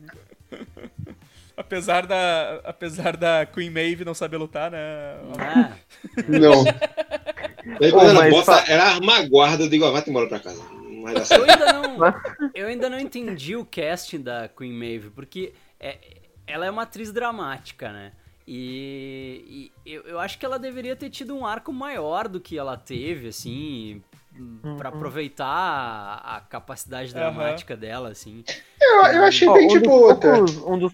Apesar 1.59 2.05
da, 2.07 2.61
apesar 2.63 3.17
da 3.17 3.45
Queen 3.45 3.69
Maeve 3.69 4.05
não 4.05 4.13
saber 4.13 4.37
lutar, 4.37 4.71
né? 4.71 4.79
Ah, 5.37 5.73
Não. 6.25 6.63
Aí 7.81 7.91
quando 7.91 8.07
Ô, 8.07 8.09
ela 8.21 8.29
bota, 8.29 8.45
fa- 8.63 8.71
ela 8.71 8.83
arma 8.95 9.17
a 9.17 9.27
guarda, 9.27 9.63
eu 9.65 9.69
digo, 9.69 9.83
ó, 9.83 9.91
vai 9.91 10.01
embora 10.07 10.27
pra 10.29 10.39
casa. 10.39 10.63
Não 10.71 11.03
vai 11.03 11.13
dar 11.13 11.19
eu, 11.19 11.25
certo. 11.25 11.51
ainda 11.51 11.73
não, 11.73 11.97
eu 12.55 12.67
ainda 12.67 12.89
não 12.89 12.97
entendi 12.97 13.57
o 13.57 13.65
casting 13.65 14.21
da 14.21 14.47
Queen 14.47 14.71
Maeve, 14.71 15.09
porque 15.09 15.51
é- 15.77 15.97
ela 16.47 16.65
é 16.65 16.71
uma 16.71 16.83
atriz 16.83 17.11
dramática, 17.11 17.91
né? 17.91 18.13
E, 18.47 19.69
e 19.85 19.93
eu, 19.93 20.03
eu 20.03 20.19
acho 20.19 20.39
que 20.39 20.45
ela 20.45 20.57
deveria 20.57 20.95
ter 20.95 21.09
tido 21.09 21.35
um 21.35 21.45
arco 21.45 21.73
maior 21.73 22.29
do 22.29 22.39
que 22.39 22.57
ela 22.57 22.77
teve, 22.77 23.27
assim, 23.27 24.01
pra 24.77 24.87
aproveitar 24.89 25.45
a, 25.45 26.37
a 26.37 26.39
capacidade 26.39 27.13
dramática 27.13 27.75
dela, 27.75 28.09
assim. 28.09 28.45
Eu, 28.81 29.05
eu 29.07 29.23
achei 29.25 29.47
bem 29.51 29.65
um, 29.65 29.67
de 29.67 29.79
dos 29.79 29.87
boa, 29.87 30.19
um, 30.65 30.79
dos, 30.79 30.93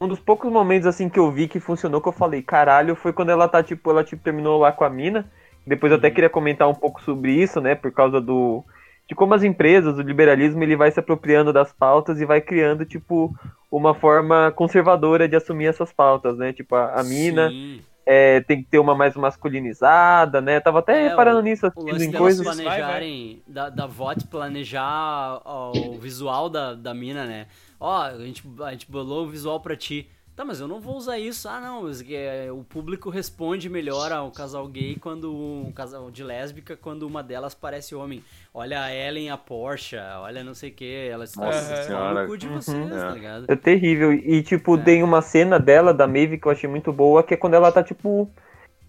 um 0.00 0.08
dos 0.08 0.20
poucos 0.20 0.50
momentos 0.50 0.86
assim 0.86 1.08
que 1.08 1.18
eu 1.18 1.30
vi 1.32 1.48
que 1.48 1.60
funcionou, 1.60 2.00
que 2.00 2.08
eu 2.08 2.12
falei, 2.12 2.42
caralho, 2.42 2.94
foi 2.94 3.12
quando 3.12 3.30
ela 3.30 3.48
tá, 3.48 3.62
tipo, 3.62 3.90
ela 3.90 4.04
tipo, 4.04 4.22
terminou 4.22 4.58
lá 4.60 4.72
com 4.72 4.84
a 4.84 4.90
mina. 4.90 5.30
Depois 5.66 5.90
eu 5.90 5.98
até 5.98 6.10
queria 6.10 6.30
comentar 6.30 6.68
um 6.68 6.74
pouco 6.74 7.02
sobre 7.02 7.32
isso, 7.32 7.60
né? 7.60 7.74
Por 7.74 7.90
causa 7.92 8.20
do. 8.20 8.64
De 9.08 9.14
como 9.14 9.34
as 9.34 9.42
empresas, 9.42 9.98
o 9.98 10.02
liberalismo, 10.02 10.62
ele 10.62 10.76
vai 10.76 10.90
se 10.90 10.98
apropriando 11.00 11.52
das 11.52 11.72
pautas 11.72 12.20
e 12.20 12.24
vai 12.26 12.40
criando, 12.40 12.84
tipo, 12.84 13.34
uma 13.70 13.94
forma 13.94 14.52
conservadora 14.52 15.28
de 15.28 15.36
assumir 15.36 15.66
essas 15.66 15.92
pautas, 15.92 16.36
né? 16.36 16.52
Tipo, 16.52 16.74
a, 16.74 17.00
a 17.00 17.02
mina 17.04 17.52
é, 18.04 18.40
tem 18.42 18.62
que 18.62 18.68
ter 18.68 18.78
uma 18.78 18.94
mais 18.94 19.16
masculinizada, 19.16 20.40
né? 20.40 20.60
Tava 20.60 20.78
até 20.80 21.04
É, 21.04 21.08
reparando 21.08 21.38
o- 21.38 21.42
nisso, 21.42 21.72
O 21.74 21.82
lance 21.82 22.06
em 22.06 22.12
coisas. 22.12 22.44
Vai, 22.44 22.54
vai. 22.54 22.64
planejarem, 22.66 23.42
da, 23.46 23.68
da 23.68 23.86
VOT 23.86 24.26
planejar 24.26 25.40
ó, 25.44 25.90
o 25.90 25.98
visual 25.98 26.48
da, 26.48 26.74
da 26.74 26.94
mina, 26.94 27.24
né? 27.26 27.46
Ó, 27.78 28.02
a 28.02 28.18
gente, 28.18 28.42
a 28.62 28.70
gente 28.72 28.90
bolou 28.90 29.26
o 29.26 29.30
visual 29.30 29.60
pra 29.60 29.76
ti. 29.76 30.10
Tá, 30.36 30.44
mas 30.44 30.60
eu 30.60 30.68
não 30.68 30.78
vou 30.78 30.96
usar 30.96 31.18
isso. 31.18 31.48
Ah, 31.48 31.58
não, 31.58 31.84
mas 31.84 32.04
é, 32.10 32.52
o 32.52 32.62
público 32.62 33.08
responde 33.08 33.70
melhor 33.70 34.12
ao 34.12 34.30
casal 34.30 34.68
gay 34.68 34.94
quando 35.00 35.34
um 35.34 35.72
casal 35.72 36.10
de 36.10 36.22
lésbica 36.22 36.76
quando 36.76 37.06
uma 37.06 37.22
delas 37.22 37.54
parece 37.54 37.94
homem. 37.94 38.22
Olha 38.52 38.82
a 38.82 38.94
Ellen, 38.94 39.30
a 39.30 39.38
Porsche, 39.38 39.96
olha 39.96 40.44
não 40.44 40.52
sei 40.52 40.68
o 40.68 40.74
que, 40.74 41.08
elas 41.10 41.34
Nossa 41.34 41.74
Pau 41.74 41.84
senhora. 41.84 42.22
no 42.22 42.28
cu 42.28 42.36
de 42.36 42.48
vocês, 42.48 42.90
tá 42.90 43.10
ligado? 43.12 43.46
É 43.48 43.56
terrível. 43.56 44.12
E, 44.12 44.42
tipo, 44.42 44.76
tem 44.76 45.02
uma 45.02 45.22
cena 45.22 45.58
dela, 45.58 45.94
da 45.94 46.06
Maeve, 46.06 46.36
que 46.36 46.46
eu 46.46 46.52
achei 46.52 46.68
muito 46.68 46.92
boa, 46.92 47.22
que 47.22 47.32
é 47.32 47.36
quando 47.38 47.54
ela 47.54 47.72
tá, 47.72 47.82
tipo. 47.82 48.30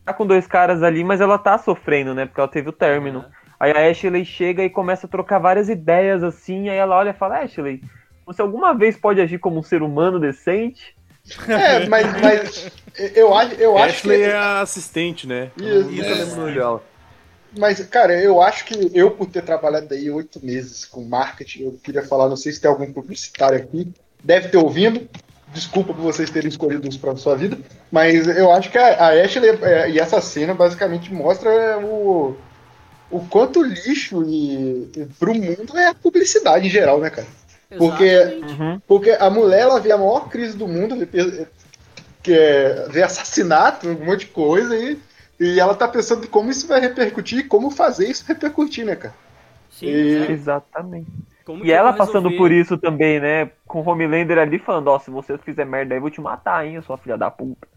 Tá 0.03 0.13
com 0.13 0.27
dois 0.27 0.45
caras 0.47 0.83
ali, 0.83 1.01
mas 1.01 1.21
ela 1.21 1.37
tá 1.37 1.57
sofrendo, 1.57 2.13
né? 2.13 2.25
Porque 2.25 2.41
ela 2.41 2.49
teve 2.49 2.67
o 2.67 2.73
término. 2.73 3.23
Aí 3.57 3.71
a 3.71 3.89
Ashley 3.89 4.25
chega 4.25 4.63
e 4.63 4.69
começa 4.69 5.07
a 5.07 5.09
trocar 5.09 5.39
várias 5.39 5.69
ideias, 5.69 6.23
assim. 6.23 6.67
Aí 6.67 6.77
ela 6.77 6.97
olha 6.97 7.11
e 7.11 7.13
fala: 7.13 7.39
Ashley, 7.39 7.81
você 8.27 8.41
alguma 8.41 8.73
vez 8.73 8.97
pode 8.97 9.21
agir 9.21 9.39
como 9.39 9.57
um 9.57 9.63
ser 9.63 9.81
humano 9.81 10.19
decente? 10.19 10.93
É, 11.47 11.87
mas, 11.87 12.21
mas 12.21 12.71
eu 13.15 13.33
acho, 13.33 13.55
eu 13.55 13.77
acho 13.77 13.95
Ashley 13.95 14.17
que. 14.17 14.23
é 14.23 14.35
a 14.35 14.61
assistente, 14.61 15.27
né? 15.27 15.51
Isso. 15.57 15.89
Nunca 15.89 16.09
lembro 16.09 16.33
o 16.33 16.37
nome 16.37 16.53
dela. 16.53 16.83
Mas, 17.57 17.79
cara, 17.87 18.21
eu 18.21 18.41
acho 18.41 18.65
que 18.65 18.91
eu, 18.93 19.11
por 19.11 19.27
ter 19.27 19.41
trabalhado 19.41 19.93
aí 19.93 20.09
oito 20.11 20.45
meses 20.45 20.85
com 20.85 21.03
marketing, 21.03 21.63
eu 21.63 21.79
queria 21.81 22.03
falar, 22.03 22.29
não 22.29 22.35
sei 22.35 22.51
se 22.51 22.61
tem 22.61 22.69
algum 22.69 22.91
publicitário 22.91 23.57
aqui, 23.57 23.91
deve 24.23 24.49
ter 24.49 24.57
ouvindo. 24.57 25.07
Desculpa 25.53 25.93
por 25.93 26.01
vocês 26.01 26.29
terem 26.29 26.49
escolhido 26.49 26.87
isso 26.87 26.99
pra 26.99 27.15
sua 27.15 27.35
vida, 27.35 27.57
mas 27.89 28.27
eu 28.27 28.51
acho 28.51 28.69
que 28.69 28.77
a, 28.77 29.07
a 29.07 29.23
Ashley 29.23 29.49
é, 29.61 29.89
e 29.89 29.97
essa 29.97 30.19
cena 30.19 30.53
basicamente 30.53 31.13
mostra 31.13 31.79
o, 31.79 32.35
o 33.09 33.21
quanto 33.27 33.63
lixo 33.63 34.25
e, 34.25 34.91
e 34.95 35.07
pro 35.17 35.33
mundo 35.33 35.77
é 35.77 35.87
a 35.87 35.93
publicidade 35.95 36.67
em 36.67 36.69
geral, 36.69 36.99
né, 36.99 37.09
cara? 37.09 37.27
Porque- 37.77 38.03
Exatamente. 38.03 38.83
Porque 38.87 39.11
a 39.11 39.29
mulher, 39.29 39.61
ela 39.61 39.79
vê 39.79 39.91
a 39.91 39.97
maior 39.97 40.29
crise 40.29 40.57
do 40.57 40.67
mundo, 40.67 40.95
vê- 40.95 41.47
que 42.23 42.33
é 42.33 42.87
ver 42.89 43.03
assassinato, 43.03 43.87
um 43.87 44.05
monte 44.05 44.21
de 44.21 44.27
coisa, 44.27 44.75
e, 44.75 44.97
e 45.39 45.59
ela 45.59 45.75
tá 45.75 45.87
pensando 45.87 46.25
em 46.25 46.29
como 46.29 46.49
isso 46.49 46.67
vai 46.67 46.79
repercutir, 46.79 47.39
e 47.39 47.43
como 47.43 47.69
fazer 47.69 48.07
isso 48.09 48.25
repercutir, 48.27 48.85
né, 48.85 48.95
cara? 48.95 49.13
Sim, 49.69 49.87
E-. 49.87 50.31
Exatamente. 50.31 51.07
Como 51.45 51.63
E 51.63 51.71
ela 51.71 51.93
passando 51.93 52.23
resolver? 52.29 52.37
por 52.37 52.51
isso 52.51 52.77
também, 52.77 53.19
né? 53.21 53.49
Com 53.65 53.81
o 53.81 53.89
Homelander 53.89 54.37
ali 54.37 54.59
falando: 54.59 54.87
Ó, 54.89 54.99
se 54.99 55.09
você 55.09 55.37
fizer 55.37 55.65
merda 55.65 55.93
aí, 55.93 55.97
eu 55.97 56.01
vou 56.01 56.09
te 56.09 56.19
matar, 56.19 56.65
hein, 56.65 56.81
sua 56.81 56.97
filha 56.97 57.17
da 57.17 57.31
puta. 57.31 57.67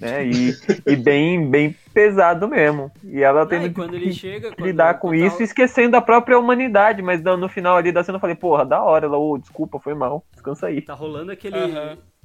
Né? 0.00 0.26
E, 0.26 0.50
e 0.86 0.96
bem, 0.96 1.48
bem 1.50 1.74
pesado 1.92 2.48
mesmo. 2.48 2.90
E 3.02 3.22
ela 3.22 3.46
tendo 3.46 3.72
quando 3.72 3.94
ele 3.94 4.12
chega, 4.12 4.50
que 4.50 4.56
quando- 4.56 4.66
lidar 4.66 4.94
com 4.98 5.14
isso, 5.14 5.42
esquecendo 5.42 5.96
a 5.96 6.00
própria 6.00 6.38
humanidade. 6.38 7.02
Mas 7.02 7.22
no 7.22 7.36
no 7.36 7.48
final 7.48 7.76
ali 7.76 7.92
da 7.92 8.02
cena 8.02 8.16
eu 8.16 8.20
falei: 8.20 8.36
Porra, 8.36 8.64
da 8.64 8.82
hora. 8.82 9.06
Ela, 9.06 9.18
ô, 9.18 9.38
desculpa, 9.38 9.78
foi 9.78 9.94
mal. 9.94 10.24
Descansa 10.32 10.66
aí. 10.66 10.82
Tá 10.82 10.94
rolando 10.94 11.32
aquele. 11.32 11.56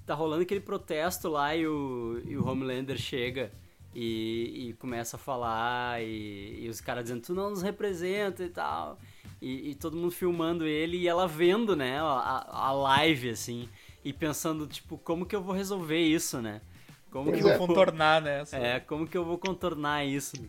Tá 0.06 0.15
rolando 0.15 0.41
aquele 0.41 0.60
protesto 0.60 1.30
lá 1.30 1.56
e 1.56 1.68
o, 1.68 2.19
e 2.26 2.36
o 2.36 2.48
Homelander 2.48 2.98
chega 2.98 3.52
e, 3.94 4.69
e 4.69 4.73
começa 4.73 5.18
a 5.18 5.19
falar 5.19 6.02
e, 6.02 6.65
e 6.65 6.68
os 6.68 6.81
caras 6.81 7.03
dizendo, 7.03 7.22
tu 7.22 7.34
não 7.36 7.52
nos 7.52 7.61
representa 7.61 8.44
e 8.44 8.49
tal. 8.49 8.98
E, 9.40 9.69
e 9.69 9.76
todo 9.76 9.95
mundo 9.95 10.11
filmando 10.11 10.65
ele 10.65 10.98
e 10.98 11.07
ela 11.07 11.27
vendo, 11.27 11.76
né, 11.76 11.99
a, 12.02 12.45
a 12.49 12.72
live, 12.72 13.30
assim, 13.30 13.69
e 14.03 14.11
pensando, 14.11 14.65
tipo, 14.68 14.98
como 14.98 15.26
que 15.26 15.36
eu 15.36 15.41
vou 15.44 15.53
resolver 15.56 15.99
isso, 15.99 16.41
né? 16.41 16.60
Como 17.11 17.31
que 17.31 17.41
Vou 17.41 17.52
eu 17.52 17.57
vou 17.57 17.68
contornar, 17.68 18.22
né? 18.22 18.41
essa- 18.41 18.57
É, 18.57 18.80
como 18.80 19.07
que 19.07 19.18
eu 19.18 19.26
vou 19.26 19.38
contornar 19.38 20.06
isso? 20.06 20.36
Eu 20.38 20.44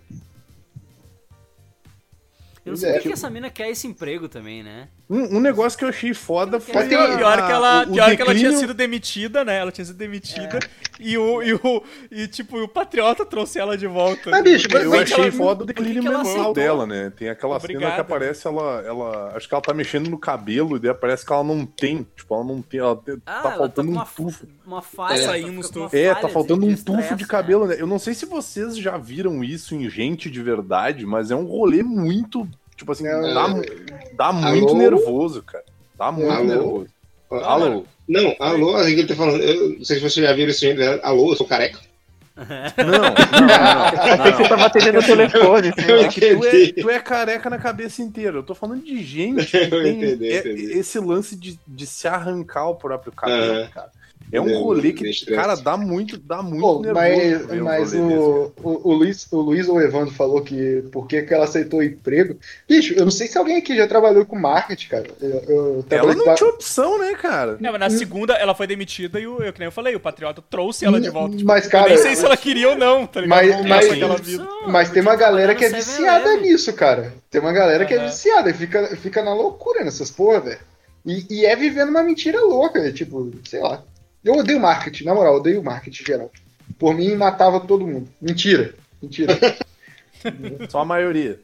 não 2.73 2.74
Pois 2.74 2.81
sei 2.81 2.91
é, 2.91 2.93
porque 2.95 3.03
tipo- 3.09 3.15
essa 3.15 3.31
mina 3.31 3.51
quer 3.51 3.70
esse 3.70 3.87
emprego 3.87 4.28
também, 4.28 4.62
né? 4.62 4.89
Um, 5.11 5.39
um 5.39 5.41
negócio 5.41 5.77
que 5.77 5.85
eu 5.85 5.89
achei 5.89 6.15
foda 6.15 6.61
foi. 6.61 6.87
Tem, 6.87 6.97
a- 6.97 7.16
pior 7.16 7.37
que 7.45 7.53
ela, 7.53 7.81
o- 7.85 7.91
o 7.91 7.93
pior 7.95 8.15
que 8.15 8.23
ela 8.23 8.31
tinha 8.32 8.35
declínio- 8.35 8.59
sido 8.59 8.73
demitida, 8.74 9.45
né? 9.45 9.59
Ela 9.59 9.73
tinha 9.73 9.85
sido 9.85 9.97
demitida 9.97 10.61
e 11.01 11.19
o 11.19 11.43
e 11.43 11.53
o 11.55 11.82
e 12.12 12.28
tipo 12.28 12.57
o 12.62 12.69
patriota 12.69 13.27
trouxe 13.27 13.59
ela 13.59 13.77
de 13.77 13.89
volta. 13.89 14.31
Mas, 14.31 14.43
bicho, 14.45 14.69
Eu 14.70 14.91
Mas 14.91 15.03
achei 15.12 15.24
ela- 15.24 15.32
foda 15.32 15.65
o 15.65 15.66
declínio 15.66 16.05
mental 16.05 16.20
aceitou? 16.20 16.53
dela, 16.55 16.87
né? 16.87 17.11
Tem 17.16 17.28
aquela 17.28 17.59
cena 17.59 17.73
Obrigada. 17.74 17.95
que 17.97 18.01
aparece 18.03 18.47
ela, 18.47 18.82
ela. 18.87 19.32
Acho 19.37 19.49
que 19.49 19.55
ela 19.55 19.62
tá 19.62 19.74
mexendo 19.74 20.09
no 20.09 20.16
cabelo 20.16 20.77
e 20.77 20.78
daí 20.78 20.95
parece 20.95 21.27
que 21.27 21.32
ela 21.32 21.43
não 21.43 21.66
tem. 21.66 22.07
Tipo, 22.16 22.35
ela 22.37 22.45
não 22.45 22.62
tem. 22.62 22.78
Ela 22.78 22.95
te- 22.95 23.19
Ah, 23.27 23.41
tá 23.41 23.49
ela 23.49 23.59
faltando 23.59 23.89
com 23.89 23.95
um 23.95 23.99
uma, 23.99 24.07
tufo. 24.07 24.47
uma 24.65 24.81
falha. 24.81 25.09
Tá 25.16 25.23
ela 25.23 25.32
saindo 25.32 25.51
uma 25.51 25.62
tufos. 25.69 25.93
É, 25.95 26.15
tá 26.15 26.28
faltando 26.28 26.65
um 26.66 26.69
tufo 26.69 26.78
estresse, 27.01 27.15
de 27.16 27.23
né? 27.24 27.28
cabelo, 27.28 27.66
né? 27.66 27.77
Eu 27.78 27.87
não 27.89 27.99
sei 27.99 28.15
se 28.15 28.27
vocês 28.27 28.77
já 28.77 28.97
viram 28.97 29.43
isso 29.43 29.74
em 29.74 29.91
gente 29.91 30.31
de 30.31 30.41
verdade, 30.41 31.05
mas 31.05 31.32
é 31.32 31.35
um 31.35 31.45
rolê 31.47 31.82
muito. 31.82 32.49
Tipo 32.81 32.93
assim, 32.93 33.07
É, 33.07 33.35
dá, 33.35 33.47
dá 34.15 34.32
muito 34.32 34.69
Alô? 34.70 34.78
nervoso, 34.78 35.43
cara. 35.43 35.65
Dá 35.98 36.11
muito 36.11 36.32
Alô? 36.32 36.44
nervoso. 36.44 36.86
Alô? 37.31 37.85
Não, 38.09 38.35
alô, 38.40 38.74
assim 38.77 38.94
que 38.94 39.01
ele 39.02 39.09
tá 39.09 39.15
falando. 39.15 39.43
Eu 39.43 39.69
não 39.78 39.85
sei 39.85 39.97
se 39.97 40.02
vocês 40.02 40.27
já 40.27 40.32
viram 40.32 40.51
isso 40.51 40.65
ainda. 40.65 40.98
Alô, 41.02 41.31
eu 41.32 41.36
sou 41.36 41.47
careca. 41.47 41.78
Não, 42.35 42.47
não, 42.47 43.02
não. 43.02 43.47
não, 43.47 43.85
Achei 43.85 44.32
que 44.32 44.39
você 44.43 44.48
tava 44.48 44.65
atendendo 44.65 44.98
o 44.98 45.02
telefone. 45.02 45.73
Eu. 45.86 45.97
É 46.01 46.09
que 46.09 46.20
tu 46.20 46.47
é, 46.47 46.73
tu 46.73 46.90
é 46.90 46.98
careca 47.01 47.51
na 47.51 47.59
cabeça 47.59 48.01
inteira. 48.01 48.39
Eu 48.39 48.43
tô 48.43 48.55
falando 48.55 48.82
de 48.82 49.02
gente 49.05 49.44
que 49.51 49.57
Eu 49.59 49.82
tem 49.82 50.02
entendi, 50.02 50.27
é- 50.32 50.39
entendi. 50.39 50.62
esse 50.73 50.98
lance 50.98 51.36
de, 51.36 51.61
de 51.69 51.86
se 51.86 52.09
arrancar 52.09 52.66
o 52.66 52.74
próprio 52.77 53.12
cabelo, 53.12 53.52
Aham. 53.61 53.69
cara. 53.69 53.90
É 54.32 54.40
um 54.40 54.59
rolê 54.59 54.93
que, 54.93 55.27
cara, 55.27 55.55
dá 55.57 55.77
muito, 55.77 56.16
dá 56.16 56.43
muito 56.43 56.61
Pô, 56.61 56.81
nervoso. 56.81 56.94
mas 56.94 57.47
ver 57.47 57.61
um 57.61 57.65
mas 57.65 57.93
o, 57.94 58.52
o, 58.62 58.89
o 58.90 58.94
Luiz, 58.94 59.27
o 59.32 59.40
Luiz 59.40 59.69
ou 59.69 59.77
o 59.77 59.81
Evandro 59.81 60.15
falou 60.15 60.40
que 60.43 60.82
por 60.93 61.07
que 61.07 61.23
que 61.23 61.35
ela 61.35 61.44
aceitou 61.44 61.81
o 61.81 61.82
emprego. 61.82 62.36
Bicho, 62.69 62.94
eu 62.94 63.05
não 63.05 63.11
sei 63.11 63.27
se 63.27 63.36
alguém 63.36 63.57
aqui 63.57 63.77
já 63.77 63.86
trabalhou 63.89 64.24
com 64.24 64.39
marketing, 64.39 64.89
cara. 64.89 65.07
Eu, 65.20 65.28
eu 65.48 65.85
Ela 65.90 66.15
não 66.15 66.24
com- 66.24 66.35
tinha 66.35 66.51
opção, 66.51 66.98
né, 66.98 67.15
cara? 67.15 67.57
Não, 67.61 67.73
mas 67.73 67.81
na 67.81 67.90
segunda 67.90 68.35
ela 68.35 68.55
foi 68.55 68.66
demitida 68.66 69.19
e 69.19 69.27
o, 69.27 69.43
eu 69.43 69.52
que 69.52 69.59
nem 69.59 69.66
eu 69.66 69.73
falei, 69.73 69.94
o 69.97 70.01
patriota 70.01 70.43
trouxe 70.48 70.85
ela 70.85 71.01
de 71.01 71.11
volta. 71.11 71.36
Tipo, 71.36 71.48
Mas, 71.48 71.65
eu 71.65 71.70
cara, 71.70 71.89
nem 71.89 71.98
sei 71.98 72.15
se 72.15 72.24
ela 72.24 72.36
queria 72.36 72.69
ou 72.70 72.77
não, 72.77 73.07
tá 73.07 73.20
ligado? 73.20 73.65
Mas- 73.69 73.89
mas-. 73.89 74.40
Mas 74.69 74.90
tem 74.90 75.02
uma 75.02 75.16
galera 75.16 75.55
que 75.55 75.65
é 75.65 75.69
Seven 75.70 75.85
viciada 75.85 76.36
nisso, 76.36 76.73
cara. 76.73 77.12
Tem 77.31 77.40
uma 77.40 77.52
galera 77.52 77.85
que 77.85 77.94
é 77.94 78.05
viciada 78.05 78.51
e 78.51 78.55
fica, 78.55 78.86
fica 78.97 79.23
na 79.23 79.35
loucura 79.35 79.85
nessas 79.85 80.11
porra, 80.11 80.40
velho. 80.40 80.59
E, 81.05 81.24
e 81.31 81.47
é 81.47 81.57
vivendo 81.57 81.89
uma 81.89 82.02
mentira 82.02 82.40
louca, 82.40 82.93
tipo, 82.93 83.31
sei 83.48 83.61
lá. 83.61 83.82
Eu 84.24 84.34
odeio 84.34 84.60
marketing, 84.60 85.05
na 85.05 85.14
moral, 85.14 85.36
odeio 85.36 85.62
marketing 85.62 86.05
geral. 86.05 86.30
Por 86.78 86.94
mim, 86.94 87.14
matava 87.14 87.60
todo 87.60 87.86
mundo. 87.86 88.09
Mentira. 88.20 88.74
Mentira. 89.02 89.38
Só 90.68 90.80
a 90.80 90.84
maioria. 90.84 91.40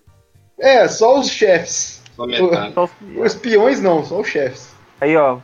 é, 0.58 0.86
só 0.86 1.18
os 1.18 1.28
chefes. 1.30 2.02
Só 2.14 2.26
metade. 2.26 2.74
Os 3.16 3.34
peões 3.34 3.80
não, 3.80 4.04
só 4.04 4.20
os 4.20 4.28
chefes. 4.28 4.68
Aí, 5.00 5.16
ó. 5.16 5.38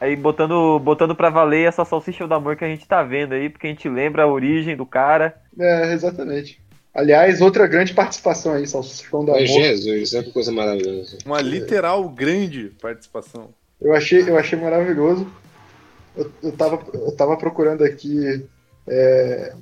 Aí 0.00 0.14
botando, 0.14 0.78
botando 0.78 1.14
pra 1.14 1.30
valer 1.30 1.66
essa 1.66 1.84
salsicha 1.84 2.26
do 2.28 2.34
amor 2.34 2.54
que 2.56 2.64
a 2.64 2.68
gente 2.68 2.86
tá 2.86 3.02
vendo 3.02 3.32
aí, 3.34 3.48
porque 3.48 3.66
a 3.66 3.70
gente 3.70 3.88
lembra 3.88 4.22
a 4.24 4.26
origem 4.26 4.76
do 4.76 4.84
cara. 4.86 5.34
É, 5.58 5.92
exatamente. 5.92 6.60
Aliás, 6.94 7.40
outra 7.40 7.66
grande 7.66 7.92
participação 7.92 8.54
aí, 8.54 8.66
Salsichão 8.66 9.24
do 9.24 9.32
Ai, 9.32 9.44
Amor. 9.44 9.60
Jesus, 9.62 10.02
isso 10.02 10.16
é 10.16 10.20
uma 10.20 10.32
coisa 10.32 10.52
maravilhosa. 10.52 11.18
Uma 11.26 11.40
literal 11.40 12.08
grande 12.08 12.72
participação. 12.80 13.50
Eu 13.80 13.94
achei, 13.94 14.22
eu 14.28 14.38
achei 14.38 14.58
maravilhoso. 14.58 15.26
Eu, 16.16 16.32
eu, 16.42 16.52
tava, 16.52 16.82
eu 16.94 17.12
tava 17.12 17.36
procurando 17.36 17.84
aqui 17.84 18.44
é, 18.88 19.52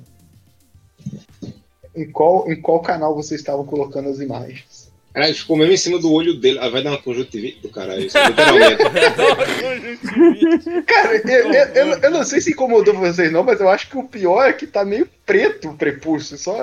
em, 1.95 2.09
qual, 2.11 2.49
em 2.51 2.59
qual 2.61 2.81
canal 2.81 3.15
vocês 3.15 3.39
estavam 3.41 3.65
colocando 3.65 4.09
as 4.09 4.19
imagens. 4.19 4.85
Caralho, 5.13 5.33
ficou 5.35 5.55
mesmo 5.57 5.73
em 5.73 5.77
cima 5.77 5.99
do 5.99 6.11
olho 6.11 6.39
dele. 6.39 6.59
Ah, 6.59 6.69
vai 6.69 6.83
dar 6.83 6.91
uma 6.91 7.01
conjuntivite 7.01 7.61
do 7.61 7.69
caralho, 7.69 8.05
isso, 8.05 8.17
literalmente. 8.17 8.83
Cara, 10.85 11.15
eu, 11.15 11.53
eu, 11.53 11.65
eu- 11.93 11.99
eu 11.99 12.11
não 12.11 12.23
sei 12.23 12.41
se 12.41 12.51
incomodou 12.51 12.93
vocês 12.95 13.31
não, 13.31 13.43
mas 13.43 13.59
eu 13.61 13.69
acho 13.69 13.89
que 13.89 13.97
o 13.97 14.03
pior 14.07 14.45
é 14.45 14.51
que 14.53 14.67
tá 14.67 14.83
meio 14.83 15.07
preto 15.25 15.69
o 15.69 15.77
prepúcio. 15.77 16.37
Só, 16.37 16.57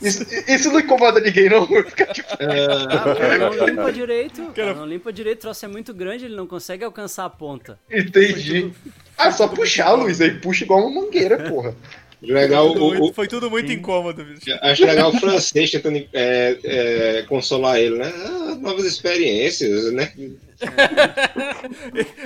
isso, 0.00 0.24
isso 0.48 0.70
não 0.70 0.78
incomoda 0.80 1.18
ninguém, 1.20 1.48
não. 1.50 1.66
Fica 1.84 2.06
tipo, 2.06 2.28
Ah, 2.38 3.58
não 3.58 3.66
limpa 3.66 3.92
direito. 3.92 4.52
Cara 4.54 4.74
não 4.74 4.86
limpa 4.86 5.12
direito, 5.12 5.38
o 5.38 5.42
troço 5.42 5.64
é 5.64 5.68
muito 5.68 5.92
grande, 5.92 6.26
ele 6.26 6.36
não 6.36 6.46
consegue 6.46 6.84
alcançar 6.84 7.24
a 7.24 7.30
ponta. 7.30 7.78
entendi. 7.90 8.72
Ah, 9.16 9.30
só 9.30 9.46
puxar, 9.48 9.92
Luiz, 9.92 10.20
aí 10.20 10.32
puxa 10.34 10.64
igual 10.64 10.80
uma 10.86 11.02
mangueira, 11.02 11.38
porra. 11.48 11.74
Legal, 12.22 12.68
Tudo 12.72 12.84
o, 12.84 12.88
muito- 12.88 13.10
o, 13.10 13.12
foi 13.12 13.28
tudo 13.28 13.50
muito 13.50 13.70
incômodo, 13.70 14.24
bicho. 14.24 14.58
acho 14.62 14.86
legal 14.86 15.10
o 15.10 15.20
francês 15.20 15.70
tentando 15.70 15.98
é, 16.14 16.58
é, 16.64 17.22
consolar 17.28 17.78
ele, 17.78 17.98
né? 17.98 18.10
Ah, 18.16 18.54
novas 18.58 18.86
experiências, 18.86 19.92
né? 19.92 20.10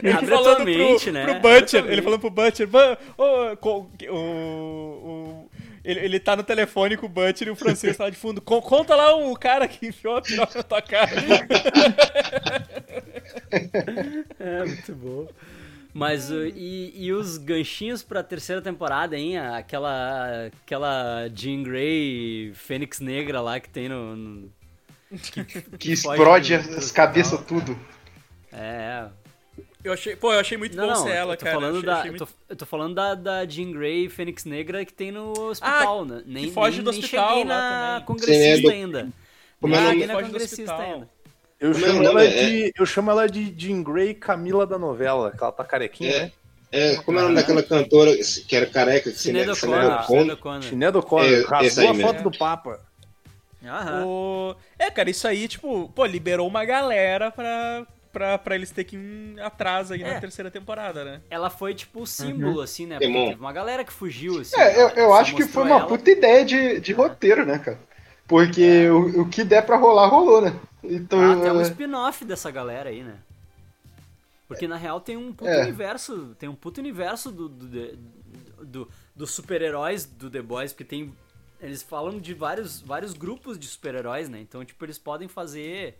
Ele 0.02 0.12
Abre 0.12 0.26
falando 0.26 0.64
pro, 0.64 1.12
né? 1.12 1.24
pro 1.24 1.40
Butcher, 1.40 1.84
ele 1.88 2.02
falando 2.02 2.20
pro 2.20 2.30
Butcher, 2.30 2.66
"Ban- 2.68 2.96
ô, 3.16 3.56
co- 3.56 3.90
o, 4.08 4.14
o- 4.14 5.50
ele, 5.84 6.00
ele 6.00 6.20
tá 6.20 6.36
no 6.36 6.42
telefone 6.44 6.96
com 6.96 7.06
o 7.06 7.08
Butcher 7.08 7.48
e 7.48 7.50
o 7.50 7.56
francês 7.56 7.96
tá 7.96 8.04
lá 8.04 8.10
de 8.10 8.16
fundo. 8.16 8.40
"Con- 8.40 8.60
Conta 8.60 8.94
lá 8.94 9.16
o 9.16 9.34
cara 9.36 9.66
que 9.66 9.86
enfiou 9.88 10.16
a 10.16 10.22
piroca 10.22 10.58
na 10.58 10.62
tua 10.62 10.82
cara. 10.82 11.10
É, 14.38 14.64
muito 14.64 14.94
bom. 14.94 15.26
Mas 15.94 16.30
uh, 16.30 16.46
e, 16.54 16.92
e 17.06 17.12
os 17.12 17.38
ganchinhos 17.38 18.02
pra 18.02 18.22
terceira 18.22 18.60
temporada, 18.62 19.16
hein? 19.16 19.38
Aquela, 19.38 20.46
aquela 20.64 21.28
Jean 21.34 21.62
Grey 21.62 22.52
Fênix 22.54 23.00
Negra 23.00 23.40
lá 23.40 23.58
que 23.58 23.68
tem 23.70 23.88
no. 23.88 24.14
no- 24.16 24.52
que, 25.32 25.44
Que 25.78 25.96
foge 25.96 26.22
explode 26.22 26.58
do- 26.58 26.76
as 26.76 26.90
do 26.90 26.92
cabeças 26.92 27.40
tudo. 27.46 27.78
É. 28.52 29.08
Eu 29.82 29.92
achei, 29.92 30.16
pô, 30.16 30.32
eu 30.32 30.40
achei 30.40 30.58
muito 30.58 30.76
Não, 30.76 30.86
bom 30.86 30.90
não, 30.92 31.02
ser 31.04 31.10
ela, 31.10 31.34
eu 31.34 31.36
tô 31.36 31.44
cara. 31.44 31.56
falando 31.60 31.74
eu 31.76 31.82
achei, 31.82 31.86
da, 31.86 31.94
achei 31.94 32.10
eu, 32.10 32.12
muito... 32.12 32.26
tô, 32.26 32.28
eu 32.48 32.56
tô 32.56 32.66
falando 32.66 32.94
da, 32.94 33.14
da 33.14 33.46
Jean 33.46 33.70
Grey 33.72 34.08
Fênix 34.08 34.44
Negra 34.44 34.84
que 34.84 34.92
tem 34.92 35.10
no 35.12 35.32
hospital, 35.50 36.04
né? 36.04 36.22
Nem, 36.26 36.48
foge 36.48 36.76
nem, 36.76 36.84
do 36.84 36.90
nem 36.90 37.00
hospital 37.00 37.28
cheguei 37.28 37.44
lá 37.44 37.54
na 37.60 38.00
também. 38.00 38.06
congressista 38.06 38.42
Sim, 38.42 38.48
é 38.48 38.58
do- 38.60 38.70
ainda. 38.70 39.08
Como 39.60 39.74
é 39.74 39.78
o 39.78 39.80
Nem 39.80 39.88
nome? 39.88 40.00
cheguei 40.00 40.06
na 40.06 40.14
Foge 40.14 40.32
do 40.32 40.32
congressista 40.32 40.62
hospital. 40.62 40.80
ainda. 40.94 41.10
Eu 41.60 41.72
é 41.72 41.74
chamo, 41.74 42.00
o 42.00 42.04
ela 42.04 42.12
nome? 42.24 42.28
de, 42.28 42.72
eu 42.78 42.86
chamo 42.86 43.10
ela 43.10 43.28
de 43.28 43.54
Jean 43.56 43.82
Grey 43.82 44.14
Camila 44.14 44.66
da 44.66 44.78
novela, 44.78 45.32
que 45.36 45.42
ela 45.42 45.52
tá 45.52 45.64
carequinha, 45.64 46.10
É. 46.12 46.20
né? 46.24 46.32
É, 46.70 46.96
como 46.96 47.18
é 47.18 47.22
o 47.22 47.24
nome 47.24 47.36
daquela 47.36 47.62
cantora 47.62 48.10
que 48.46 48.54
era 48.54 48.66
careca? 48.66 49.10
Chinedo 49.10 49.52
O'Connor, 50.98 51.24
É, 51.24 51.32
esse 51.40 51.46
rasgou 51.80 51.88
a 51.88 51.94
mesmo. 51.94 52.06
foto 52.12 52.22
do 52.30 52.38
Papa. 52.38 52.78
Aham. 53.64 54.04
O... 54.06 54.56
É, 54.78 54.90
cara, 54.90 55.08
isso 55.10 55.26
aí, 55.26 55.48
tipo, 55.48 55.90
pô, 55.94 56.04
liberou 56.04 56.46
uma 56.46 56.64
galera 56.66 57.30
pra, 57.30 57.86
pra, 58.12 58.36
pra 58.38 58.54
eles 58.54 58.70
terem 58.70 58.86
que 58.90 58.96
ir 58.96 59.40
atrás 59.40 59.90
aí 59.90 60.02
É. 60.02 60.12
na 60.14 60.20
terceira 60.20 60.50
temporada, 60.50 61.04
né? 61.04 61.20
Ela 61.30 61.48
foi 61.48 61.74
tipo 61.74 62.02
o 62.02 62.06
símbolo, 62.06 62.60
assim, 62.60 62.84
né? 62.86 62.98
Porque 62.98 63.12
teve 63.12 63.40
uma 63.40 63.52
galera 63.52 63.82
que 63.82 63.92
fugiu, 63.92 64.38
assim. 64.40 64.60
É, 64.60 64.80
eu, 64.82 64.88
eu 64.90 65.14
acho 65.14 65.34
que 65.34 65.44
foi 65.44 65.62
uma 65.64 65.76
ela. 65.78 65.86
puta 65.86 66.10
ideia 66.10 66.44
de, 66.44 66.80
de 66.80 66.92
roteiro, 66.92 67.46
né, 67.46 67.58
cara? 67.58 67.78
Porque 68.28 68.88
o, 68.90 69.22
o 69.22 69.28
que 69.28 69.42
der 69.42 69.64
pra 69.66 69.76
rolar, 69.76 70.06
rolou, 70.08 70.40
né? 70.42 70.54
Então, 70.84 71.18
Ah, 71.20 71.40
tem 71.40 71.50
um 71.50 71.60
é, 71.60 71.62
spin-off 71.64 72.24
dessa 72.24 72.50
galera 72.50 72.90
aí, 72.90 73.02
né? 73.02 73.16
Porque 74.46 74.68
na 74.68 74.76
real 74.76 75.00
tem 75.00 75.16
um 75.16 75.32
puto 75.32 75.50
É. 75.50 75.62
universo, 75.62 76.34
tem 76.38 76.48
um 76.48 76.54
puto 76.54 76.80
universo 76.80 77.30
do, 77.32 77.48
do, 77.48 77.66
do- 77.66 77.98
do- 78.64 78.88
dos 79.14 79.30
super-heróis 79.32 80.04
do 80.04 80.30
The 80.30 80.40
Boys, 80.42 80.72
porque 80.72 80.84
tem 80.84 81.12
eles 81.60 81.82
falam 81.82 82.20
de 82.20 82.32
vários, 82.34 82.80
vários 82.80 83.12
grupos 83.12 83.58
de 83.58 83.66
super-heróis, 83.66 84.28
né? 84.28 84.40
Então, 84.40 84.64
tipo, 84.64 84.82
eles 84.84 84.96
podem 84.96 85.26
fazer 85.26 85.98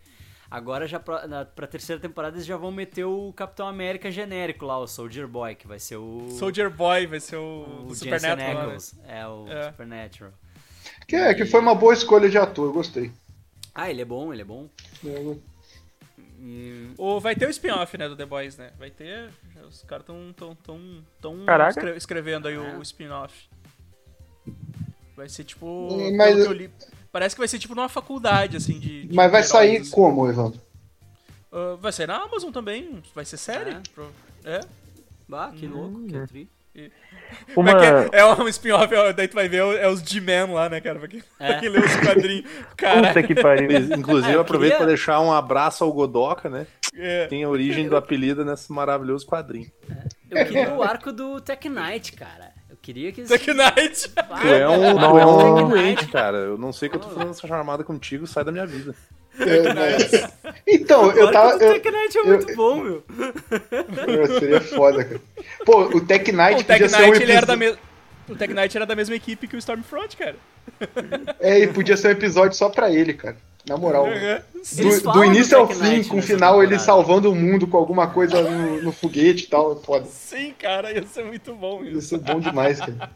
agora 0.49 0.87
já 0.87 0.99
pra, 0.99 1.27
na, 1.27 1.43
pra 1.45 1.67
terceira 1.67 2.01
temporada 2.01 2.37
eles 2.37 2.45
já 2.45 2.55
vão 2.57 2.71
meter 2.71 3.03
o 3.03 3.33
Capitão 3.33 3.67
América 3.67 4.09
genérico 4.09 4.65
lá, 4.65 4.79
o 4.79 4.87
Soldier 4.87 5.27
Boy, 5.27 5.53
que 5.55 5.67
vai 5.67 5.77
ser 5.77 5.97
o 5.97 6.27
Soldier 6.31 6.69
Boy 6.71 7.05
vai 7.07 7.19
ser 7.19 7.35
o, 7.35 7.85
o 7.87 7.93
Jensen 7.93 8.19
Supernatural. 8.19 8.67
né? 8.69 8.77
É, 9.07 9.27
o 9.27 9.47
É. 9.47 9.63
Supernatural. 9.69 10.31
Que, 11.09 11.15
é, 11.15 11.33
que 11.33 11.45
foi 11.45 11.59
uma 11.59 11.73
boa 11.75 11.93
escolha 11.93 12.29
de 12.29 12.37
ator, 12.37 12.67
eu 12.67 12.73
gostei. 12.73 13.11
Ah, 13.73 13.89
ele 13.89 14.01
é 14.01 14.05
bom, 14.05 14.31
ele 14.31 14.41
é 14.41 14.45
bom. 14.45 14.69
O, 16.97 17.19
vai 17.19 17.35
ter 17.35 17.47
o 17.47 17.49
spin-off, 17.49 17.97
né, 17.97 18.07
do 18.07 18.15
The 18.15 18.25
Boys, 18.25 18.57
né? 18.57 18.71
Vai 18.77 18.89
ter. 18.89 19.29
Os 19.67 19.83
caras 19.83 20.05
tão, 20.05 20.33
tão, 20.33 20.55
tão, 20.55 20.79
tão 21.21 21.45
Caraca. 21.45 21.71
escre- 21.71 21.97
escrevendo 21.97 22.47
aí 22.47 22.57
o, 22.57 22.63
É. 22.63 22.77
o 22.77 22.81
spin-off. 22.81 23.33
Vai 25.15 25.27
ser 25.27 25.43
tipo. 25.43 25.65
Hum, 25.91 26.15
mas- 26.15 26.33
pelo 26.33 26.43
que 26.45 26.49
eu 26.49 26.53
li, 26.53 26.71
parece 27.11 27.35
que 27.35 27.39
vai 27.39 27.47
ser 27.47 27.59
tipo 27.59 27.75
numa 27.75 27.89
faculdade, 27.89 28.55
assim, 28.55 28.79
de. 28.79 29.05
de 29.07 29.15
Mas 29.15 29.29
vai 29.31 29.41
heróis, 29.41 29.47
sair 29.51 29.77
assim. 29.81 29.91
como, 29.91 30.29
Evandro? 30.29 30.61
Ah, 31.51 31.75
vai 31.79 31.91
sair 31.91 32.07
na 32.07 32.23
Amazon 32.23 32.51
também. 32.51 33.03
Vai 33.13 33.25
ser 33.25 33.37
série. 33.37 33.71
É? 33.71 33.81
Pro- 33.93 34.11
É. 34.45 34.61
Bah, 35.27 35.51
que 35.51 35.67
louco, 35.67 36.01
que 36.07 36.27
tri. 36.27 36.49
Uma, 37.55 37.71
é, 37.85 38.09
é 38.19 38.25
um 38.25 38.47
spin-off, 38.47 38.93
é- 38.93 39.13
daí 39.13 39.27
tu 39.27 39.35
vai 39.35 39.47
ver 39.47 39.57
é 39.77 39.87
os 39.87 40.01
G-Men 40.01 40.51
lá, 40.51 40.67
né, 40.67 40.81
cara? 40.81 40.97
Pra 40.99 41.07
quem, 41.07 41.21
pra 41.37 41.47
É. 41.47 41.59
quem 41.59 41.69
lê 41.69 41.79
os 41.79 41.95
quadrinhos. 41.97 42.45
Cara, 42.75 43.07
puta 43.07 43.23
que 43.23 43.35
pariu. 43.35 43.69
Inclusive, 43.97 44.27
Ah, 44.29 44.31
eu 44.31 44.35
eu 44.35 44.41
aproveito 44.41 44.71
queria- 44.71 44.77
pra 44.85 44.87
deixar 44.87 45.19
um 45.21 45.31
abraço 45.31 45.83
ao 45.83 45.91
Godoka, 45.93 46.49
né? 46.49 46.65
é. 46.95 47.27
Tem 47.27 47.43
a 47.43 47.49
origem 47.49 47.87
do 47.87 47.95
apelido 47.95 48.43
nesse 48.43 48.71
maravilhoso 48.71 49.25
quadrinho. 49.27 49.71
Eu 50.29 50.45
queria 50.45 50.73
o 50.73 50.81
arco 50.81 51.11
do 51.11 51.39
Tech 51.39 51.69
Knight, 51.69 52.13
cara. 52.13 52.51
Eu 52.69 52.77
queria 52.81 53.11
que. 53.11 53.21
Tech 53.23 53.47
Knight. 53.53 54.11
Ah, 54.15 54.23
Tu 54.41 54.47
é 54.47 54.67
um, 54.69 54.97
tu 54.97 55.17
é 55.19 55.25
um 55.25 55.69
doente, 55.69 56.07
cara. 56.07 56.37
Eu 56.37 56.57
não 56.57 56.73
sei 56.73 56.89
que 56.89 56.95
eu 56.95 56.99
tô 56.99 57.09
fazendo 57.09 57.31
essa 57.31 57.47
chamada 57.47 57.83
contigo, 57.83 58.25
sai 58.25 58.43
da 58.43 58.51
minha 58.51 58.65
vida. 58.65 58.95
Então, 60.67 61.07
O 61.07 61.11
eu 61.11 61.31
tava. 61.31 61.51
Eu, 61.63 61.73
Tech 61.73 61.91
Knight 61.91 62.17
é 62.17 62.21
eu- 62.21 62.25
muito 62.27 62.55
bom, 62.55 62.75
meu. 62.83 63.03
eu- 64.07 64.39
seria 64.39 64.61
foda, 64.61 65.03
cara. 65.05 65.21
Pô, 65.65 65.81
o 65.97 66.01
Tech 66.05 66.31
Knight 66.31 66.61
O 66.61 66.63
Tech 66.63 66.67
podia 66.67 66.89
ser 66.89 66.95
um 67.03 67.07
Knight, 67.11 67.23
ele 67.23 67.31
era 67.31 67.45
da 67.45 67.53
episódio. 67.53 67.57
mesma. 67.59 67.79
O 68.29 68.35
Tech 68.35 68.53
Knight 68.53 68.77
era 68.77 68.85
da 68.85 68.95
mesma 68.95 69.15
equipe 69.15 69.47
que 69.47 69.55
o 69.55 69.59
Stormfront, 69.59 70.15
cara. 70.17 70.35
É, 71.39 71.59
e 71.59 71.67
podia 71.67 71.97
ser 71.97 72.09
um 72.09 72.11
episódio 72.11 72.55
só 72.57 72.69
pra 72.69 72.91
ele, 72.91 73.13
cara. 73.13 73.37
Na 73.67 73.75
moral. 73.77 74.05
Uhum. 74.05 74.11
Do, 74.11 74.83
do 74.83 75.01
falam 75.01 75.19
do 75.19 75.25
início 75.25 75.57
ao 75.57 75.67
fim, 75.67 75.79
Knight 75.79 76.09
com 76.09 76.13
o 76.15 76.17
nessa 76.17 76.27
final 76.27 76.63
ele 76.63 76.79
salvando 76.79 77.31
o 77.31 77.35
mundo 77.35 77.67
com 77.67 77.77
alguma 77.77 78.07
coisa 78.07 78.41
no, 78.41 78.81
no 78.81 78.91
foguete 78.91 79.45
e 79.45 79.47
tal. 79.47 79.73
é 79.73 79.75
Foda. 79.83 80.05
Sim, 80.05 80.53
cara, 80.57 80.91
ia 80.91 81.03
ser 81.03 81.23
muito 81.25 81.53
bom 81.55 81.83
isso. 81.83 81.97
Isso 81.99 82.15
é 82.15 82.17
bom 82.19 82.39
demais, 82.39 82.79
cara. 82.79 83.11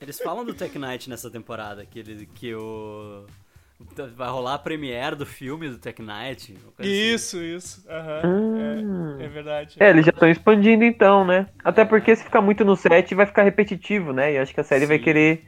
Eles 0.00 0.18
falam 0.20 0.44
do 0.44 0.54
Tech 0.54 0.78
Knight 0.78 1.08
nessa 1.10 1.30
temporada, 1.30 1.84
que, 1.86 1.98
ele, 1.98 2.28
que 2.34 2.54
o... 2.54 3.24
Vai 4.16 4.28
rolar 4.30 4.54
a 4.54 4.58
premiere 4.58 5.16
do 5.16 5.26
filme 5.26 5.68
do 5.68 5.78
Tech 5.78 6.00
Knight. 6.00 6.54
coisa 6.76 6.90
assim. 6.90 6.90
Isso, 7.14 7.42
isso. 7.42 7.84
Aham. 7.88 9.18
É, 9.20 9.24
é 9.24 9.28
verdade. 9.28 9.76
É, 9.78 9.90
eles 9.90 10.04
já 10.06 10.12
estão 10.12 10.28
expandindo 10.30 10.82
então, 10.84 11.24
né? 11.26 11.46
Até 11.62 11.84
porque 11.84 12.16
se 12.16 12.24
ficar 12.24 12.40
muito 12.40 12.64
no 12.64 12.74
set 12.76 13.14
vai 13.14 13.26
ficar 13.26 13.42
repetitivo, 13.42 14.12
né? 14.12 14.32
E 14.32 14.38
acho 14.38 14.54
que 14.54 14.60
a 14.60 14.64
série 14.64 14.86
vai 14.86 14.96
Sim. 14.98 15.04
querer 15.04 15.44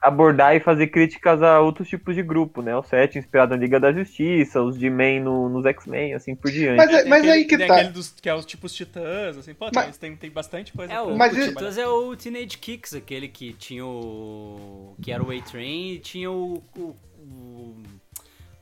abordar 0.00 0.54
e 0.54 0.60
fazer 0.60 0.88
críticas 0.88 1.42
a 1.42 1.58
outros 1.60 1.88
tipos 1.88 2.14
de 2.14 2.22
grupo, 2.22 2.62
né? 2.62 2.76
O 2.76 2.82
set 2.84 3.18
inspirado 3.18 3.54
na 3.54 3.60
Liga 3.60 3.80
da 3.80 3.92
Justiça, 3.92 4.62
os 4.62 4.78
de 4.78 4.88
Man 4.88 5.20
no, 5.24 5.48
nos 5.48 5.66
X-Men, 5.66 6.14
assim 6.14 6.36
por 6.36 6.50
diante. 6.52 6.76
Mas, 6.76 6.90
é- 6.90 7.00
Tem 7.02 7.08
mas 7.10 7.18
aquele- 7.20 7.32
aí 7.32 7.44
que 7.44 7.56
tem 7.58 7.66
tá. 7.66 7.74
aquele 7.74 7.88
dos, 7.90 8.10
que 8.10 8.28
é 8.28 8.34
os 8.34 8.46
tipos 8.46 8.72
titãs, 8.72 9.36
assim, 9.36 9.54
pô, 9.54 9.68
Mas- 9.74 9.96
tem, 9.98 10.14
tem 10.16 10.30
bastante 10.30 10.72
coisa. 10.72 10.92
É, 10.92 11.00
o, 11.00 11.16
Mas 11.16 11.36
o 11.36 11.40
Titãs 11.48 11.76
é 11.78 11.86
o 11.86 12.14
Teenage 12.16 12.58
Kicks, 12.58 12.94
aquele 12.94 13.26
que 13.28 13.52
tinha 13.52 13.84
o... 13.84 14.94
que 15.02 15.10
era 15.10 15.22
o 15.22 15.30
A-Train 15.32 15.94
e 15.94 15.98
tinha 15.98 16.30
o... 16.30 16.62
o, 16.76 16.96
o 17.30 17.74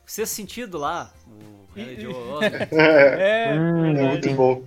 Sexto 0.07 0.35
Sentido 0.35 0.79
lá, 0.79 1.13
o 1.77 2.33
Osment. 2.35 2.69
É, 2.73 3.53
Hum, 3.55 3.97
É 3.97 4.03
muito 4.09 4.31
bom. 4.35 4.63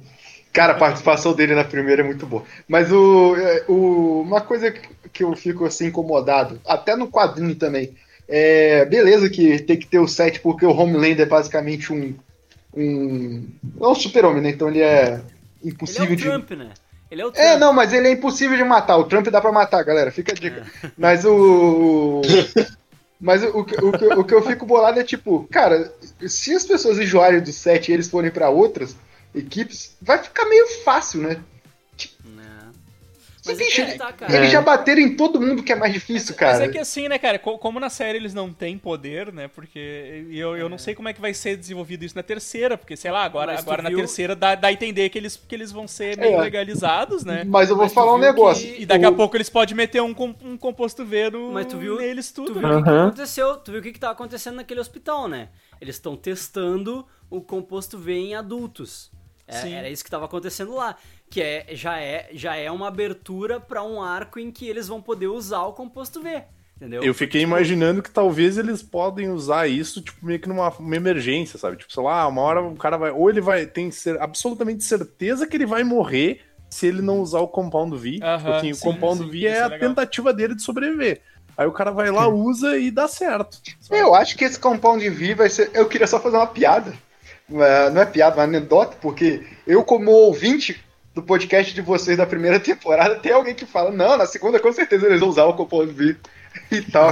Cara, 0.51 0.73
a 0.73 0.77
participação 0.77 1.33
dele 1.33 1.53
na 1.53 1.63
primeira 1.63 2.01
é 2.01 2.05
muito 2.05 2.25
boa. 2.25 2.43
Mas 2.67 2.91
o, 2.91 3.35
é, 3.35 3.63
o- 3.67 4.21
uma 4.21 4.41
coisa 4.41 4.71
que 4.71 5.23
eu 5.23 5.35
fico 5.35 5.65
assim 5.65 5.87
incomodado, 5.87 6.59
até 6.65 6.95
no 6.95 7.07
quadrinho 7.07 7.55
também, 7.55 7.95
é 8.27 8.83
beleza 8.85 9.29
que 9.29 9.59
tem 9.59 9.77
que 9.77 9.85
ter 9.87 9.99
o 9.99 10.07
set 10.07 10.39
porque 10.39 10.65
o 10.65 10.71
Homelander 10.75 11.21
é 11.21 11.25
basicamente 11.25 11.91
um 11.93 12.15
um 12.75 13.47
não 13.79 13.91
um 13.91 13.95
super-homem, 13.95 14.41
né? 14.43 14.49
Então 14.51 14.69
ele 14.69 14.81
é 14.81 15.13
Ele 15.13 15.21
é 15.63 15.67
impossível 15.69 16.13
o 16.13 16.15
de 16.15 16.23
Trump, 16.23 16.51
né? 16.51 16.69
Ele 17.09 17.21
é 17.21 17.25
o 17.25 17.31
Trump. 17.31 17.45
É, 17.45 17.57
não, 17.57 17.73
mas 17.73 17.91
ele 17.93 18.07
é 18.07 18.11
impossível 18.11 18.55
de 18.55 18.63
matar. 18.63 18.97
O 18.97 19.05
Trump 19.05 19.27
dá 19.27 19.41
pra 19.41 19.51
matar, 19.51 19.83
galera. 19.83 20.11
Fica 20.11 20.31
a 20.31 20.35
dica. 20.35 20.65
Mas 20.97 21.25
o. 21.25 22.21
Mas 23.19 23.43
o, 23.43 23.63
que- 23.65 23.75
o, 23.83 23.91
que- 23.91 24.05
o 24.05 24.23
que 24.23 24.33
eu 24.33 24.41
fico 24.41 24.65
bolado 24.65 24.99
é 24.99 25.03
tipo, 25.03 25.45
cara, 25.51 25.93
se 26.27 26.53
as 26.55 26.63
pessoas 26.65 26.97
enjoarem 26.99 27.41
do 27.41 27.51
set 27.51 27.89
e 27.89 27.93
eles 27.93 28.09
forem 28.09 28.31
pra 28.31 28.49
outras 28.49 28.95
equipes, 29.35 29.95
vai 30.01 30.17
ficar 30.23 30.45
meio 30.45 30.67
fácil? 30.83 31.21
Né? 31.21 31.37
Mas, 33.49 33.57
Mas 33.59 33.79
é 33.79 33.91
que 33.91 33.97
tá, 33.97 34.13
cara. 34.13 34.35
eles 34.35 34.51
já 34.51 34.61
bateram 34.61 35.01
em 35.01 35.15
todo 35.15 35.39
mundo 35.41 35.63
que 35.63 35.71
é 35.71 35.75
mais 35.75 35.93
difícil, 35.93 36.35
Mas 36.39 36.39
cara. 36.39 36.65
é 36.65 36.67
que 36.69 36.77
assim, 36.77 37.07
né, 37.07 37.17
cara, 37.17 37.37
co- 37.39 37.57
como 37.57 37.79
na 37.79 37.89
série 37.89 38.17
eles 38.17 38.33
não 38.33 38.51
têm 38.53 38.77
poder, 38.77 39.31
né, 39.33 39.47
porque 39.47 40.25
eu, 40.31 40.55
eu 40.57 40.69
não 40.69 40.77
sei 40.77 40.93
como 40.95 41.09
é 41.09 41.13
que 41.13 41.21
vai 41.21 41.33
ser 41.33 41.57
desenvolvido 41.57 42.03
isso 42.05 42.15
na 42.15 42.23
terceira, 42.23 42.77
porque, 42.77 42.95
sei 42.95 43.11
lá, 43.11 43.23
agora, 43.23 43.53
Mas 43.53 43.63
tu 43.63 43.67
agora 43.67 43.81
na 43.83 43.89
viu- 43.89 43.97
terceira 43.99 44.35
dá, 44.35 44.55
dá 44.55 44.67
a 44.69 44.71
entender 44.73 45.09
que 45.09 45.17
eles, 45.17 45.35
que 45.37 45.55
eles 45.55 45.71
vão 45.71 45.87
ser 45.87 46.17
meio 46.17 46.35
É. 46.37 46.41
legalizados, 46.41 47.23
né? 47.25 47.43
Mas 47.45 47.69
eu 47.69 47.75
vou 47.75 47.85
Mas 47.85 47.91
tu 47.91 47.95
falar 47.95 48.15
um 48.15 48.19
negócio. 48.19 48.67
que- 48.67 48.81
E 48.81 48.85
daqui 48.85 49.05
a 49.05 49.11
pouco 49.11 49.35
eles 49.35 49.49
podem 49.49 49.75
meter 49.75 50.01
um, 50.01 50.13
um 50.43 50.57
composto 50.57 51.03
V 51.05 51.29
no, 51.31 51.51
Mas 51.51 51.65
tu 51.65 51.77
viu- 51.77 51.97
neles 51.97 52.31
Tu 52.31 52.43
tudo, 52.45 52.59
viu 52.59 52.67
né? 52.69 52.75
o 52.75 52.77
que, 52.77 52.83
que 52.83 52.89
Aham. 52.89 53.07
aconteceu? 53.07 53.57
Tu 53.57 53.71
viu 53.71 53.79
o 53.79 53.83
que, 53.83 53.91
que 53.91 53.99
tá 53.99 54.09
acontecendo 54.11 54.55
naquele 54.55 54.79
hospital, 54.79 55.27
né? 55.27 55.49
Eles 55.81 55.95
estão 55.95 56.15
testando 56.15 57.05
o 57.29 57.41
composto 57.41 57.97
V 57.97 58.13
em 58.13 58.35
adultos. 58.35 59.11
É, 59.47 59.53
Sim. 59.61 59.73
era 59.73 59.89
isso 59.89 60.03
que 60.03 60.11
tava 60.11 60.25
acontecendo 60.25 60.75
lá. 60.75 60.95
Que 61.29 61.41
é, 61.41 61.65
já, 61.71 61.99
é, 61.99 62.29
já 62.33 62.55
é 62.55 62.71
uma 62.71 62.87
abertura 62.87 63.59
pra 63.59 63.83
um 63.83 64.01
arco 64.01 64.39
em 64.39 64.51
que 64.51 64.67
eles 64.67 64.87
vão 64.87 65.01
poder 65.01 65.27
usar 65.27 65.63
o 65.63 65.73
composto 65.73 66.21
V. 66.21 66.43
Entendeu? 66.75 67.03
Eu 67.03 67.13
fiquei 67.13 67.41
imaginando 67.41 68.01
que 68.01 68.09
talvez 68.09 68.57
eles 68.57 68.81
podem 68.81 69.29
usar 69.29 69.67
isso, 69.67 70.01
tipo, 70.01 70.25
meio 70.25 70.39
que 70.39 70.47
numa 70.47 70.69
uma 70.69 70.95
emergência, 70.95 71.59
sabe? 71.59 71.75
Tipo, 71.75 71.91
sei 71.91 72.01
lá, 72.01 72.25
uma 72.27 72.41
hora 72.41 72.61
o 72.61 72.75
cara 72.75 72.97
vai. 72.97 73.11
Ou 73.11 73.29
ele 73.29 73.41
vai. 73.41 73.65
Tem 73.65 73.91
ser, 73.91 74.19
absolutamente 74.21 74.83
certeza 74.83 75.45
que 75.45 75.57
ele 75.57 75.65
vai 75.65 75.83
morrer 75.83 76.41
se 76.69 76.87
ele 76.87 77.01
não 77.01 77.19
usar 77.19 77.39
o 77.39 77.47
Compound 77.47 77.97
V. 77.97 78.13
tipo 78.13 78.25
Aham, 78.25 78.55
assim, 78.55 78.71
o 78.71 78.75
sim, 78.75 78.81
Compound 78.81 79.23
sim, 79.23 79.29
V 79.29 79.45
é 79.45 79.49
é 79.49 79.61
a 79.63 79.77
tentativa 79.77 80.33
dele 80.33 80.55
de 80.55 80.61
sobreviver. 80.61 81.21
Aí 81.57 81.67
o 81.67 81.73
cara 81.73 81.91
vai 81.91 82.09
lá, 82.09 82.27
usa 82.29 82.77
e 82.77 82.89
dá 82.89 83.07
certo. 83.09 83.59
sabe? 83.81 83.99
Eu 83.99 84.15
acho 84.15 84.37
que 84.37 84.45
esse 84.45 84.57
Compound 84.57 85.07
V 85.09 85.35
vai 85.35 85.49
ser. 85.49 85.69
Eu 85.73 85.89
queria 85.89 86.07
só 86.07 86.17
fazer 86.19 86.37
uma 86.37 86.47
piada. 86.47 86.93
É, 87.51 87.89
Não 87.89 88.01
é 88.01 88.05
piada, 88.05 88.35
é 88.35 88.39
uma 88.39 88.43
anedota, 88.45 88.95
porque 89.01 89.45
eu, 89.67 89.83
como 89.83 90.11
ouvinte 90.11 90.81
do 91.19 91.25
podcast 91.25 91.73
de 91.73 91.81
vocês 91.81 92.17
da 92.17 92.25
primeira 92.25 92.59
temporada, 92.59 93.15
tem 93.15 93.31
alguém 93.31 93.53
que 93.53 93.65
fala: 93.65 93.91
não, 93.91 94.17
na 94.17 94.25
segunda 94.25 94.59
com 94.59 94.71
certeza 94.71 95.05
eles 95.05 95.19
vão 95.19 95.29
usar 95.29 95.45
o 95.45 95.53
Compound 95.53 95.91
V 95.91 96.15
e 96.71 96.81
tal. 96.81 97.11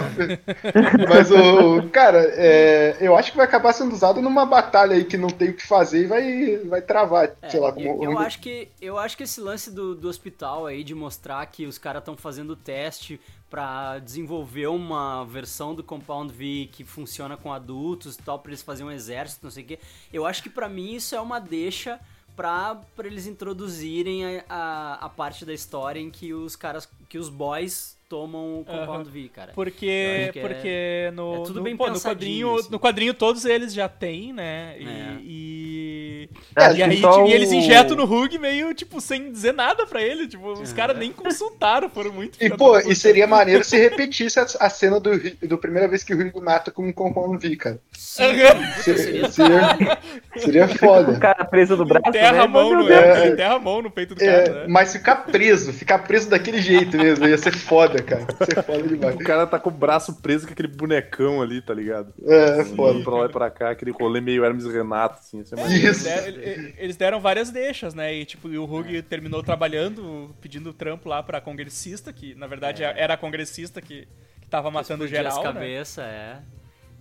Mas 1.09 1.29
o. 1.29 1.89
Cara, 1.89 2.19
é, 2.35 2.97
eu 2.99 3.15
acho 3.15 3.31
que 3.31 3.37
vai 3.37 3.45
acabar 3.45 3.73
sendo 3.73 3.93
usado 3.93 4.21
numa 4.21 4.45
batalha 4.45 4.95
aí 4.95 5.03
que 5.03 5.17
não 5.17 5.29
tem 5.29 5.49
o 5.49 5.53
que 5.53 5.65
fazer 5.65 6.03
e 6.03 6.07
vai, 6.07 6.57
vai 6.65 6.81
travar, 6.81 7.35
É, 7.41 7.49
sei 7.49 7.59
lá, 7.59 7.71
como. 7.71 8.03
eu, 8.03 8.11
eu 8.11 8.19
acho 8.19 8.39
que 8.39 8.69
eu 8.81 8.97
acho 8.97 9.17
que 9.17 9.23
esse 9.23 9.41
lance 9.41 9.71
do, 9.71 9.93
do 9.93 10.07
hospital 10.07 10.65
aí 10.65 10.83
de 10.83 10.95
mostrar 10.95 11.45
que 11.47 11.65
os 11.65 11.77
caras 11.77 12.01
estão 12.01 12.15
fazendo 12.15 12.55
teste 12.55 13.19
pra 13.49 13.99
desenvolver 13.99 14.67
uma 14.67 15.23
versão 15.23 15.73
do 15.73 15.83
Compound 15.83 16.33
V 16.33 16.69
que 16.71 16.83
funciona 16.83 17.37
com 17.37 17.53
adultos 17.53 18.15
e 18.15 18.21
tal, 18.21 18.39
pra 18.39 18.49
eles 18.51 18.61
fazerem 18.61 18.91
um 18.91 18.93
exército, 18.93 19.45
não 19.45 19.51
sei 19.51 19.63
o 19.63 19.67
quê. 19.67 19.79
Eu 20.11 20.25
acho 20.25 20.43
que 20.43 20.49
pra 20.49 20.67
mim 20.67 20.95
isso 20.95 21.15
é 21.15 21.21
uma 21.21 21.39
deixa 21.39 21.99
pra, 22.37 22.75
pra 22.95 23.07
eles 23.07 23.25
introduzirem 23.25 24.23
a, 24.23 24.45
a, 24.47 24.93
a 25.05 25.09
parte 25.09 25.43
da 25.43 25.53
história 25.53 25.99
em 25.99 26.11
que 26.11 26.33
os 26.33 26.55
caras, 26.55 26.87
que 27.09 27.17
os 27.17 27.27
boys 27.27 27.96
tomam 28.09 28.61
o 28.61 28.65
Compound 28.65 29.09
V, 29.09 29.29
cara. 29.33 29.51
Porque, 29.53 30.31
é- 30.35 30.39
porque 30.41 31.11
no, 31.13 31.35
é 31.35 31.45
tudo 31.45 31.55
no, 31.59 31.63
bem 31.63 31.75
pô, 31.75 31.89
no 31.89 31.99
quadrinho, 31.99 32.55
assim. 32.55 32.69
no 32.71 32.79
quadrinho 32.79 33.13
todos 33.13 33.43
eles 33.45 33.73
já 33.73 33.89
têm, 33.89 34.31
né? 34.33 34.75
E, 34.79 34.87
É. 34.87 35.17
e, 35.23 36.29
Acho 36.55 36.77
e 36.77 36.83
aí 36.83 37.01
só 37.01 37.11
tipo, 37.13 37.27
e 37.29 37.33
eles 37.33 37.51
o- 37.51 37.55
injetam 37.55 37.95
no 37.97 38.05
Rug 38.05 38.37
meio, 38.37 38.73
tipo, 38.73 38.99
sem 39.01 39.31
dizer 39.31 39.53
nada 39.53 39.85
pra 39.85 40.01
ele. 40.01 40.27
Tipo, 40.27 40.53
os 40.53 40.71
É. 40.71 40.75
caras 40.75 40.97
nem 40.97 41.11
consultaram, 41.11 41.89
foram 41.89 42.11
muito 42.13 42.37
E, 42.43 42.49
pô, 42.49 42.77
e 42.79 42.95
seria 42.95 43.27
maneiro 43.27 43.63
se 43.63 43.77
repetisse 43.77 44.39
a, 44.39 44.45
a 44.59 44.69
cena 44.69 44.99
do, 44.99 45.11
do 45.45 45.57
primeira 45.57 45.87
vez 45.87 46.03
que 46.03 46.13
o 46.13 46.17
Rio 46.17 46.31
mata 46.41 46.71
com 46.71 46.83
um 46.87 46.93
Compound 46.93 47.37
V, 47.45 47.55
cara. 47.55 47.79
Sim, 47.91 48.23
Seria, 48.27 48.73
seria 48.83 49.31
seria, 49.31 49.97
seria 50.37 50.65
O 50.65 50.69
foda. 50.77 51.19
cara 51.19 51.45
preso 51.45 51.75
do 51.77 51.85
braço, 51.85 52.07
Enterra 52.09 52.31
né? 52.33 52.39
a 52.39 52.47
mão 52.47 52.73
no. 52.75 52.89
É. 52.91 53.27
enterra 53.27 53.55
a 53.55 53.59
mão 53.59 53.81
no 53.81 53.91
peito 53.91 54.15
do 54.15 54.23
É, 54.23 54.43
cara, 54.43 54.59
né? 54.61 54.65
mas 54.67 54.91
ficar 54.93 55.15
preso, 55.27 55.71
ficar 55.73 55.99
preso 55.99 56.29
daquele 56.29 56.61
jeito 56.61 56.97
mesmo, 56.97 57.27
ia 57.27 57.37
ser 57.37 57.55
foda, 57.55 57.96
cara. 58.03 58.21
Ia 58.39 58.45
ser 58.45 58.63
foda 58.63 58.83
demais. 58.87 59.15
O 59.15 59.19
cara 59.19 59.45
tá 59.47 59.59
com 59.59 59.69
o 59.69 59.73
braço 59.73 60.21
preso 60.21 60.45
com 60.47 60.53
aquele 60.53 60.67
bonecão 60.67 61.41
ali, 61.41 61.61
tá 61.61 61.73
ligado? 61.73 62.13
É, 62.23 62.51
Andando 62.61 62.75
foda. 62.75 63.03
pra 63.03 63.13
lá 63.15 63.25
e 63.25 63.29
pra 63.29 63.49
cá, 63.51 63.69
aquele 63.71 63.91
rolê 63.91 64.21
meio 64.21 64.43
Hermes 64.45 64.65
Renato, 64.65 65.19
assim. 65.19 65.39
Isso 65.41 65.55
é 65.55 65.61
É, 65.61 65.65
eles, 65.75 66.03
deram, 66.03 66.27
ele- 66.27 66.75
eles 66.77 66.95
deram 66.97 67.19
várias 67.21 67.49
deixas, 67.51 67.93
né? 67.93 68.13
E 68.13 68.25
tipo, 68.25 68.47
o 68.47 68.63
Hug 68.63 69.01
terminou 69.03 69.41
trabalhando, 69.43 70.33
pedindo 70.41 70.73
trampo 70.73 71.07
lá 71.09 71.21
pra 71.23 71.41
congressista, 71.41 72.11
que 72.13 72.33
na 72.35 72.47
verdade 72.47 72.83
era 72.83 73.13
a 73.13 73.17
congressista 73.17 73.81
que, 73.81 74.07
que 74.41 74.47
tava 74.49 74.69
matando 74.71 75.05
Explodir 75.05 75.17
geral, 75.31 75.39
as 75.39 75.45
né? 75.45 75.53
cabeças, 75.53 76.03
é. 76.05 76.39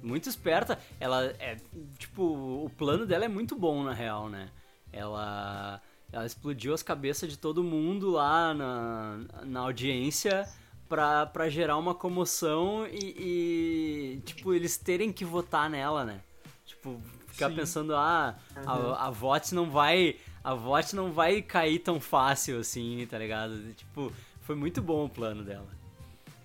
Muito 0.02 0.28
esperta. 0.28 0.78
Ela 1.00 1.34
é. 1.38 1.56
Tipo, 1.98 2.22
o 2.22 2.70
plano 2.76 3.06
dela 3.06 3.24
é 3.24 3.28
muito 3.28 3.56
bom, 3.56 3.82
na 3.82 3.92
real, 3.94 4.28
né? 4.28 4.48
Ela. 4.92 5.80
Ela 6.12 6.24
explodiu 6.24 6.72
as 6.72 6.82
cabeças 6.84 7.28
de 7.28 7.36
todo 7.36 7.64
mundo 7.64 8.10
lá 8.12 8.54
na, 8.54 9.18
na 9.44 9.60
audiência 9.60 10.46
pra, 10.88 11.26
pra 11.26 11.48
gerar 11.48 11.76
uma 11.76 11.94
comoção 11.94 12.86
e, 12.86 14.18
e, 14.18 14.20
Tipo, 14.24 14.54
eles 14.54 14.76
terem 14.76 15.12
que 15.12 15.24
votar 15.24 15.68
nela, 15.68 16.04
né? 16.04 16.20
Tipo, 16.64 17.00
ficar 17.28 17.50
Sim. 17.50 17.56
pensando, 17.56 17.94
ah, 17.94 18.34
a, 18.64 19.06
a 19.06 19.10
vote 19.10 19.54
não 19.54 19.70
vai. 19.70 20.16
A 20.42 20.54
vote 20.54 20.94
não 20.94 21.12
vai 21.12 21.42
cair 21.42 21.80
tão 21.80 22.00
fácil 22.00 22.60
assim, 22.60 23.06
tá 23.10 23.18
ligado? 23.18 23.72
Tipo, 23.74 24.12
foi 24.42 24.54
muito 24.54 24.80
bom 24.80 25.04
o 25.04 25.08
plano 25.08 25.42
dela. 25.42 25.68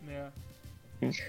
É. 0.07 0.27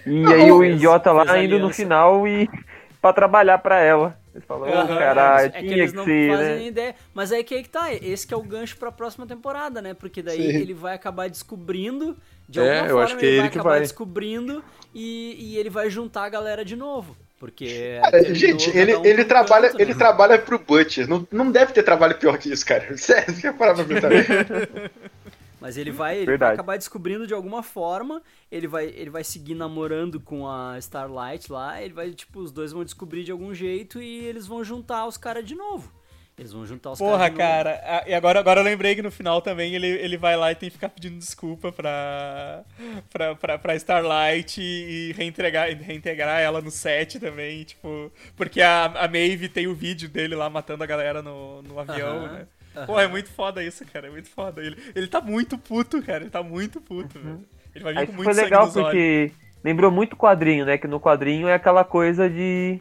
E 0.05 0.25
aí 0.25 0.51
o 0.51 0.63
idiota 0.63 1.11
lá 1.11 1.41
indo 1.41 1.59
no 1.59 1.71
final 1.71 2.27
e 2.27 2.49
pra 3.01 3.13
trabalhar 3.13 3.59
pra 3.59 3.79
ela. 3.79 4.19
Ele 4.33 4.43
falou, 4.45 4.67
Aham, 4.67 4.97
caralho, 4.97 5.53
é 5.53 5.63
que 5.63 5.67
tinha 5.67 5.77
eles 5.77 5.91
que 5.91 5.95
não 5.95 6.05
ser, 6.05 6.27
fazem 6.27 6.53
né? 6.53 6.55
nem 6.55 6.67
ideia. 6.67 6.95
Mas 7.13 7.31
aí 7.31 7.43
que 7.43 7.53
aí 7.53 7.63
que 7.63 7.69
tá, 7.69 7.93
esse 7.93 8.25
que 8.25 8.33
é 8.33 8.37
o 8.37 8.41
gancho 8.43 8.77
pra 8.77 8.91
próxima 8.91 9.27
temporada, 9.27 9.81
né? 9.81 9.93
Porque 9.93 10.21
daí 10.23 10.51
Sim. 10.51 10.57
ele 10.57 10.73
vai 10.73 10.95
acabar 10.95 11.29
descobrindo, 11.29 12.17
de 12.47 12.59
É, 12.59 12.61
alguma 12.61 12.87
eu 12.87 12.97
forma 12.97 13.03
acho 13.03 13.15
que 13.17 13.25
é 13.25 13.29
ele 13.29 13.35
ele 13.35 13.35
vai 13.35 13.49
que 13.49 13.59
acabar 13.59 13.77
vai. 13.77 13.79
descobrindo 13.79 14.63
e, 14.93 15.35
e 15.53 15.57
ele 15.57 15.69
vai 15.69 15.89
juntar 15.89 16.25
a 16.25 16.29
galera 16.29 16.65
de 16.65 16.75
novo. 16.75 17.15
Porque. 17.39 17.99
Cara, 18.01 18.21
terminou 18.21 18.33
gente, 18.33 18.69
ele, 18.75 18.95
um 18.95 19.05
ele, 19.05 19.25
trabalha, 19.25 19.69
canto, 19.69 19.77
ele 19.77 19.93
né? 19.93 19.95
trabalha 19.95 20.39
pro 20.39 20.59
Butcher. 20.59 21.07
Não, 21.07 21.27
não 21.31 21.51
deve 21.51 21.73
ter 21.73 21.83
trabalho 21.83 22.17
pior 22.17 22.37
que 22.37 22.51
isso, 22.51 22.65
cara. 22.65 22.95
Sério, 22.97 23.33
você 23.33 23.41
quer 23.41 23.53
parar 23.57 23.75
pra 23.75 23.85
pensar? 23.85 24.11
Mas 25.63 25.77
ele 25.77 25.91
vai, 25.91 26.17
ele 26.17 26.33
vai 26.33 26.49
acabar 26.49 26.77
descobrindo 26.77 27.25
de 27.25 27.33
alguma 27.33 27.63
forma, 27.63 28.21
ele 28.51 28.67
vai, 28.67 28.87
ele 28.87 29.09
vai 29.09 29.23
seguir 29.23 29.55
namorando 29.55 30.19
com 30.19 30.45
a 30.47 30.77
Starlight 30.79 31.49
lá, 31.51 31.81
ele 31.81 31.93
vai, 31.93 32.11
tipo, 32.11 32.39
os 32.41 32.51
dois 32.51 32.73
vão 32.73 32.83
descobrir 32.83 33.23
de 33.23 33.31
algum 33.31 33.53
jeito 33.53 34.01
e 34.01 34.25
eles 34.25 34.45
vão 34.45 34.61
juntar 34.63 35.07
os 35.07 35.17
caras 35.17 35.45
de 35.45 35.55
novo. 35.55 35.89
Eles 36.37 36.51
vão 36.51 36.65
juntar 36.65 36.91
os 36.91 36.99
Porra, 36.99 37.17
caras 37.17 37.31
de 37.31 37.31
novo. 37.31 37.63
cara, 37.63 37.81
a- 37.83 38.03
e 38.09 38.13
agora, 38.13 38.39
agora 38.39 38.59
eu 38.59 38.63
lembrei 38.63 38.93
que 38.95 39.01
no 39.01 39.09
final 39.11 39.41
também 39.41 39.73
ele, 39.75 39.87
ele 39.87 40.17
vai 40.17 40.37
lá 40.37 40.51
e 40.51 40.55
tem 40.55 40.69
que 40.69 40.75
ficar 40.75 40.89
pedindo 40.89 41.17
desculpa 41.17 41.71
pra, 41.71 42.63
pra, 43.11 43.35
pra, 43.35 43.57
pra 43.57 43.75
Starlight 43.75 44.61
e, 44.61 45.11
reintegrar, 45.13 45.69
reintegrar 45.81 46.39
ela 46.41 46.61
no 46.61 46.69
set 46.71 47.19
também, 47.19 47.63
tipo, 47.63 48.11
porque 48.35 48.61
a, 48.61 48.85
a 48.85 49.07
Maeve 49.07 49.49
tem 49.49 49.67
o 49.67 49.73
vídeo 49.75 50.07
dele 50.07 50.35
lá 50.35 50.49
matando 50.49 50.83
a 50.83 50.87
galera 50.87 51.21
no, 51.23 51.61
no 51.63 51.79
avião, 51.79 52.27
Aham, 52.27 52.29
né? 52.29 52.47
Pô, 52.85 52.99
é 52.99 53.07
muito 53.07 53.29
foda 53.31 53.63
isso, 53.63 53.85
cara, 53.85 54.07
é 54.07 54.11
muito 54.11 54.29
foda. 54.29 54.61
Ele, 54.61 54.75
ele 54.95 55.07
tá 55.07 55.21
muito 55.21 55.57
puto, 55.57 56.01
cara, 56.01 56.23
ele 56.23 56.29
tá 56.31 56.41
muito 56.43 56.81
puto, 56.81 57.19
velho. 57.19 57.45
Ele 57.75 57.83
vai 57.83 57.93
vir 57.93 57.99
Aí 57.99 58.07
com 58.07 58.13
muito 58.13 58.33
foi 58.33 58.33
legal 58.33 58.65
nos 58.65 58.75
olhos. 58.75 58.87
porque 58.87 59.31
lembrou 59.63 59.91
muito 59.91 60.15
quadrinho, 60.15 60.65
né? 60.65 60.77
Que 60.77 60.87
no 60.87 60.99
quadrinho 60.99 61.47
é 61.47 61.53
aquela 61.53 61.83
coisa 61.83 62.29
de. 62.29 62.79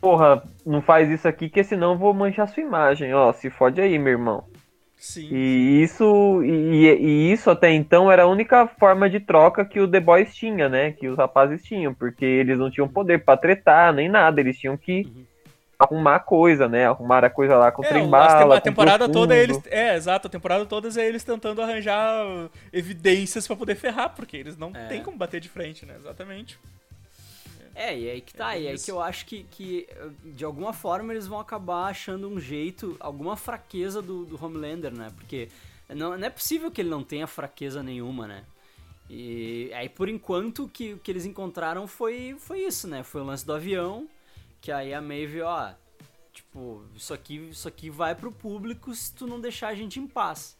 Porra, 0.00 0.42
não 0.64 0.80
faz 0.82 1.08
isso 1.10 1.26
aqui 1.26 1.48
que 1.48 1.64
senão 1.64 1.92
eu 1.92 1.98
vou 1.98 2.14
manchar 2.14 2.48
sua 2.48 2.62
imagem. 2.62 3.12
Ó, 3.14 3.32
se 3.32 3.50
fode 3.50 3.80
aí, 3.80 3.98
meu 3.98 4.12
irmão. 4.12 4.44
Sim. 4.96 5.28
E 5.30 5.82
isso, 5.82 6.42
e, 6.42 6.86
e 6.86 7.32
isso 7.32 7.50
até 7.50 7.70
então 7.70 8.10
era 8.10 8.22
a 8.22 8.26
única 8.28 8.66
forma 8.66 9.10
de 9.10 9.20
troca 9.20 9.64
que 9.64 9.78
o 9.80 9.88
The 9.88 10.00
Boys 10.00 10.34
tinha, 10.34 10.68
né? 10.68 10.92
Que 10.92 11.08
os 11.08 11.16
rapazes 11.18 11.62
tinham, 11.62 11.94
porque 11.94 12.24
eles 12.24 12.58
não 12.58 12.70
tinham 12.70 12.88
poder 12.88 13.24
pra 13.24 13.36
tretar 13.36 13.92
nem 13.92 14.08
nada, 14.08 14.40
eles 14.40 14.58
tinham 14.58 14.76
que 14.76 15.02
Uhum. 15.06 15.24
Arrumar 15.78 16.20
coisa, 16.20 16.68
né? 16.68 16.86
Arrumar 16.86 17.24
a 17.24 17.30
coisa 17.30 17.56
lá 17.56 17.70
com 17.72 17.82
É, 17.82 17.88
trem 17.88 18.02
o- 18.02 18.08
bala, 18.08 18.56
a 18.56 18.60
com 18.60 18.64
temporada 18.64 19.08
toda 19.08 19.34
é 19.34 19.42
eles. 19.42 19.60
É, 19.66 19.94
exato, 19.96 20.26
a 20.26 20.30
temporada 20.30 20.64
toda 20.66 20.88
é 21.00 21.06
eles 21.06 21.22
tentando 21.24 21.60
arranjar 21.62 22.50
evidências 22.72 23.46
pra 23.46 23.56
poder 23.56 23.74
ferrar, 23.76 24.14
porque 24.14 24.36
eles 24.36 24.56
não 24.56 24.72
É. 24.72 24.88
têm 24.88 25.02
como 25.02 25.16
bater 25.18 25.40
de 25.40 25.48
frente, 25.48 25.84
né? 25.86 25.94
Exatamente. 25.96 26.58
É, 27.74 27.96
e 27.98 28.08
aí 28.10 28.20
que 28.20 28.32
tá, 28.34 28.56
É 28.56 28.60
e 28.60 28.68
aí 28.68 28.74
isso. 28.74 28.86
que 28.86 28.90
eu 28.90 29.00
acho 29.02 29.26
que, 29.26 29.44
que 29.44 29.86
de 30.24 30.44
alguma 30.44 30.72
forma 30.72 31.12
eles 31.12 31.26
vão 31.26 31.38
acabar 31.38 31.88
achando 31.88 32.28
um 32.28 32.40
jeito, 32.40 32.96
alguma 32.98 33.36
fraqueza 33.36 34.00
do, 34.00 34.24
do 34.24 34.42
Homelander, 34.42 34.92
né? 34.92 35.12
Porque 35.14 35.48
não, 35.88 36.16
não 36.16 36.26
é 36.26 36.30
possível 36.30 36.70
que 36.70 36.80
ele 36.80 36.88
não 36.88 37.04
tenha 37.04 37.26
fraqueza 37.26 37.82
nenhuma, 37.82 38.26
né? 38.26 38.44
E 39.10 39.70
aí 39.74 39.88
por 39.88 40.08
enquanto 40.08 40.64
o 40.64 40.68
que, 40.68 40.96
que 40.98 41.10
eles 41.12 41.26
encontraram 41.26 41.86
foi, 41.86 42.36
foi 42.38 42.60
isso, 42.60 42.88
né? 42.88 43.02
Foi 43.02 43.20
o 43.20 43.24
lance 43.24 43.46
do 43.46 43.52
avião, 43.54 44.08
que 44.60 44.70
aí 44.72 44.92
a 44.94 45.00
Maeve, 45.00 45.40
ó, 45.42 45.70
tipo, 46.32 46.82
isso 46.94 47.12
aqui, 47.14 47.48
isso 47.50 47.66
aqui 47.68 47.88
vai 47.90 48.14
pro 48.14 48.32
público 48.32 48.94
se 48.94 49.14
tu 49.14 49.26
não 49.26 49.40
deixar 49.40 49.68
a 49.68 49.74
gente 49.74 49.98
em 50.00 50.06
paz. 50.06 50.56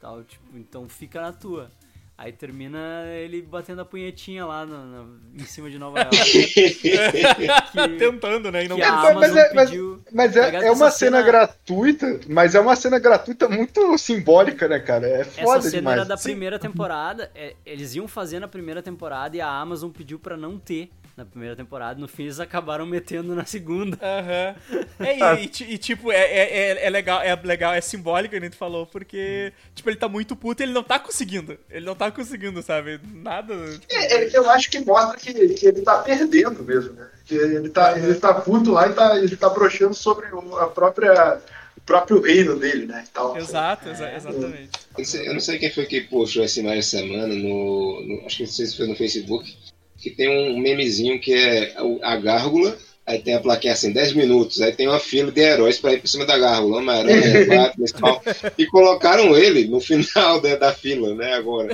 Tal, 0.00 0.22
tipo, 0.24 0.44
então 0.56 0.88
fica 0.88 1.20
na 1.20 1.32
tua. 1.32 1.70
Aí 2.18 2.30
termina 2.30 3.04
ele 3.08 3.42
batendo 3.42 3.80
a 3.80 3.84
punhetinha 3.84 4.44
lá 4.46 4.64
no- 4.66 4.84
no- 4.84 5.20
em 5.34 5.44
cima 5.44 5.68
de 5.70 5.78
Nova 5.78 5.98
York. 6.00 6.14
que, 6.74 7.98
Tentando, 7.98 8.50
né? 8.52 8.64
E 8.64 8.68
não 8.68 8.76
que 8.76 8.82
Mas- 8.82 9.02
mas 9.02 9.10
Amazon 9.16 9.38
é- 9.38 9.54
mas- 9.54 9.70
pediu. 9.70 10.02
Mas 10.12 10.34
Tá 10.34 10.40
é, 10.40 10.46
ligado 10.46 10.62
é 10.64 10.70
uma 10.70 10.90
cena, 10.90 11.16
cena- 11.18 11.22
gratuita, 11.22 12.20
mas 12.28 12.54
é 12.54 12.60
uma 12.60 12.76
cena 12.76 12.98
gratuita 12.98 13.48
muito 13.48 13.96
simbólica, 13.98 14.68
né, 14.68 14.78
cara? 14.78 15.06
É 15.08 15.24
foda 15.24 15.58
Essa 15.58 15.70
cena 15.70 15.80
demais. 15.80 15.96
era 15.98 16.04
da 16.06 16.16
primeira 16.16 16.58
temporada. 16.58 17.30
é, 17.34 17.56
eles 17.64 17.94
iam 17.94 18.06
fazer 18.06 18.38
na 18.38 18.46
primeira 18.48 18.82
temporada 18.82 19.36
e 19.36 19.40
a 19.40 19.48
Amazon 19.48 19.90
pediu 19.90 20.18
pra 20.18 20.36
não 20.36 20.58
ter 20.58 20.90
na 21.22 21.26
primeira 21.30 21.54
temporada. 21.56 22.00
No 22.00 22.08
fim, 22.08 22.24
eles 22.24 22.40
acabaram 22.40 22.84
metendo 22.84 23.34
na 23.34 23.44
segunda. 23.44 23.96
Aham. 24.02 24.54
É, 24.98 25.38
e, 25.40 25.42
e 25.44 25.48
ti- 25.48 25.66
e, 25.70 25.78
tipo, 25.78 26.10
é, 26.10 26.16
é, 26.20 26.70
é- 26.72 26.86
é 26.86 26.90
legal, 26.90 27.20
é 27.22 27.34
legal, 27.36 27.72
é 27.72 27.80
simbólico, 27.80 28.36
né, 28.38 28.50
tu 28.50 28.56
falou, 28.56 28.86
porque, 28.86 29.52
tipo, 29.74 29.88
ele 29.88 29.96
tá 29.96 30.08
muito 30.08 30.34
puto 30.36 30.62
e 30.62 30.64
ele 30.64 30.72
não 30.72 30.82
tá 30.82 30.98
conseguindo. 30.98 31.56
Ele 31.70 31.86
não 31.86 31.94
tá 31.94 32.10
conseguindo, 32.10 32.60
sabe? 32.62 33.00
Nada. 33.14 33.54
tipo, 33.78 33.94
É, 33.94 34.14
é, 34.24 34.30
eu 34.36 34.50
acho 34.50 34.70
que 34.70 34.80
mostra 34.80 35.16
que, 35.18 35.32
que 35.54 35.66
ele 35.66 35.82
tá 35.82 35.98
perdendo 35.98 36.62
mesmo, 36.62 36.92
né? 36.94 37.08
Que 37.24 37.34
ele 37.36 37.68
tá, 37.70 37.96
ele 37.96 38.14
tá 38.16 38.34
puto 38.34 38.72
lá 38.72 38.88
e 38.88 38.92
tá, 38.92 39.16
ele 39.18 39.36
tá 39.36 39.48
broxando 39.48 39.94
sobre 39.94 40.26
o- 40.34 40.56
a 40.58 40.66
própria, 40.68 41.40
o 41.76 41.80
próprio 41.82 42.20
reino 42.20 42.58
dele, 42.58 42.86
né? 42.86 43.04
E 43.06 43.10
tal. 43.12 43.36
Exato, 43.36 43.88
exa- 43.88 44.12
exatamente. 44.12 44.70
Eu 44.92 44.98
não, 44.98 45.04
sei, 45.04 45.28
eu 45.28 45.32
não 45.34 45.40
sei 45.40 45.58
quem 45.58 45.70
foi 45.70 45.86
que 45.86 46.00
postou 46.02 46.42
essa 46.42 46.58
imagem 46.60 46.82
semana, 46.82 47.28
no, 47.28 48.02
no- 48.06 48.26
acho 48.26 48.38
que 48.38 48.42
não 48.42 48.50
sei 48.50 48.66
se 48.66 48.76
foi 48.76 48.86
no 48.88 48.96
Facebook, 48.96 49.56
que 50.02 50.10
tem 50.10 50.28
um 50.28 50.58
memezinho 50.58 51.20
que 51.20 51.32
é 51.34 51.74
a 52.02 52.16
gárgula, 52.16 52.76
aí 53.06 53.20
tem 53.20 53.34
a 53.34 53.40
plaquinha 53.40 53.72
assim, 53.72 53.92
10 53.92 54.12
minutos, 54.14 54.60
aí 54.60 54.72
tem 54.72 54.88
uma 54.88 55.00
fila 55.00 55.30
de 55.32 55.40
heróis 55.40 55.78
pra 55.78 55.92
ir 55.92 56.00
por 56.00 56.08
cima 56.08 56.26
da 56.26 56.38
gárgula, 56.38 56.78
Homem-Aranha, 56.78 57.40
Batman, 57.44 57.86
e 57.86 57.92
tal, 57.92 58.22
e 58.58 58.66
colocaram 58.66 59.36
ele 59.36 59.66
no 59.68 59.80
final 59.80 60.40
da, 60.40 60.56
da 60.56 60.72
fila, 60.74 61.14
né, 61.14 61.34
agora. 61.34 61.72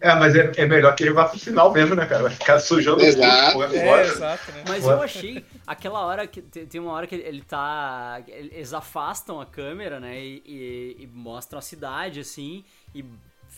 É, 0.00 0.14
mas 0.14 0.34
é, 0.34 0.52
é 0.56 0.66
melhor 0.66 0.94
que 0.94 1.02
ele 1.04 1.12
vá 1.12 1.24
pro 1.28 1.38
final 1.38 1.72
mesmo, 1.72 1.94
né, 1.94 2.06
cara? 2.06 2.24
Vai 2.24 2.32
ficar 2.32 2.58
sujando 2.60 3.02
Exato. 3.04 3.50
o 3.50 3.52
corpo, 3.52 3.74
É, 3.74 3.80
agora. 3.80 4.02
exato, 4.02 4.50
né? 4.52 4.64
Mas 4.66 4.88
eu 4.88 5.00
achei 5.00 5.44
aquela 5.66 6.04
hora 6.04 6.26
que 6.26 6.42
te- 6.42 6.66
tem 6.66 6.80
uma 6.80 6.92
hora 6.92 7.06
que 7.06 7.14
ele 7.14 7.42
tá. 7.42 8.22
Eles 8.26 8.72
afastam 8.72 9.40
a 9.40 9.46
câmera, 9.46 10.00
né? 10.00 10.18
E, 10.20 10.42
e- 10.44 10.96
e 11.04 11.06
mostram 11.06 11.58
a 11.58 11.62
cidade, 11.62 12.20
assim, 12.20 12.64
e 12.94 13.04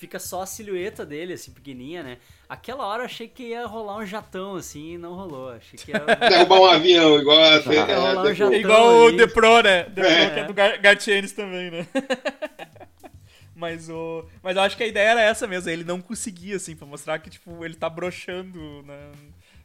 fica 0.00 0.18
só 0.18 0.40
a 0.42 0.46
silhueta 0.46 1.04
dele, 1.04 1.34
assim, 1.34 1.52
pequenininha, 1.52 2.02
né? 2.02 2.18
Aquela 2.48 2.86
hora 2.86 3.02
eu 3.02 3.06
achei 3.06 3.28
que 3.28 3.42
ia 3.48 3.66
rolar 3.66 3.98
um 3.98 4.06
jatão, 4.06 4.56
assim, 4.56 4.94
e 4.94 4.98
não 4.98 5.12
rolou. 5.14 5.50
Achei 5.50 5.78
que 5.78 5.90
ia. 5.92 5.98
Derrubar 6.28 6.60
um 6.60 6.64
avião, 6.64 7.18
igual 7.20 7.38
a 7.38 7.58
rolar 7.58 8.22
um 8.22 8.26
é, 8.28 8.34
jatão. 8.34 8.54
Igual 8.54 8.94
o 8.96 9.06
ali. 9.08 9.16
The 9.18 9.26
Pro, 9.26 9.62
né? 9.62 9.82
The 9.84 9.90
Pro, 10.00 10.04
É. 10.06 10.30
que 10.30 10.40
é 10.40 10.44
do 10.44 10.54
Gar 10.54 10.78
Gartienes 10.78 11.32
também, 11.32 11.70
né? 11.70 11.86
Mas, 13.54 13.90
o... 13.90 14.24
Mas 14.42 14.56
eu 14.56 14.62
acho 14.62 14.74
que 14.74 14.82
a 14.82 14.86
ideia 14.86 15.10
era 15.10 15.20
essa 15.20 15.46
mesmo, 15.46 15.68
ele 15.68 15.84
não 15.84 16.00
conseguia, 16.00 16.56
assim, 16.56 16.74
pra 16.74 16.86
mostrar 16.86 17.18
que, 17.18 17.28
tipo, 17.28 17.62
ele 17.62 17.74
tá 17.74 17.90
broxando 17.90 18.82
na, 18.84 19.10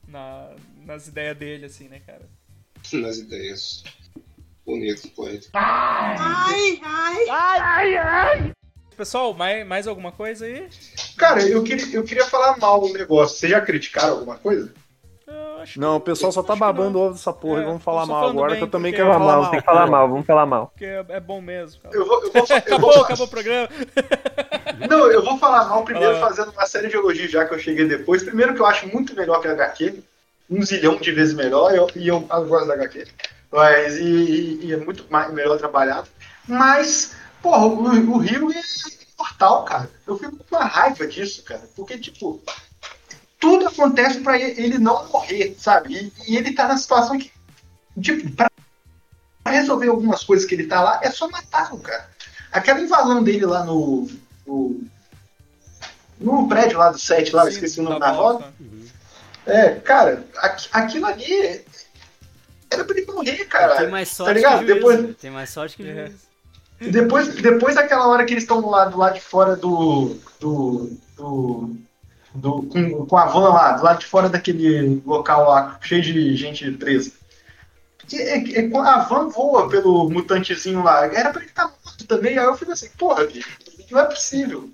na- 0.06 0.56
nas 0.84 1.07
ideias 1.07 1.38
dele, 1.38 1.66
assim, 1.66 1.88
né, 1.88 2.02
cara? 2.06 2.28
nas 2.91 3.18
ideias. 3.18 3.84
Bonito, 4.66 5.07
poeta. 5.10 5.48
Pessoal, 8.97 9.34
mais, 9.34 9.65
mais 9.67 9.88
alguma 9.88 10.11
coisa 10.11 10.45
aí? 10.45 10.67
Cara, 11.17 11.41
eu 11.47 11.63
queria, 11.63 11.95
eu 11.95 12.03
queria 12.03 12.26
falar 12.26 12.57
mal 12.57 12.84
um 12.84 12.93
negócio. 12.93 13.38
Vocês 13.38 13.51
já 13.51 13.59
criticaram 13.61 14.13
alguma 14.13 14.38
coisa? 14.38 14.72
Não, 15.76 15.95
o 15.95 15.99
pessoal 15.99 16.31
só 16.31 16.43
tá 16.43 16.55
babando 16.55 16.99
ovo 16.99 17.13
dessa 17.13 17.34
porra 17.34 17.59
É, 17.59 17.63
e 17.63 17.65
vamos 17.65 17.81
falar 17.84 18.05
mal 18.05 18.30
agora, 18.30 18.51
bem, 18.51 18.59
que 18.59 18.63
eu 18.65 18.69
também 18.69 18.93
quero 18.93 19.07
Falar 19.11 19.19
mal, 19.26 19.41
mal. 19.41 19.51
tem 19.51 19.59
que 19.59 19.65
falar 19.65 19.88
mal, 19.88 20.07
vamos 20.07 20.26
falar 20.26 20.45
mal. 20.45 20.67
Porque 20.67 20.85
é, 20.85 21.03
é 21.09 21.19
bom 21.19 21.41
mesmo, 21.41 21.81
cara. 21.81 21.95
Eu 21.95 22.05
vou, 22.05 22.23
eu 22.23 22.31
vou, 22.31 22.45
fa- 22.45 22.53
eu 22.53 22.59
Acabou, 22.59 22.93
vou, 22.93 23.03
acabou 23.03 23.26
o 23.26 23.30
programa. 23.30 23.67
Não, 24.88 25.11
eu 25.11 25.23
vou 25.26 25.38
falar 25.39 25.65
mal 25.67 25.84
primeiro 25.84 26.13
Fala. 26.19 26.27
fazendo 26.27 26.51
uma 26.51 26.65
série 26.67 26.88
de 26.88 26.95
elogios 26.95 27.31
já 27.31 27.45
que 27.45 27.53
eu 27.55 27.59
cheguei 27.59 27.88
depois. 27.88 28.22
Primeiro 28.23 28.53
que 28.53 28.61
eu 28.61 28.65
acho 28.67 28.88
muito 28.89 29.15
melhor 29.15 29.41
que 29.41 29.47
a 29.47 29.51
HQ, 29.53 30.03
um 30.51 30.61
zilhão 30.61 30.97
de 30.97 31.11
vezes 31.11 31.34
melhor, 31.34 31.73
eu- 31.73 31.89
e 31.95 32.07
eu, 32.07 32.26
eu 32.30 32.45
gosto 32.45 32.67
da 32.67 32.76
HQ. 32.76 33.07
Mas, 33.51 33.97
e, 33.97 34.03
e- 34.03 34.65
e 34.67 34.73
é 34.73 34.77
muito 34.77 35.05
mais, 35.09 35.34
melhor 35.34 35.57
trabalhado. 35.57 36.07
Mas, 36.47 37.15
porra, 37.45 37.65
o, 37.67 38.13
o 38.13 38.17
Rio 38.17 38.51
é 38.51 38.61
imortal, 39.17 39.63
cara. 39.65 39.89
Eu 40.07 40.17
fico 40.17 40.35
com 40.38 40.55
uma 40.55 40.65
raiva 40.65 41.05
disso, 41.05 41.43
cara. 41.43 41.61
Porque, 41.76 41.97
tipo, 41.99 42.41
tudo 43.39 43.67
acontece 43.67 44.19
pra 44.22 44.38
ele 44.39 44.80
não 44.80 45.07
morrer, 45.09 45.55
sabe? 45.59 46.11
E, 46.27 46.31
e 46.34 46.38
ele 46.38 46.53
tá 46.53 46.67
na 46.67 46.77
situação 46.77 47.17
que, 47.19 47.31
tipo, 48.01 48.31
pra 48.31 48.49
resolver 49.47 49.88
algumas 49.89 50.23
coisas 50.23 50.45
que 50.47 50.55
ele 50.55 50.65
tá 50.65 50.81
lá, 50.81 50.99
é 51.03 51.11
só 51.11 51.30
matá-lo, 51.30 51.77
cara. 51.80 52.09
Aquela 52.51 52.81
invasão 52.81 53.23
dele 53.23 53.45
lá 53.45 53.63
no. 53.63 54.09
no, 54.47 54.81
no 56.19 56.47
prédio 56.47 56.80
lá 56.80 56.89
do 56.89 56.97
set, 56.97 57.31
lá, 57.35 57.43
eu 57.43 57.47
Sim, 57.51 57.53
esqueci 57.55 57.80
o 57.80 57.84
nome 57.84 57.99
tá 57.99 58.07
da 58.07 58.11
roda. 58.11 58.39
tá. 58.45 59.51
É, 59.51 59.76
cara, 59.76 60.26
aqu- 60.38 60.69
aquilo 60.72 61.05
ali 61.05 61.63
era 62.72 62.84
pra 62.84 62.97
ele 62.97 63.05
morrer, 63.11 63.45
cara. 63.45 63.76
Tem 63.76 63.89
mais 63.89 64.09
sorte 64.09 64.34
ligado? 64.34 64.59
que 64.61 64.67
juízo. 64.67 64.76
Depois- 64.76 65.17
Tem 65.17 65.30
mais 65.30 65.49
sorte 65.51 65.76
que 65.77 65.84
É. 65.88 66.11
Depois, 66.80 67.30
depois 67.35 67.76
daquela 67.76 68.07
hora 68.07 68.26
que 68.26 68.34
eles 68.34 68.43
estão 68.43 68.68
lado, 68.69 68.91
do 68.91 68.97
lado 68.97 69.14
de 69.14 69.22
fora 69.22 69.56
do. 69.56 70.18
do. 70.39 70.97
do. 71.15 71.76
do- 72.34 72.64
com, 72.64 73.06
com 73.06 73.18
a 73.18 73.26
van 73.26 73.49
lá, 73.49 73.72
do 73.73 73.84
lado 73.84 73.99
de 73.99 74.06
fora 74.06 74.27
daquele 74.30 75.02
local 75.06 75.47
lá, 75.49 75.80
cheio 75.81 76.02
de 76.02 76.35
gente 76.35 76.69
presa. 76.72 77.11
É- 78.14 78.60
é- 78.61 78.77
a 78.77 78.99
van 78.99 79.30
voa 79.30 79.69
pelo 79.69 80.10
mutantezinho 80.10 80.84
lá. 80.84 81.06
Era 81.06 81.31
pra 81.31 81.41
ele 81.41 81.49
estar 81.49 81.68
morto 81.84 82.06
também. 82.06 82.38
Aí 82.38 82.45
eu 82.45 82.57
fico 82.57 82.72
assim, 82.72 82.89
porra, 82.97 83.27
não 83.89 83.99
é 83.99 84.06
possível. 84.06 84.69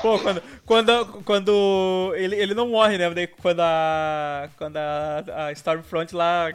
Pô, 0.00 0.18
quando, 0.18 0.42
quando, 0.66 1.06
quando 1.24 2.12
ele, 2.16 2.36
ele 2.36 2.54
não 2.54 2.68
morre, 2.68 2.98
né? 2.98 3.26
Quando 3.40 3.60
a, 3.60 4.48
quando 4.56 4.76
a, 4.76 5.24
a 5.46 5.52
Stormfront 5.52 6.14
lá 6.14 6.52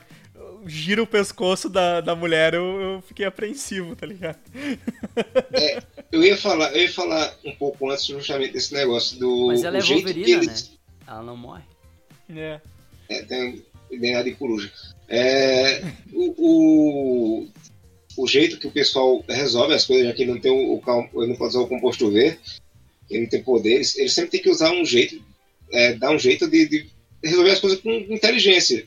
gira 0.66 1.02
o 1.02 1.08
pescoço 1.08 1.70
da, 1.70 2.02
da 2.02 2.16
mulher, 2.16 2.54
eu, 2.54 2.82
eu 2.82 3.02
fiquei 3.02 3.26
apreensivo, 3.26 3.96
tá 3.96 4.06
ligado? 4.06 4.40
Eu 6.12 6.24
ia 6.24 6.38
falar, 6.38 6.74
eu 6.76 6.82
ia 6.82 6.92
falar 6.92 7.36
um 7.46 7.56
pouco 7.56 7.90
antes 7.90 8.06
justamente 8.06 8.54
desse 8.54 8.74
negócio 8.74 9.18
do 9.20 9.48
Mas 9.48 9.64
ela 9.64 9.78
é 9.78 9.82
jeito 9.82 10.06
que 10.06 10.14
Wolverina, 10.14 10.38
né? 10.40 10.44
eles- 10.46 10.72
Ela 11.08 11.24
não 11.24 11.38
morre. 11.38 11.64
É. 12.30 12.60
É, 13.10 13.22
tem 13.24 13.64
DNA 13.92 14.24
de 14.24 14.32
coruja. 14.36 14.72
É, 15.08 15.84
o, 16.12 16.34
o, 16.38 17.48
o 18.18 18.28
jeito 18.28 18.58
que 18.58 18.68
o 18.68 18.72
pessoal 18.72 19.24
resolve 19.28 19.74
as 19.74 19.86
coisas, 19.86 20.08
já 20.08 20.14
que 20.14 20.24
ele 20.24 20.32
não 20.32 20.40
tem 20.40 20.52
o, 20.52 20.76
o 20.82 21.22
ele 21.24 21.32
não 21.32 21.36
pode 21.38 21.50
usar 21.50 21.60
o 21.60 21.68
composto 21.68 22.10
V, 22.12 22.38
ele 23.10 23.22
não 23.22 23.30
tem 23.30 23.44
poderes, 23.44 23.96
ele 23.98 24.10
sempre 24.10 24.32
tem 24.32 24.42
que 24.42 24.50
usar 24.50 24.72
um 24.72 24.84
jeito, 24.84 25.22
é, 25.72 25.94
dar 25.94 26.10
um 26.12 26.18
jeito 26.18 26.50
de, 26.50 26.68
de 26.68 26.90
resolver 27.24 27.52
as 27.52 27.60
coisas 27.60 27.80
com 27.80 27.92
inteligência. 27.92 28.86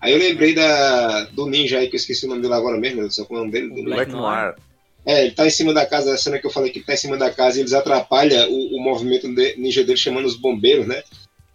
Aí 0.00 0.12
eu 0.12 0.18
lembrei 0.18 0.54
da, 0.54 1.24
do 1.26 1.46
ninja 1.46 1.78
aí, 1.78 1.88
que 1.88 1.94
eu 1.96 1.98
esqueci 1.98 2.24
o 2.24 2.28
nome 2.28 2.40
dele 2.42 2.54
agora 2.54 2.78
mesmo, 2.78 3.06
qual 3.26 3.38
é 3.38 3.42
o 3.42 3.44
nome 3.46 3.52
dele? 3.52 3.66
O 3.68 3.74
Do 3.74 3.84
Black 3.84 4.10
Noir. 4.10 4.54
É, 5.04 5.22
ele 5.24 5.32
tá 5.32 5.46
em 5.46 5.50
cima 5.50 5.72
da 5.72 5.84
casa, 5.86 6.12
a 6.14 6.18
cena 6.18 6.38
que 6.38 6.46
eu 6.46 6.50
falei 6.50 6.70
que 6.70 6.78
ele 6.78 6.84
tá 6.86 6.94
em 6.94 6.96
cima 6.98 7.16
da 7.16 7.30
casa 7.30 7.58
e 7.58 7.62
eles 7.62 7.72
atrapalham 7.72 8.50
o, 8.50 8.76
o 8.76 8.80
movimento 8.82 9.32
de- 9.34 9.56
ninja 9.56 9.82
dele 9.82 9.96
chamando 9.98 10.26
os 10.26 10.36
bombeiros, 10.36 10.86
né? 10.86 11.02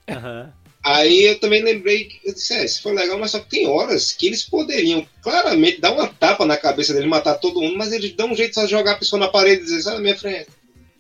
Aham. 0.10 0.52
Aí 0.84 1.24
eu 1.24 1.40
também 1.40 1.64
lembrei 1.64 2.04
que 2.06 2.20
eu 2.24 2.34
disse, 2.34 2.54
é, 2.54 2.64
isso 2.64 2.84
foi 2.84 2.94
legal, 2.94 3.18
mas 3.18 3.32
só 3.32 3.40
que 3.40 3.50
tem 3.50 3.68
horas 3.68 4.12
que 4.14 4.28
eles 4.28 4.44
poderiam 4.44 5.04
claramente 5.24 5.82
dar 5.82 5.92
uma 5.92 6.08
tapa 6.08 6.46
na 6.46 6.58
cabeça 6.58 6.94
dele, 6.94 7.08
matar 7.08 7.36
todo 7.36 7.60
mundo, 7.60 7.76
mas 7.76 7.92
eles 7.92 8.14
dão 8.14 8.32
um 8.32 8.36
jeito 8.36 8.50
de 8.50 8.56
só 8.56 8.68
jogar 8.68 8.92
a 8.92 8.98
pessoa 8.98 9.20
na 9.20 9.28
parede 9.28 9.62
e 9.62 9.66
dizer, 9.66 9.82
sai 9.82 9.96
da 9.96 10.00
minha 10.02 10.16
frente. 10.16 10.48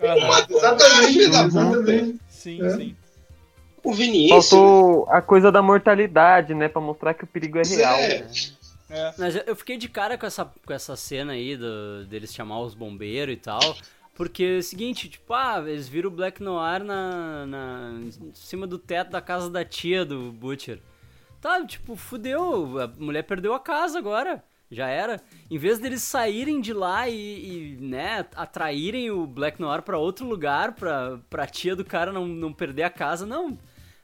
Aham. 0.01 0.45
Exatamente, 0.49 1.13
filho 1.13 1.31
da 1.31 1.43
exatamente. 1.45 2.15
Sim, 2.29 2.65
É. 2.65 2.69
sim. 2.75 2.95
Conveniência. 3.85 4.57
Faltou 4.57 5.07
a 5.09 5.21
coisa 5.21 5.51
da 5.51 5.61
mortalidade, 5.61 6.53
né? 6.53 6.67
Pra 6.67 6.81
mostrar 6.81 7.13
que 7.13 7.23
o 7.23 7.27
perigo 7.27 7.57
é 7.59 7.63
real. 7.63 7.95
É. 7.97 8.19
né? 8.19 8.27
É. 8.89 9.13
Mas 9.17 9.35
eu- 9.47 9.55
fiquei 9.55 9.77
de 9.77 9.87
cara 9.89 10.17
com 10.17 10.25
essa, 10.25 10.45
com 10.65 10.73
essa 10.73 10.95
cena 10.95 11.33
aí 11.33 11.55
do, 11.57 12.05
deles 12.05 12.33
chamar 12.33 12.59
os 12.61 12.73
bombeiros 12.75 13.33
e 13.33 13.37
tal. 13.37 13.59
Porque 14.13 14.43
é 14.43 14.57
o 14.59 14.63
seguinte, 14.63 15.09
tipo, 15.09 15.33
ah, 15.33 15.61
eles 15.65 15.87
viram 15.89 16.09
o 16.09 16.13
Black 16.13 16.41
Noir 16.41 16.83
na, 16.83 17.45
na, 17.45 17.91
em 18.01 18.31
cima 18.33 18.65
do 18.65 18.77
teto 18.79 19.11
da 19.11 19.19
casa 19.21 19.49
da 19.49 19.65
tia 19.65 20.05
do 20.05 20.31
Butcher. 20.31 20.79
Tá, 21.41 21.63
tipo, 21.65 21.95
fudeu, 21.95 22.79
a 22.79 22.87
mulher 22.97 23.23
perdeu 23.23 23.53
a 23.53 23.59
casa 23.59 23.97
agora. 23.99 24.43
Já 24.71 24.87
era. 24.87 25.21
Em 25.51 25.57
vez 25.57 25.77
deles 25.79 26.01
saírem 26.01 26.59
de 26.61 26.73
lá 26.73 27.07
e, 27.07 27.13
e, 27.15 27.77
né, 27.79 28.25
atraírem 28.35 29.11
o 29.11 29.27
Black 29.27 29.61
Noir 29.61 29.81
pra 29.83 29.97
outro 29.97 30.25
lugar, 30.25 30.73
pra, 30.73 31.19
pra 31.29 31.45
tia 31.45 31.75
do 31.75 31.85
cara 31.85 32.11
não, 32.11 32.25
não 32.27 32.51
perder 32.53 32.83
a 32.83 32.89
casa, 32.89 33.25
não. 33.25 33.57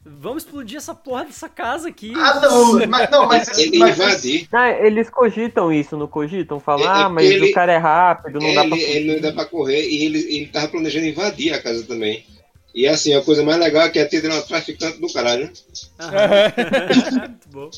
Vamos 0.04 0.44
explodir 0.44 0.78
essa 0.78 0.96
porra 0.96 1.26
dessa 1.26 1.48
casa 1.48 1.88
aqui. 1.90 2.12
Ah, 2.16 2.40
não, 2.40 2.88
mas, 2.88 3.10
não, 3.12 3.28
mas, 3.28 3.48
Ele 3.58 3.78
mas 3.78 3.98
invadir. 4.00 4.48
Ah, 4.52 4.70
eles 4.72 5.10
cogitam 5.10 5.72
isso, 5.72 5.96
não 5.96 6.08
cogitam? 6.08 6.60
Falam, 6.60 6.86
É, 6.86 7.02
é 7.02 7.04
ah, 7.04 7.10
mas 7.10 7.26
ele- 7.26 7.52
o 7.52 7.54
cara 7.54 7.72
é 7.72 7.78
rápido, 7.78 8.40
não 8.40 8.54
dá 8.54 8.66
pra 8.66 8.78
Ele, 8.78 8.84
ele 8.84 9.14
não 9.14 9.22
dá 9.22 9.32
pra 9.32 9.46
correr 9.46 9.88
e 9.88 10.04
ele, 10.06 10.18
ele 10.36 10.48
tava 10.48 10.70
planejando 10.70 11.06
invadir 11.06 11.54
a 11.54 11.62
casa 11.62 11.84
também. 11.86 12.26
E 12.74 12.88
assim, 12.88 13.14
a 13.14 13.22
coisa 13.22 13.44
mais 13.44 13.60
legal 13.60 13.84
é 13.84 13.90
que 13.90 14.00
a 14.00 14.08
tia 14.08 14.20
é 14.26 14.28
uma 14.30 14.42
traficante 14.42 15.00
do 15.00 15.12
caralho. 15.14 15.46
né? 15.46 15.52
Aham. 16.00 17.20
Muito 17.30 17.50
bom. 17.50 17.70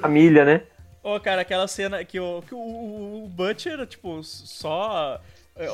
Família, 0.00 0.44
né? 0.44 0.62
Ô, 1.02 1.18
cara, 1.20 1.42
aquela 1.42 1.68
cena 1.68 2.04
que 2.04 2.18
o, 2.18 2.42
que 2.42 2.54
o, 2.54 2.58
o 2.58 3.28
Butcher, 3.28 3.86
tipo, 3.86 4.22
só. 4.24 5.20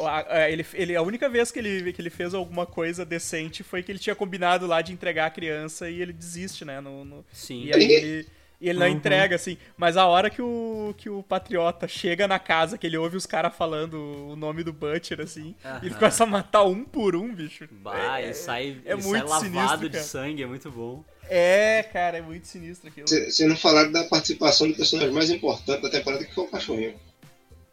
A- 0.07 0.27
a- 0.29 0.51
Ele, 0.51 0.67
ele, 0.75 0.97
a 0.97 1.03
única 1.03 1.29
vez 1.29 1.51
que 1.51 1.59
ele, 1.59 1.93
que 1.93 2.01
ele 2.01 2.11
fez 2.11 2.35
alguma 2.35 2.67
coisa 2.67 3.05
decente 3.05 3.63
foi 3.63 3.83
que 3.83 3.93
ele 3.93 3.99
tinha 3.99 4.15
combinado 4.15 4.67
lá 4.67 4.83
de 4.83 4.93
entregar 4.93 5.27
a 5.27 5.31
criança 5.31 5.89
e 5.91 6.01
ele 6.03 6.13
desiste, 6.13 6.65
né? 6.65 6.81
No, 6.81 7.05
no- 7.05 7.25
Sim. 7.33 7.65
E 7.65 7.73
aí 7.75 7.85
ele, 7.93 8.27
e 8.61 8.69
ele 8.71 8.79
não 8.79 8.89
entrega, 8.89 9.37
assim. 9.37 9.59
Mas 9.77 9.97
a 9.97 10.07
hora 10.07 10.31
que 10.31 10.41
o, 10.41 10.95
que 10.97 11.11
o 11.11 11.23
patriota 11.23 11.87
chega 11.87 12.27
na 12.27 12.39
casa, 12.39 12.79
que 12.79 12.87
ele 12.87 12.97
ouve 12.97 13.17
os 13.17 13.27
caras 13.27 13.55
falando 13.55 13.95
o 14.31 14.35
nome 14.37 14.63
do 14.65 14.73
Butcher, 14.73 15.21
assim, 15.21 15.55
e 15.83 15.87
ele 15.87 15.95
começa 15.95 16.25
a 16.25 16.27
matar 16.27 16.65
um 16.65 16.83
por 16.85 17.15
um, 17.15 17.35
bicho. 17.35 17.69
Bah, 17.71 18.19
é, 18.19 18.25
ele 18.25 18.35
sai, 18.35 18.79
é 18.85 18.93
ele 18.93 19.03
sai 19.03 19.11
muito 19.11 19.29
lavado 19.29 19.45
sinistro, 19.45 19.89
de 19.89 19.91
cara. 19.91 20.05
sangue, 20.05 20.43
é 20.43 20.47
muito 20.47 20.71
bom. 20.71 21.05
É, 21.29 21.83
cara, 21.93 22.19
é 22.19 22.23
muito 22.23 22.47
sinistro 22.47 22.89
aquilo. 22.89 23.07
Vocês 23.09 23.39
não 23.49 23.57
falaram 23.57 23.91
da 23.93 24.05
participação 24.05 24.69
do 24.69 24.75
personagem 24.75 25.13
mais 25.13 25.29
importante 25.29 25.83
da 25.83 25.91
temporada, 25.91 26.25
que 26.25 26.33
foi 26.35 26.45
o 26.45 26.49
cachorrinho. 26.49 26.95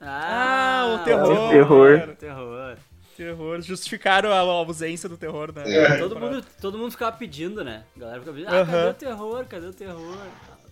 Ah, 0.05 0.99
o 1.01 1.03
terror. 1.05 1.49
terror. 1.49 1.99
cara. 1.99 2.15
Terror. 2.15 2.77
Terror. 3.15 3.61
Justificaram 3.61 4.31
a 4.31 4.39
ausência 4.39 5.07
do 5.07 5.17
terror, 5.17 5.53
né? 5.55 5.63
É. 5.65 5.97
Todo 5.97 6.19
mundo, 6.19 6.43
todo 6.59 6.77
mundo 6.77 6.91
ficava 6.91 7.15
pedindo, 7.15 7.63
né? 7.63 7.83
A 7.95 7.99
galera 7.99 8.19
ficava 8.19 8.37
pedindo, 8.37 8.53
ah, 8.53 8.59
Aham. 8.59 8.65
cadê 8.65 8.89
o 8.89 8.93
terror? 8.93 9.45
Cadê 9.45 9.65
o 9.67 9.73
terror? 9.73 10.17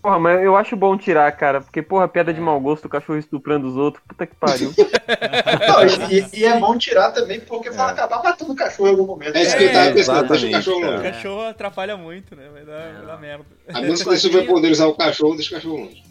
Porra, 0.01 0.17
mas 0.17 0.41
eu 0.41 0.55
acho 0.57 0.75
bom 0.75 0.97
tirar, 0.97 1.31
cara, 1.33 1.61
porque, 1.61 1.79
porra, 1.79 2.07
piada 2.07 2.33
de 2.33 2.41
mau 2.41 2.59
gosto, 2.59 2.85
o 2.85 2.89
cachorro 2.89 3.19
estuprando 3.19 3.67
os 3.67 3.77
outros, 3.77 4.03
puta 4.07 4.25
que 4.25 4.33
pariu. 4.33 4.73
Não, 5.67 6.09
e, 6.09 6.39
e 6.39 6.43
é 6.43 6.59
bom 6.59 6.75
tirar 6.75 7.11
também, 7.11 7.39
porque 7.39 7.69
vai 7.69 7.91
acabar 7.91 8.23
matando 8.23 8.51
o 8.51 8.55
cachorro 8.55 8.87
em 8.87 8.91
algum 8.93 9.05
momento. 9.05 9.35
É 9.35 9.43
isso 9.43 9.55
que 9.55 9.65
eu 9.65 9.71
tava 9.71 9.91
pensando, 9.91 10.27
deixa 10.27 10.47
o 10.47 10.51
cachorro 10.51 10.81
cara. 10.81 10.91
O 10.91 10.97
longe. 10.97 11.11
cachorro 11.11 11.41
atrapalha 11.41 11.97
muito, 11.97 12.35
né? 12.35 12.49
Vai 12.51 12.65
dar, 12.65 12.73
É, 12.73 12.93
vai 12.93 13.05
dar 13.05 13.17
merda. 13.19 13.45
A 13.71 13.79
menos 13.81 14.01
que 14.01 14.09
ele 14.09 14.17
superpoderizar 14.17 14.87
o 14.87 14.95
cachorro, 14.95 15.35
deixa 15.35 15.51
o 15.51 15.53
cachorro 15.57 15.77
longe. 15.77 16.03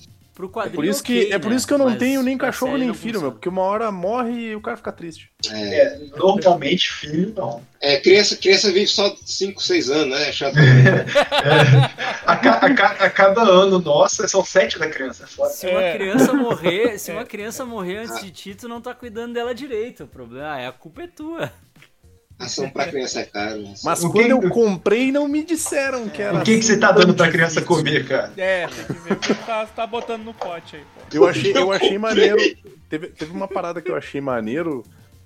Pro 0.48 0.62
É 0.62 0.68
por 0.70 0.84
isso 0.84 1.02
que, 1.02 1.18
ok, 1.20 1.32
é 1.32 1.38
por 1.38 1.50
né? 1.50 1.56
isso 1.56 1.66
que 1.66 1.74
eu 1.74 1.78
não 1.78 1.86
Mas 1.86 1.98
tenho 1.98 2.22
nem 2.22 2.38
cachorro 2.38 2.76
nem 2.78 2.92
filho, 2.94 2.94
funciona. 3.14 3.20
meu, 3.20 3.32
porque 3.32 3.48
uma 3.48 3.62
hora 3.62 3.90
morre 3.92 4.32
e 4.50 4.54
o 4.56 4.60
cara 4.60 4.76
fica 4.76 4.92
triste. 4.92 5.30
É, 5.50 5.76
É, 5.80 5.98
normalmente, 6.16 6.90
filho, 6.92 7.32
não. 7.36 7.62
é, 7.80 7.98
criança, 8.00 8.36
criança 8.36 8.70
vive 8.72 8.86
só 8.86 9.14
5, 9.24 9.62
6 9.62 9.90
anos, 9.90 10.18
né? 10.18 10.28
É 10.28 10.32
chato. 10.32 10.54
A, 12.26 12.36
ca- 12.36 12.58
a 12.58 12.74
ca- 12.74 12.96
a 13.00 13.10
cada 13.10 13.42
ano, 13.42 13.78
nossa, 13.78 14.26
são 14.28 14.44
sete 14.44 14.78
da 14.78 14.88
criança. 14.88 15.24
é 15.24 15.26
foda. 15.26 15.50
Se 15.50 15.66
uma 15.66 15.82
É. 15.82 15.92
criança 15.96 16.32
morrer, 16.32 16.98
se 16.98 17.10
uma 17.12 17.24
criança 17.24 17.64
morrer 17.64 17.98
antes 17.98 18.20
de 18.20 18.30
ti, 18.30 18.54
tu 18.54 18.68
não 18.68 18.80
tá 18.80 18.94
cuidando 18.94 19.34
dela 19.34 19.54
direito. 19.54 20.04
O 20.04 20.08
problema 20.08 20.58
é 20.60 20.66
a 20.66 20.72
culpa 20.72 21.02
é 21.02 21.06
tua. 21.06 21.52
Ação 22.40 22.70
pra 22.70 22.86
criança 22.86 23.20
é 23.20 23.24
caro. 23.24 23.60
né? 23.62 23.74
Mas 23.84 24.02
O 24.02 24.10
quando 24.10 24.40
que- 24.40 24.46
eu 24.46 24.50
comprei, 24.50 25.12
não 25.12 25.28
me 25.28 25.44
disseram 25.44 26.08
que 26.08 26.22
era. 26.22 26.38
O 26.38 26.42
que, 26.42 26.56
que 26.58 26.62
você 26.64 26.78
tá 26.78 26.90
dando 26.90 27.14
pra 27.14 27.30
criança 27.30 27.60
comer, 27.60 28.06
cara? 28.08 28.32
É, 28.36 28.66
tem 28.66 28.84
que 28.86 28.92
ver 28.94 29.18
que 29.18 29.34
tá, 29.34 29.66
tá 29.66 29.86
botando 29.86 30.24
no 30.24 30.32
pote 30.34 30.76
aí, 30.76 30.82
pô. 30.82 31.00
Eu 31.12 31.26
achei, 31.28 31.56
eu 31.56 31.70
achei 31.72 31.98
maneiro. 31.98 32.38
Teve, 32.90 33.06
teve 33.06 33.30
uma 33.30 33.46
parada 33.46 33.80
que 33.80 33.88
eu 33.88 33.94
achei 33.94 34.20
maneiro, 34.20 34.82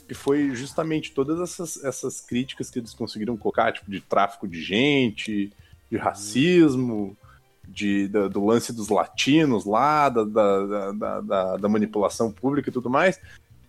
que 0.06 0.12
foi 0.12 0.54
justamente 0.54 1.12
todas 1.12 1.40
essas, 1.40 1.82
essas 1.82 2.20
críticas 2.20 2.68
que 2.68 2.78
eles 2.78 2.92
conseguiram 2.92 3.38
colocar, 3.38 3.72
tipo, 3.72 3.90
de 3.90 4.02
tráfico 4.02 4.46
de 4.46 4.60
gente, 4.62 5.50
de 5.90 5.96
racismo, 5.96 7.16
de, 7.66 8.06
da- 8.08 8.28
do 8.28 8.44
lance 8.44 8.70
dos 8.70 8.90
latinos 8.90 9.64
lá, 9.64 10.10
da- 10.10 10.24
da, 10.24 11.20
da- 11.22 11.56
da 11.56 11.68
manipulação 11.70 12.30
pública 12.30 12.68
e 12.68 12.72
tudo 12.72 12.90
mais. 12.90 13.18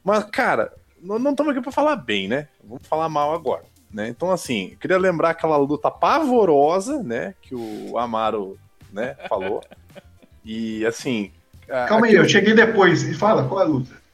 Mas, 0.03 0.26
cara, 0.26 0.73
não 1.06 1.19
não 1.19 1.32
estamos 1.32 1.52
aqui 1.53 1.61
pra 1.61 1.72
falar 1.72 1.95
bem, 1.98 2.27
né? 2.27 2.48
Vamos 2.64 2.86
falar 2.88 3.07
mal 3.10 3.34
agora. 3.34 3.64
Né? 3.94 4.10
Então, 4.10 4.30
assim, 4.32 4.69
eu 4.73 4.77
queria 4.77 4.98
lembrar 4.98 5.30
aquela 5.30 5.56
luta 5.57 5.90
pavorosa, 5.90 7.02
né? 7.02 7.34
Que 7.41 7.56
o 7.56 7.98
Amaro 7.98 8.57
né, 8.91 9.15
falou. 9.30 9.61
E, 10.48 10.86
assim. 10.86 11.32
a- 11.68 11.86
Calma 11.88 12.06
aí, 12.06 12.14
eu 12.14 12.30
cheguei 12.30 12.53
depois. 12.53 13.02
E 13.03 13.14
fala, 13.15 13.48
qual 13.48 13.61
é 13.61 13.64
a 13.64 13.68
luta? 13.68 14.06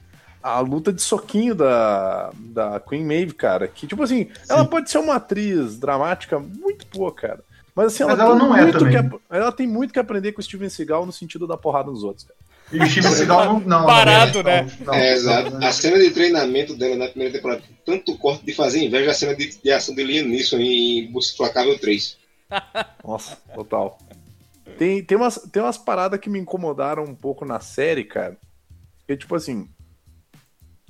a 0.42 0.58
luta 0.60 0.92
de 0.92 1.00
soquinho 1.02 1.54
da, 1.54 2.32
da 2.36 2.80
Queen 2.80 3.04
Maeve, 3.04 3.32
cara, 3.34 3.68
que, 3.68 3.86
tipo 3.86 4.02
assim, 4.02 4.28
ela 4.48 4.64
pode 4.64 4.90
ser 4.90 4.98
uma 4.98 5.14
atriz 5.16 5.78
dramática 5.78 6.38
muito 6.38 6.84
boa, 6.92 7.12
cara. 7.14 7.40
Mas 7.76 7.88
assim, 7.88 8.02
ela, 8.02 8.12
Mas 8.16 8.20
ela 8.20 8.30
tem 8.36 8.38
não 8.48 8.56
é 8.56 8.62
muito 8.62 8.78
também. 8.78 9.10
que 9.10 9.18
ela 9.30 9.52
tem 9.52 9.66
muito 9.68 9.92
que 9.92 9.98
aprender 10.00 10.32
com 10.32 10.40
o 10.40 10.42
Steven 10.42 10.68
Seagal 10.68 11.06
no 11.06 11.12
sentido 11.12 11.46
da 11.46 11.56
porrada 11.56 11.90
nos 11.92 12.02
outros, 12.02 12.24
cara. 12.26 12.38
E 12.72 12.78
o 12.78 12.86
Steven 12.86 13.12
Seagal 13.12 13.44
não, 13.44 13.60
não. 13.60 13.86
Parado, 13.86 14.38
não, 14.38 14.44
né? 14.44 14.66
Não, 14.80 14.94
É, 14.94 15.12
exato. 15.12 15.56
A 15.56 15.72
cena 15.72 15.98
de 15.98 16.10
treinamento 16.10 16.74
dela 16.74 16.96
na 16.96 17.08
primeira 17.08 17.34
temporada, 17.34 17.62
tanto 17.84 18.16
corte 18.16 18.44
de 18.44 18.54
fazer 18.54 18.82
inveja, 18.82 19.10
a 19.10 19.14
cena 19.14 19.34
de, 19.34 19.58
de 19.62 19.70
ação 19.70 19.94
de 19.94 20.02
Liam 20.02 20.26
Neeson 20.26 20.58
em 20.58 21.10
Busca 21.12 21.36
Flacável 21.36 21.78
3. 21.78 22.16
Nossa, 23.04 23.36
total. 23.54 23.98
Tem, 24.78 25.02
tem, 25.04 25.16
umas, 25.16 25.36
tem 25.52 25.62
umas 25.62 25.76
paradas 25.76 26.18
que 26.18 26.30
me 26.30 26.38
incomodaram 26.38 27.04
um 27.04 27.14
pouco 27.14 27.44
na 27.44 27.60
série, 27.60 28.04
cara. 28.04 28.36
Que, 29.06 29.16
tipo 29.16 29.34
assim, 29.34 29.68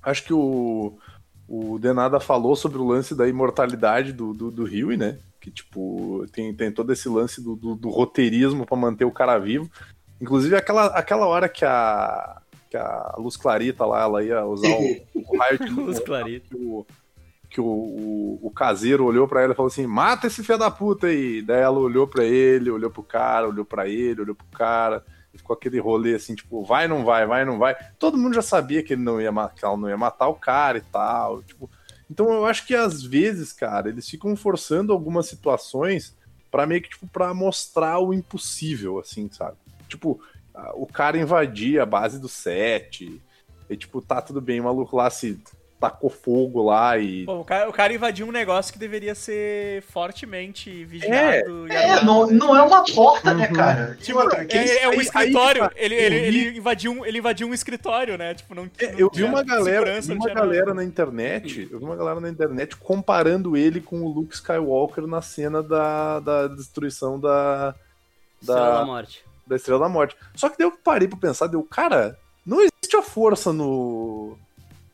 acho 0.03 0.25
que 0.25 0.33
o, 0.33 0.99
o 1.49 1.79
Denada 1.79 2.21
falou 2.21 2.55
sobre 2.55 2.79
o 2.79 2.87
lance 2.87 3.15
da 3.15 3.29
imortalidade 3.29 4.13
do, 4.13 4.33
do, 4.33 4.51
do 4.51 4.65
Huey, 4.65 4.97
né? 4.97 5.19
Que, 5.41 5.51
tipo, 5.51 6.25
tem, 6.33 6.55
tem 6.55 6.71
todo 6.71 6.93
esse 6.93 7.09
lance 7.09 7.43
do, 7.43 7.57
do, 7.57 7.75
do 7.75 7.91
roteirismo 7.91 8.65
pra 8.65 8.77
manter 8.77 9.05
o 9.05 9.11
cara 9.11 9.39
vivo. 9.39 9.69
Inclusive, 10.23 10.55
aquela, 10.55 10.87
aquela 10.87 11.27
hora 11.27 11.49
que 11.49 11.65
a, 11.65 12.41
que 12.71 12.77
a 12.77 13.17
Luz 13.19 13.37
Clarita 13.37 13.85
lá, 13.85 14.03
ela 14.03 14.23
ia 14.23 14.47
usar 14.47 14.69
o, 14.69 14.97
o 15.17 15.37
raio 15.37 15.59
de 15.59 15.69
Luz 15.75 15.99
Clarita. 15.99 16.47
que 16.49 16.55
o, 16.55 16.87
que 17.51 17.61
o, 17.61 17.65
o, 17.65 18.39
o 18.41 18.51
caseiro 18.53 19.05
olhou 19.05 19.27
pra 19.27 19.43
ela 19.43 19.53
e 19.53 19.57
falou 19.57 19.67
assim: 19.67 19.85
mata 19.85 20.29
esse 20.29 20.45
filho 20.45 20.59
da 20.59 20.71
puta 20.71 21.09
aí. 21.09 21.43
Daí 21.43 21.61
ela 21.61 21.81
olhou 21.81 22.07
pra 22.07 22.25
ele, 22.25 22.71
olhou 22.71 22.89
pro 22.89 23.03
cara, 23.03 23.49
olhou 23.49 23.65
pra 23.65 23.89
ele, 23.89 24.21
olhou 24.21 24.37
pro 24.37 24.47
cara. 24.47 25.05
E 25.35 25.39
ficou 25.39 25.55
aquele 25.55 25.81
rolê 25.81 26.15
assim, 26.15 26.37
tipo, 26.37 26.63
vai, 26.63 26.87
não 26.87 27.05
vai, 27.05 27.27
vai, 27.27 27.45
não 27.45 27.59
vai. 27.59 27.75
Todo 27.99 28.17
mundo 28.17 28.35
já 28.35 28.43
sabia 28.43 28.81
que 28.81 28.93
ele 28.93 29.03
não 29.03 29.21
ia, 29.21 29.33
que 29.57 29.65
ela 29.65 29.77
não 29.77 29.89
ia 29.89 29.97
matar 29.97 30.29
o 30.29 30.35
cara 30.35 30.79
e 30.79 30.83
tal. 30.83 31.43
Tipo, 31.43 31.69
então 32.09 32.31
eu 32.33 32.47
acho 32.47 32.65
que 32.65 32.77
às 32.77 33.03
vezes, 33.03 33.53
cara, 33.53 33.89
eles 33.89 34.09
ficam 34.09 34.37
forçando 34.37 34.93
algumas 34.93 35.27
situações 35.27 36.17
pra 36.49 36.67
meio 36.67 36.83
que, 36.83 36.91
tipo, 36.91 37.09
pra 37.09 37.35
mostrar 37.35 37.99
o 37.99 38.15
impossível, 38.15 39.01
assim, 39.01 39.29
sabe? 39.33 39.57
Tipo, 39.93 40.21
o 40.75 40.87
cara 40.87 41.19
invadir 41.19 41.81
a 41.81 41.87
base 41.87 42.19
do 42.19 42.29
set. 42.29 43.21
E, 43.69 43.77
tipo, 43.77 44.01
tá 44.03 44.21
tudo 44.23 44.41
bem, 44.41 44.61
o 44.61 44.65
maluco 44.65 44.97
lá 44.97 45.09
se 45.11 45.39
tacou 45.81 46.09
fogo 46.11 46.63
lá 46.63 46.97
e. 46.97 47.25
Pô, 47.25 47.41
o, 47.41 47.45
cara, 47.45 47.69
o 47.69 47.73
cara 47.73 47.93
invadiu 47.93 48.27
um 48.27 48.31
negócio 48.33 48.73
que 48.73 48.79
deveria 48.79 49.15
ser 49.15 49.83
fortemente 49.83 50.85
vigiado 50.85 51.67
e 51.67 51.73
É, 51.73 51.91
armado. 51.91 52.07
não, 52.07 52.27
não 52.29 52.57
é 52.57 52.63
uma 52.63 52.85
porta, 52.85 53.35
né, 53.35 53.49
cara? 53.49 53.97
Tipo, 54.01 54.21
aqueles- 54.21 54.71
é, 54.71 54.83
é 54.85 54.89
um 54.89 54.93
aí- 54.93 54.99
escritório. 55.01 55.63
tá. 55.63 55.73
ele, 55.75 55.95
ele, 55.95 56.15
ele, 56.17 56.59
invadiu 56.59 56.93
um, 56.93 57.05
ele 57.05 57.19
invadiu 57.19 57.49
um 57.49 57.55
escritório, 57.55 58.17
né? 58.17 58.33
Tipo, 58.35 58.55
não, 58.55 58.71
É, 58.79 58.93
não 58.93 58.99
eu 58.99 59.11
vi 59.13 59.25
uma 59.25 59.43
galera, 59.43 60.01
vi 60.01 60.13
uma 60.13 60.27
nada. 60.29 60.41
galera 60.41 60.73
na 60.75 60.85
internet, 60.85 61.69
eu 61.71 61.79
vi 61.81 61.85
uma 61.85 61.97
galera 61.97 62.21
na 62.21 62.29
internet 62.29 62.77
comparando 62.77 63.57
ele 63.57 63.81
com 63.81 64.03
o 64.03 64.09
Luke 64.13 64.35
Skywalker 64.35 65.07
na 65.07 65.21
cena 65.21 65.63
da, 65.63 66.21
da 66.21 66.47
destruição 66.47 67.19
da, 67.19 67.75
Estrela 68.41 68.61
da 68.71 68.79
da, 68.81 68.85
Morte. 68.85 69.25
Da 69.47 69.57
Estrela 69.57 69.81
da 69.81 69.89
Morte. 69.89 70.17
Só 70.35 70.49
que 70.49 70.59
daí 70.59 70.67
eu 70.67 70.73
parei 70.73 71.09
pra 71.09 71.19
pensar, 71.19 71.47
deu, 71.47 71.63
cara, 71.63 72.19
não 72.47 72.59
existe 72.61 72.97
a 72.97 73.03
força 73.03 73.53
no, 73.53 74.37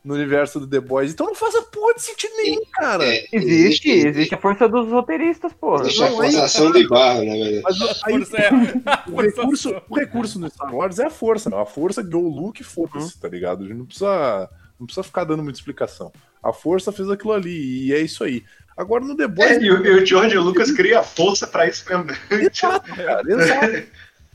no 0.03 0.13
universo 0.13 0.59
do 0.59 0.67
The 0.67 0.79
Boys, 0.79 1.11
então 1.11 1.27
não 1.27 1.35
faz 1.35 1.55
a 1.55 1.61
porra 1.63 1.93
de 1.95 2.01
sentido 2.01 2.31
nenhum, 2.37 2.61
cara. 2.73 3.03
É, 3.05 3.25
Existe, 3.31 3.89
existe 3.89 4.35
a 4.35 4.37
força 4.37 4.67
dos 4.67 4.89
roteiristas, 4.91 5.53
porra. 5.53 5.81
Existe 5.83 6.03
a 6.03 6.07
aí- 6.07 6.11
forçação 6.13 6.71
de 6.71 6.87
barro, 6.87 7.23
na 7.25 7.33
verdade. 7.33 7.61
Mas 7.63 7.81
aí, 8.03 8.13
Força 8.17 8.37
é- 8.37 8.49
o, 9.11 9.21
recurso, 9.21 9.81
o 9.89 9.95
recurso 9.95 10.39
no 10.39 10.49
Star 10.49 10.73
Wars 10.75 10.99
é 10.99 11.05
a 11.05 11.09
força, 11.09 11.49
não. 11.49 11.59
A 11.59 11.65
força 11.65 12.01
guiou 12.03 12.23
o 12.25 12.53
e 12.59 12.63
foda-se, 12.63 13.19
tá 13.19 13.27
ligado? 13.27 13.63
A 13.63 13.67
gente 13.67 13.77
não 13.77 13.85
precisa, 13.85 14.49
não 14.79 14.85
precisa 14.85 15.03
ficar 15.03 15.23
dando 15.23 15.43
muita 15.43 15.59
explicação. 15.59 16.11
A 16.41 16.53
força 16.53 16.91
fez 16.91 17.09
aquilo 17.09 17.33
ali, 17.33 17.87
e 17.87 17.93
é 17.93 17.99
isso 17.99 18.23
aí. 18.23 18.43
Agora 18.77 19.03
no 19.03 19.13
The 19.17 19.27
Boys. 19.27 19.51
É, 19.51 19.61
e, 19.61 19.69
o, 19.71 19.85
e 19.85 19.89
o 20.01 20.05
George 20.05 20.37
Lucas 20.37 20.71
cria 20.71 21.03
força 21.03 21.45
pra 21.45 21.67
isso 21.67 21.83
mesmo. 21.89 22.05
Exato, 22.31 22.95
cara, 22.95 23.21
exato. 23.27 23.83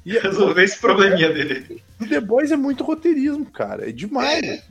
E 0.05 0.18
Resolver 0.18 0.62
esse 0.62 0.78
probleminha 0.78 1.32
dele. 1.32 1.82
o 2.01 2.06
The 2.06 2.20
Boys 2.20 2.51
é 2.51 2.56
muito 2.56 2.85
roteirismo, 2.85 3.47
cara. 3.47 3.89
É 3.89 3.93
demais. 3.93 4.44
É. 4.44 4.62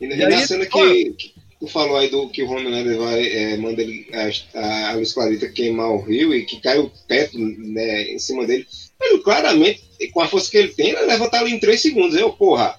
E, 0.00 0.06
E 0.06 0.24
aí, 0.24 0.30
na 0.30 0.46
cena 0.46 0.66
que, 0.66 1.12
que 1.12 1.34
tu 1.60 1.66
falou 1.66 1.96
aí 1.96 2.08
do 2.08 2.28
que 2.28 2.42
o 2.42 2.50
Homelander 2.50 2.96
vai, 2.98 3.26
é, 3.26 3.56
manda 3.56 3.82
ele, 3.82 4.08
a, 4.54 4.90
a 4.90 4.94
Luz 4.94 5.12
Clarita 5.12 5.48
queimar 5.48 5.90
o 5.90 6.00
rio 6.00 6.34
e 6.34 6.44
que 6.44 6.60
cai 6.60 6.78
o 6.78 6.90
teto 7.06 7.38
né, 7.38 8.12
em 8.12 8.18
cima 8.18 8.46
dele. 8.46 8.66
Ele 9.00 9.18
claramente, 9.18 9.82
com 10.12 10.20
a 10.20 10.28
força 10.28 10.50
que 10.50 10.56
ele 10.56 10.74
tem, 10.74 10.90
ele 10.90 11.02
levantar 11.02 11.40
ali 11.40 11.52
em 11.52 11.60
3 11.60 11.80
segundos. 11.80 12.16
Eu, 12.16 12.32
porra. 12.32 12.78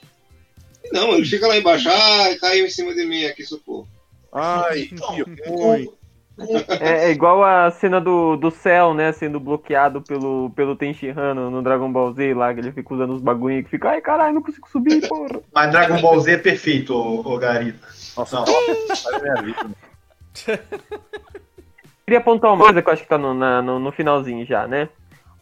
Não, 0.92 1.14
ele 1.14 1.26
fica 1.26 1.48
lá 1.48 1.58
embaixo, 1.58 1.88
ah, 1.90 2.36
caiu 2.40 2.66
em 2.66 2.70
cima 2.70 2.96
de 2.96 3.06
mim 3.06 3.26
aqui, 3.26 3.44
socorro. 3.44 3.88
Ai, 4.32 4.88
que 4.88 5.50
ruim. 5.50 5.90
É, 6.80 7.06
é 7.08 7.12
igual 7.12 7.44
a 7.44 7.70
cena 7.72 8.00
do, 8.00 8.36
do 8.38 8.50
céu, 8.50 8.94
né, 8.94 9.12
sendo 9.12 9.40
bloqueado 9.40 10.02
pelo, 10.02 10.52
pelo 10.56 10.76
Tenshinhan 10.76 11.34
no, 11.34 11.52
no 11.52 11.62
Dragon 11.62 11.92
Ball 11.92 12.14
Z 12.14 12.34
lá, 12.34 12.54
que 12.54 12.60
ele 12.60 12.72
fica 12.72 12.94
usando 12.94 13.14
os 13.14 13.22
bagulho 13.22 13.64
que 13.64 13.70
fica, 13.70 13.90
ai 13.90 14.02
caralho, 14.02 14.36
não 14.36 14.42
consigo 14.42 14.68
subir, 14.70 15.06
porra. 15.10 15.42
Mas 15.54 15.72
Dragon 15.72 16.00
Ball 16.02 16.20
Z 16.20 16.32
é 16.32 16.38
perfeito, 16.38 16.94
ô, 16.94 17.34
ô 17.34 17.38
Garita. 17.38 17.88
Nossa, 18.16 18.38
Não. 18.38 18.46
olha 18.48 19.22
minha 19.22 19.42
vida. 19.44 19.70
Queria 22.06 22.20
apontar 22.20 22.52
uma 22.52 22.64
coisa 22.64 22.82
que 22.82 22.90
eu 22.90 22.94
acho 22.94 23.04
que 23.04 23.10
tá 23.10 23.18
no, 23.18 23.34
na- 23.34 23.62
no, 23.62 23.78
no 23.80 23.92
finalzinho 23.92 24.46
já, 24.46 24.68
né? 24.68 24.90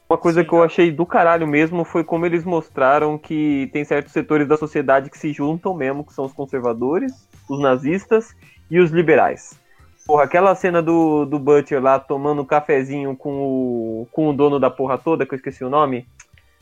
Uma 0.10 0.18
coisa 0.18 0.44
que 0.44 0.54
eu 0.54 0.64
achei 0.64 0.92
do 0.92 1.06
caralho 1.06 1.46
mesmo 1.46 1.84
foi 1.84 2.04
como 2.04 2.26
eles 2.26 2.46
mostraram 2.46 3.18
que 3.18 3.70
tem 3.74 3.84
certos 3.84 4.14
setores 4.14 4.48
da 4.48 4.56
sociedade 4.58 5.10
que 5.10 5.18
se 5.18 5.34
juntam 5.34 5.74
mesmo, 5.74 6.06
que 6.06 6.14
são 6.14 6.26
os 6.26 6.34
conservadores, 6.34 7.12
os 7.50 7.60
nazistas 7.60 8.34
e 8.72 8.80
os 8.80 8.92
liberais. 8.92 9.60
Porra, 10.08 10.24
aquela 10.24 10.56
cena 10.56 10.82
do, 10.82 11.26
do 11.26 11.38
Butcher 11.38 11.82
lá 11.84 12.00
tomando 12.00 12.42
um 12.42 12.46
cafezinho 12.46 13.16
com 13.16 13.30
o, 13.42 14.08
com 14.12 14.30
o 14.30 14.34
dono 14.34 14.58
da 14.58 14.70
porra 14.70 14.98
toda, 14.98 15.26
que 15.26 15.34
eu 15.34 15.36
esqueci 15.36 15.66
o 15.66 15.70
nome. 15.70 16.08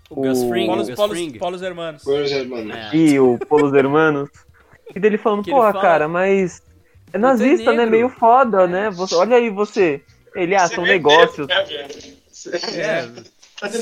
O 0.09 0.15
Gus 0.21 0.43
Fring, 0.43 0.65
Polos, 0.67 0.87
o 0.87 0.89
Gus 0.91 0.95
polos, 0.95 1.17
Fring. 1.17 1.37
polos 1.37 1.61
hermanos. 1.61 2.01
Pois 2.03 2.31
é. 2.31 2.41
É. 2.41 2.95
E 2.95 3.19
o 3.19 3.37
Polos 3.47 3.73
Hermanos. 3.73 4.29
E 4.95 4.99
dele 4.99 5.17
falando, 5.17 5.43
Que 5.43 5.51
porra, 5.51 5.71
fala- 5.71 5.81
cara, 5.81 6.07
mas 6.07 6.61
é 7.13 7.17
é 7.17 7.19
nazista, 7.19 7.71
né? 7.71 7.77
negro." 7.77 7.91
Meio 7.91 8.09
foda, 8.09 8.67
né? 8.67 8.89
Você, 8.91 9.15
olha 9.15 9.37
aí 9.37 9.49
você. 9.49 10.03
Ele, 10.35 10.55
ah, 10.55 10.67
são 10.67 10.83
negócios. 10.83 11.47
É, 11.49 13.07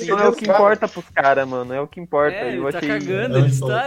Não 0.08 0.20
é 0.20 0.28
o 0.30 0.34
que 0.34 0.44
importa 0.46 0.88
pros 0.88 1.10
caras, 1.10 1.48
mano. 1.48 1.74
É 1.74 1.82
o 1.82 1.88
que 1.88 2.00
importa. 2.00 2.36
É, 2.36 2.54
ele 2.54 2.72
tá 2.72 2.78
achei. 2.78 2.90
cagando, 2.90 3.38
ele 3.40 3.48
está. 3.48 3.86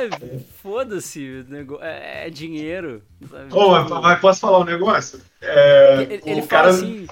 Foda-se, 0.63 1.45
nego- 1.49 1.79
é, 1.81 2.27
é 2.27 2.31
dinheiro. 2.31 3.03
sabe? 3.31 3.55
Ô, 3.55 3.83
Tipo, 3.83 4.01
mas 4.03 4.21
posso 4.21 4.41
falar 4.41 4.59
um 4.59 4.65
negócio? 4.65 5.21
É, 5.41 6.03
ele, 6.03 6.23
ele 6.27 6.41
o 6.41 6.47
fala 6.47 6.49
cara. 6.49 6.69
assim. 6.71 7.07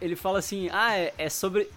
ele- 0.00 0.16
fala 0.16 0.38
assim, 0.38 0.68
ah, 0.72 0.96
é, 0.96 1.12
é 1.18 1.28
sobre. 1.28 1.68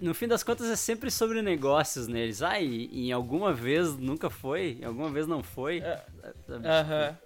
No 0.00 0.14
fim 0.14 0.28
das 0.28 0.44
contas 0.44 0.68
é 0.68 0.76
sempre 0.76 1.10
sobre 1.10 1.42
negócios 1.42 2.06
neles. 2.06 2.40
Ah, 2.42 2.60
e 2.60 3.08
em 3.08 3.12
alguma 3.12 3.52
vez 3.52 3.96
nunca 3.96 4.30
foi, 4.30 4.78
em 4.80 4.84
alguma 4.84 5.10
vez 5.10 5.26
não 5.26 5.42
foi. 5.42 5.78
É. 5.78 6.00
Sabe? 6.46 6.68
aham. 6.68 7.16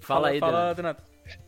Fala 0.00 0.28
aí, 0.28 0.40
Fala. 0.40 0.74
Donato. 0.74 1.02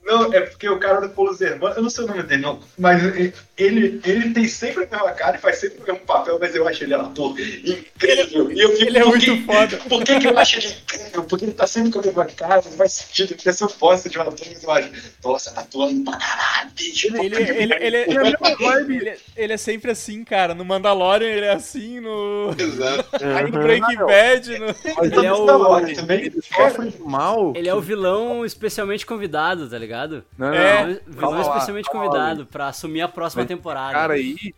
Não, 0.04 0.32
é 0.32 0.40
porque 0.40 0.68
o 0.68 0.78
cara 0.78 1.00
do 1.00 1.10
Polos 1.10 1.40
Hermanos, 1.40 1.76
eu 1.76 1.82
não 1.82 1.90
sei 1.90 2.04
o 2.04 2.06
nome 2.08 2.22
dele, 2.24 2.42
não, 2.42 2.58
mas 2.78 3.02
ele, 3.04 3.32
ele 3.56 4.32
tem 4.32 4.48
sempre 4.48 4.84
a 4.84 4.96
mesma 4.96 5.12
cara 5.12 5.36
e 5.36 5.40
faz 5.40 5.58
sempre 5.58 5.78
o 5.78 5.86
mesmo 5.92 6.06
papel, 6.06 6.38
mas 6.40 6.54
eu 6.54 6.66
acho 6.66 6.82
ele 6.82 6.94
ator 6.94 7.36
incrível. 7.38 8.50
E 8.50 8.60
eu 8.60 8.70
fico, 8.72 8.82
Ele 8.90 8.98
é 8.98 9.04
muito 9.04 9.24
que- 9.24 9.42
foda. 9.44 9.76
Por 9.88 10.02
que, 10.04 10.18
que 10.18 10.26
eu 10.26 10.38
acho 10.38 10.56
ele 10.58 10.66
incrível? 10.68 11.22
Porque 11.24 11.44
ele 11.44 11.52
tá 11.52 11.66
sempre 11.66 11.90
com 11.92 12.00
a 12.00 12.02
mesma 12.02 12.24
cara, 12.24 12.62
não 12.64 12.72
faz 12.72 12.92
sentido. 12.94 13.34
Porque 13.34 13.52
se 13.52 13.62
eu 13.62 13.68
fosse 13.68 14.08
de 14.08 14.18
um 14.18 14.22
ator, 14.22 14.34
eu 14.62 14.70
acho, 14.72 14.90
nossa, 15.22 15.50
tá 15.52 15.60
atuando 15.60 16.02
pra 16.10 16.18
caralho, 16.18 16.70
bicho. 16.74 17.06
Ele, 17.16 17.36
ele, 17.36 17.50
ele, 17.74 17.74
ele, 17.74 17.96
É 17.96 18.16
a 18.16 18.22
mesma 18.24 18.56
vibe. 18.58 18.96
ele, 18.96 19.16
ele 19.36 19.52
é 19.52 19.56
sempre 19.56 19.90
assim, 19.90 20.24
cara. 20.24 20.54
No 20.54 20.64
Mandalorian 20.64 21.28
ele 21.28 21.46
é 21.46 21.52
assim, 21.52 22.00
no, 22.00 22.54
Exato. 22.58 23.04
aí 23.36 23.50
no. 23.50 23.60
Breaking 23.60 23.96
Bad. 23.98 24.58
No... 24.58 24.66
Ele 25.04 25.26
é 25.26 25.32
o. 25.32 25.78
Ele. 25.78 27.58
Ele 27.58 27.68
é 27.68 27.74
o 27.74 27.80
vilão 27.80 28.44
especialmente 28.46 29.04
convidado, 29.04 29.68
tá 29.68 29.78
ligado? 29.78 29.89
Não, 30.38 30.52
É. 30.52 30.82
não, 30.86 30.92
vilão 31.06 31.20
calma 31.20 31.36
lá, 31.38 31.42
especialmente 31.54 31.86
lá, 31.86 31.92
convidado 31.92 32.46
pra 32.46 32.68
assumir 32.68 33.02
a 33.02 33.08
próxima 33.08 33.42
Mas 33.42 33.48
temporada. 33.48 33.92
cara 33.92 34.14
aí, 34.14 34.54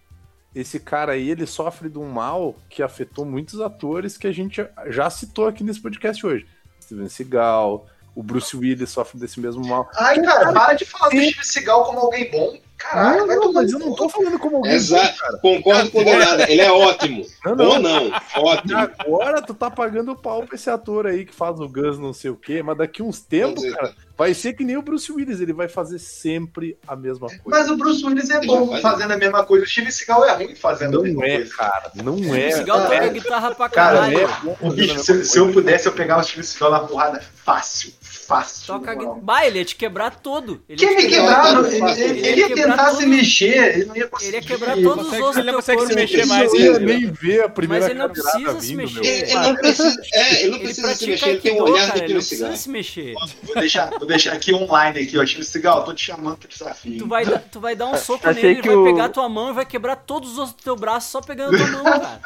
esse 0.55 0.79
cara 0.79 1.13
aí, 1.13 1.31
ele 1.31 1.47
sofre 1.47 1.89
de 1.89 1.99
um 1.99 2.09
mal 2.11 2.55
que 2.69 2.83
afetou 2.83 3.25
muitos 3.25 3.61
atores 3.61 4.17
que 4.19 4.27
a 4.27 4.33
gente 4.33 4.65
já 4.89 5.09
citou 5.09 5.47
aqui 5.47 5.65
nesse 5.65 5.81
podcast 5.81 6.25
hoje. 6.27 6.47
Steven 6.83 7.09
Seagal, 7.09 7.87
o 8.15 8.23
Bruce 8.23 8.55
Willis 8.57 8.91
sofre 8.91 9.19
desse 9.19 9.41
mesmo 9.41 9.67
mal. 9.67 9.89
Ai, 9.97 10.21
cara, 10.21 10.53
para 10.53 10.75
de 10.75 10.85
falar 10.85 11.09
do 11.09 11.17
Steve 11.17 11.45
Seagal 11.47 11.85
como 11.85 12.01
alguém 12.01 12.31
bom. 12.31 12.59
Não, 12.95 13.27
vai 13.27 13.37
não, 13.37 13.43
tomar 13.43 13.63
mas 13.63 13.73
eu 13.73 13.79
não 13.79 13.95
tô 13.95 14.09
falando 14.09 14.39
como 14.39 14.57
alguém 14.57 14.73
Exato. 14.73 15.13
bom, 15.13 15.19
cara. 15.19 15.39
Concordo 15.39 15.91
com 15.91 16.01
o 16.01 16.05
Donada. 16.05 16.51
Ele 16.51 16.61
é 16.61 16.71
ótimo. 16.73 17.25
Não, 17.45 17.67
Ou 17.67 17.79
não. 17.81 18.09
não. 18.09 18.13
Ótimo. 18.37 18.79
Agora 18.99 19.43
tu 19.43 19.53
tá 19.53 19.69
pagando 19.71 20.15
pau 20.15 20.45
pra 20.45 20.55
esse 20.55 20.71
ator 20.71 21.07
aí 21.09 21.25
que 21.25 21.35
faz 21.35 21.59
o 21.59 21.69
Gus 21.69 21.99
não 21.99 22.13
sei 22.13 22.31
o 22.31 22.37
quê, 22.37 22.63
mas 22.63 22.79
daqui 22.79 23.03
uns 23.03 23.21
tempos, 23.21 23.65
cara, 23.75 23.93
vai 24.17 24.33
ser 24.33 24.53
que 24.53 24.65
nem 24.65 24.77
o 24.77 24.83
Bruce 24.83 25.11
Willis, 25.11 25.41
ele 25.41 25.53
vai 25.53 25.67
fazer 25.69 25.99
sempre 25.99 26.79
a 26.87 26.95
mesma 26.95 27.27
coisa. 27.27 27.43
Mas 27.45 27.69
o 27.69 27.77
Bruce 27.77 28.05
Willis 28.07 28.31
é 28.31 28.37
Ele 28.39 28.47
bom 28.47 28.69
faz. 28.69 28.81
fazendo 28.83 29.11
a 29.13 29.17
mesma 29.17 29.45
coisa. 29.45 29.65
O 29.65 29.69
Steve 29.69 29.91
Seagal 29.91 30.25
é 30.25 30.33
ruim 30.37 30.55
fazendo 30.55 31.01
a 31.01 31.03
mesma 31.03 31.21
Não 31.21 31.27
é, 31.27 31.37
coisa. 31.39 31.57
cara, 31.57 31.91
não 31.97 32.15
O 32.15 32.35
é. 32.37 32.51
Seagal 32.53 32.79
Ah, 32.79 32.83
toca 32.83 32.95
é. 32.95 33.09
guitarra 33.09 33.55
pra 33.55 33.69
Cara, 33.69 33.97
caralho. 33.99 34.19
é 34.21 34.27
bom 34.27 34.53
O 34.53 34.55
fazendo 34.55 34.73
a 34.73 34.75
bicho, 34.77 34.95
mesma 34.95 35.03
se, 35.05 35.25
se 35.25 35.39
eu 35.39 35.53
pudesse, 35.53 35.87
eu 35.89 35.93
pegava 35.93 36.21
o 36.21 36.25
Steve 36.25 36.45
Seagal 36.45 36.71
na 36.71 36.81
porrada 36.87 37.21
fácil. 37.45 37.93
Fácil. 38.27 38.67
Toca. 38.67 38.95
Bah, 39.21 39.45
ele 39.45 39.59
ia 39.59 39.65
te 39.65 39.75
quebrar 39.75 40.15
todo. 40.21 40.63
Ele 40.69 40.79
Que 40.79 40.85
ia 40.85 40.93
ele 40.93 41.03
te 41.03 41.09
quebrar, 41.09 41.65
quebrar, 41.65 41.67
ele, 41.99 42.03
ele, 42.03 42.19
Ele 42.21 42.29
ele 42.29 42.41
ia 42.41 42.55
tentar 42.55 42.91
todo- 42.91 42.97
se 43.01 43.07
mexer, 43.07 43.75
ele 43.77 43.85
não 43.87 43.97
ia 43.97 44.07
conseguir. 44.07 44.29
Ele 44.29 44.37
ia 44.37 44.43
quebrar 44.43 44.77
todos 44.77 45.07
os 45.09 45.13
ossos 45.21 45.37
ele 45.39 45.47
não 45.47 45.55
consegue 45.55 45.87
se 45.87 45.95
mexer 45.95 46.21
Eu 46.23 46.27
mais, 46.29 46.53
né? 46.53 46.59
ia 46.61 46.79
nem 46.79 47.11
ver 47.11 47.45
a 47.45 47.49
primeira 47.49 47.85
Mas 47.85 47.91
ele 47.91 47.99
não 47.99 48.09
precisa 48.09 48.61
se 48.61 48.67
vindo, 48.69 48.77
mexer. 48.77 49.05
Ele 49.07 49.35
não 49.35 49.57
precisa, 49.57 50.03
é, 50.15 50.41
ele 50.43 50.49
não 50.51 50.57
Ele 50.59 50.65
precisa 50.65 50.95
se 50.95 51.07
mexer, 51.09 51.29
ele 51.31 51.41
tem 51.41 51.53
um 51.53 51.63
olhar 51.65 51.73
cara, 51.75 51.83
ele 51.83 51.89
daquele 51.93 52.13
não 52.15 52.19
precisa 52.21 52.37
cigarro. 52.37 52.57
se 52.57 52.71
mexer. 52.71 53.15
Vou 53.43 53.55
deixar, 53.57 53.91
vou 53.91 54.07
deixar 54.07 54.33
aqui 54.35 54.55
online 54.55 55.01
aqui, 55.01 55.19
ó. 55.19 55.27
Steve 55.27 55.45
Seagal, 55.45 55.85
tô 55.85 55.93
te 55.93 56.05
chamando 56.05 56.37
pro 56.37 56.49
desafio. 56.49 56.99
Tu 56.99 57.07
vai, 57.09 57.25
dar- 57.27 57.43
tu 57.51 57.61
vai 57.61 57.75
dar 57.75 57.87
um 57.87 57.97
soco 57.97 58.27
nele, 58.29 58.47
ele 58.47 58.63
que 58.63 58.69
vai 58.75 58.85
pegar 58.93 59.09
tua 59.09 59.29
mão 59.29 59.51
e 59.51 59.53
vai 59.53 59.67
quebrar 59.67 59.97
todos 59.97 60.33
os 60.33 60.39
ossos 60.39 60.55
do 60.55 60.63
teu 60.63 60.77
braço 60.77 61.11
só 61.11 61.21
pegando 61.21 61.57
tua 61.57 61.67
mão, 61.67 61.83
cara. 61.85 62.21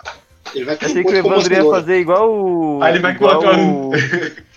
Ele 0.55 0.65
vai 0.65 0.79
Achei 0.81 1.03
que 1.03 1.11
o 1.11 1.17
Evandro 1.17 1.53
ia 1.55 1.65
fazer 1.65 1.99
igual 2.01 2.31
o. 2.31 2.81
Aí 2.83 2.93
ele 2.93 3.01
vai 3.01 3.13
igual 3.15 3.41
colocar 3.41 3.59
o... 3.59 3.91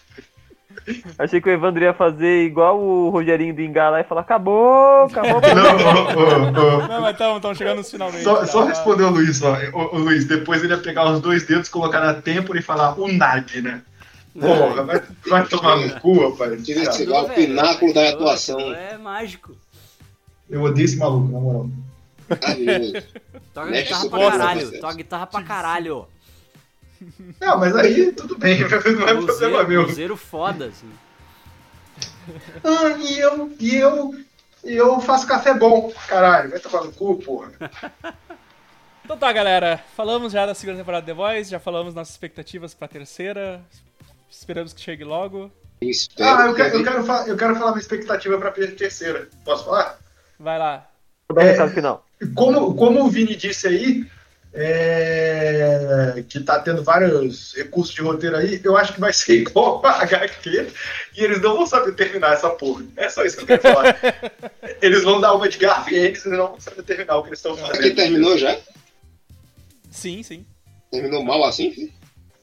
Achei 1.17 1.39
que 1.41 1.49
o 1.49 1.51
Evandro 1.51 1.83
ia 1.83 1.93
fazer 1.93 2.43
igual 2.45 2.79
o 2.79 3.09
Rogerinho 3.09 3.53
do 3.53 3.61
Ingá 3.61 3.89
lá 3.89 4.01
e 4.01 4.03
falar: 4.03 4.21
acabou, 4.21 5.03
acabou. 5.03 5.41
Não, 5.55 6.17
ô, 6.17 6.79
ô, 6.79 6.83
ô. 6.83 6.87
Não, 6.87 7.01
mas 7.01 7.11
estão 7.19 7.55
chegando 7.55 7.77
nos 7.77 7.91
finalmente. 7.91 8.23
Só, 8.23 8.37
tá? 8.37 8.45
só 8.47 8.63
responder 8.65 9.03
o 9.03 9.09
Luiz, 9.09 9.41
ó. 9.41 9.55
Ô, 9.73 9.95
ô, 9.95 9.99
Luiz, 9.99 10.25
depois 10.25 10.63
ele 10.63 10.73
ia 10.73 10.79
pegar 10.79 11.09
os 11.11 11.21
dois 11.21 11.45
dedos, 11.45 11.69
colocar 11.69 11.99
na 11.99 12.13
têmpora 12.13 12.59
e 12.59 12.61
falar 12.61 12.99
unag, 12.99 13.61
né? 13.61 13.81
Porra, 14.39 14.83
vai, 14.83 15.01
vai 15.27 15.45
tomar 15.47 15.77
no 15.77 15.99
cu, 15.99 16.29
rapaz. 16.29 16.63
Tira 16.65 16.79
esse 16.79 16.85
Cara, 16.85 16.97
cigarro, 16.97 17.25
o 17.25 17.29
pináculo 17.29 17.93
da 17.93 18.01
aquilo- 18.01 18.15
atuação. 18.15 18.59
É 18.73 18.97
mágico. 18.97 19.55
Eu 20.49 20.61
odeio 20.63 20.85
esse 20.85 20.97
maluco, 20.97 21.31
na 21.31 21.39
moral. 21.39 21.69
Toca 23.53 23.71
guitarra 23.71 24.09
pra 24.09 24.29
caralho. 24.31 24.79
Toca 24.79 24.93
guitarra 24.95 25.27
pra 25.27 25.43
caralho. 25.43 26.07
Não, 27.39 27.57
mas 27.57 27.75
aí 27.75 28.11
tudo 28.11 28.37
bem, 28.37 28.59
não 28.67 29.07
é 29.07 29.13
problema 29.15 29.63
meu. 29.63 29.81
luzeiro 29.83 30.17
foda, 30.17 30.67
assim. 30.67 30.89
Ah, 32.63 32.97
e 32.99 33.19
eu, 33.19 33.51
e 33.59 33.75
eu, 33.75 34.15
e 34.63 34.75
eu 34.75 34.99
faço 35.01 35.27
café 35.27 35.53
bom, 35.53 35.91
caralho. 36.07 36.49
Vai 36.49 36.59
tomar 36.59 36.83
no 36.83 36.91
cu, 36.91 37.15
porra. 37.17 37.51
Então 39.09 39.17
tá, 39.17 39.33
galera. 39.33 39.83
Falamos 39.95 40.31
já 40.31 40.45
da 40.45 40.53
segunda 40.53 40.77
temporada 40.77 41.01
de 41.03 41.07
The 41.07 41.15
Voice, 41.15 41.49
já 41.49 41.59
falamos 41.59 41.95
nossas 41.95 42.13
expectativas 42.13 42.75
pra 42.75 42.87
terceira. 42.87 43.59
Esperamos 44.29 44.71
que 44.71 44.79
chegue 44.79 45.03
logo. 45.03 45.51
Ah, 46.19 46.45
eu 46.45 46.53
que 46.53 46.61
quero, 46.61 46.77
eu 46.77 46.83
quero, 46.83 47.03
falar, 47.03 47.27
eu 47.27 47.35
quero 47.35 47.55
falar 47.55 47.71
minha 47.71 47.81
expectativa 47.81 48.37
pra 48.37 48.51
terceira. 48.51 49.27
Posso 49.43 49.65
falar? 49.65 49.97
Vai 50.37 50.59
lá. 50.59 50.87
Final. 51.73 52.05
Como, 52.35 52.75
como 52.75 53.03
o 53.03 53.09
Vini 53.09 53.35
disse 53.35 53.67
aí, 53.67 54.05
é, 54.53 56.23
que 56.27 56.39
tá 56.39 56.59
tendo 56.59 56.83
vários 56.83 57.53
recursos 57.55 57.93
de 57.93 58.01
roteiro 58.01 58.35
aí, 58.35 58.59
eu 58.63 58.75
acho 58.77 58.93
que 58.93 58.99
vai 58.99 59.13
ser 59.13 59.41
igual 59.41 59.85
a 59.85 60.01
HQ 60.03 60.67
e 61.17 61.23
eles 61.23 61.41
não 61.41 61.55
vão 61.57 61.65
saber 61.65 61.93
terminar 61.93 62.33
essa 62.33 62.49
porra. 62.49 62.83
É 62.97 63.09
só 63.09 63.23
isso 63.23 63.37
que 63.37 63.43
eu 63.43 63.47
quero 63.59 63.61
falar. 63.61 63.97
eles 64.81 65.03
vão 65.03 65.19
dar 65.21 65.33
uma 65.33 65.47
de 65.47 65.57
garfo 65.57 65.91
e 65.91 65.95
eles 65.97 66.25
não 66.25 66.47
vão 66.49 66.59
saber 66.59 66.83
terminar 66.83 67.17
o 67.17 67.23
que 67.23 67.29
eles 67.29 67.39
estão 67.39 67.53
Aqui 67.53 67.61
fazendo. 67.77 67.95
terminou 67.95 68.37
já? 68.37 68.57
Sim, 69.91 70.23
sim. 70.23 70.45
Terminou 70.91 71.23
mal 71.23 71.43
assim? 71.45 71.71
filho? 71.71 71.91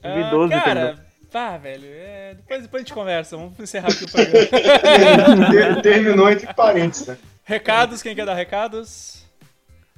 Ah, 0.02 0.30
2012 0.30 0.52
cara, 0.64 1.06
pá, 1.32 1.56
velho. 1.56 1.86
é, 1.86 2.34
depois, 2.34 2.62
depois 2.62 2.80
a 2.80 2.84
gente 2.84 2.94
conversa. 2.94 3.36
Vamos 3.36 3.58
encerrar 3.58 3.88
aqui 3.88 4.04
o 4.04 4.10
programa. 4.10 5.50
Ter- 5.50 5.82
Terminou 5.82 6.30
entre 6.30 6.52
parênteses, 6.54 7.06
né? 7.08 7.16
recados, 7.44 8.02
quem 8.02 8.14
quer 8.14 8.26
dar 8.26 8.34
recados? 8.34 9.24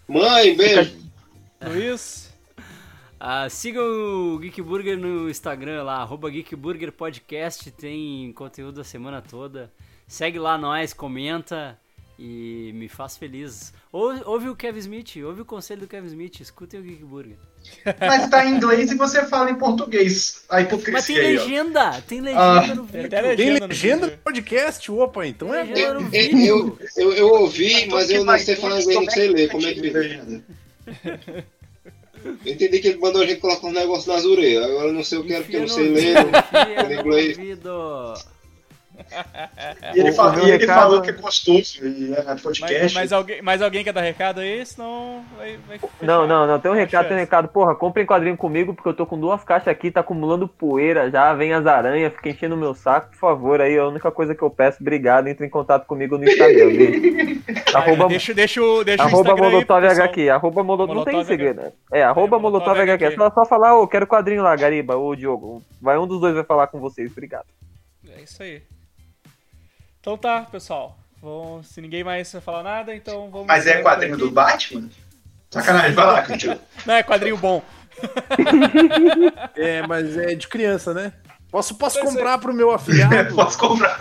Mãe, 0.07 0.57
beijo. 0.57 1.08
Luiz. 1.63 2.33
Ah, 3.21 3.49
sigam 3.51 3.85
o 3.85 4.39
Geek 4.39 4.63
Burger 4.63 4.97
no 4.97 5.29
Instagram 5.29 5.83
lá, 5.83 5.97
arroba 5.97 6.31
Geek 6.31 6.55
Burger 6.55 6.93
Podcast, 6.93 7.69
tem 7.73 8.33
conteúdo 8.33 8.81
a 8.81 8.85
semana 8.85 9.21
toda. 9.21 9.73
Segue 10.07 10.39
lá 10.39 10.57
nós, 10.57 10.93
comenta 10.93 11.77
e 12.17 12.71
me 12.75 12.89
faz 12.89 13.17
feliz. 13.17 13.73
Ouve, 13.91 14.23
ouve 14.25 14.49
o 14.49 14.55
Kevin 14.57 14.79
Smith, 14.79 15.17
ouve 15.25 15.41
o 15.41 15.45
conselho 15.45 15.81
do 15.81 15.89
Kevin 15.89 16.07
Smith, 16.07 16.41
escutem 16.41 16.79
o 16.79 16.83
Geek 16.83 17.05
Burger. 17.05 17.37
Mas 17.99 18.29
tá 18.31 18.47
em 18.47 18.55
inglês 18.55 18.93
e 18.93 18.95
você 18.95 19.27
fala 19.27 19.51
em 19.51 19.57
português. 19.57 20.45
A 20.49 20.57
Mas 20.57 20.65
hipocrisia 20.65 21.17
tem 21.17 21.27
aí, 21.27 21.39
ó. 21.39 21.43
legenda, 21.43 22.03
tem 22.03 22.21
legenda 22.21 22.75
no 22.77 22.87
Tem 22.87 23.03
vídeo. 23.03 23.37
Tem 23.37 23.51
legenda 23.51 23.61
no 23.61 23.67
legenda 23.67 24.07
vídeo. 24.07 24.17
no 24.17 24.23
podcast? 24.23 24.91
Opa, 24.93 25.27
então 25.27 25.53
é 25.53 25.67
Tem 25.67 25.83
Eu, 25.83 25.99
eu, 26.47 26.79
eu, 26.97 27.13
eu 27.15 27.29
ouvi, 27.29 27.87
mas 27.89 28.11
eu 28.11 28.25
não 28.25 28.39
sei 28.39 28.55
falar 28.55 28.81
inglês, 28.81 29.01
não 29.01 29.11
sei 29.11 29.29
ler. 29.29 29.49
Como 29.51 29.67
é 29.67 29.75
que 29.75 29.81
que 29.81 29.91
legenda? 29.91 30.45
Eu 32.45 32.53
entendi 32.53 32.81
que 32.81 32.89
ele 32.89 32.99
mandou 32.99 33.23
a 33.23 33.27
gente 33.27 33.41
colocar 33.41 33.67
um 33.67 33.73
negócio 33.73 34.13
nas 34.13 34.25
orelhas. 34.25 34.65
Agora 34.65 34.89
eu 34.89 34.93
não 34.93 35.05
sei 35.05 35.19
o 35.19 35.25
que 35.25 35.33
era, 35.33 35.43
porque 35.43 35.57
eu 35.57 35.61
não 35.61 35.69
sei 35.69 35.89
ler. 35.89 36.17
Enfia 36.19 36.83
em 36.83 36.89
no 36.89 37.01
inglês. 37.01 37.39
E 39.95 40.01
ele, 40.01 40.11
O- 40.11 40.15
fala- 40.15 40.35
o 40.37 40.39
e 40.41 40.51
ele 40.51 40.59
recado- 40.59 40.81
falou 40.81 41.03
que 41.03 41.11
é 41.11 41.13
gostoso 41.13 41.87
e 41.87 42.13
é 42.13 42.23
podcast. 42.37 42.61
Mais, 42.75 42.95
mais 42.95 43.13
alguém, 43.13 43.43
mais 43.43 43.63
alguém 43.63 43.85
quer 43.85 43.93
dar 43.93 44.01
recado 44.03 44.41
aí? 44.41 44.65
Senão 44.67 45.25
vai, 45.37 45.57
vai. 45.69 45.79
Não, 46.03 46.27
não, 46.27 46.47
não. 46.47 46.59
Tem 46.61 46.71
um 46.71 46.75
recado, 46.75 47.09
tem 47.09 47.17
um 47.17 47.21
recado. 47.21 47.49
Porra, 47.49 47.75
comprem 47.75 48.05
quadrinho 48.07 48.37
comigo, 48.37 48.75
porque 48.75 48.89
eu 48.89 48.95
tô 48.95 49.07
com 49.07 49.19
duas 49.19 49.43
caixas 49.45 49.69
aqui, 49.69 49.91
tá 49.91 50.01
acumulando 50.01 50.47
poeira 50.49 51.11
já, 51.11 51.33
vem 51.35 51.53
as 51.53 51.67
aranhas, 51.67 52.13
fica 52.15 52.29
enchendo 52.31 52.55
o 52.55 52.59
meu 52.59 52.75
saco, 52.75 53.11
por 53.11 53.19
favor, 53.19 53.61
aí 53.61 53.75
é 53.75 53.79
a 53.79 53.87
única 53.89 54.11
coisa 54.11 54.35
que 54.35 54.43
eu 54.43 54.51
peço, 54.51 54.79
obrigado, 54.81 55.29
entre 55.29 55.47
em 55.47 55.51
contato 55.51 55.87
comigo 55.87 56.19
no 56.19 56.25
Instagram, 56.25 56.69
arroba 57.75 58.09
Deixa, 58.09 58.35
deixa, 58.35 58.63
o- 58.63 58.85
deixa 58.85 59.03
o 59.03 59.07
arroba 59.07 59.31
Instagram 59.31 59.47
aí, 59.47 59.53
Molotov. 59.53 59.85
HQ, 59.87 60.29
arroba 60.31 60.63
Molotov, 60.65 60.97
não 60.97 61.05
tem 61.05 61.25
segredo, 61.25 61.61
né? 61.63 61.73
É, 61.93 62.03
arroba 62.03 62.37
É, 62.37 62.41
Molotov 62.41 62.69
Molotov 62.77 62.81
HQ, 62.81 63.05
é 63.05 63.11
só, 63.17 63.31
só 63.31 63.45
falar, 63.45 63.77
ô, 63.79 63.87
quero 63.87 64.07
quadrinho 64.07 64.43
lá, 64.43 64.55
Gariba, 64.57 64.97
ou 64.97 65.15
Diogo, 65.17 65.63
vai 65.81 65.97
um 65.99 66.07
dos 66.07 66.21
dois 66.21 66.35
vai 66.35 66.45
falar 66.45 66.67
com 66.67 66.79
vocês, 66.81 67.11
obrigado. 67.13 67.47
É 68.17 68.23
isso 68.23 68.43
aí. 68.43 68.63
Então 70.01 70.17
tá, 70.17 70.43
pessoal. 70.43 70.99
Vamos, 71.21 71.69
se 71.69 71.81
ninguém 71.81 72.05
mais 72.05 72.31
vai 72.33 72.41
falar 72.41 72.63
nada, 72.63 72.95
então 72.95 73.31
vamos. 73.31 73.47
Mas 73.47 73.67
é 73.67 73.83
quadrinho 73.83 74.17
do. 74.17 74.31
Batman? 74.31 74.89
Sacanagem, 75.51 75.93
vai 75.93 76.07
lá, 76.07 76.23
Cantil. 76.23 76.59
Não, 76.85 76.95
é 76.95 77.03
quadrinho 77.03 77.37
bom. 77.37 77.63
É, 79.57 79.85
mas 79.89 80.17
é 80.17 80.37
de 80.37 80.47
criança, 80.47 80.95
né? 80.95 81.13
Posso, 81.51 81.75
posso 81.75 81.99
é. 81.99 82.03
comprar 82.03 82.39
pro 82.39 82.55
meu 82.55 82.71
afilhado? 82.71 83.35
Posso 83.35 83.59
comprar. 83.59 83.99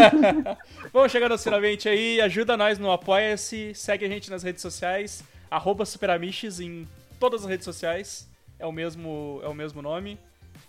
Vamos 0.92 1.12
chegando 1.12 1.36
finalmente 1.36 1.88
aí. 1.88 2.20
Ajuda 2.20 2.56
nós 2.56 2.78
no 2.78 2.90
Apoia-se. 2.90 3.74
Segue 3.74 4.06
a 4.06 4.08
gente 4.08 4.30
nas 4.30 4.42
redes 4.42 4.62
sociais. 4.62 5.22
Arroba 5.50 5.84
Superamiches 5.84 6.60
em 6.60 6.88
todas 7.18 7.42
as 7.42 7.48
redes 7.48 7.64
sociais. 7.64 8.26
É 8.58 8.64
o 8.64 8.72
mesmo, 8.72 9.40
é 9.44 9.48
o 9.48 9.54
mesmo 9.54 9.82
nome. 9.82 10.18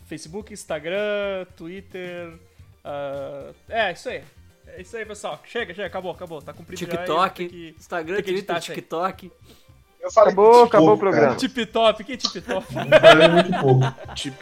Facebook, 0.07 0.52
Instagram, 0.52 1.45
Twitter. 1.56 2.34
ah, 2.84 3.52
é, 3.69 3.91
isso 3.94 4.10
aí. 4.10 4.23
É 4.67 4.81
isso 4.81 4.95
aí, 4.97 5.05
pessoal. 5.05 5.39
Chega, 5.45 5.73
chega, 5.73 5.88
acabou, 5.88 6.11
acabou. 6.11 6.41
Tá 6.41 6.53
cumprido 6.53 6.79
já. 6.81 6.88
TikTok, 6.88 7.35
Tem 7.35 7.49
que- 7.49 7.75
Instagram, 7.77 8.15
tem 8.15 8.23
que 8.23 8.31
Twitter. 8.33 8.59
TikTok. 8.59 9.31
Eu 9.99 10.11
falei 10.11 10.33
Acabou, 10.33 10.63
acabou 10.63 10.88
o 10.88 10.89
pouco, 10.91 10.99
programa. 10.99 11.27
cara. 11.27 11.38
Tip 11.47 11.65
top, 11.67 12.03
que 12.03 12.17
tip 12.17 12.41
top? 12.43 12.65
Eu 12.75 12.99
falei 13.01 13.27
muito 13.27 13.51
pouco. 13.59 14.13
Tip 14.15 14.41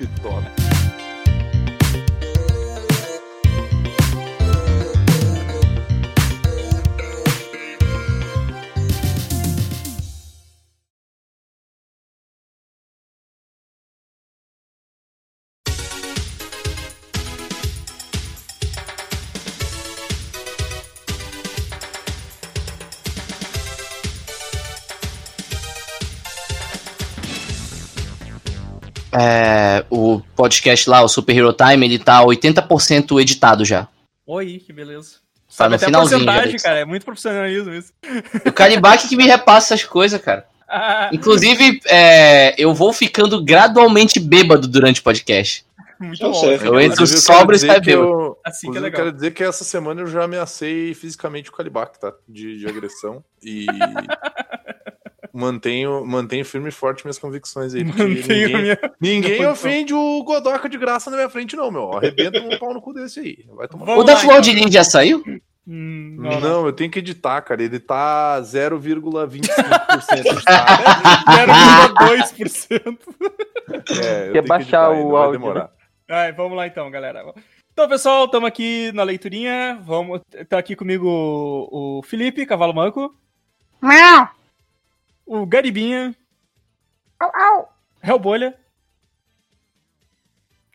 É, 29.19 29.83
o 29.89 30.21
podcast 30.35 30.89
lá, 30.89 31.01
o 31.03 31.07
Super 31.09 31.35
Hero 31.35 31.51
Time, 31.53 31.85
ele 31.85 31.99
tá 31.99 32.21
80% 32.23 33.19
editado 33.19 33.65
já. 33.65 33.87
Oi, 34.25 34.61
que 34.65 34.71
beleza. 34.71 35.15
Tá 35.57 35.67
no 35.67 35.75
até 35.75 35.87
finalzinho 35.87 36.19
já 36.19 36.25
porcentagem, 36.25 36.51
desse. 36.53 36.63
cara. 36.63 36.79
É 36.79 36.85
muito 36.85 37.03
profissionalismo 37.03 37.73
isso. 37.73 37.91
O 38.45 38.51
Caribaque 38.51 39.09
que 39.09 39.15
me 39.17 39.25
repassa 39.25 39.73
essas 39.73 39.85
coisas, 39.85 40.21
cara. 40.21 40.45
Ah, 40.71 41.09
Inclusive, 41.11 41.81
é, 41.87 42.53
eu 42.55 42.75
vou 42.75 42.93
ficando 42.93 43.43
gradualmente 43.43 44.19
bêbado 44.19 44.67
durante 44.67 44.99
o 44.99 45.03
podcast. 45.03 45.65
muito 45.99 46.19
Tá 46.19 46.27
bom. 46.29 46.45
Eu 46.45 46.79
entro 46.79 47.01
eu 47.01 47.07
sobra 47.07 47.39
quero 47.39 47.51
e 47.53 47.55
dizer 47.55 47.67
sai 47.67 47.79
que 47.79 47.85
bêbado. 47.87 48.07
eu- 48.07 48.37
Assim 48.45 48.71
que 48.71 48.77
é 48.77 48.77
Inclusive, 48.77 48.77
eu 48.77 48.83
legal. 48.83 49.01
quero 49.01 49.11
dizer 49.15 49.31
que 49.33 49.43
essa 49.43 49.63
semana 49.63 50.01
eu 50.01 50.05
já 50.05 50.23
ameacei 50.25 50.93
fisicamente 50.93 51.49
o 51.49 51.53
Calibac, 51.53 51.99
tá? 51.99 52.13
De, 52.27 52.59
de 52.59 52.67
agressão. 52.67 53.23
E 53.43 53.65
mantenho, 55.33 56.05
mantenho 56.05 56.43
firme 56.45 56.69
e 56.69 56.71
forte 56.71 57.03
minhas 57.05 57.17
convicções 57.19 57.73
aí. 57.73 57.83
ninguém 57.83 58.47
minha- 58.61 58.79
ninguém 58.99 59.45
ofende 59.47 59.93
o 59.93 60.23
Godoka 60.23 60.67
de 60.69 60.77
graça 60.77 61.09
na 61.09 61.17
minha 61.17 61.29
frente, 61.29 61.55
não, 61.55 61.69
meu. 61.71 61.91
Arrebenta 61.93 62.39
um 62.41 62.57
pau 62.59 62.73
no 62.73 62.81
cu 62.81 62.93
desse 62.93 63.19
aí. 63.19 63.37
Vai 63.55 63.67
tomar. 63.67 63.85
Vamos 63.85 64.03
O 64.03 64.05
da 64.05 64.17
Flor 64.17 64.41
de. 64.41 64.51
Lis 64.53 64.73
já 64.73 64.83
saiu? 64.83 65.23
Hum, 65.67 66.15
Não, 66.17 66.31
não, 66.31 66.39
não. 66.39 66.65
eu 66.65 66.73
tenho 66.73 66.89
que 66.89 66.97
editar, 66.99 67.39
cara. 67.41 67.61
Ele 67.61 67.79
tá 67.79 68.41
0,25% 68.41 70.17
editado. 70.17 70.81
0,2%. 71.29 72.97
É, 74.01 74.31
Quer 74.31 74.47
baixar 74.47 74.89
o 74.91 75.15
áudio, 75.15 75.39
demorar. 75.39 75.69
Ai, 76.09 76.31
vamos 76.31 76.57
lá 76.57 76.65
então, 76.65 76.89
galera. 76.89 77.23
Então, 77.71 77.87
pessoal, 77.87 78.25
estamos 78.25 78.47
aqui 78.47 78.91
na 78.93 79.03
leiturinha. 79.03 79.79
Vamos, 79.83 80.21
tá 80.49 80.57
aqui 80.57 80.75
comigo 80.75 81.07
o, 81.71 82.01
Felipe, 82.03 82.45
Cavalo 82.47 82.73
Manco. 82.73 83.13
O 85.29 85.45
Garibinha. 85.45 86.15
Hellbolha. 88.01 88.57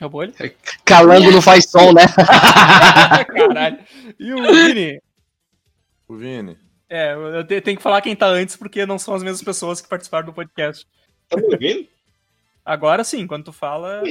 Hellbolha. 0.00 0.32
Calango 0.84 1.32
não 1.32 1.42
faz 1.42 1.68
som, 1.68 1.92
né? 1.92 2.02
Caralho. 3.34 3.78
E 4.16 4.32
o 4.32 4.42
Vini. 4.42 5.02
O 6.06 6.14
Vini. 6.16 6.56
É, 6.88 7.14
eu 7.14 7.44
te- 7.44 7.60
tenho 7.60 7.76
que 7.76 7.82
falar 7.82 8.00
quem 8.00 8.14
tá 8.14 8.26
antes, 8.28 8.54
porque 8.54 8.86
não 8.86 8.96
são 8.96 9.12
as 9.14 9.24
mesmas 9.24 9.42
pessoas 9.42 9.80
que 9.80 9.88
participaram 9.88 10.26
do 10.26 10.32
podcast. 10.32 10.86
Tá 11.28 11.36
me 11.36 11.42
ouvindo? 11.52 11.88
Agora 12.64 13.02
sim, 13.02 13.26
quando 13.26 13.46
tu 13.46 13.52
fala, 13.52 14.04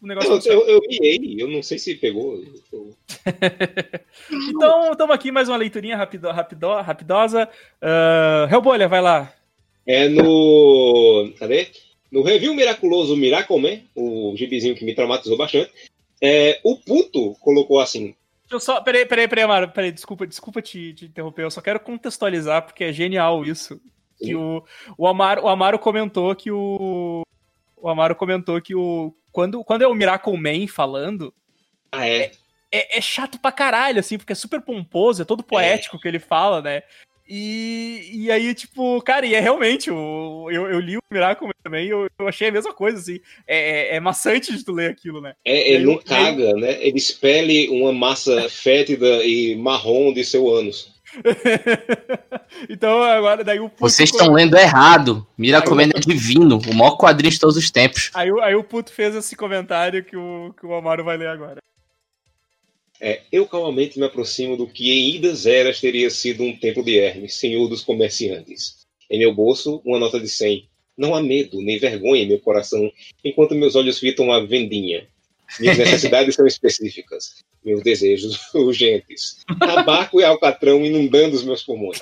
o 0.00 0.06
negócio 0.06 0.32
Eu, 0.50 0.60
eu, 0.62 0.68
eu 0.76 0.80
miei, 0.88 1.36
eu 1.38 1.48
não 1.48 1.62
sei 1.62 1.78
se 1.78 1.96
pegou. 1.96 2.42
Eu- 2.72 2.96
Então, 4.48 4.92
estamos 4.92 5.14
aqui 5.14 5.30
mais 5.30 5.50
uma 5.50 5.58
leiturinha 5.58 5.98
rapido, 5.98 6.30
rapido, 6.30 6.72
rapidosa. 6.80 7.46
Uh, 7.82 8.50
Hellbolha, 8.50 8.88
vai 8.88 9.02
lá. 9.02 9.30
É 9.86 10.08
no. 10.08 11.32
Cadê? 11.38 11.68
No 12.10 12.22
review 12.22 12.54
miraculoso 12.54 13.16
Miracle 13.16 13.84
o 13.94 14.34
gibizinho 14.36 14.74
que 14.74 14.84
me 14.84 14.94
traumatizou 14.94 15.36
bastante. 15.36 15.70
É, 16.20 16.60
o 16.64 16.76
puto 16.76 17.34
colocou 17.40 17.78
assim. 17.80 18.14
Eu 18.50 18.60
só. 18.60 18.80
Peraí, 18.80 19.04
peraí, 19.04 19.28
peraí, 19.28 19.44
Amaro. 19.44 19.68
Peraí, 19.70 19.92
desculpa, 19.92 20.26
desculpa 20.26 20.62
te, 20.62 20.94
te 20.94 21.04
interromper. 21.06 21.42
Eu 21.42 21.50
só 21.50 21.60
quero 21.60 21.80
contextualizar, 21.80 22.62
porque 22.62 22.84
é 22.84 22.92
genial 22.92 23.44
isso. 23.44 23.80
Que 24.18 24.34
o, 24.34 24.64
o, 24.96 25.06
Amaro, 25.06 25.44
o 25.44 25.48
Amaro 25.48 25.78
comentou 25.78 26.34
que 26.34 26.50
o. 26.50 27.22
O 27.76 27.88
Amaro 27.88 28.16
comentou 28.16 28.60
que 28.62 28.74
o. 28.74 29.14
Quando, 29.30 29.62
quando 29.62 29.82
é 29.82 29.86
o 29.86 29.94
Miracle 29.94 30.36
Man 30.38 30.66
falando, 30.66 31.34
Ah, 31.92 32.08
é. 32.08 32.32
é, 32.72 32.98
é 32.98 33.00
chato 33.02 33.38
pra 33.38 33.52
caralho, 33.52 34.00
assim, 34.00 34.16
porque 34.16 34.32
é 34.32 34.36
super 34.36 34.62
pomposo, 34.62 35.20
é 35.20 35.26
todo 35.26 35.44
poético 35.44 36.00
que 36.00 36.08
ele 36.08 36.18
fala, 36.18 36.62
né? 36.62 36.82
E, 37.28 38.10
e 38.12 38.30
aí, 38.30 38.54
tipo, 38.54 39.00
cara, 39.02 39.26
e 39.26 39.34
é 39.34 39.40
realmente, 39.40 39.90
o, 39.90 40.48
eu, 40.50 40.68
eu 40.70 40.78
li 40.80 40.96
o 40.96 41.00
Miracle 41.12 41.48
também 41.62 41.86
e 41.86 41.90
eu, 41.90 42.06
eu 42.18 42.28
achei 42.28 42.48
a 42.48 42.52
mesma 42.52 42.72
coisa, 42.72 42.98
assim. 42.98 43.18
É, 43.46 43.94
é, 43.94 43.96
é 43.96 44.00
maçante 44.00 44.56
de 44.56 44.64
tu 44.64 44.72
ler 44.72 44.90
aquilo, 44.90 45.20
né? 45.20 45.34
É, 45.44 45.72
ele 45.72 45.72
E 45.72 45.76
aí 45.78 45.84
não 45.84 45.92
e 45.92 45.96
aí- 45.96 46.02
caga, 46.04 46.52
né? 46.54 46.78
Ele 46.86 46.96
expele 46.98 47.68
uma 47.70 47.92
massa 47.92 48.48
fétida 48.48 49.24
e 49.24 49.56
marrom 49.56 50.12
de 50.12 50.24
seu 50.24 50.48
ânus. 50.48 50.94
então, 52.68 53.02
agora, 53.02 53.42
daí 53.44 53.58
o 53.60 53.68
puto 53.68 53.80
Vocês 53.80 54.10
estão 54.10 54.32
lendo 54.32 54.56
errado. 54.56 55.26
Miracle 55.36 55.82
é 55.82 55.86
divino, 56.00 56.58
o 56.70 56.74
maior 56.74 56.96
quadrinho 56.96 57.32
de 57.32 57.38
todos 57.40 57.56
os 57.56 57.70
tempos. 57.70 58.10
Aí, 58.14 58.30
o- 58.30 58.40
aí 58.40 58.54
o 58.54 58.64
puto 58.64 58.92
fez 58.92 59.14
esse 59.14 59.34
comentário 59.36 60.04
que 60.04 60.16
o, 60.16 60.54
que 60.58 60.66
o 60.66 60.74
Amaro 60.74 61.04
vai 61.04 61.16
ler 61.16 61.28
agora. 61.28 61.58
É, 63.00 63.20
eu 63.30 63.46
calmamente 63.46 63.98
me 63.98 64.06
aproximo 64.06 64.56
do 64.56 64.66
que 64.66 64.90
em 64.90 65.14
idas 65.16 65.46
eras 65.46 65.80
teria 65.80 66.08
sido 66.10 66.42
um 66.42 66.56
templo 66.56 66.82
de 66.82 66.98
Hermes, 66.98 67.34
senhor 67.34 67.68
dos 67.68 67.82
comerciantes. 67.82 68.86
Em 69.10 69.18
meu 69.18 69.34
bolso, 69.34 69.80
uma 69.84 69.98
nota 69.98 70.18
de 70.18 70.28
100. 70.28 70.68
Não 70.96 71.14
há 71.14 71.22
medo 71.22 71.60
nem 71.60 71.78
vergonha 71.78 72.22
em 72.22 72.28
meu 72.28 72.38
coração, 72.40 72.90
enquanto 73.22 73.54
meus 73.54 73.76
olhos 73.76 73.98
fitam 73.98 74.32
a 74.32 74.40
vendinha. 74.40 75.06
Minhas 75.60 75.78
necessidades 75.78 76.34
são 76.34 76.46
específicas, 76.46 77.44
meus 77.64 77.82
desejos 77.82 78.38
urgentes. 78.54 79.44
Tabaco 79.58 80.20
e 80.20 80.24
alcatrão 80.24 80.84
inundando 80.84 81.36
os 81.36 81.44
meus 81.44 81.62
pulmões. 81.62 82.00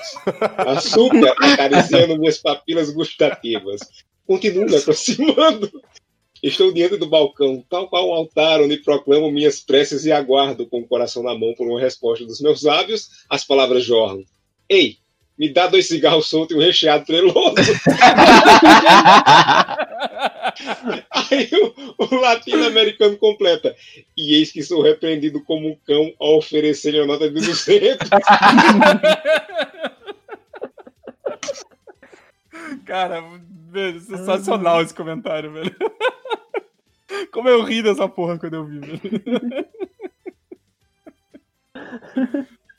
Açúcar 0.57 1.35
acariciando 1.39 2.17
minhas 2.17 2.37
papilas 2.37 2.89
gustativas. 2.89 3.81
Continuo 4.25 4.65
me 4.65 4.77
aproximando. 4.77 5.71
Estou 6.45 6.71
diante 6.71 6.95
do 6.95 7.07
balcão, 7.07 7.65
tal 7.67 7.87
qual 7.87 8.07
um 8.07 8.13
altar 8.13 8.61
onde 8.61 8.77
proclamo 8.77 9.31
minhas 9.31 9.59
preces 9.59 10.05
e 10.05 10.11
aguardo 10.11 10.67
com 10.67 10.81
o 10.81 10.87
coração 10.87 11.23
na 11.23 11.33
mão 11.33 11.55
por 11.55 11.67
uma 11.67 11.81
resposta 11.81 12.23
dos 12.23 12.39
meus 12.39 12.61
lábios. 12.61 13.09
As 13.27 13.43
palavras 13.43 13.83
jorram. 13.83 14.23
Ei, 14.69 14.97
me 15.35 15.51
dá 15.51 15.65
dois 15.65 15.87
cigarros 15.87 16.27
soltos 16.27 16.55
e 16.55 16.59
um 16.59 16.61
recheado 16.61 17.03
treloso. 17.03 17.55
Aí 21.09 21.49
o, 21.51 21.73
o 21.97 22.15
latino-americano 22.15 23.17
completa. 23.17 23.75
E 24.15 24.35
eis 24.35 24.51
que 24.51 24.61
sou 24.61 24.83
repreendido 24.83 25.43
como 25.43 25.67
um 25.67 25.75
cão 25.83 26.13
ao 26.19 26.37
oferecer-lhe 26.37 26.99
a 26.99 27.07
nota 27.07 27.27
de 27.27 27.43
200. 27.43 28.07
Cara, 32.85 33.23
velho, 33.69 33.99
sensacional 33.99 34.81
esse 34.81 34.93
comentário, 34.93 35.51
velho. 35.51 35.75
Como 37.31 37.49
eu 37.49 37.63
ri 37.63 37.81
dessa 37.81 38.07
porra 38.07 38.37
quando 38.37 38.55
eu 38.55 38.65
vi, 38.65 38.79
velho. 38.79 39.01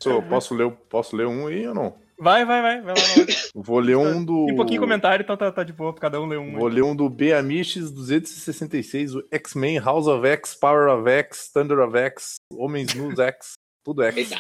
Posso, 0.07 0.11
eu 0.11 0.23
posso, 0.23 0.55
ler, 0.55 0.71
posso 0.89 1.17
ler 1.17 1.27
um 1.27 1.47
aí 1.47 1.67
ou 1.67 1.75
não? 1.75 1.95
Vai, 2.19 2.45
vai, 2.45 2.63
vai. 2.63 2.81
vai 2.81 2.95
lá, 2.95 3.03
vai. 3.15 3.27
Vou 3.55 3.79
ler 3.79 3.97
um 3.97 4.25
do. 4.25 4.47
Tem 4.47 4.57
pouquinho 4.57 4.81
comentário, 4.81 5.23
então 5.23 5.37
tá, 5.37 5.51
tá 5.51 5.65
de 5.65 5.73
boa, 5.73 5.95
cada 5.95 6.21
um 6.21 6.27
ler 6.27 6.39
um. 6.39 6.59
Vou 6.59 6.69
ler 6.69 6.83
um 6.83 6.95
do 6.95 7.09
Beamiches 7.11 7.91
266, 7.91 9.17
o 9.17 9.25
X-Men, 9.31 9.79
House 9.79 10.07
of 10.07 10.27
X, 10.27 10.55
Power 10.55 10.89
of 10.89 11.09
X, 11.09 11.51
Thunder 11.53 11.81
of 11.81 11.97
X, 11.97 12.37
Homens 12.53 12.95
Nus 12.95 13.19
X, 13.19 13.55
tudo 13.85 14.03
X. 14.03 14.31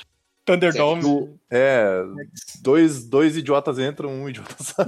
Thunderdome. 0.46 1.02
Do- 1.02 1.38
é, 1.50 2.02
dois, 2.62 3.04
dois 3.04 3.36
idiotas 3.36 3.78
entram, 3.78 4.08
um 4.10 4.28
idiota 4.28 4.54
sai. 4.62 4.86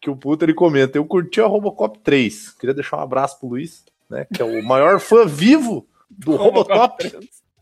que 0.00 0.10
o 0.10 0.16
puto 0.16 0.44
ele 0.44 0.54
comenta. 0.54 0.98
Eu 0.98 1.04
curti 1.04 1.40
a 1.40 1.46
Robocop 1.46 1.98
3. 2.00 2.50
Queria 2.58 2.74
deixar 2.74 2.96
um 2.96 3.02
abraço 3.02 3.38
pro 3.38 3.48
Luiz, 3.48 3.84
né? 4.10 4.26
Que 4.34 4.42
é 4.42 4.44
o 4.44 4.62
maior 4.64 4.98
fã 4.98 5.24
vivo 5.26 5.86
do 6.10 6.34
Robocop. 6.36 7.04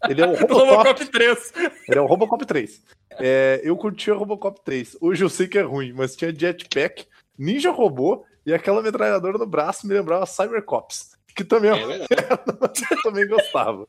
Ele 0.09 0.20
é 0.22 0.26
o 0.26 0.34
Robocop. 0.34 0.52
Robocop 0.55 1.05
3. 1.06 1.52
Ele 1.89 1.98
é 1.98 2.01
o 2.01 2.06
Robocop 2.06 2.47
3. 2.47 2.82
É, 3.20 3.60
eu 3.62 3.76
curti 3.76 4.10
a 4.10 4.14
Robocop 4.14 4.60
3. 4.64 4.97
Hoje 5.01 5.24
eu 5.24 5.28
sei 5.28 5.47
que 5.47 5.59
é 5.59 5.62
ruim, 5.62 5.93
mas 5.93 6.16
tinha 6.16 6.34
jetpack, 6.34 7.06
ninja 7.39 7.70
robô 7.70 8.24
e 8.47 8.52
aquela 8.55 8.82
metralhadora 8.82 9.36
no 9.39 9.47
braço 9.47 9.86
me 9.86 9.94
lembrava 9.94 10.26
Cybercops. 10.26 11.12
Que 11.34 11.44
também 11.44 11.70
é 11.70 11.74
É 11.74 12.32
eu 12.93 13.02
também 13.02 13.26
gostava. 13.26 13.86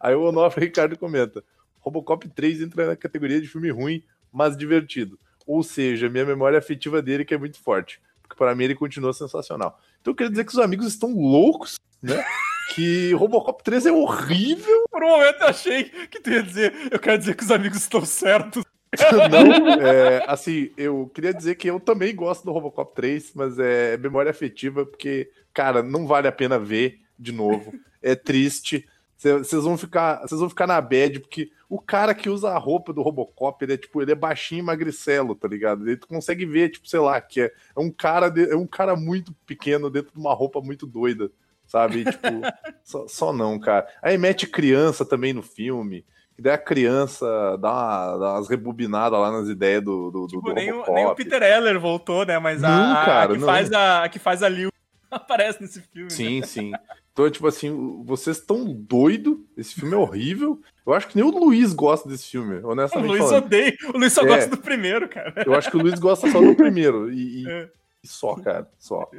Aí 0.00 0.14
o 0.14 0.22
Onofre 0.28 0.64
Ricardo 0.66 0.96
comenta: 0.96 1.42
Robocop 1.88 2.28
3 2.28 2.62
entra 2.62 2.86
na 2.86 2.96
categoria 2.96 3.40
de 3.40 3.48
filme 3.48 3.70
ruim, 3.70 4.02
mas 4.32 4.56
divertido. 4.56 5.18
Ou 5.46 5.62
seja, 5.62 6.10
minha 6.10 6.26
memória 6.26 6.58
afetiva 6.58 7.00
dele 7.00 7.24
que 7.24 7.34
é 7.34 7.38
muito 7.38 7.58
forte. 7.58 8.00
Porque 8.20 8.36
para 8.36 8.54
mim 8.54 8.64
ele 8.64 8.74
continua 8.74 9.14
sensacional. 9.14 9.80
Então 10.00 10.12
eu 10.12 10.14
queria 10.14 10.30
dizer 10.30 10.44
que 10.44 10.52
os 10.52 10.58
amigos 10.58 10.86
estão 10.86 11.14
loucos, 11.14 11.76
né? 12.02 12.22
Que 12.74 13.14
Robocop 13.14 13.64
3 13.64 13.86
é 13.86 13.92
horrível. 13.92 14.84
Por 14.90 15.02
um 15.02 15.08
momento 15.08 15.40
eu 15.40 15.46
achei 15.46 15.84
que 15.84 16.20
tu 16.20 16.28
ia 16.28 16.42
dizer, 16.42 16.74
eu 16.90 16.98
quero 16.98 17.16
dizer 17.16 17.34
que 17.34 17.42
os 17.42 17.50
amigos 17.50 17.78
estão 17.78 18.04
certos. 18.04 18.62
Não, 19.30 19.80
é, 19.80 20.22
assim, 20.26 20.70
eu 20.76 21.10
queria 21.14 21.32
dizer 21.32 21.54
que 21.54 21.68
eu 21.68 21.80
também 21.80 22.14
gosto 22.14 22.44
do 22.44 22.52
Robocop 22.52 22.94
3, 22.94 23.32
mas 23.34 23.58
é 23.58 23.96
memória 23.96 24.30
afetiva, 24.30 24.84
porque, 24.84 25.30
cara, 25.52 25.82
não 25.82 26.06
vale 26.06 26.28
a 26.28 26.32
pena 26.32 26.58
ver 26.58 27.00
de 27.18 27.32
novo. 27.32 27.72
É 28.02 28.14
triste. 28.14 28.86
Vocês 29.18 29.64
vão 29.64 29.76
ficar, 29.76 30.20
vocês 30.20 30.40
vão 30.40 30.48
ficar 30.48 30.66
na 30.68 30.80
bad, 30.80 31.18
porque 31.18 31.50
o 31.68 31.80
cara 31.80 32.14
que 32.14 32.30
usa 32.30 32.50
a 32.50 32.56
roupa 32.58 32.92
do 32.92 33.02
Robocop, 33.02 33.62
ele 33.64 33.72
é 33.74 33.76
tipo, 33.76 34.00
ele 34.00 34.12
é 34.12 34.14
baixinho 34.14 34.60
e 34.60 34.62
magricelo, 34.62 35.34
tá 35.34 35.48
ligado? 35.48 35.84
Ele 35.84 35.96
tu 35.96 36.06
consegue 36.06 36.46
ver, 36.46 36.68
tipo, 36.70 36.88
sei 36.88 37.00
lá, 37.00 37.20
que 37.20 37.40
é, 37.40 37.52
é 37.76 37.80
um 37.80 37.90
cara 37.90 38.28
de- 38.28 38.48
é 38.48 38.54
um 38.56 38.66
cara 38.66 38.94
muito 38.94 39.34
pequeno 39.44 39.90
dentro 39.90 40.12
de 40.14 40.18
uma 40.20 40.32
roupa 40.32 40.60
muito 40.60 40.86
doida, 40.86 41.30
sabe? 41.66 42.02
E, 42.02 42.04
tipo, 42.04 42.22
só, 42.84 43.08
só 43.08 43.32
não, 43.32 43.58
cara. 43.58 43.88
Aí 44.00 44.16
mete 44.16 44.46
criança 44.46 45.04
também 45.04 45.32
no 45.32 45.42
filme. 45.42 46.06
E 46.38 46.40
daí 46.42 46.52
a 46.54 46.58
criança 46.58 47.26
dá, 47.60 47.72
uma- 47.72 48.16
dá 48.18 48.32
umas 48.34 48.48
rebobinadas 48.48 49.18
lá 49.18 49.32
nas 49.32 49.48
ideias 49.48 49.82
do, 49.82 50.12
do, 50.12 50.26
Tipo, 50.28 50.42
do 50.42 50.54
nem, 50.54 50.70
o, 50.72 50.84
nem 50.94 51.06
o 51.06 51.14
Peter 51.16 51.42
Eller 51.42 51.80
voltou, 51.80 52.24
né? 52.24 52.38
Mas 52.38 52.62
a, 52.62 52.68
Não, 52.68 52.94
a- 52.94 53.02
a 53.02 53.04
cara, 53.04 53.32
que 53.32 53.38
não. 53.40 53.46
faz 53.48 53.72
a, 53.72 54.04
a 54.04 54.08
que 54.08 54.20
faz 54.20 54.44
a 54.44 54.48
Liu 54.48 54.70
aparece 55.10 55.60
nesse 55.60 55.80
filme. 55.82 56.04
né? 56.04 56.10
Sim, 56.10 56.42
sim. 56.44 56.72
Então, 57.18 57.28
tipo 57.32 57.48
assim, 57.48 58.04
vocês 58.04 58.36
estão 58.36 58.64
doido. 58.72 59.44
Esse 59.56 59.74
filme 59.74 59.92
é 59.92 59.96
horrível. 59.98 60.60
Eu 60.86 60.92
acho 60.94 61.08
que 61.08 61.16
nem 61.16 61.24
o 61.24 61.30
Luiz 61.36 61.72
gosta 61.72 62.08
desse 62.08 62.28
filme, 62.30 62.60
O 62.60 62.68
honestamente 62.68 63.08
Luiz 63.10 63.24
falando. 63.24 63.44
odeia. 63.46 63.76
O 63.92 63.98
Luiz 63.98 64.12
só 64.12 64.22
É. 64.22 64.26
gosta 64.26 64.50
do 64.50 64.56
primeiro, 64.58 65.08
cara. 65.08 65.42
Eu 65.44 65.52
acho 65.54 65.68
que 65.68 65.76
o 65.76 65.80
Luiz 65.80 65.98
gosta 65.98 66.30
só 66.30 66.40
do 66.40 66.54
primeiro. 66.54 67.10
E, 67.12 67.42
e- 67.42 67.48
É. 67.50 67.68
e 68.04 68.06
só, 68.06 68.36
cara. 68.36 68.70
Só. 68.78 69.10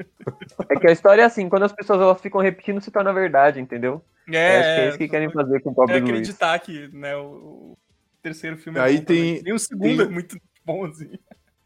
É 0.69 0.75
que 0.79 0.87
a 0.87 0.91
história 0.93 1.23
é 1.23 1.25
assim, 1.25 1.49
quando 1.49 1.63
as 1.63 1.73
pessoas 1.73 1.99
elas 1.99 2.21
ficam 2.21 2.39
repetindo, 2.39 2.79
se 2.79 2.89
torna 2.89 3.11
verdade, 3.11 3.59
entendeu? 3.59 4.01
É, 4.31 4.59
Acho 4.59 4.63
que 4.75 4.79
é 4.81 4.87
isso 4.89 4.97
que 4.97 5.07
querem 5.09 5.29
fazer 5.31 5.59
com 5.61 5.71
o 5.71 5.75
pobre 5.75 5.97
é 5.97 5.99
Luiz. 5.99 6.09
acreditar 6.11 6.57
que 6.59 6.87
né, 6.95 7.17
o, 7.17 7.73
o 7.73 7.77
terceiro 8.23 8.55
filme 8.57 8.79
Aí 8.79 8.95
é 8.95 8.99
bom 8.99 9.03
também. 9.05 9.33
tem- 9.35 9.43
Nem 9.43 9.53
o 9.53 9.59
segundo 9.59 9.81
tem- 9.97 10.01
é 10.05 10.09
muito 10.09 10.37
bom, 10.65 10.85
assim. 10.85 11.09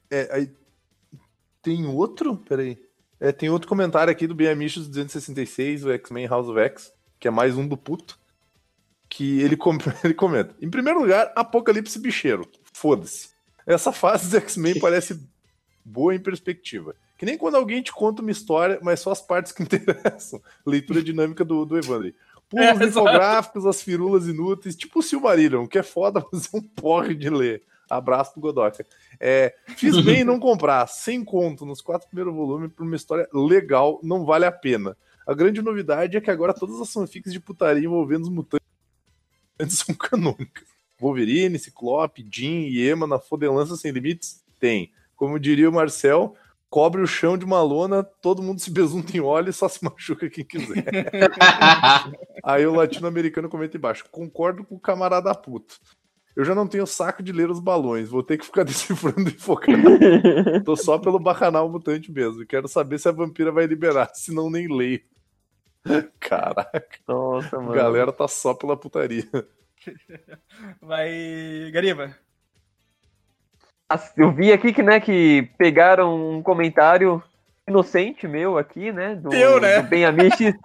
É, 0.09 0.29
aí 0.31 0.49
tem 1.61 1.85
outro? 1.85 2.37
Peraí. 2.37 2.81
É, 3.23 3.31
tem 3.31 3.49
outro 3.49 3.69
comentário 3.69 4.11
aqui 4.11 4.27
do 4.27 4.35
Biamichos 4.35 4.85
266, 4.85 5.85
o 5.85 5.91
X-Men 5.91 6.27
House 6.27 6.49
of 6.49 6.59
X, 6.59 6.91
que 7.17 7.25
é 7.25 7.31
mais 7.31 7.55
um 7.57 7.65
do 7.65 7.77
puto. 7.77 8.19
Que 9.07 9.39
ele, 9.41 9.55
com- 9.55 9.77
ele 10.03 10.13
comenta: 10.13 10.53
Em 10.61 10.69
primeiro 10.69 10.99
lugar, 10.99 11.31
Apocalipse 11.33 11.97
Bicheiro. 11.99 12.45
Foda-se. 12.73 13.29
Essa 13.65 13.93
fase 13.93 14.29
do 14.29 14.35
X-Men 14.35 14.77
parece 14.77 15.25
boa 15.85 16.13
em 16.13 16.19
perspectiva. 16.19 16.93
Que 17.17 17.25
nem 17.25 17.37
quando 17.37 17.55
alguém 17.55 17.81
te 17.81 17.93
conta 17.93 18.21
uma 18.21 18.29
história, 18.31 18.77
mas 18.81 18.99
só 18.99 19.11
as 19.13 19.21
partes 19.21 19.53
que 19.53 19.63
interessam. 19.63 20.41
Leitura 20.65 21.01
dinâmica 21.01 21.45
do, 21.45 21.63
do 21.65 21.77
Evandro. 21.77 22.13
Pulos 22.49 22.65
É, 22.81 22.85
infográficos, 22.85 23.65
as 23.65 23.81
firulas 23.81 24.27
inúteis, 24.27 24.75
tipo 24.75 24.99
o 24.99 25.01
Silmarillion, 25.01 25.65
que 25.65 25.77
é 25.77 25.83
foda, 25.83 26.25
mas 26.29 26.53
é 26.53 26.57
um 26.57 26.61
porre 26.61 27.15
de 27.15 27.29
ler. 27.29 27.63
Abraço 27.89 28.33
pro 28.33 28.41
Godoka. 28.41 28.85
É, 29.19 29.55
fiz 29.77 29.99
bem 30.01 30.21
em 30.21 30.23
não 30.23 30.39
comprar, 30.39 30.87
sem 30.87 31.23
conto, 31.23 31.65
nos 31.65 31.81
quatro 31.81 32.07
primeiros 32.07 32.33
volumes, 32.33 32.71
por 32.71 32.85
uma 32.85 32.95
história 32.95 33.27
legal, 33.33 33.99
não 34.03 34.25
vale 34.25 34.45
a 34.45 34.51
pena. 34.51 34.97
A 35.25 35.33
grande 35.33 35.61
novidade 35.61 36.17
é 36.17 36.21
que 36.21 36.31
agora 36.31 36.53
todas 36.53 36.79
as 36.81 36.91
fanfics 36.91 37.31
de 37.31 37.39
putaria 37.39 37.85
envolvendo 37.85 38.23
os 38.23 38.29
mutantes 38.29 38.67
são 39.69 39.95
canônicas. 39.95 40.67
Wolverine, 40.99 41.59
Ciclope, 41.59 42.25
Jean 42.31 42.67
e 42.67 42.89
Emma 42.89 43.05
na 43.05 43.19
fodelança 43.19 43.75
sem 43.75 43.91
limites? 43.91 44.43
Tem. 44.59 44.91
Como 45.15 45.39
diria 45.39 45.69
o 45.69 45.73
Marcel, 45.73 46.35
cobre 46.69 47.01
o 47.01 47.07
chão 47.07 47.37
de 47.37 47.45
uma 47.45 47.61
lona, 47.61 48.03
todo 48.03 48.41
mundo 48.41 48.59
se 48.59 48.71
besunta 48.71 49.15
em 49.15 49.19
óleo 49.19 49.49
e 49.49 49.53
só 49.53 49.67
se 49.67 49.83
machuca 49.83 50.29
quem 50.29 50.43
quiser. 50.43 50.83
Aí 52.43 52.65
o 52.65 52.73
latino-americano 52.73 53.49
comenta 53.49 53.77
embaixo: 53.77 54.05
concordo 54.11 54.63
com 54.63 54.75
o 54.75 54.79
camarada 54.79 55.33
puto. 55.35 55.79
Eu 56.35 56.43
já 56.43 56.55
não 56.55 56.67
tenho 56.67 56.87
saco 56.87 57.21
de 57.21 57.31
ler 57.31 57.49
os 57.51 57.59
balões, 57.59 58.09
vou 58.09 58.23
ter 58.23 58.37
que 58.37 58.45
ficar 58.45 58.63
decifrando 58.65 59.29
e 59.29 59.37
focando. 59.37 59.89
Tô 60.65 60.75
só 60.75 60.97
pelo 60.97 61.19
bacanal 61.19 61.69
mutante 61.69 62.11
mesmo. 62.11 62.45
Quero 62.45 62.67
saber 62.67 62.97
se 62.99 63.07
a 63.07 63.11
vampira 63.11 63.51
vai 63.51 63.65
liberar, 63.67 64.09
senão 64.15 64.49
nem 64.49 64.67
leio. 64.67 65.01
Caraca, 66.19 66.87
Nossa, 67.07 67.57
a 67.57 67.59
mano. 67.59 67.73
galera 67.73 68.11
tá 68.11 68.27
só 68.27 68.53
pela 68.53 68.77
putaria. 68.77 69.27
Vai. 70.81 71.69
Gariba. 71.73 72.15
As- 73.89 74.13
Eu 74.17 74.31
vi 74.31 74.51
aqui 74.51 74.71
que, 74.73 74.81
né, 74.81 74.99
que 74.99 75.49
pegaram 75.57 76.37
um 76.37 76.41
comentário 76.41 77.21
inocente 77.67 78.27
meu 78.27 78.57
aqui, 78.57 78.91
né? 78.91 79.15
Do, 79.15 79.29
Teu, 79.29 79.59
né? 79.59 79.81
do 79.81 79.89
Ben 79.89 80.05
Amiches, 80.05 80.55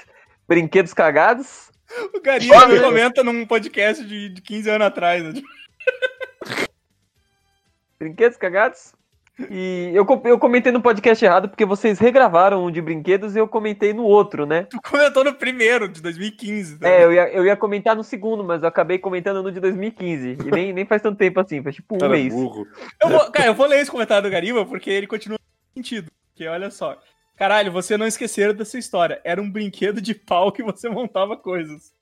Brinquedos 0.47 0.95
Cagados. 0.95 1.71
O 2.15 2.21
Gariba 2.21 2.69
me 2.69 2.81
comenta 2.81 3.25
num 3.25 3.47
podcast 3.47 4.05
de, 4.05 4.29
de 4.29 4.43
15 4.43 4.71
anos 4.71 4.87
atrás. 4.87 5.23
né? 5.25 5.41
Brinquedos 7.99 8.37
Cagados. 8.37 8.93
E 9.51 9.93
eu, 9.95 10.05
eu 10.25 10.37
comentei 10.37 10.73
no 10.73 10.83
podcast 10.83 11.25
errado 11.25 11.49
porque 11.49 11.65
vocês 11.65 12.01
regravaram 12.01 12.65
um 12.65 12.73
de 12.73 12.83
brinquedos 12.83 13.37
e 13.37 13.39
eu 13.39 13.47
comentei 13.47 13.93
no 13.93 14.03
outro, 14.03 14.45
né? 14.45 14.65
Tu 14.65 14.81
comentou 14.83 15.23
no 15.23 15.33
primeiro, 15.33 15.89
de 15.89 16.03
2015. 16.03 16.81
tá? 16.81 16.89
É, 16.89 17.05
eu 17.05 17.13
ia, 17.13 17.29
eu 17.33 17.47
ia 17.47 17.57
comentar 17.57 17.95
no 17.95 18.03
segundo, 18.03 18.43
mas 18.43 18.63
eu 18.63 18.69
acabei 18.69 18.99
comentando 18.99 19.41
no 19.41 19.53
de 19.53 19.61
2015. 19.61 20.39
E 20.45 20.51
nem, 20.51 20.73
nem 20.73 20.85
faz 20.85 21.03
tanto 21.03 21.19
tempo 21.19 21.39
assim, 21.39 21.63
faz 21.63 21.77
tipo 21.77 21.95
um 21.95 21.99
Cara 21.99 22.11
mês. 22.13 22.35
burro. 22.35 22.67
Eu 23.01 23.09
vou, 23.11 23.31
cara, 23.31 23.47
eu 23.51 23.55
vou 23.55 23.67
ler 23.67 23.79
esse 23.81 23.91
comentário 23.91 24.29
do 24.29 24.33
Gariba 24.33 24.67
porque 24.67 24.91
ele 24.91 25.07
continua 25.07 25.39
no 25.39 25.81
sentido. 25.83 26.11
Porque 26.33 26.49
olha 26.49 26.69
só. 26.69 26.99
Caralho, 27.39 27.71
você 27.73 27.97
não 27.97 28.07
esqueceram 28.07 28.53
dessa 28.55 28.79
história. 28.79 29.21
Era 29.25 29.41
um 29.41 29.51
brinquedo 29.51 30.01
de 30.01 30.15
pau 30.15 30.51
que 30.51 30.63
você 30.63 30.89
montava 30.89 31.37
coisas. 31.37 31.97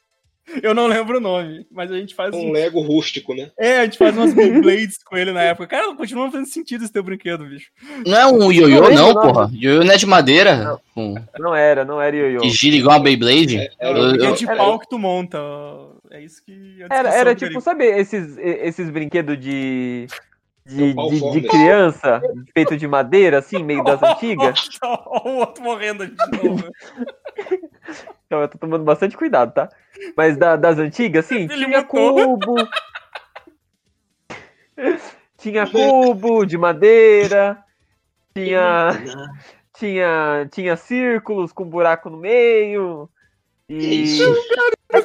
Eu 0.63 0.73
não 0.75 0.87
lembro 0.87 1.19
o 1.19 1.21
nome, 1.21 1.67
mas 1.73 1.91
a 1.91 1.97
gente 1.99 2.15
faz 2.15 2.33
Um 2.33 2.39
um. 2.51 2.53
Lego 2.53 2.81
rústico, 2.81 3.35
né? 3.35 3.51
É, 3.59 3.79
a 3.81 3.85
gente 3.85 3.99
faz 3.99 4.17
umas 4.17 4.33
Beyblades 4.33 5.03
com 5.03 5.17
ele 5.17 5.33
na 5.33 5.43
época. 5.43 5.67
Cara, 5.67 5.93
continua 5.97 6.31
fazendo 6.31 6.47
sentido 6.47 6.85
esse 6.85 6.93
teu 6.93 7.03
brinquedo, 7.03 7.45
bicho. 7.45 7.69
Não 8.07 8.17
é 8.17 8.27
um 8.29 8.39
Não 8.39 8.53
ioiô, 8.53 8.89
não, 8.91 9.11
o 9.11 9.15
nome. 9.15 9.33
porra. 9.33 9.51
Ioiô 9.53 9.83
não 9.83 9.93
é 9.93 9.97
de 9.97 10.07
madeira. 10.07 10.79
com- 10.95 11.17
Não 11.37 11.53
era, 11.55 11.85
não 11.85 12.01
era 12.01 12.15
ioiô. 12.15 12.41
Que 12.43 12.51
gira 12.51 12.77
igual 12.77 12.97
uma 12.97 13.03
Beyblade. 13.03 13.59
É, 13.59 13.71
Era 13.81 13.99
Eu- 13.99 14.03
um 14.03 14.07
eu- 14.07 14.11
brinquedo 14.13 14.37
de 14.39 14.45
era- 14.49 14.57
pau 14.57 14.79
que 14.79 14.89
tu 14.89 14.99
monta. 15.01 15.39
É 16.13 16.23
isso 16.23 16.41
que. 16.45 16.79
a 16.89 16.95
Era, 16.95 17.09
era 17.13 17.35
tipo, 17.35 17.61
sabe 17.61 17.85
esses, 17.85 18.39
esses 18.39 18.89
brinquedos 18.89 19.37
de. 19.41 20.07
De, 20.67 20.93
de, 20.95 21.31
de 21.31 21.49
criança, 21.49 22.21
feito 22.53 22.77
de 22.77 22.89
madeira, 22.89 23.39
assim, 23.39 23.63
meio 23.63 23.85
das 23.85 24.03
antigas? 24.03 24.69
Olha 24.83 25.23
o 25.25 25.37
outro 25.39 25.63
morrendo 25.63 26.07
de 26.07 26.17
novo. 26.43 26.65
Então, 28.27 28.41
eu 28.41 28.49
tô 28.49 28.59
tomando 28.59 28.83
bastante 28.83 29.17
cuidado, 29.17 29.53
tá? 29.55 29.69
Mas 30.17 30.37
da- 30.37 30.57
das 30.57 30.79
antigas, 30.79 31.25
assim, 31.25 31.43
Ele 31.43 31.67
tinha 31.67 31.79
mutou. 31.83 32.37
cubo. 32.39 32.57
tinha 35.39 35.65
cubo 35.71 36.45
de 36.45 36.59
madeira. 36.59 37.63
Tinha. 38.35 38.89
Tinha, 39.79 40.49
tinha 40.51 40.77
círculos 40.77 41.53
com 41.53 41.65
buraco 41.65 42.11
no 42.11 42.17
meio. 42.17 43.09
E. 43.69 44.03
Isso. 44.03 44.35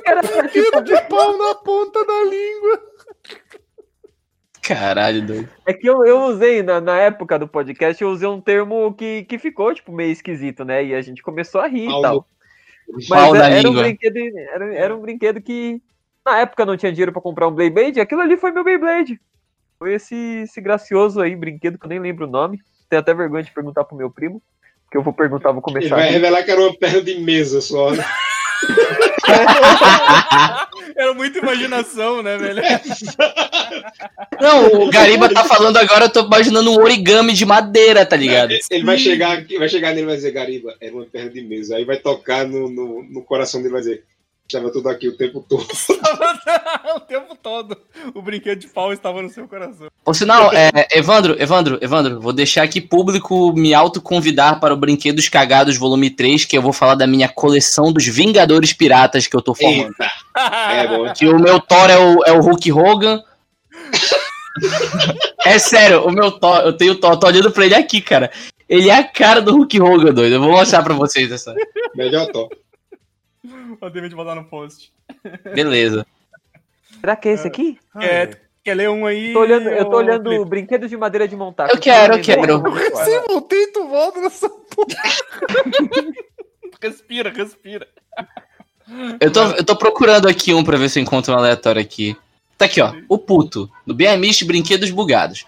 Era, 0.03 0.21
tipo, 0.47 0.81
de 0.81 0.99
pau 1.03 1.37
na 1.37 1.53
ponta 1.55 2.03
da 2.03 2.23
língua. 2.23 2.81
Caralho, 4.75 5.25
doido. 5.25 5.49
É 5.65 5.73
que 5.73 5.87
eu, 5.87 6.05
eu 6.05 6.23
usei, 6.25 6.63
na, 6.63 6.79
na 6.79 6.97
época 6.97 7.37
do 7.37 7.47
podcast, 7.47 8.01
eu 8.01 8.09
usei 8.09 8.27
um 8.27 8.39
termo 8.39 8.93
que, 8.93 9.23
que 9.23 9.37
ficou, 9.37 9.73
tipo, 9.73 9.91
meio 9.91 10.11
esquisito, 10.11 10.63
né? 10.63 10.83
E 10.85 10.93
a 10.95 11.01
gente 11.01 11.21
começou 11.21 11.61
a 11.61 11.67
rir 11.67 11.85
e 11.85 11.89
Pau 11.89 12.01
tal. 12.01 12.27
Mas 12.93 13.07
Pau 13.07 13.35
era, 13.35 13.49
era 13.49 13.69
um 13.69 13.73
brinquedo, 13.73 14.17
era, 14.53 14.75
era 14.75 14.95
um 14.95 15.01
brinquedo 15.01 15.41
que, 15.41 15.81
Na 16.25 16.39
época 16.39 16.65
não 16.65 16.77
tinha 16.77 16.91
dinheiro 16.91 17.11
pra 17.11 17.21
comprar 17.21 17.47
um 17.47 17.51
Beyblade, 17.51 17.99
aquilo 17.99 18.21
ali 18.21 18.37
foi 18.37 18.51
meu 18.51 18.63
Beyblade. 18.63 19.19
Foi 19.77 19.93
esse, 19.93 20.15
esse 20.43 20.61
gracioso 20.61 21.19
aí, 21.21 21.35
brinquedo 21.35 21.77
que 21.77 21.85
eu 21.85 21.89
nem 21.89 21.99
lembro 21.99 22.27
o 22.27 22.29
nome. 22.29 22.59
Tenho 22.89 23.01
até 23.01 23.13
vergonha 23.13 23.43
de 23.43 23.51
perguntar 23.51 23.83
pro 23.83 23.97
meu 23.97 24.11
primo. 24.11 24.41
Que 24.91 24.97
eu 24.97 25.01
vou 25.01 25.13
perguntar, 25.13 25.51
vou 25.51 25.63
Ele 25.67 25.73
começar. 25.73 25.95
vai 25.95 26.03
aqui. 26.05 26.13
revelar 26.13 26.43
que 26.43 26.51
era 26.51 26.61
uma 26.61 26.77
perna 26.77 27.01
de 27.01 27.19
mesa 27.19 27.61
só, 27.61 27.91
né? 27.91 28.03
Era 30.95 31.13
muita 31.13 31.39
imaginação, 31.39 32.21
né, 32.21 32.37
velho? 32.37 32.61
Não, 34.39 34.83
o 34.83 34.89
Gariba 34.89 35.29
tá 35.29 35.43
falando 35.43 35.77
agora, 35.77 36.05
eu 36.05 36.09
tô 36.09 36.25
imaginando 36.25 36.71
um 36.71 36.79
origami 36.81 37.33
de 37.33 37.45
madeira, 37.45 38.05
tá 38.05 38.15
ligado? 38.15 38.53
Ele 38.69 38.85
vai 38.85 38.97
chegar 38.97 39.37
aqui, 39.37 39.57
vai 39.57 39.69
chegar 39.69 39.89
nele 39.89 40.01
e 40.01 40.05
vai 40.05 40.15
dizer, 40.15 40.31
Gariba, 40.31 40.75
era 40.81 40.93
uma 40.93 41.05
perna 41.05 41.29
de 41.29 41.41
mesa. 41.41 41.75
Aí 41.77 41.85
vai 41.85 41.97
tocar 41.97 42.45
no, 42.47 42.69
no, 42.69 43.03
no 43.03 43.21
coração 43.21 43.61
dele 43.61 43.71
e 43.71 43.73
vai 43.73 43.81
dizer, 43.81 44.03
estava 44.57 44.71
tudo 44.71 44.89
aqui 44.89 45.07
o 45.07 45.15
tempo 45.15 45.43
todo. 45.47 45.65
o 46.95 46.99
tempo 46.99 47.35
todo. 47.41 47.77
O 48.13 48.21
brinquedo 48.21 48.59
de 48.59 48.67
pau 48.67 48.91
estava 48.91 49.21
no 49.21 49.29
seu 49.29 49.47
coração. 49.47 49.87
Por 50.03 50.15
sinal, 50.15 50.51
é, 50.53 50.69
Evandro, 50.91 51.41
Evandro, 51.41 51.79
Evandro, 51.81 52.19
vou 52.19 52.33
deixar 52.33 52.63
aqui 52.63 52.81
público 52.81 53.53
me 53.53 53.73
autoconvidar 53.73 54.59
para 54.59 54.73
o 54.73 54.77
Brinquedos 54.77 55.29
Cagados 55.29 55.77
Volume 55.77 56.09
3, 56.09 56.45
que 56.45 56.57
eu 56.57 56.61
vou 56.61 56.73
falar 56.73 56.95
da 56.95 57.07
minha 57.07 57.29
coleção 57.29 57.93
dos 57.93 58.05
Vingadores 58.05 58.73
Piratas 58.73 59.27
que 59.27 59.35
eu 59.35 59.41
tô 59.41 59.55
formando. 59.55 59.93
Eita! 59.99 60.11
É 60.71 60.87
bom. 60.87 61.13
Que 61.13 61.27
o 61.27 61.39
meu 61.39 61.59
Thor 61.59 61.89
é 61.89 61.97
o, 61.97 62.23
é 62.25 62.31
o 62.31 62.41
Hulk 62.41 62.71
Hogan. 62.71 63.23
é 65.45 65.57
sério, 65.59 66.05
o 66.05 66.11
meu 66.11 66.31
Thor, 66.31 66.57
eu 66.61 66.73
tenho 66.73 66.93
o 66.93 66.95
Thor, 66.95 67.17
tô 67.17 67.27
olhando 67.27 67.51
pra 67.51 67.65
ele 67.65 67.75
aqui, 67.75 68.01
cara. 68.01 68.31
Ele 68.67 68.89
é 68.89 68.95
a 68.95 69.03
cara 69.03 69.41
do 69.41 69.51
Hulk 69.51 69.81
Hogan, 69.81 70.13
doido. 70.13 70.33
Eu 70.33 70.39
vou 70.39 70.51
mostrar 70.51 70.81
pra 70.81 70.93
vocês 70.93 71.31
essa. 71.31 71.53
Melhor 71.93 72.27
top. 72.27 72.55
O 73.81 73.89
David 73.89 74.15
botar 74.15 74.35
no 74.35 74.45
post. 74.45 74.93
Beleza. 75.53 76.05
Será 76.99 77.15
que 77.15 77.29
é 77.29 77.33
esse 77.33 77.47
aqui? 77.47 77.79
Quer, 77.99 78.41
quer 78.63 78.75
ler 78.75 78.89
um 78.89 79.05
aí? 79.05 79.33
Tô 79.33 79.39
olhando, 79.39 79.69
eu 79.69 79.85
tô 79.85 79.97
olhando 79.97 80.29
Felipe? 80.29 80.49
brinquedos 80.49 80.89
de 80.89 80.97
madeira 80.97 81.27
de 81.27 81.35
montar. 81.35 81.69
Eu 81.69 81.79
quero, 81.79 82.15
eu 82.15 82.21
quero. 82.21 82.61
Recém 82.61 83.21
voltei, 83.27 83.67
tu 83.67 83.87
volta 83.87 84.21
nessa 84.21 84.49
Respira, 86.81 87.29
respira. 87.31 87.87
Eu 89.19 89.31
tô, 89.31 89.43
eu 89.51 89.63
tô 89.63 89.75
procurando 89.75 90.27
aqui 90.27 90.53
um 90.53 90.63
pra 90.63 90.77
ver 90.77 90.89
se 90.89 90.99
eu 90.99 91.03
encontro 91.03 91.33
um 91.33 91.37
aleatório 91.37 91.81
aqui. 91.81 92.15
Tá 92.57 92.65
aqui, 92.65 92.81
ó. 92.81 92.93
O 93.07 93.17
puto. 93.17 93.71
Do 93.85 93.93
BMX 93.95 94.43
Brinquedos 94.43 94.91
Bugados. 94.91 95.45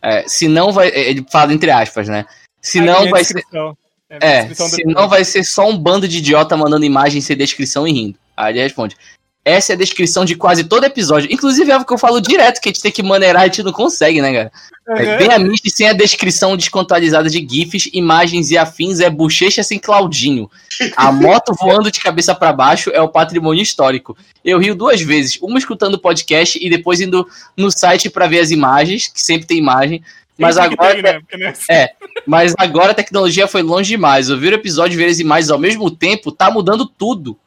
É, 0.00 0.26
se 0.28 0.46
não 0.48 0.72
vai. 0.72 0.88
Ele 0.88 1.24
fala 1.30 1.52
entre 1.52 1.70
aspas, 1.70 2.08
né? 2.08 2.26
Se 2.60 2.80
não 2.80 3.04
é 3.04 3.10
vai 3.10 3.24
ser. 3.24 3.34
descrição. 3.34 3.76
É, 4.20 4.46
É, 4.50 4.54
se 4.54 4.84
não 4.84 5.08
vai 5.08 5.24
ser 5.24 5.44
só 5.44 5.68
um 5.68 5.76
bando 5.76 6.06
de 6.06 6.18
idiota 6.18 6.56
mandando 6.56 6.84
imagem 6.84 7.20
sem 7.20 7.36
descrição 7.36 7.86
e 7.86 7.92
rindo. 7.92 8.18
Aí 8.36 8.52
ele 8.52 8.62
responde. 8.62 8.96
Essa 9.44 9.72
é 9.72 9.74
a 9.74 9.78
descrição 9.78 10.24
de 10.24 10.34
quase 10.34 10.64
todo 10.64 10.84
episódio. 10.84 11.30
Inclusive 11.30 11.70
é 11.70 11.74
algo 11.74 11.86
que 11.86 11.92
eu 11.92 11.98
falo 11.98 12.18
direto, 12.18 12.60
que 12.60 12.70
a 12.70 12.72
gente 12.72 12.80
tem 12.80 12.90
que 12.90 13.02
maneirar, 13.02 13.42
a 13.42 13.44
gente 13.44 13.62
não 13.62 13.72
consegue, 13.72 14.22
né, 14.22 14.32
cara? 14.32 14.52
É, 14.88 15.18
bem 15.18 15.30
a 15.30 15.38
mente 15.38 15.70
sem 15.70 15.86
a 15.86 15.92
descrição 15.92 16.56
descontextualizada 16.56 17.28
de 17.28 17.46
GIFs, 17.46 17.90
imagens 17.92 18.50
e 18.50 18.56
afins 18.56 19.00
é 19.00 19.10
bochecha 19.10 19.62
sem 19.62 19.78
Claudinho. 19.78 20.50
A 20.96 21.12
moto 21.12 21.54
voando 21.60 21.90
de 21.90 22.00
cabeça 22.00 22.34
pra 22.34 22.54
baixo 22.54 22.90
é 22.90 23.02
o 23.02 23.08
patrimônio 23.08 23.62
histórico. 23.62 24.16
Eu 24.42 24.58
rio 24.58 24.74
duas 24.74 25.02
vezes, 25.02 25.38
uma 25.42 25.58
escutando 25.58 25.94
o 25.94 26.00
podcast 26.00 26.58
e 26.62 26.70
depois 26.70 27.02
indo 27.02 27.28
no 27.54 27.70
site 27.70 28.08
pra 28.08 28.26
ver 28.26 28.40
as 28.40 28.50
imagens, 28.50 29.08
que 29.08 29.22
sempre 29.22 29.46
tem 29.46 29.58
imagem. 29.58 30.02
Mas 30.38 30.58
agora, 30.58 31.00
né? 31.00 31.20
Não 31.38 31.46
é 31.70 31.94
mas 32.26 32.54
agora 32.58 32.90
a 32.90 32.94
tecnologia 32.94 33.46
foi 33.46 33.62
longe 33.62 33.90
demais. 33.90 34.30
Ouvir 34.30 34.52
o 34.52 34.56
episódio 34.56 34.94
e 34.94 34.96
ver 34.96 35.10
as 35.10 35.20
imagens 35.20 35.50
ao 35.50 35.58
mesmo 35.58 35.90
tempo 35.90 36.32
tá 36.32 36.50
mudando 36.50 36.86
tudo. 36.86 37.38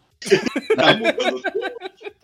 Tá 0.75 0.93
mudando. 0.93 1.41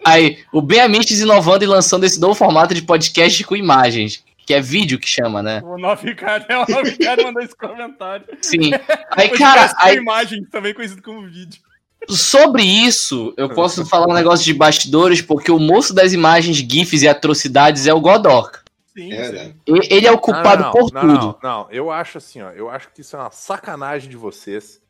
Aí, 0.06 0.40
o 0.52 0.62
Ben 0.62 0.82
Amistes 0.82 1.20
inovando 1.20 1.64
e 1.64 1.68
lançando 1.68 2.04
esse 2.04 2.20
novo 2.20 2.36
formato 2.36 2.74
de 2.74 2.82
podcast 2.82 3.42
com 3.46 3.56
imagens, 3.56 4.24
que 4.46 4.54
é 4.54 4.60
vídeo 4.60 5.00
que 5.00 5.08
chama, 5.08 5.42
né? 5.42 5.62
O 5.64 5.78
Nove 5.78 6.14
Cara, 6.14 6.46
é 6.50 6.58
o 6.58 7.24
mandou 7.24 7.42
esse 7.42 7.56
comentário. 7.56 8.26
Sim. 8.42 8.72
Aí, 9.12 9.30
cara, 9.30 9.70
com 9.70 9.86
aí, 9.86 9.96
imagem, 9.96 10.44
também 10.46 10.74
conhecido 10.74 11.02
como 11.02 11.22
vídeo. 11.28 11.62
sobre 12.10 12.64
isso, 12.64 13.34
eu 13.38 13.50
posso 13.50 13.86
falar 13.86 14.08
um 14.08 14.14
negócio 14.14 14.44
de 14.44 14.54
bastidores, 14.54 15.22
porque 15.22 15.52
o 15.52 15.60
moço 15.60 15.94
das 15.94 16.12
imagens, 16.12 16.58
GIFs 16.58 17.04
e 17.04 17.08
atrocidades 17.08 17.88
é 17.88 17.94
o 17.94 18.02
Godok. 18.02 18.63
Sim, 18.96 19.14
É, 19.14 19.24
sim. 19.26 19.34
né? 19.34 19.56
E- 19.68 19.96
Ele 19.96 20.08
é 20.08 20.12
o 20.12 20.18
culpado 20.20 20.64
não, 20.64 20.72
por 20.72 20.92
não, 20.94 21.02
tudo. 21.02 21.14
Não, 21.14 21.38
não, 21.44 21.68
eu 21.72 21.90
acho 21.92 22.18
assim, 22.18 22.42
ó. 22.42 22.52
Eu 22.52 22.70
acho 22.70 22.90
que 22.92 23.02
isso 23.02 23.16
é 23.16 23.20
uma 23.20 23.32
sacanagem 23.32 24.10
de 24.10 24.18
vocês. 24.18 24.82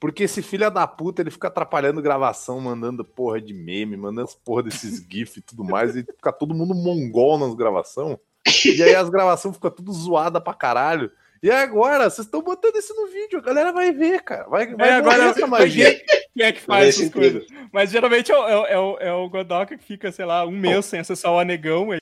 Porque 0.00 0.22
esse 0.22 0.42
filho 0.42 0.70
da 0.70 0.86
puta, 0.86 1.20
ele 1.22 1.30
fica 1.30 1.48
atrapalhando 1.48 2.00
gravação, 2.00 2.60
mandando 2.60 3.04
porra 3.04 3.40
de 3.40 3.52
meme, 3.52 3.96
mandando 3.96 4.28
as 4.28 4.34
porra 4.34 4.62
desses 4.62 5.04
GIF 5.10 5.38
e 5.38 5.42
tudo 5.42 5.64
mais, 5.64 5.96
e 5.96 6.04
fica 6.04 6.32
todo 6.32 6.54
mundo 6.54 6.72
mongol 6.72 7.36
nas 7.36 7.52
gravações. 7.54 8.16
E 8.64 8.80
aí 8.82 8.94
as 8.94 9.10
gravações 9.10 9.56
ficam 9.56 9.70
tudo 9.72 9.92
zoada 9.92 10.40
pra 10.40 10.54
caralho. 10.54 11.10
E 11.42 11.50
agora, 11.50 12.08
vocês 12.08 12.26
estão 12.26 12.42
botando 12.42 12.76
isso 12.76 12.94
no 12.94 13.06
vídeo, 13.08 13.38
a 13.38 13.42
galera 13.42 13.72
vai 13.72 13.90
ver, 13.92 14.22
cara. 14.22 14.48
Vai, 14.48 14.72
vai 14.74 14.88
É, 14.88 14.92
agora 14.94 15.24
essa 15.24 15.46
magia. 15.46 15.94
quem, 16.34 16.44
é 16.44 16.52
que 16.52 16.60
Faz 16.60 16.88
essas 16.90 17.10
coisas? 17.10 17.46
Mas 17.72 17.90
geralmente 17.90 18.30
é 18.32 18.36
o, 18.38 18.48
é, 18.48 18.56
o- 18.56 18.66
é 18.66 18.78
o, 18.78 18.96
é 18.98 19.12
o 19.12 19.28
Godoka 19.28 19.76
que 19.76 19.84
fica, 19.84 20.10
sei 20.12 20.24
lá, 20.24 20.44
um 20.46 20.50
mês 20.52 20.84
sem 20.86 21.00
acessar 21.00 21.32
o 21.32 21.38
Anegão. 21.38 21.90
aí- 21.90 22.00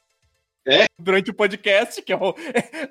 É? 0.67 0.87
Durante 0.99 1.31
o 1.31 1.35
podcast, 1.35 2.03
que 2.03 2.13
é 2.13 2.17
o, 2.17 2.35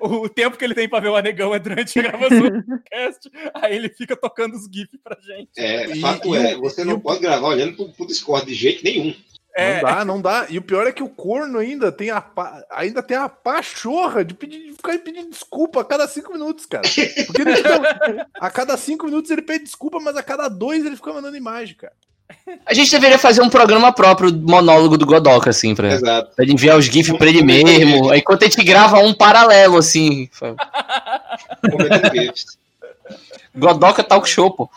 o 0.00 0.28
tempo 0.28 0.56
que 0.56 0.64
ele 0.64 0.74
tem 0.74 0.88
pra 0.88 0.98
ver 1.00 1.08
o 1.08 1.16
Anegão 1.16 1.54
é 1.54 1.58
durante 1.58 1.98
a 1.98 2.02
gravação 2.02 2.40
do 2.50 2.62
podcast. 2.64 3.30
Aí 3.54 3.76
ele 3.76 3.88
fica 3.90 4.16
tocando 4.16 4.54
os 4.56 4.64
GIFs 4.64 4.98
pra 5.04 5.16
gente. 5.20 5.50
É, 5.58 5.90
E- 5.90 6.00
fato 6.00 6.34
e 6.34 6.38
é, 6.38 6.54
você 6.56 6.84
não 6.84 6.94
o- 6.94 7.00
pode 7.00 7.20
gravar 7.20 7.48
olhando 7.48 7.76
pro, 7.76 7.88
pro 7.92 8.06
Discord 8.06 8.46
de 8.46 8.54
jeito 8.54 8.82
nenhum. 8.82 9.14
É, 9.58 9.76
Não 9.76 9.82
dá, 9.88 10.04
não 10.04 10.20
dá. 10.20 10.46
E 10.50 10.58
o 10.58 10.62
pior 10.62 10.86
é 10.86 10.92
que 10.92 11.02
o 11.02 11.08
corno 11.08 11.58
ainda 11.58 11.90
tem 11.90 12.10
a, 12.10 12.20
pa- 12.20 12.62
ainda 12.70 13.02
tem 13.02 13.16
a 13.16 13.26
pachorra 13.26 14.22
de, 14.22 14.34
pedir, 14.34 14.64
de 14.66 14.72
ficar 14.72 14.98
pedindo 14.98 15.30
desculpa 15.30 15.80
a 15.80 15.84
cada 15.84 16.06
cinco 16.06 16.30
minutos, 16.32 16.66
cara. 16.66 16.82
Porque 17.26 17.40
ele 17.42 17.56
fica- 17.56 18.28
a 18.38 18.50
cada 18.50 18.76
cinco 18.76 19.06
minutos 19.06 19.30
ele 19.30 19.40
pede 19.40 19.64
desculpa, 19.64 19.98
mas 19.98 20.14
a 20.14 20.22
cada 20.22 20.48
dois 20.48 20.84
ele 20.84 20.94
fica 20.96 21.10
mandando 21.12 21.38
imagem, 21.38 21.74
cara. 21.74 21.94
A 22.64 22.74
gente 22.74 22.90
deveria 22.90 23.18
fazer 23.18 23.42
um 23.42 23.50
programa 23.50 23.92
próprio, 23.92 24.32
monólogo 24.32 24.96
do 24.96 25.06
Godok, 25.06 25.48
assim, 25.48 25.74
pra, 25.74 25.92
Exato. 25.92 26.34
pra 26.34 26.44
ele 26.44 26.52
enviar 26.52 26.78
os 26.78 26.86
GIFs 26.86 27.16
pra 27.16 27.28
ele 27.28 27.42
mesmo. 27.42 28.10
Aí 28.10 28.20
enquanto 28.20 28.42
a 28.42 28.46
gente 28.46 28.62
grava 28.64 28.98
um 29.00 29.12
paralelo, 29.14 29.76
assim. 29.76 30.28
Godoka 33.54 34.02
Talk 34.04 34.28
Show, 34.28 34.50
pô. 34.50 34.70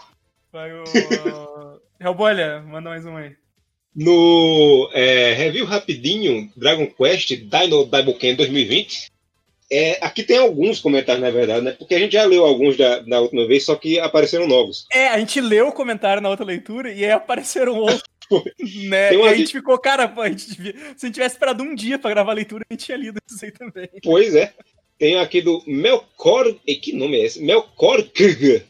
vai 0.52 0.72
o. 0.72 0.84
Hellbolha, 2.00 2.62
manda 2.62 2.90
mais 2.90 3.06
um 3.06 3.18
aí. 3.18 3.36
No 3.96 4.90
é, 4.94 5.34
review 5.34 5.66
rapidinho, 5.66 6.50
Dragon 6.56 6.88
Quest 6.88 7.30
Dino 7.30 7.86
Daiboken 7.86 8.36
2020. 8.36 9.12
É, 9.72 10.04
aqui 10.04 10.24
tem 10.24 10.38
alguns 10.38 10.80
comentários, 10.80 11.24
na 11.24 11.30
verdade, 11.30 11.64
né? 11.64 11.72
Porque 11.78 11.94
a 11.94 12.00
gente 12.00 12.14
já 12.14 12.26
leu 12.26 12.44
alguns 12.46 12.76
da, 12.76 13.00
da 13.00 13.22
última 13.22 13.46
vez, 13.48 13.66
só 13.66 13.76
que 13.76 14.00
apareceram 14.00 14.48
novos. 14.48 14.88
É, 14.92 15.10
a 15.10 15.20
gente 15.20 15.40
leu 15.40 15.68
o 15.68 15.72
comentário 15.72 16.22
na 16.22 16.30
outra 16.30 16.46
leitura 16.46 16.92
e 16.92 17.06
aí 17.06 17.12
apareceram 17.12 17.76
outros. 17.78 18.02
né? 18.90 19.14
E 19.14 19.22
a 19.22 19.34
gente 19.36 19.52
ficou, 19.52 19.78
cara, 19.78 20.08
pô, 20.08 20.22
a 20.22 20.30
gente 20.30 20.50
devia- 20.56 20.74
se 20.74 21.06
a 21.06 21.08
gente 21.08 21.14
tivesse 21.16 21.36
esperado 21.36 21.64
um 21.64 21.76
dia 21.76 22.00
pra 22.00 22.10
gravar 22.10 22.32
a 22.32 22.36
leitura, 22.36 22.64
a 22.70 22.74
gente 22.74 22.86
tinha 22.86 22.98
lido 22.98 23.20
isso 23.30 23.46
aí 23.46 23.52
também. 23.52 23.90
Pois 24.04 24.34
é. 24.36 24.54
Tem 24.98 25.18
aqui 25.18 25.42
do 25.42 25.64
Melkor. 25.66 26.54
e 26.68 26.76
Que 26.76 26.92
nome 26.92 27.18
é 27.20 27.26
esse? 27.26 27.42
Melkor 27.42 28.04
Kg. 28.04 28.64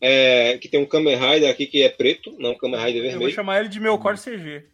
É, 0.00 0.58
que 0.58 0.68
tem 0.68 0.80
um 0.80 0.86
Kamen 0.86 1.16
Rider 1.16 1.50
aqui 1.50 1.66
que 1.66 1.82
é 1.82 1.88
preto, 1.88 2.34
não 2.38 2.54
Kamen 2.54 2.78
Rider 2.78 2.96
Eu 2.96 3.02
vou 3.02 3.10
vermelho. 3.10 3.32
chamar 3.34 3.60
ele 3.60 3.68
de 3.68 3.80
meu 3.80 3.96
Core 3.98 4.18
CG. 4.18 4.64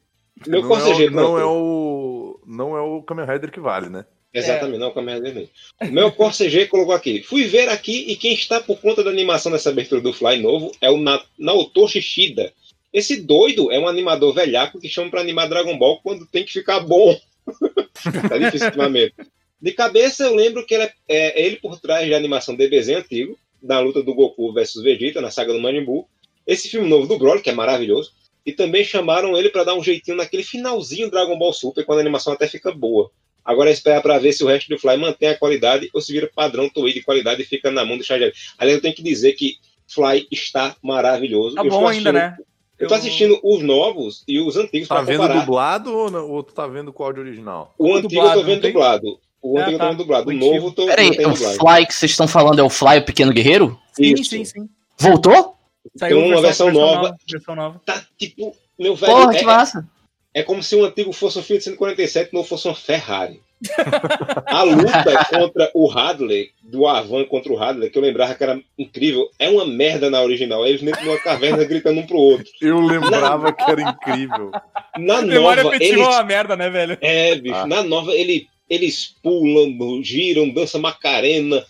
Melkor 0.46 0.78
não, 0.78 0.86
é 0.90 0.94
CG, 0.94 1.06
o, 1.06 1.10
não 1.10 1.38
é 1.38 1.44
o. 1.44 2.40
Não 2.46 2.76
é 2.76 2.80
o 2.80 3.02
Kamen 3.02 3.26
Rider 3.26 3.50
que 3.52 3.60
vale, 3.60 3.88
né? 3.90 4.04
Exatamente, 4.32 4.78
não, 4.78 4.92
Kamen 4.92 5.16
Rider 5.16 5.32
vermelho. 5.32 5.50
O 5.80 5.86
Melkor 5.86 6.32
CG 6.32 6.66
colocou 6.66 6.94
aqui. 6.94 7.22
Fui 7.22 7.44
ver 7.44 7.68
aqui 7.68 8.04
e 8.08 8.16
quem 8.16 8.32
está 8.32 8.60
por 8.60 8.80
conta 8.80 9.02
da 9.02 9.10
animação 9.10 9.50
dessa 9.50 9.70
abertura 9.70 10.00
do 10.00 10.12
Fly 10.12 10.38
novo 10.38 10.72
é 10.80 10.88
o 10.88 10.96
Na 10.96 11.22
Naoto 11.36 11.88
Shida. 11.88 12.52
Esse 12.92 13.20
doido 13.20 13.70
é 13.72 13.78
um 13.78 13.88
animador 13.88 14.32
velhaco 14.32 14.80
que 14.80 14.88
chama 14.88 15.10
pra 15.10 15.20
animar 15.20 15.48
Dragon 15.48 15.76
Ball 15.76 16.00
quando 16.00 16.26
tem 16.26 16.44
que 16.44 16.52
ficar 16.52 16.80
bom. 16.80 17.18
tá 18.28 18.38
difícil 18.38 18.68
ultimamente. 18.68 19.14
De 19.60 19.72
cabeça 19.72 20.24
eu 20.24 20.34
lembro 20.34 20.64
que 20.64 20.74
ele 20.74 20.84
é, 20.84 20.92
é 21.08 21.46
ele 21.46 21.56
por 21.56 21.78
trás 21.80 22.06
de 22.06 22.14
animação 22.14 22.54
DBZ 22.54 22.90
antigo, 22.90 23.38
da 23.62 23.78
luta 23.78 24.02
do 24.02 24.14
Goku 24.14 24.52
versus 24.52 24.82
Vegeta 24.82 25.20
na 25.20 25.30
saga 25.30 25.52
do 25.52 25.60
Majin 25.60 25.84
Buu. 25.84 26.08
Esse 26.46 26.68
filme 26.68 26.88
novo 26.88 27.06
do 27.06 27.18
Broly, 27.18 27.42
que 27.42 27.50
é 27.50 27.54
maravilhoso. 27.54 28.12
E 28.44 28.52
também 28.52 28.82
chamaram 28.82 29.36
ele 29.36 29.50
pra 29.50 29.64
dar 29.64 29.74
um 29.74 29.82
jeitinho 29.82 30.16
naquele 30.16 30.42
finalzinho 30.42 31.10
Dragon 31.10 31.38
Ball 31.38 31.52
Super, 31.52 31.84
quando 31.84 31.98
a 31.98 32.00
animação 32.00 32.32
até 32.32 32.48
fica 32.48 32.72
boa. 32.72 33.10
Agora 33.44 33.70
é 33.70 33.72
esperar 33.72 34.02
pra 34.02 34.18
ver 34.18 34.32
se 34.32 34.44
o 34.44 34.46
resto 34.46 34.68
do 34.68 34.78
Fly 34.78 34.96
mantém 34.96 35.28
a 35.30 35.36
qualidade 35.38 35.88
ou 35.94 36.00
se 36.00 36.12
vira 36.12 36.30
padrão 36.34 36.68
Toei 36.68 36.92
de 36.92 37.02
qualidade 37.02 37.42
e 37.42 37.44
fica 37.44 37.70
na 37.70 37.84
mão 37.84 37.96
do 37.98 38.04
Charger. 38.04 38.32
Aliás, 38.58 38.76
eu 38.76 38.82
tenho 38.82 38.94
que 38.94 39.02
dizer 39.02 39.32
que 39.32 39.56
Fly 39.88 40.26
está 40.30 40.76
maravilhoso. 40.82 41.56
Tá 41.56 41.62
Eu 41.64 41.70
bom 41.70 41.76
ainda, 41.88 42.10
assistindo- 42.10 42.12
né? 42.12 42.36
Eu 42.78 42.88
tô 42.88 42.94
assistindo 42.94 43.38
os 43.42 43.62
novos 43.62 44.24
e 44.26 44.40
os 44.40 44.56
antigos 44.56 44.88
Tá 44.88 45.02
vendo 45.02 45.18
comparar. 45.20 45.40
dublado 45.40 45.94
ou, 45.94 46.10
não, 46.10 46.30
ou 46.30 46.42
tu 46.42 46.54
tá 46.54 46.66
vendo 46.66 46.92
com 46.92 47.02
o 47.02 47.06
áudio 47.06 47.22
original? 47.22 47.74
O 47.76 47.84
Tudo 47.86 47.96
antigo 47.98 48.08
dublado, 48.08 48.28
eu 48.30 48.40
tô 48.40 48.46
vendo 48.46 48.54
não 48.54 48.62
tem? 48.62 48.72
dublado. 48.72 49.18
O 49.42 49.58
Ah, 49.58 49.60
antigo 49.62 49.74
eu 49.74 49.78
tá. 49.78 49.84
tô 49.84 49.90
vendo 49.90 49.98
dublado. 49.98 50.30
O 50.30 50.32
novo 50.32 50.66
eu 50.68 50.72
tô 50.72 50.86
Peraí, 50.86 51.14
tem 51.16 51.26
o. 51.26 51.36
Fly 51.36 51.86
que 51.86 51.94
vocês 51.94 52.10
estão 52.12 52.26
falando 52.28 52.58
é 52.58 52.62
o 52.62 52.70
Fly, 52.70 52.98
o 52.98 53.04
Pequeno 53.04 53.32
Guerreiro? 53.32 53.78
Sim, 53.92 54.14
Isso. 54.14 54.30
sim, 54.30 54.44
sim. 54.46 54.68
Voltou? 54.98 55.56
Saiu 55.96 56.20
uma 56.20 56.40
versão 56.40 56.70
nova. 56.72 57.14
Versão 57.30 57.54
nova. 57.54 57.80
Tá 57.84 58.02
tipo, 58.18 58.54
meu 58.78 58.94
velho. 58.94 59.12
Porra, 59.12 59.34
é- 59.34 59.38
que 59.38 59.44
massa. 59.44 59.86
É 60.34 60.42
como 60.42 60.62
se 60.62 60.76
um 60.76 60.84
antigo 60.84 61.12
fosse 61.12 61.38
um 61.38 61.42
Fiat 61.42 61.64
147 61.64 62.30
e 62.30 62.34
não 62.34 62.44
fosse 62.44 62.66
uma 62.68 62.74
Ferrari. 62.74 63.40
A 64.46 64.62
luta 64.62 65.24
contra 65.28 65.70
o 65.74 65.90
Hadley, 65.90 66.50
do 66.62 66.86
Avan 66.86 67.24
contra 67.24 67.52
o 67.52 67.62
Hadley, 67.62 67.90
que 67.90 67.98
eu 67.98 68.02
lembrava 68.02 68.34
que 68.34 68.42
era 68.42 68.60
incrível, 68.78 69.28
é 69.38 69.48
uma 69.50 69.66
merda 69.66 70.08
na 70.08 70.22
original. 70.22 70.66
Eles 70.66 70.80
dentro 70.82 71.02
de 71.02 71.08
uma 71.08 71.18
caverna 71.18 71.64
gritando 71.64 72.00
um 72.00 72.06
pro 72.06 72.16
outro. 72.16 72.46
Eu 72.60 72.80
lembrava 72.80 73.52
que 73.52 73.62
era 73.70 73.82
incrível. 73.82 74.50
Na 74.98 75.20
Memória 75.22 75.62
nova, 75.62 75.76
afetiva 75.76 75.94
é 75.94 76.02
eles... 76.02 76.14
uma 76.14 76.22
merda, 76.24 76.56
né, 76.56 76.70
velho? 76.70 76.98
É, 77.00 77.34
bicho. 77.36 77.54
Ah. 77.54 77.66
Na 77.66 77.82
nova, 77.82 78.12
ele, 78.14 78.46
eles 78.68 79.14
pulam, 79.22 80.02
giram, 80.02 80.48
dançam 80.48 80.80
macarena. 80.80 81.62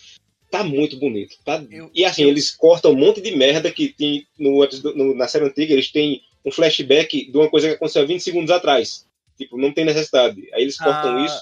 Tá 0.51 0.63
muito 0.63 0.97
bonito. 0.99 1.37
Tá... 1.45 1.63
Eu- 1.71 1.91
E 1.95 2.05
assim, 2.05 2.25
eles 2.25 2.51
cortam 2.51 2.93
um 2.93 2.97
monte 2.97 3.21
de 3.21 3.35
merda 3.37 3.71
que 3.71 3.89
tem 3.89 4.25
no, 4.39 4.67
no- 4.95 5.15
na 5.15 5.27
série 5.27 5.45
antiga. 5.47 5.73
Eles 5.73 5.91
têm 5.91 6.21
um 6.45 6.51
flashback 6.51 7.31
de 7.31 7.37
uma 7.37 7.49
coisa 7.49 7.69
que 7.69 7.75
aconteceu 7.75 8.03
há 8.03 8.07
20 8.07 8.21
segundos 8.23 8.51
atrás. 8.51 9.07
Tipo, 9.37 9.59
não 9.59 9.73
tem 9.73 9.85
necessidade. 9.85 10.49
Aí 10.55 10.63
eles 10.63 10.77
cortam 10.79 11.19
Ah, 11.19 11.25
isso. 11.25 11.41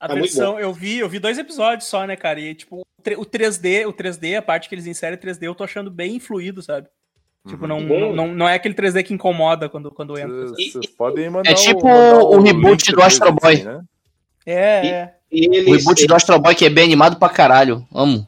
A 0.00 0.08
Tá 0.08 0.14
versão, 0.14 0.58
eu 0.60 0.72
vi, 0.72 0.98
eu 0.98 1.08
vi 1.08 1.18
dois 1.18 1.38
episódios 1.38 1.88
só, 1.88 2.06
né, 2.06 2.14
cara? 2.16 2.38
E 2.40 2.54
tipo, 2.54 2.80
o 2.80 3.02
tre- 3.02 3.16
o 3.16 3.24
3D, 3.24 3.86
o 3.86 3.92
3D, 3.92 4.36
a 4.36 4.42
parte 4.42 4.68
que 4.68 4.74
eles 4.74 4.86
inserem 4.86 5.18
3D, 5.18 5.44
eu 5.46 5.54
tô 5.54 5.64
achando 5.64 5.90
bem 5.90 6.18
fluido, 6.20 6.62
sabe? 6.62 6.88
Tipo, 7.48 7.66
não, 7.66 7.82
Bom. 7.86 8.00
não, 8.00 8.12
não, 8.14 8.34
não 8.34 8.48
é 8.48 8.54
aquele 8.54 8.74
3D 8.74 9.02
que 9.02 9.12
incomoda 9.14 9.68
quando, 9.68 9.90
quando 9.90 10.18
entra. 10.18 10.48
Vocês 10.48 10.72
vocês 10.72 10.86
podem 10.86 11.28
mandar 11.30 11.50
É 11.50 11.54
tipo 11.54 11.86
mandar 11.86 12.18
o 12.24 12.40
reboot 12.42 12.90
do 12.92 13.02
Astro 13.02 13.32
Boy. 13.32 13.54
assim, 13.54 13.64
né? 13.64 13.82
É, 14.46 14.86
é. 14.86 15.14
E 15.30 15.48
O 15.48 15.54
eles, 15.54 15.84
reboot 15.84 16.06
do 16.06 16.14
Astro 16.14 16.38
Boy 16.38 16.54
que 16.54 16.64
é 16.66 16.70
bem 16.70 16.84
animado 16.84 17.18
pra 17.18 17.28
caralho. 17.28 17.86
Amo. 17.92 18.26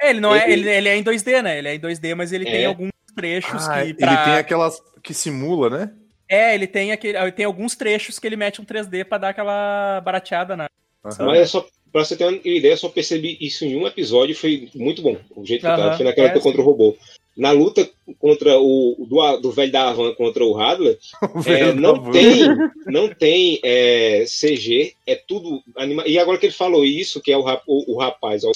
É, 0.00 0.10
ele 0.10 0.20
não 0.20 0.34
é, 0.34 0.44
Ele- 0.50 0.62
ele, 0.62 0.70
ele 0.70 0.88
é 0.88 0.96
em 0.96 1.02
2D, 1.02 1.42
né? 1.42 1.58
Ele 1.58 1.68
é 1.68 1.74
em 1.74 1.80
2D, 1.80 2.14
mas 2.14 2.32
ele 2.32 2.44
tem 2.44 2.62
É. 2.62 2.66
alguns 2.66 2.90
trechos 3.16 3.66
Ah, 3.68 3.74
que 3.74 3.80
Ele 3.88 3.94
pra... 3.94 4.24
tem 4.24 4.34
aquelas 4.34 4.80
que 5.06 5.14
simula, 5.14 5.70
né? 5.70 5.92
É, 6.28 6.54
ele 6.54 6.66
tem 6.66 6.90
aquele, 6.90 7.16
ele 7.16 7.32
tem 7.32 7.44
alguns 7.44 7.76
trechos 7.76 8.18
que 8.18 8.26
ele 8.26 8.36
mete 8.36 8.60
um 8.60 8.64
3D 8.64 9.04
pra 9.04 9.18
dar 9.18 9.28
aquela 9.28 10.00
barateada 10.00 10.56
na. 10.56 10.68
Aham. 11.04 11.26
Mas 11.26 11.40
é 11.40 11.46
só, 11.46 11.64
pra 11.92 12.04
você 12.04 12.16
ter 12.16 12.24
uma 12.24 12.36
ideia, 12.44 12.72
eu 12.72 12.76
só 12.76 12.88
percebi 12.88 13.38
isso 13.40 13.64
em 13.64 13.76
um 13.76 13.86
episódio 13.86 14.34
foi 14.34 14.68
muito 14.74 15.00
bom. 15.02 15.16
O 15.36 15.46
jeito 15.46 15.60
que 15.60 15.66
Aham, 15.68 15.90
tá. 15.90 15.96
Foi 15.96 16.04
naquela 16.04 16.28
é, 16.28 16.32
luta 16.32 16.42
contra 16.42 16.60
o 16.60 16.64
robô. 16.64 16.96
Na 17.36 17.52
luta 17.52 17.88
contra 18.18 18.58
o 18.58 19.06
do, 19.08 19.36
do 19.36 19.52
velho 19.52 19.70
da 19.70 19.90
Avan 19.90 20.14
contra 20.14 20.42
o 20.44 20.58
Hadler, 20.58 20.98
O 21.22 21.48
é, 21.48 21.72
não 21.72 22.10
tem, 22.10 22.48
não 22.86 23.08
tem 23.14 23.60
é, 23.62 24.24
CG, 24.24 24.94
é 25.06 25.14
tudo 25.14 25.62
anima... 25.76 26.02
E 26.08 26.18
agora 26.18 26.38
que 26.38 26.46
ele 26.46 26.52
falou 26.52 26.84
isso, 26.84 27.20
que 27.20 27.30
é 27.30 27.36
o, 27.36 27.44
rap- 27.44 27.62
o, 27.68 27.94
o 27.94 27.98
rapaz, 27.98 28.42
ó, 28.42 28.50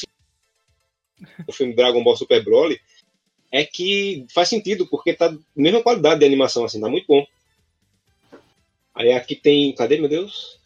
o 1.46 1.52
filme 1.52 1.74
Dragon 1.74 2.02
Ball 2.02 2.16
Super 2.16 2.42
Broly, 2.42 2.80
é 3.50 3.64
que 3.64 4.26
faz 4.32 4.48
sentido, 4.48 4.86
porque 4.86 5.12
tá 5.12 5.34
mesma 5.56 5.82
qualidade 5.82 6.20
de 6.20 6.26
animação, 6.26 6.64
assim, 6.64 6.80
tá 6.80 6.88
muito 6.88 7.06
bom. 7.06 7.26
Aí 8.94 9.12
aqui 9.12 9.34
tem. 9.34 9.74
Cadê, 9.74 9.98
meu 9.98 10.08
Deus? 10.08 10.58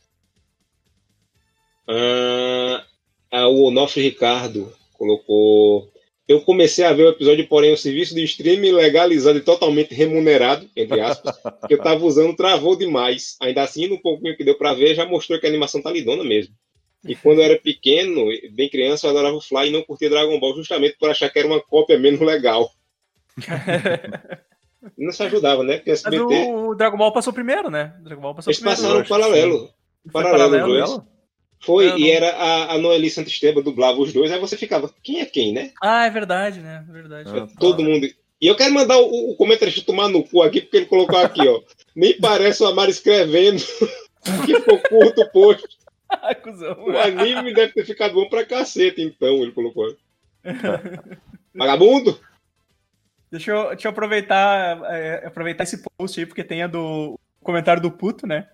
Ah, 1.86 2.84
ah, 3.30 3.48
o 3.48 3.64
Onofre 3.64 4.02
Ricardo 4.02 4.72
colocou. 4.94 5.90
Eu 6.26 6.40
comecei 6.40 6.84
a 6.84 6.92
ver 6.92 7.04
o 7.04 7.10
episódio, 7.10 7.46
porém, 7.46 7.74
o 7.74 7.76
serviço 7.76 8.14
de 8.14 8.24
streaming 8.24 8.72
legalizado 8.72 9.36
e 9.36 9.42
totalmente 9.42 9.94
remunerado, 9.94 10.68
entre 10.74 10.98
aspas, 10.98 11.36
que 11.68 11.74
eu 11.74 11.78
tava 11.78 12.02
usando 12.02 12.34
travou 12.34 12.74
demais. 12.76 13.36
Ainda 13.40 13.62
assim, 13.62 13.86
no 13.88 14.00
pouquinho 14.00 14.34
que 14.34 14.42
deu 14.42 14.56
pra 14.56 14.72
ver, 14.72 14.94
já 14.94 15.04
mostrou 15.04 15.38
que 15.38 15.44
a 15.44 15.48
animação 15.50 15.82
tá 15.82 15.90
lidona 15.90 16.24
mesmo. 16.24 16.54
E 17.06 17.14
quando 17.14 17.38
eu 17.38 17.44
era 17.44 17.58
pequeno, 17.58 18.26
bem 18.52 18.68
criança, 18.68 19.06
eu 19.06 19.10
adorava 19.10 19.36
o 19.36 19.40
Fly 19.40 19.68
e 19.68 19.72
não 19.72 19.82
curtia 19.82 20.08
Dragon 20.10 20.38
Ball 20.40 20.54
justamente 20.54 20.96
por 20.98 21.10
achar 21.10 21.28
que 21.30 21.38
era 21.38 21.46
uma 21.48 21.60
cópia 21.60 21.98
menos 21.98 22.20
legal. 22.20 22.70
Não 24.98 25.12
se 25.12 25.22
ajudava, 25.22 25.62
né? 25.62 25.76
Porque 25.76 25.90
Mas 25.90 26.00
SBT, 26.04 26.44
o 26.52 26.74
Dragon 26.74 26.96
Ball 26.98 27.12
passou 27.12 27.32
primeiro, 27.32 27.70
né? 27.70 27.94
O 28.00 28.04
Dragon 28.04 28.20
Ball 28.20 28.34
passou 28.34 28.50
eles 28.50 28.58
primeiro. 28.60 28.82
passaram 28.82 29.04
paralelo. 29.04 29.70
Foi 30.10 30.22
Paralelo, 30.22 30.50
paralelo 30.50 30.74
dela? 30.74 31.06
Foi, 31.60 31.86
Eu 31.90 31.98
e 31.98 32.00
não- 32.02 32.08
era 32.08 32.30
a, 32.36 32.74
a 32.74 32.78
Noeli 32.78 33.08
Santisteba 33.08 33.62
dublava 33.62 33.98
os 33.98 34.12
dois, 34.12 34.30
aí 34.30 34.38
você 34.38 34.54
ficava, 34.56 34.92
quem 35.02 35.20
é 35.20 35.24
quem, 35.24 35.52
né? 35.54 35.72
Ah, 35.82 36.04
é 36.04 36.10
verdade, 36.10 36.60
né? 36.60 36.84
É 36.86 36.92
verdade. 36.92 37.30
Ah, 37.30 37.48
Todo 37.58 37.82
mundo. 37.82 38.06
E 38.40 38.46
eu 38.46 38.54
quero 38.54 38.74
mandar 38.74 38.98
o, 38.98 39.30
o 39.30 39.36
comentarista 39.36 39.80
tomar 39.80 40.08
no 40.08 40.22
cu 40.22 40.42
aqui, 40.42 40.60
porque 40.60 40.76
ele 40.76 40.86
colocou 40.86 41.18
aqui, 41.18 41.48
ó. 41.48 41.62
Nem 41.96 42.18
parece 42.20 42.62
o 42.62 42.66
Amaro 42.66 42.90
escrevendo, 42.90 43.62
que 44.44 44.54
ficou 44.56 44.78
curto 44.80 45.22
o 45.22 45.30
post. 45.30 45.66
Cuzão. 46.42 46.76
O 46.84 46.98
anime 46.98 47.52
deve 47.54 47.72
ter 47.72 47.84
ficado 47.84 48.14
bom 48.14 48.28
pra 48.28 48.44
cacete, 48.44 49.02
então, 49.02 49.42
ele 49.42 49.52
colocou. 49.52 49.94
Vagabundo? 51.54 52.18
Deixa 53.30 53.50
eu, 53.50 53.68
deixa 53.70 53.88
eu 53.88 53.90
aproveitar, 53.90 54.80
é, 54.92 55.26
aproveitar 55.26 55.64
esse 55.64 55.82
post 55.98 56.18
aí, 56.20 56.26
porque 56.26 56.44
tem 56.44 56.62
a 56.62 56.66
do 56.66 57.18
comentário 57.42 57.82
do 57.82 57.90
puto, 57.90 58.26
né? 58.26 58.48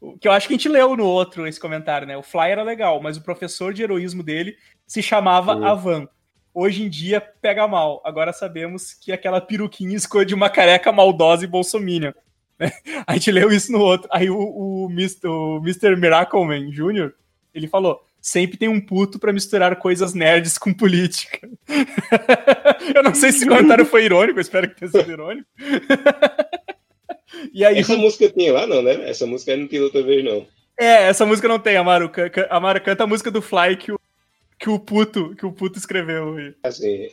O- 0.00 0.18
Que 0.18 0.28
eu 0.28 0.32
acho 0.32 0.46
que 0.46 0.54
a 0.54 0.56
gente 0.56 0.68
leu 0.68 0.96
no 0.96 1.04
outro 1.06 1.46
esse 1.46 1.58
comentário, 1.60 2.06
né? 2.06 2.16
O 2.16 2.22
Fly 2.22 2.50
era 2.50 2.62
legal, 2.62 3.00
mas 3.00 3.16
o 3.16 3.22
professor 3.22 3.72
de 3.72 3.82
heroísmo 3.82 4.22
dele 4.22 4.56
se 4.86 5.02
chamava 5.02 5.54
Uhum. 5.56 5.64
Avan. 5.64 6.08
Hoje 6.52 6.82
em 6.82 6.88
dia 6.90 7.20
pega 7.20 7.66
mal. 7.68 8.02
Agora 8.04 8.32
sabemos 8.32 8.92
que 8.92 9.12
aquela 9.12 9.40
peruquinha 9.40 9.96
esconde 9.96 10.34
uma 10.34 10.50
careca 10.50 10.90
maldosa 10.92 11.44
e 11.44 11.48
bolsominion. 11.48 12.12
Né? 12.60 12.70
A 13.06 13.14
gente 13.14 13.32
leu 13.32 13.50
isso 13.50 13.72
no 13.72 13.80
outro. 13.80 14.08
Aí 14.12 14.28
o, 14.28 14.36
o, 14.38 14.90
Mr., 14.90 15.26
o 15.26 15.56
Mr. 15.58 15.96
Miracleman 15.96 16.70
Jr., 16.70 17.12
ele 17.54 17.66
falou: 17.66 18.04
sempre 18.20 18.58
tem 18.58 18.68
um 18.68 18.80
puto 18.80 19.18
pra 19.18 19.32
misturar 19.32 19.74
coisas 19.76 20.12
nerds 20.12 20.58
com 20.58 20.72
política. 20.72 21.48
eu 22.94 23.02
não 23.02 23.14
sei 23.14 23.32
se 23.32 23.38
esse 23.38 23.48
comentário 23.48 23.86
foi 23.86 24.04
irônico, 24.04 24.38
eu 24.38 24.42
espero 24.42 24.68
que 24.68 24.76
tenha 24.76 24.90
sido 24.90 25.10
irônico. 25.10 25.48
e 27.52 27.64
aí, 27.64 27.78
Essa 27.78 27.96
música 27.96 28.28
tem 28.28 28.52
lá, 28.52 28.66
não, 28.66 28.82
né? 28.82 29.08
Essa 29.08 29.26
música 29.26 29.56
não 29.56 29.66
tem 29.66 29.80
outra 29.80 30.02
vez, 30.02 30.22
não. 30.22 30.46
é, 30.78 31.08
essa 31.08 31.24
música 31.24 31.48
não 31.48 31.58
tem, 31.58 31.76
Amaro. 31.76 32.10
Amaro 32.50 32.80
canta 32.82 33.04
a 33.04 33.06
música 33.06 33.30
do 33.30 33.40
Fly 33.40 33.76
que 33.76 33.92
o, 33.92 33.98
que 34.58 34.68
o 34.68 34.78
puto, 34.78 35.34
que 35.34 35.46
o 35.46 35.52
puto 35.52 35.78
escreveu. 35.78 36.36
Assim. 36.62 37.08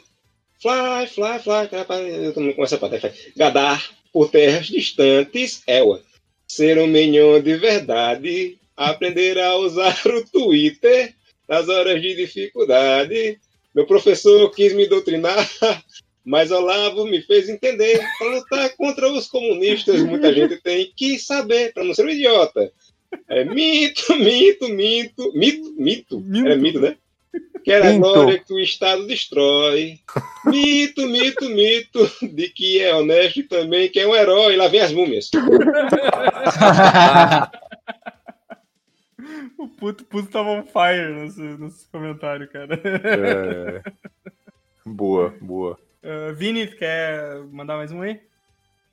Fly, 0.59 1.07
fly, 1.07 1.39
fly, 1.39 2.25
eu 2.25 2.33
tô 2.33 2.53
com 2.53 2.63
essa 2.63 2.77
parte. 2.77 2.99
fly. 2.99 3.11
Gadar 3.37 3.96
por 4.11 4.29
terras 4.29 4.67
distantes, 4.67 5.61
é 5.67 5.83
ué. 5.83 5.99
Ser 6.47 6.77
um 6.77 6.87
mignon 6.87 7.41
de 7.41 7.57
verdade, 7.57 8.57
aprender 8.75 9.37
a 9.37 9.55
usar 9.57 9.99
o 10.05 10.23
Twitter 10.29 11.13
nas 11.47 11.67
horas 11.67 12.01
de 12.01 12.15
dificuldade. 12.15 13.39
Meu 13.73 13.85
professor 13.85 14.49
quis 14.51 14.73
me 14.73 14.87
doutrinar, 14.87 15.49
mas 16.23 16.51
Olavo 16.51 17.05
me 17.05 17.21
fez 17.21 17.49
entender. 17.49 17.99
Para 18.17 18.35
lutar 18.35 18.75
contra 18.75 19.11
os 19.11 19.27
comunistas, 19.27 20.01
muita 20.01 20.33
gente 20.33 20.57
tem 20.61 20.91
que 20.95 21.19
saber, 21.19 21.73
para 21.73 21.83
não 21.83 21.93
ser 21.93 22.05
um 22.05 22.09
idiota. 22.09 22.71
É 23.27 23.43
mito, 23.45 24.15
mito, 24.17 24.69
mito, 24.69 25.31
mito, 25.33 25.73
mito. 25.77 26.23
É 26.47 26.55
mito, 26.55 26.79
né? 26.79 26.97
Quer 27.67 27.81
a 27.85 27.89
Minto. 27.91 27.99
glória 27.99 28.39
que 28.39 28.53
o 28.53 28.59
Estado 28.59 29.05
destrói. 29.05 29.99
Mito, 30.45 31.05
mito, 31.05 31.49
mito, 31.49 32.09
de 32.21 32.47
que 32.49 32.81
é 32.81 32.95
honesto 32.95 33.41
e 33.41 33.43
também 33.43 33.89
que 33.89 33.99
é 33.99 34.07
um 34.07 34.15
herói. 34.15 34.55
Lá 34.55 34.69
vem 34.69 34.79
as 34.79 34.93
múmias. 34.93 35.29
O 39.57 39.67
puto, 39.67 40.05
puto 40.05 40.29
tava 40.29 40.49
on 40.51 40.63
fire 40.63 41.11
nesse, 41.13 41.41
nesse 41.41 41.87
comentário, 41.91 42.47
cara. 42.49 42.79
É... 42.83 43.81
Boa, 44.85 45.33
boa. 45.41 45.77
Uh, 46.03 46.33
Vini, 46.37 46.67
quer 46.67 47.41
mandar 47.51 47.75
mais 47.77 47.91
um 47.91 48.01
aí? 48.03 48.19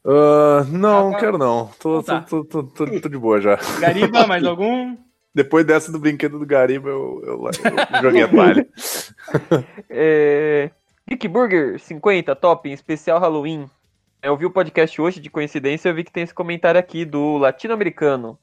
Ah, 0.04 0.64
não, 0.70 1.10
Ah, 1.10 1.12
tá. 1.12 1.18
quero 1.20 1.38
não. 1.38 1.70
Tô, 1.78 2.00
Então 2.00 2.20
tá. 2.20 2.26
tô, 2.26 2.44
tô, 2.44 2.62
tô, 2.64 2.86
tô- 2.86 3.00
tô 3.00 3.08
de 3.08 3.18
boa 3.18 3.40
já. 3.40 3.56
Gariba, 3.78 4.26
mais 4.26 4.44
algum? 4.44 4.96
Depois 5.34 5.66
dessa 5.66 5.90
do 5.90 5.98
brinquedo 5.98 6.38
do 6.38 6.46
Gariba, 6.46 6.88
eu, 6.88 7.20
eu, 7.24 7.44
eu 7.44 8.02
joguei 8.02 8.22
a 8.22 8.28
palha. 8.28 8.66
É... 9.90 10.70
Geek 11.08 11.26
Burger 11.28 11.78
50, 11.78 12.34
top, 12.36 12.68
em 12.68 12.72
especial 12.72 13.18
Halloween. 13.18 13.68
Eu 14.22 14.36
vi 14.36 14.46
o 14.46 14.50
podcast 14.50 15.00
hoje, 15.00 15.20
de 15.20 15.28
coincidência, 15.28 15.88
eu 15.88 15.94
vi 15.94 16.04
que 16.04 16.12
tem 16.12 16.22
esse 16.22 16.32
comentário 16.32 16.78
aqui 16.80 17.04
do 17.04 17.36
latino-americano. 17.36 18.38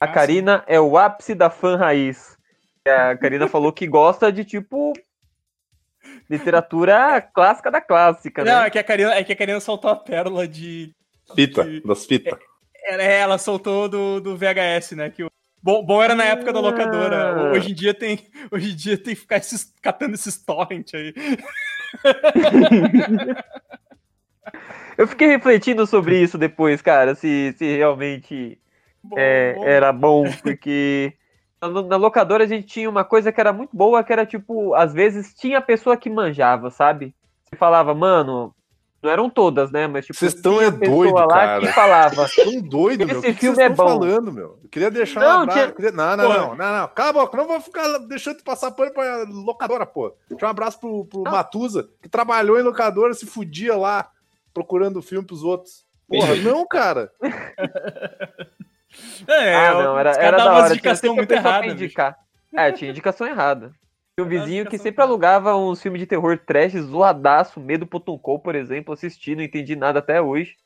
A 0.00 0.06
Ah, 0.06 0.08
Karina 0.08 0.64
é 0.66 0.80
o 0.80 0.96
ápice 0.98 1.34
da 1.34 1.50
fã 1.50 1.76
raiz. 1.76 2.36
A 2.86 3.16
Karina 3.16 3.46
falou 3.48 3.72
que 3.72 3.86
gosta 3.86 4.32
de, 4.32 4.44
tipo, 4.44 4.92
literatura 6.28 7.20
clássica 7.20 7.70
da 7.70 7.80
clássica, 7.80 8.44
Não, 8.44 8.60
né? 8.62 8.66
é 8.66 8.70
que, 8.70 8.78
a 8.78 8.84
Karina, 8.84 9.14
é 9.14 9.22
que 9.22 9.32
a 9.32 9.36
Karina 9.36 9.60
soltou 9.60 9.90
a 9.90 9.96
pérola 9.96 10.48
de. 10.48 10.94
Fita, 11.34 11.64
de- 11.64 11.80
das 11.82 12.04
fitas. 12.06 12.36
Ela, 12.88 13.02
é, 13.02 13.18
ela 13.20 13.38
soltou 13.38 13.88
do, 13.88 14.20
do 14.20 14.36
VHS, 14.36 14.92
né? 14.96 15.10
Que 15.10 15.22
o, 15.22 15.30
bom, 15.62 15.84
bom 15.84 16.02
era 16.02 16.14
na 16.14 16.24
época 16.24 16.52
da 16.52 16.60
locadora. 16.60 17.34
Ah. 17.34 17.52
Hoje 17.52 17.70
em 17.70 17.74
dia 17.74 17.94
tem, 17.94 18.26
hoje 18.50 18.72
em 18.72 18.76
dia 18.76 18.96
tem 18.96 19.14
que 19.14 19.20
ficar 19.20 19.36
esses, 19.36 19.72
catando 19.80 20.14
esses 20.14 20.44
torrent 20.44 20.94
aí. 20.94 21.14
Eu 24.98 25.06
fiquei 25.06 25.28
refletindo 25.28 25.86
sobre 25.86 26.20
isso 26.20 26.36
depois, 26.36 26.82
cara, 26.82 27.14
se, 27.14 27.54
se 27.56 27.76
realmente 27.76 28.60
Bom, 29.02 29.16
é, 29.18 29.54
bom. 29.54 29.64
era 29.64 29.92
bom, 29.92 30.24
porque 30.42 31.14
na, 31.60 31.68
na 31.82 31.96
locadora 31.96 32.44
a 32.44 32.46
gente 32.46 32.66
tinha 32.66 32.88
uma 32.88 33.04
coisa 33.04 33.32
que 33.32 33.40
era 33.40 33.52
muito 33.52 33.74
boa, 33.74 34.04
que 34.04 34.12
era 34.12 34.26
tipo, 34.26 34.74
às 34.74 34.92
vezes 34.92 35.34
tinha 35.34 35.60
pessoa 35.60 35.96
que 35.96 36.10
manjava, 36.10 36.70
sabe? 36.70 37.14
Você 37.44 37.56
falava, 37.56 37.94
mano, 37.94 38.54
Não 39.02 39.10
eram 39.10 39.30
todas, 39.30 39.70
né? 39.70 39.86
Mas 39.86 40.04
tipo, 40.04 40.18
Vocês 40.18 40.34
estão 40.34 40.60
é 40.60 40.70
doido, 40.70 41.14
lá 41.14 41.26
cara. 41.26 41.60
que 41.60 41.68
falava. 41.72 42.28
Tão 42.36 42.60
doido, 42.60 43.06
meu. 43.06 43.18
Esse 43.18 43.18
O 43.18 43.22
que 43.22 43.32
que 43.34 43.40
filme 43.40 43.56
vocês 43.56 43.68
é 43.68 43.70
estão 43.70 43.86
bom. 43.86 43.92
falando, 44.00 44.30
meu? 44.32 44.58
Eu 44.62 44.68
queria 44.70 44.90
deixar 44.90 45.20
Não, 45.20 45.26
um 45.28 45.42
abraço. 45.42 45.58
tinha- 45.58 45.72
queria- 45.72 45.92
Não, 45.92 46.16
não, 46.16 46.28
não, 46.28 46.54
não, 46.56 46.80
não. 46.80 46.88
Cala 46.88 47.12
boca, 47.14 47.36
não 47.36 47.46
vou 47.46 47.60
ficar 47.60 47.98
deixando 48.00 48.36
de 48.36 48.42
passar 48.42 48.70
pano 48.72 48.92
pra 48.92 49.24
locadora, 49.28 49.86
pô. 49.86 50.14
Deixa 50.28 50.44
um 50.44 50.48
abraço 50.50 50.78
pro, 50.78 51.06
pro 51.06 51.22
Matusa, 51.22 51.88
que 52.02 52.08
trabalhou 52.10 52.58
em 52.60 52.62
locadora, 52.62 53.14
se 53.14 53.24
fudia 53.24 53.74
lá, 53.74 54.10
procurando 54.52 55.00
filme 55.00 55.26
pros 55.26 55.42
outros. 55.42 55.84
Porra, 56.06 56.34
não, 56.36 56.66
cara. 56.66 57.10
É, 59.28 59.54
ah, 59.54 59.74
não, 59.74 59.98
era, 59.98 60.10
era 60.12 60.36
da 60.36 60.46
hora. 60.52 60.62
Tinha 60.64 60.72
indicação 60.74 61.14
muito 61.14 61.30
errada. 61.32 61.66
É, 62.52 62.72
tinha 62.72 62.90
indicação 62.90 63.24
errada. 63.26 63.70
Tinha 64.24 64.40
um 64.40 64.42
vizinho 64.44 64.66
que 64.66 64.78
sempre 64.78 65.02
alugava 65.02 65.56
uns 65.56 65.80
filmes 65.80 66.00
de 66.00 66.06
terror 66.06 66.38
trash, 66.38 66.72
zoadaço, 66.74 67.60
Medo.com, 67.60 68.38
por 68.38 68.54
exemplo, 68.54 68.92
assisti, 68.94 69.34
não 69.34 69.42
entendi 69.42 69.74
nada 69.76 69.98
até 70.00 70.20
hoje. 70.20 70.56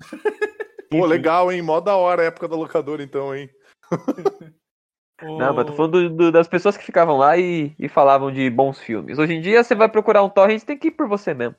Pô, 0.90 0.98
Enfim. 0.98 1.06
legal, 1.06 1.50
hein? 1.50 1.62
Mó 1.62 1.80
da 1.80 1.96
hora 1.96 2.22
a 2.22 2.26
época 2.26 2.46
da 2.48 2.56
locadora, 2.56 3.02
então, 3.02 3.34
hein? 3.34 3.48
Não, 5.22 5.54
mas 5.54 5.66
tô 5.66 5.72
falando 5.72 6.08
do- 6.08 6.16
do- 6.16 6.32
das 6.32 6.48
pessoas 6.48 6.76
que 6.76 6.84
ficavam 6.84 7.16
lá 7.16 7.38
e, 7.38 7.72
e 7.78 7.88
falavam 7.88 8.32
de 8.32 8.50
bons 8.50 8.80
filmes. 8.80 9.18
Hoje 9.18 9.34
em 9.34 9.40
dia, 9.40 9.62
você 9.62 9.72
vai 9.72 9.88
procurar 9.88 10.22
um 10.24 10.28
torrent, 10.28 10.64
tem 10.64 10.76
que 10.76 10.88
ir 10.88 10.90
por 10.90 11.06
você 11.06 11.32
mesmo. 11.32 11.54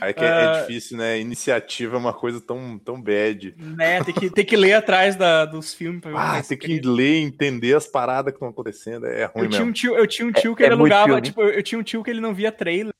Aí 0.00 0.12
que 0.12 0.24
é, 0.24 0.26
é 0.26 0.30
Ah. 0.30 0.60
difícil, 0.60 0.96
né? 0.98 1.18
Iniciativa 1.18 1.96
é 1.96 1.98
uma 1.98 2.12
coisa 2.12 2.40
tão, 2.40 2.78
tão 2.78 3.00
bad. 3.00 3.54
né, 3.56 4.02
tem 4.04 4.14
que, 4.14 4.30
tem 4.30 4.44
que 4.44 4.56
ler 4.56 4.74
atrás 4.74 5.16
da, 5.16 5.44
dos 5.44 5.72
filmes 5.74 6.00
pra 6.00 6.10
ver 6.10 6.16
Ah, 6.18 6.38
é 6.38 6.42
tem 6.42 6.58
que 6.58 6.80
ler, 6.80 7.18
entender 7.20 7.74
as 7.76 7.86
paradas 7.86 8.32
que 8.32 8.36
estão 8.36 8.48
acontecendo. 8.48 9.06
É 9.06 9.24
ruim 9.24 9.44
Eu 9.44 9.50
tinha, 9.50 9.62
um 9.62 9.66
mesmo. 9.66 9.72
tio, 9.72 9.96
eu 9.96 10.06
tinha 10.06 10.28
um 10.28 10.32
tio 10.32 10.54
que 10.56 10.62
É- 10.62 10.66
ele 10.66 10.74
é 10.74 10.76
muito 10.76 10.92
alugava, 10.92 11.06
filme. 11.14 11.22
tipo, 11.22 11.42
eu, 11.42 11.48
eu 11.50 11.62
tinha 11.62 11.78
um 11.78 11.82
tio 11.82 12.02
que 12.02 12.10
ele 12.10 12.20
não 12.20 12.34
via 12.34 12.52
trailer. 12.52 12.92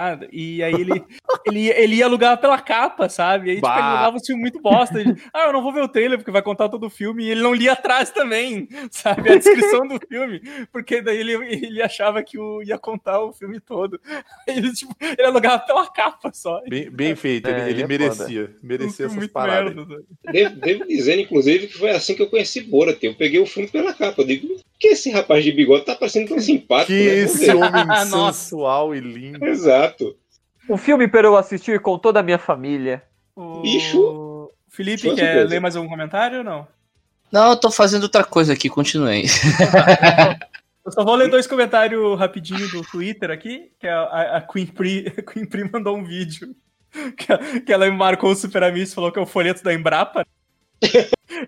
Nada, 0.00 0.28
E 0.32 0.62
aí 0.62 0.72
ele, 0.72 1.04
ele, 1.46 1.68
ele 1.68 1.96
ia 1.96 2.06
alugar 2.06 2.40
pela 2.40 2.58
capa, 2.58 3.08
sabe? 3.08 3.48
E 3.48 3.50
aí, 3.50 3.56
tipo, 3.56 3.68
ele 3.68 3.78
alugava 3.80 4.16
um 4.16 4.24
filme 4.24 4.40
muito 4.40 4.60
bosta. 4.60 5.00
Ele, 5.00 5.14
ah, 5.32 5.46
eu 5.46 5.52
não 5.52 5.62
vou 5.62 5.72
ver 5.72 5.82
o 5.82 5.88
trailer 5.88 6.18
porque 6.18 6.30
vai 6.30 6.42
contar 6.42 6.68
todo 6.68 6.86
o 6.86 6.90
filme. 6.90 7.24
E 7.24 7.30
ele 7.30 7.42
não 7.42 7.52
lia 7.54 7.72
atrás 7.72 8.10
também, 8.10 8.68
sabe? 8.90 9.30
A 9.30 9.36
descrição 9.36 9.86
do 9.86 9.98
filme. 10.08 10.40
Porque 10.72 11.02
daí 11.02 11.18
ele, 11.18 11.32
ele 11.34 11.82
achava 11.82 12.22
que 12.22 12.38
o, 12.38 12.62
ia 12.62 12.78
contar 12.78 13.20
o 13.20 13.32
filme 13.32 13.60
todo. 13.60 14.00
Aí 14.48 14.56
Ele, 14.56 14.72
tipo, 14.72 14.94
ele 15.00 15.26
alugava 15.26 15.58
pela 15.60 15.86
capa 15.90 16.30
só. 16.32 16.60
Bem, 16.68 16.90
bem 16.90 17.14
feito, 17.14 17.48
É, 17.48 17.62
ele, 17.62 17.70
ele 17.70 17.82
é 17.82 17.86
merecia. 17.86 18.54
Um 18.62 18.66
Merecia 18.66 19.08
filme 19.08 19.18
essas 19.24 19.32
paradas. 19.32 19.74
merda? 19.74 20.02
Devo, 20.32 20.56
devo 20.56 20.86
dizer, 20.86 21.18
inclusive, 21.18 21.66
que 21.66 21.78
foi 21.78 21.90
assim 21.90 22.14
que 22.14 22.22
eu 22.22 22.30
conheci 22.30 22.60
Borat. 22.62 23.02
Eu 23.02 23.14
peguei 23.14 23.40
o 23.40 23.46
filme 23.46 23.68
pela 23.68 23.92
capa. 23.92 24.22
Eu 24.22 24.26
digo, 24.26 24.48
que 24.80 24.88
esse 24.88 25.10
rapaz 25.10 25.44
de 25.44 25.52
bigode 25.52 25.84
tá 25.84 25.94
parecendo 25.94 26.28
tão 26.30 26.40
simpático? 26.40 26.86
Que 26.92 27.04
né? 27.04 27.14
esse 27.18 27.50
homem 27.50 27.84
sensual 28.08 28.94
e 28.94 29.00
lindo. 29.00 29.44
Exato. 29.44 30.16
Um 30.68 30.76
filme 30.76 31.06
para 31.06 31.26
eu 31.26 31.36
assistir 31.36 31.80
com 31.80 31.98
toda 31.98 32.20
a 32.20 32.22
minha 32.22 32.38
família. 32.38 33.02
O... 33.36 33.60
Bicho. 33.60 34.50
Felipe, 34.68 35.14
quer 35.14 35.46
ler 35.48 35.60
mais 35.60 35.76
algum 35.76 35.88
comentário 35.88 36.38
ou 36.38 36.44
não? 36.44 36.66
Não, 37.30 37.50
eu 37.50 37.56
tô 37.56 37.70
fazendo 37.70 38.04
outra 38.04 38.24
coisa 38.24 38.52
aqui, 38.52 38.68
continuei. 38.68 39.26
Eu 40.84 40.92
só 40.92 41.04
vou 41.04 41.14
ler 41.14 41.28
dois 41.28 41.46
comentários 41.46 42.18
rapidinho 42.18 42.66
do 42.70 42.82
Twitter 42.82 43.30
aqui, 43.30 43.70
que 43.78 43.86
a, 43.86 44.00
a, 44.00 44.36
a 44.38 44.40
Queen, 44.40 44.66
Pri, 44.66 45.12
a 45.16 45.22
Queen 45.22 45.44
Pri 45.44 45.70
mandou 45.70 45.94
um 45.96 46.02
vídeo 46.02 46.54
que, 47.16 47.32
a- 47.32 47.60
que 47.60 47.72
ela 47.72 47.84
me 47.84 47.96
marcou 47.96 48.30
o 48.30 48.34
Super 48.34 48.62
Amigos 48.64 48.90
e 48.90 48.94
falou 48.94 49.12
que 49.12 49.18
é 49.18 49.22
o 49.22 49.26
folheto 49.26 49.62
da 49.62 49.74
Embrapa. 49.74 50.26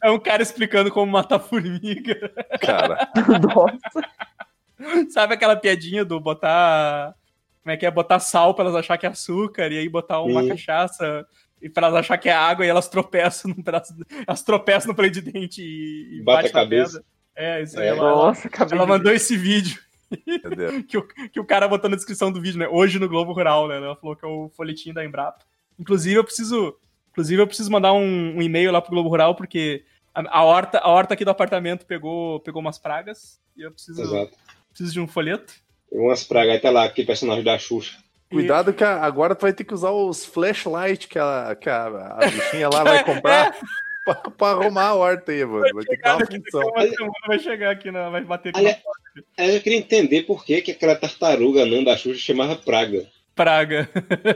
É 0.03 0.11
um 0.11 0.19
cara 0.19 0.43
explicando 0.43 0.91
como 0.91 1.11
matar 1.11 1.39
formiga. 1.39 2.33
Cara, 2.61 3.11
Nossa. 3.43 5.11
Sabe 5.11 5.35
aquela 5.35 5.57
piadinha 5.57 6.05
do 6.05 6.19
botar. 6.21 7.15
Como 7.63 7.73
é 7.73 7.77
que 7.77 7.87
é? 7.87 7.91
Botar 7.91 8.19
sal 8.19 8.55
pra 8.55 8.65
elas 8.65 8.77
acharem 8.77 9.01
que 9.01 9.07
é 9.07 9.11
açúcar 9.11 9.71
e 9.71 9.79
aí 9.79 9.89
botar 9.89 10.21
uma 10.21 10.43
Sim. 10.43 10.49
cachaça 10.49 11.27
e 11.61 11.69
pra 11.69 11.87
elas 11.87 12.01
acharem 12.01 12.21
que 12.23 12.29
é 12.29 12.33
água 12.33 12.67
e 12.67 12.69
elas 12.69 12.89
tropeçam 12.89 13.51
num 13.51 13.63
pedaço. 13.63 13.95
Elas 14.27 14.43
tropeçam 14.43 14.89
no 14.89 14.95
palito 14.97 15.21
de 15.21 15.31
dente 15.33 15.63
e, 15.63 16.19
e 16.19 16.23
Bate 16.23 16.45
bate, 16.45 16.49
a 16.49 16.53
cabeça. 16.53 16.99
pedra. 16.99 17.13
É, 17.35 17.63
isso 17.63 17.79
aí. 17.79 17.87
É. 17.87 17.91
Ela, 17.91 18.11
Nossa, 18.11 18.49
acabei 18.49 18.77
ela 18.77 18.87
de 18.87 18.93
mandou 18.93 19.13
esse 19.13 19.37
vídeo. 19.37 19.79
que 20.89 20.99
o, 20.99 21.07
que 21.07 21.41
o 21.41 21.45
cara 21.45 21.69
botou 21.69 21.89
na 21.89 21.97
descrição 21.97 22.31
do 22.31 22.41
vídeo, 22.41 22.59
né? 22.59 22.69
Hoje 22.69 22.99
no 22.99 23.09
Globo 23.09 23.33
Rural, 23.33 23.69
né? 23.69 23.77
Ela 23.77 23.97
falou 23.97 24.17
que 24.17 24.25
é 24.25 24.29
o 24.29 24.51
folhetim 24.51 24.93
da 24.93 25.05
Embrapa. 25.05 25.39
Inclusive, 25.79 26.17
eu 26.17 26.25
preciso. 26.25 26.77
Inclusive, 27.13 27.41
eu 27.43 27.47
preciso 27.47 27.71
mandar 27.71 27.93
um, 27.93 28.37
um 28.37 28.43
e-mail 28.43 28.73
lá 28.73 28.81
pro 28.83 28.91
Globo 28.91 29.09
Rural, 29.09 29.35
porque 29.35 29.85
a, 30.15 30.39
a 30.41 30.45
horta, 30.45 30.79
a 30.79 30.89
horta 30.89 31.15
aqui 31.15 31.25
do 31.25 31.31
apartamento 31.31 31.87
pegou, 31.87 32.41
pegou 32.41 32.61
umas 32.61 32.79
pragas. 32.79 33.41
E 33.57 33.63
eu 33.63 33.71
preciso, 33.71 34.03
Exato. 34.03 34.33
preciso 34.71 34.93
de 34.93 35.01
um 35.01 35.07
folheto. 35.07 35.53
Umas 35.91 36.25
pragas. 36.25 36.55
Aí 36.55 36.61
tá 36.61 36.71
lá, 36.71 36.85
aquele 36.85 37.07
personagem 37.07 37.45
da 37.45 37.59
Xuxa. 37.59 37.99
Cuidado 38.31 38.73
que 38.73 38.83
a- 38.83 39.03
agora 39.05 39.35
tu 39.35 39.43
vai 39.43 39.53
ter 39.53 39.63
que 39.65 39.75
usar 39.75 39.91
os 39.91 40.25
flashlight 40.25 41.07
que 41.07 41.19
a, 41.19 41.55
que 41.55 41.69
a, 41.69 41.85
a 42.19 42.31
bichinha 42.31 42.71
lá 42.71 42.83
vai 42.83 43.05
comprar 43.05 43.55
pra, 44.07 44.15
pra 44.15 44.47
arrumar 44.49 44.87
a 44.87 44.95
horta 44.95 45.33
aí, 45.33 45.45
mano. 45.45 45.67
Vai 45.75 45.85
ter 45.85 45.97
que 45.97 46.03
dar 46.03 46.17
uma 46.17 46.25
função. 46.27 46.63
uma 46.71 46.81
semana 46.89 47.13
vai 47.29 47.39
chegar 47.39 47.71
aqui, 47.73 47.91
na, 47.91 48.09
vai 48.09 48.25
bater 48.25 48.49
aqui 48.49 48.59
Olha- 48.59 48.71
na 48.71 48.77
porta. 48.77 49.03
Aí 49.37 49.55
eu 49.55 49.61
queria 49.61 49.77
entender 49.79 50.23
por 50.23 50.43
que, 50.47 50.63
que 50.63 50.71
aquela 50.71 50.97
tartaruga 50.97 51.67
não 51.67 51.85
da 51.85 51.95
Xuxa 51.95 52.19
chamava 52.19 52.57
praga. 52.57 53.07
Praga. 53.35 53.89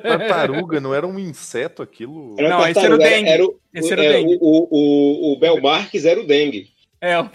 Tartaruga, 0.03 0.81
não 0.81 0.95
era 0.95 1.07
um 1.07 1.19
inseto 1.19 1.83
aquilo? 1.83 2.35
Era 2.39 2.49
Não, 2.49 2.67
esse 2.67 2.79
era 2.79 2.95
o 2.95 2.99
dengue. 2.99 3.29
Era, 3.29 3.45
o, 3.45 3.61
Esse 3.73 3.93
era 3.93 4.03
o 4.03 4.05
é, 4.05 4.13
dengue. 4.13 4.39
o, 4.41 5.33
o, 5.33 5.35
o 5.35 5.63
Marques 5.63 6.05
era 6.05 6.21
o 6.21 6.27
dengue. 6.27 6.71
É, 7.01 7.19
o 7.19 7.31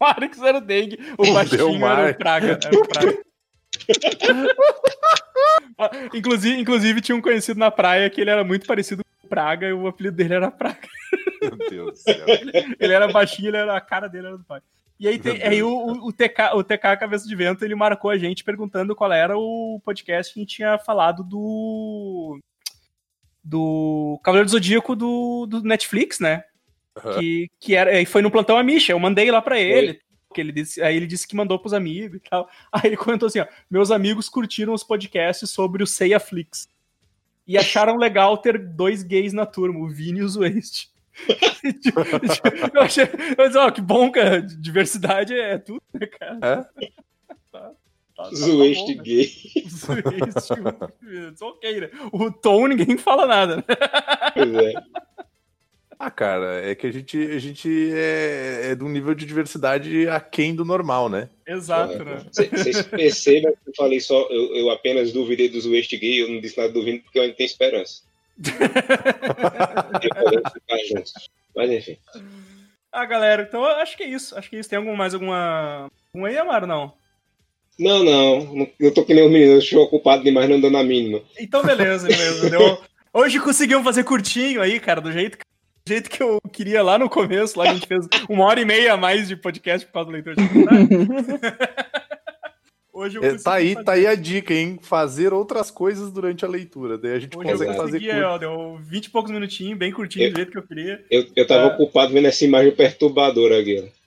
Marx 0.00 0.42
era 0.42 0.58
o 0.58 0.60
dengue, 0.60 0.98
o, 1.16 1.22
O 1.22 1.32
baixinho 1.32 1.86
era 1.86 2.10
o 2.10 2.14
praga. 2.14 2.58
Era 2.64 2.78
o 2.78 2.88
praga. 2.88 3.18
Inclusive, 6.14 6.60
inclusive, 6.60 7.00
tinha 7.00 7.16
um 7.16 7.20
conhecido 7.20 7.58
na 7.58 7.70
praia 7.70 8.08
que 8.08 8.20
ele 8.20 8.30
era 8.30 8.44
muito 8.44 8.66
parecido 8.66 9.02
com 9.04 9.26
o 9.26 9.28
Praga 9.28 9.66
e 9.66 9.72
o 9.72 9.86
apelido 9.86 10.16
dele 10.16 10.34
era 10.34 10.50
Praga. 10.50 10.88
Meu 11.42 11.56
Deus 11.68 11.92
do 11.92 11.98
céu. 11.98 12.26
Ele 12.78 12.92
era 12.92 13.08
baixinho, 13.08 13.48
ele 13.48 13.56
era, 13.58 13.76
a 13.76 13.80
cara 13.80 14.08
dele 14.08 14.28
era 14.28 14.38
do 14.38 14.44
pai. 14.44 14.60
E 14.98 15.08
aí, 15.08 15.18
tem, 15.18 15.42
aí 15.42 15.62
o, 15.62 15.68
o, 15.68 16.08
o 16.08 16.12
TK, 16.12 16.54
o 16.54 16.62
TK 16.62 16.96
Cabeça 16.98 17.26
de 17.26 17.34
Vento, 17.34 17.64
ele 17.64 17.74
marcou 17.74 18.10
a 18.10 18.16
gente 18.16 18.44
perguntando 18.44 18.94
qual 18.94 19.12
era 19.12 19.36
o 19.36 19.80
podcast 19.84 20.32
que 20.32 20.38
a 20.38 20.42
gente 20.42 20.56
tinha 20.56 20.78
falado 20.78 21.24
do. 21.24 22.38
Do 23.42 24.18
Cavaleiro 24.22 24.46
do 24.46 24.52
Zodíaco 24.52 24.96
do, 24.96 25.46
do 25.46 25.62
Netflix, 25.62 26.18
né? 26.18 26.44
Aham. 26.96 27.18
Que, 27.18 27.50
que 27.60 27.74
era, 27.74 28.00
e 28.00 28.06
foi 28.06 28.22
no 28.22 28.30
plantão 28.30 28.56
Amisha, 28.56 28.92
eu 28.92 28.98
mandei 28.98 29.30
lá 29.30 29.42
pra 29.42 29.60
ele. 29.60 30.00
Que 30.32 30.40
ele 30.40 30.52
disse, 30.52 30.82
aí 30.82 30.96
ele 30.96 31.06
disse 31.06 31.28
que 31.28 31.36
mandou 31.36 31.58
pros 31.58 31.74
amigos 31.74 32.16
e 32.16 32.20
tal. 32.20 32.48
Aí 32.72 32.82
ele 32.86 32.96
comentou 32.96 33.26
assim: 33.28 33.40
ó, 33.40 33.46
meus 33.70 33.90
amigos 33.90 34.28
curtiram 34.28 34.72
os 34.72 34.82
podcasts 34.82 35.48
sobre 35.50 35.82
o 35.82 35.86
Seiya 35.86 36.18
Flix. 36.18 36.68
E 37.46 37.58
acharam 37.58 37.96
legal 37.96 38.38
ter 38.38 38.58
dois 38.58 39.02
gays 39.02 39.32
na 39.32 39.44
turma, 39.44 39.78
o 39.78 39.88
Vini 39.88 40.20
e 40.20 40.22
o 40.22 40.40
Waste. 40.40 40.90
eu 42.74 42.80
achei, 42.82 43.04
mas, 43.38 43.54
ó, 43.56 43.70
que 43.70 43.80
bom, 43.80 44.10
cara. 44.10 44.40
Diversidade 44.42 45.34
é 45.34 45.58
tudo, 45.58 45.82
né, 45.92 46.06
cara? 46.06 46.38
É? 46.42 46.86
Tá, 47.52 47.60
tá, 47.60 47.72
tá 48.16 48.30
Zoeste 48.34 48.92
bom, 48.94 48.98
né? 48.98 49.04
gay. 49.04 49.32
Zoeste, 49.68 50.52
it's 51.30 51.42
ok, 51.42 51.80
né? 51.80 51.90
O 52.12 52.30
Tom 52.30 52.66
ninguém 52.68 52.96
fala 52.98 53.26
nada, 53.26 53.56
né? 53.56 53.64
Pois 54.34 54.54
é. 54.54 54.72
Ah, 55.96 56.10
cara, 56.10 56.60
é 56.68 56.74
que 56.74 56.86
a 56.88 56.92
gente, 56.92 57.16
a 57.16 57.38
gente 57.38 57.90
é, 57.94 58.70
é 58.70 58.74
de 58.74 58.82
um 58.82 58.88
nível 58.88 59.14
de 59.14 59.24
diversidade 59.24 60.08
aquém 60.08 60.54
do 60.54 60.64
normal, 60.64 61.08
né? 61.08 61.30
Exato, 61.46 62.04
né? 62.04 62.26
Cê- 62.32 62.48
Vocês 62.48 62.82
percebam 62.82 63.52
que 63.52 63.70
eu 63.70 63.74
falei 63.76 64.00
só, 64.00 64.26
eu, 64.28 64.56
eu 64.56 64.70
apenas 64.70 65.12
duvidei 65.12 65.48
dos 65.48 65.64
West 65.66 65.92
Gay, 65.96 66.20
eu 66.20 66.28
não 66.28 66.40
disse 66.40 66.58
nada 66.58 66.72
duvido 66.72 67.00
porque 67.04 67.18
eu 67.18 67.22
ainda 67.22 67.36
tenho 67.36 67.46
esperança. 67.46 68.02
Mas 71.54 71.70
enfim. 71.70 71.96
Ah, 72.92 73.04
galera, 73.04 73.42
então 73.42 73.62
eu 73.62 73.76
acho 73.76 73.96
que 73.96 74.02
é 74.02 74.08
isso. 74.08 74.36
Acho 74.38 74.50
que 74.50 74.56
é 74.56 74.60
isso. 74.60 74.70
Tem 74.70 74.78
algum, 74.78 74.96
mais 74.96 75.14
alguma. 75.14 75.90
Um 76.14 76.24
aí, 76.24 76.38
Amaro, 76.38 76.66
não? 76.66 76.92
Não, 77.78 78.04
não, 78.04 78.68
eu 78.78 78.94
tô 78.94 79.04
que 79.04 79.12
nem 79.12 79.24
os 79.24 79.32
meninos, 79.32 79.54
eu 79.54 79.58
estou 79.58 79.82
ocupado 79.82 80.22
demais, 80.22 80.48
não 80.48 80.60
dando 80.60 80.76
a 80.76 80.84
mínima. 80.84 81.20
Então, 81.38 81.64
beleza, 81.64 82.06
beleza. 82.06 82.48
Deu... 82.48 82.80
Hoje 83.12 83.40
conseguimos 83.40 83.84
fazer 83.84 84.04
curtinho 84.04 84.62
aí, 84.62 84.78
cara, 84.78 85.00
do 85.00 85.10
jeito, 85.10 85.38
do 85.38 85.88
jeito 85.88 86.08
que 86.08 86.22
eu 86.22 86.40
queria 86.52 86.82
lá 86.82 86.98
no 86.98 87.10
começo. 87.10 87.58
Lá 87.58 87.70
a 87.70 87.74
gente 87.74 87.86
fez 87.86 88.06
uma 88.28 88.44
hora 88.44 88.60
e 88.60 88.64
meia 88.64 88.94
a 88.94 88.96
mais 88.96 89.26
de 89.26 89.36
podcast 89.36 89.86
por 89.86 89.92
causa 89.92 90.06
do 90.06 90.12
leitor 90.12 90.36
de. 90.36 90.42
Hoje 92.96 93.16
eu 93.18 93.24
É, 93.24 93.36
tá 93.36 93.54
aí, 93.54 93.72
fazer- 93.74 93.84
tá 93.84 93.92
aí 93.94 94.06
a 94.06 94.14
dica, 94.14 94.54
hein? 94.54 94.78
Fazer 94.80 95.32
outras 95.32 95.68
coisas 95.70 96.12
durante 96.12 96.44
a 96.44 96.48
leitura. 96.48 96.96
Daí 96.96 97.12
a 97.14 97.18
gente 97.18 97.36
Hoje 97.36 97.48
eu 97.48 97.52
consegue 97.52 97.76
fazer 97.76 97.90
consegui, 97.98 98.10
curto. 98.10 98.24
ó, 98.26 98.38
deu 98.38 98.78
20 98.82 99.04
e 99.06 99.10
poucos 99.10 99.30
minutinhos, 99.32 99.76
bem 99.78 99.90
curtinho, 99.92 100.30
do 100.30 100.36
jeito 100.36 100.52
que 100.52 100.58
eu 100.58 100.62
queria. 100.66 101.04
Eu, 101.10 101.26
eu 101.34 101.46
tava 101.46 101.64
Ah. 101.64 101.74
ocupado 101.74 102.12
vendo 102.12 102.28
essa 102.28 102.44
imagem 102.44 102.70
perturbadora 102.72 103.60
aqui. 103.60 103.82
ó. 103.84 104.04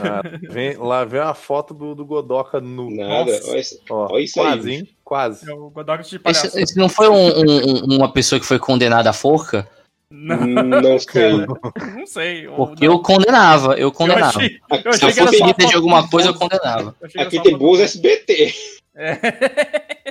Ah, 0.00 0.22
vem, 0.52 0.76
lá 0.76 1.04
vem 1.04 1.20
a 1.20 1.34
foto 1.34 1.74
do, 1.74 1.94
do 1.94 2.04
Godoka 2.06 2.60
no. 2.60 2.88
Nada, 2.94 3.32
Nossa. 3.32 3.50
olha 3.50 3.60
isso. 3.60 3.80
Ó, 3.90 4.12
olha 4.12 4.22
isso 4.22 4.34
quase, 4.34 4.70
aí. 4.70 4.76
hein? 4.76 4.88
Quase. 5.02 5.50
É 5.50 5.54
o 5.54 5.70
Godoka 5.70 6.02
de 6.04 6.18
palhaço. 6.20 6.46
Esse, 6.46 6.62
esse 6.62 6.76
não 6.78 6.88
foi 6.88 7.08
um- 7.08 7.40
um- 7.40 7.96
uma 7.96 8.12
pessoa 8.12 8.38
que 8.38 8.46
foi 8.46 8.58
condenada 8.60 9.10
à 9.10 9.12
forca? 9.12 9.66
Não, 10.10 10.36
Não 10.82 10.98
sei. 10.98 11.32
não 11.32 12.06
sei. 12.06 12.46
Porque 12.48 12.86
não. 12.86 12.94
eu 12.94 13.02
condenava, 13.02 13.72
eu 13.74 13.78
Eu 13.88 13.92
condenava. 13.92 14.38
achei, 14.38 14.58
eu 14.84 14.92
Se 14.92 14.98
Se 15.00 15.04
achei 15.06 15.22
eu 15.22 15.26
fosse 15.26 15.42
líder 15.42 15.66
de 15.66 15.74
alguma 15.74 16.08
coisa, 16.08 16.28
eu 16.28 16.34
condenava. 16.34 16.94
Eu 17.00 17.06
achei 17.06 17.20
Aqui 17.22 17.42
tem 17.42 17.56
Bozo 17.56 17.82
SBT. 17.82 18.54
É. 18.98 19.18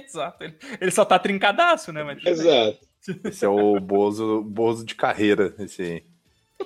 Exato. 0.05 0.43
Ele, 0.43 0.53
ele 0.79 0.91
só 0.91 1.03
tá 1.03 1.17
trincadaço, 1.17 1.91
né? 1.91 2.03
Mas... 2.03 2.23
Exato. 2.23 2.77
Esse 3.23 3.43
é 3.43 3.47
o 3.49 3.79
Bozo, 3.79 4.43
Bozo 4.43 4.85
de 4.85 4.93
carreira, 4.93 5.55
esse 5.57 5.81
aí. 5.81 6.03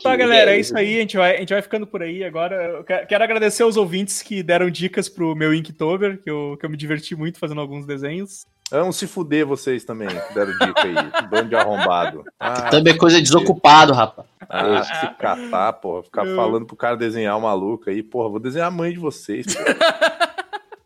Tá, 0.03 0.17
galera, 0.17 0.53
é 0.53 0.59
isso 0.59 0.77
aí. 0.77 0.97
A 0.97 0.99
gente 0.99 1.15
vai, 1.15 1.37
a 1.37 1.39
gente 1.39 1.53
vai 1.53 1.61
ficando 1.61 1.87
por 1.87 2.03
aí 2.03 2.21
agora. 2.25 2.55
Eu 2.77 2.83
que- 2.83 3.05
quero 3.05 3.23
agradecer 3.23 3.63
aos 3.63 3.77
ouvintes 3.77 4.21
que 4.21 4.43
deram 4.43 4.69
dicas 4.69 5.07
pro 5.07 5.33
meu 5.33 5.53
Inktober, 5.53 6.21
que 6.21 6.29
eu, 6.29 6.57
que 6.59 6.65
eu 6.65 6.69
me 6.69 6.75
diverti 6.75 7.15
muito 7.15 7.39
fazendo 7.39 7.61
alguns 7.61 7.85
desenhos. 7.85 8.45
Vamos 8.71 8.97
se 8.97 9.07
fuder 9.07 9.45
vocês 9.45 9.83
também, 9.83 10.07
que 10.07 10.33
deram 10.33 10.51
dica 10.59 10.83
aí. 10.83 11.27
Bando 11.27 11.49
de 11.49 11.55
arrombado. 11.55 12.23
Ah, 12.39 12.69
Também 12.69 12.93
é 12.93 12.97
coisa 12.97 13.19
desocupado, 13.21 13.93
rapaz. 13.93 14.27
ah, 14.47 14.83
se 14.83 15.07
catar, 15.15 15.73
porra. 15.73 16.03
Ficar 16.03 16.25
Eu- 16.25 16.35
falando 16.35 16.65
pro 16.65 16.75
cara 16.75 16.95
desenhar 16.95 17.37
o 17.37 17.41
maluco 17.41 17.89
aí. 17.89 18.03
Porra, 18.03 18.29
vou 18.29 18.39
desenhar 18.39 18.67
a 18.67 18.71
mãe 18.71 18.91
de 18.93 18.99
vocês. 18.99 19.45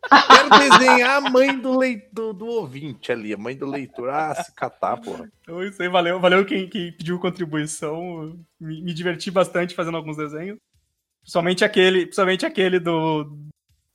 Quero 0.10 0.70
desenhar 0.70 1.18
a 1.18 1.30
mãe 1.30 1.58
do, 1.58 1.78
leitor, 1.78 2.34
do 2.34 2.46
ouvinte 2.46 3.12
ali, 3.12 3.34
a 3.34 3.38
mãe 3.38 3.56
do 3.56 3.66
leitor. 3.66 4.10
Ah, 4.10 4.36
se 4.36 4.54
catar, 4.54 4.98
porra. 4.98 5.30
Então, 5.42 5.64
isso 5.64 5.82
aí, 5.82 5.90
valeu, 5.90 6.20
valeu 6.20 6.46
quem, 6.46 6.68
quem 6.68 6.92
pediu 6.92 7.20
contribuição. 7.20 8.38
Me, 8.60 8.82
me 8.82 8.94
diverti 8.94 9.32
bastante 9.32 9.74
fazendo 9.76 9.98
alguns 9.98 10.18
desenhos. 10.18 10.58
Principalmente 11.22 11.64
aquele, 11.64 12.02
principalmente 12.06 12.46
aquele 12.46 12.80
do, 12.80 13.38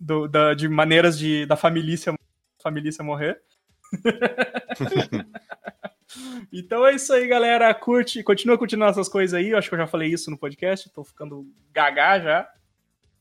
do 0.00 0.26
da, 0.26 0.54
de 0.54 0.68
maneiras 0.68 1.18
de, 1.18 1.44
da 1.46 1.56
família 1.56 1.96
família 2.62 2.90
morrer. 3.02 3.40
então 6.52 6.86
é 6.86 6.94
isso 6.94 7.12
aí, 7.12 7.26
galera. 7.26 7.72
Curte, 7.74 8.22
continua 8.22 8.58
curtindo 8.58 8.84
essas 8.84 9.08
coisas 9.08 9.34
aí. 9.34 9.50
Eu 9.50 9.58
acho 9.58 9.68
que 9.68 9.74
eu 9.74 9.78
já 9.78 9.86
falei 9.86 10.12
isso 10.12 10.30
no 10.30 10.38
podcast. 10.38 10.90
Tô 10.90 11.04
ficando 11.04 11.46
gagá 11.72 12.18
já. 12.18 12.48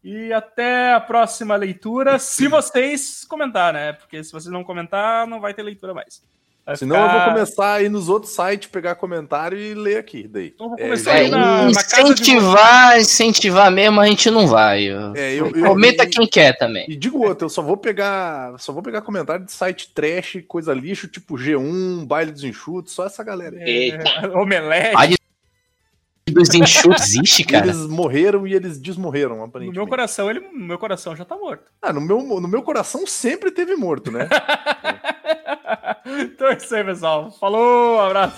E 0.03 0.31
até 0.31 0.94
a 0.94 1.02
próxima 1.02 1.56
leitura, 1.56 2.19
se 2.19 2.48
vocês 2.48 3.26
comentar, 3.26 3.73
né? 3.73 3.94
Porque 3.94 4.23
se 4.23 4.31
vocês 4.31 4.52
não 4.52 4.64
comentar, 4.64 5.27
não 5.27 5.41
vai 5.41 5.53
ter 5.53 5.64
leitura 5.64 5.94
mais. 5.94 6.23
Vai 6.68 6.76
Senão 6.76 6.98
eu 6.98 7.02
vou 7.03 7.10
ficar- 7.11 7.34
começar 7.34 7.73
a 7.76 7.81
ir 7.81 7.88
nos 7.89 8.10
outros 8.10 8.34
sites, 8.34 8.68
pegar 8.69 8.95
comentário 8.95 9.57
e 9.57 9.73
ler 9.73 9.98
aqui. 9.99 10.27
Daí. 10.27 10.52
Então 10.53 10.65
eu 10.65 10.69
vou 10.72 10.80
É, 10.80 10.84
começar 10.84 11.11
aí 11.14 11.30
na, 11.30 11.64
na 11.64 11.73
casa 11.84 12.14
de 12.14 12.22
incentivar, 12.22 12.99
incentivar 12.99 13.72
mesmo, 13.72 14.02
a 14.02 14.06
gente 14.06 14.30
não 14.30 14.45
vai. 14.48 14.84
Eu- 14.84 15.15
É, 15.15 15.34
eu- 15.34 15.49
eu- 15.56 15.65
Comenta 15.65 16.03
e- 16.03 16.07
quem 16.07 16.27
quer 16.27 16.57
também. 16.57 16.85
E 16.89 16.95
digo 16.98 17.26
outro, 17.26 17.45
eu 17.45 17.49
só 17.49 17.61
vou 17.61 17.77
pegar. 17.77 18.53
Só 18.60 18.73
vou 18.73 18.84
pegar 18.84 19.02
comentário 19.02 19.45
de 19.45 19.52
site 19.53 19.89
trash, 19.94 20.44
coisa 20.45 20.73
lixo, 20.73 21.07
tipo 21.07 21.38
G1, 21.38 22.06
baile 22.06 22.34
dos 22.34 22.44
enxutos, 22.44 22.91
só 22.94 23.06
essa 23.06 23.23
galera. 23.23 23.56
aí. 23.56 23.91
É, 23.91 23.98
omelete. 24.38 25.18
Dos 26.31 26.53
enxutos 26.53 27.03
existe, 27.07 27.43
cara. 27.43 27.65
Eles 27.67 27.87
morreram 27.87 28.45
e 28.45 28.53
eles 28.53 28.77
desmorreram, 28.79 29.37
No 29.37 29.43
aparentemente. 29.43 29.77
meu 29.77 29.87
coração, 29.87 30.29
ele, 30.29 30.39
no 30.39 30.65
meu 30.65 30.77
coração 30.77 31.15
já 31.15 31.23
tá 31.25 31.35
morto. 31.37 31.63
Ah, 31.81 31.93
no 31.93 32.01
meu, 32.01 32.19
no 32.21 32.47
meu 32.47 32.61
coração 32.61 33.07
sempre 33.07 33.51
teve 33.51 33.75
morto, 33.75 34.11
né? 34.11 34.27
então 36.19 36.47
é 36.47 36.57
isso 36.57 36.75
aí, 36.75 36.83
pessoal. 36.83 37.31
Falou, 37.39 37.99
abraço. 37.99 38.35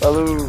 Falou. 0.00 0.48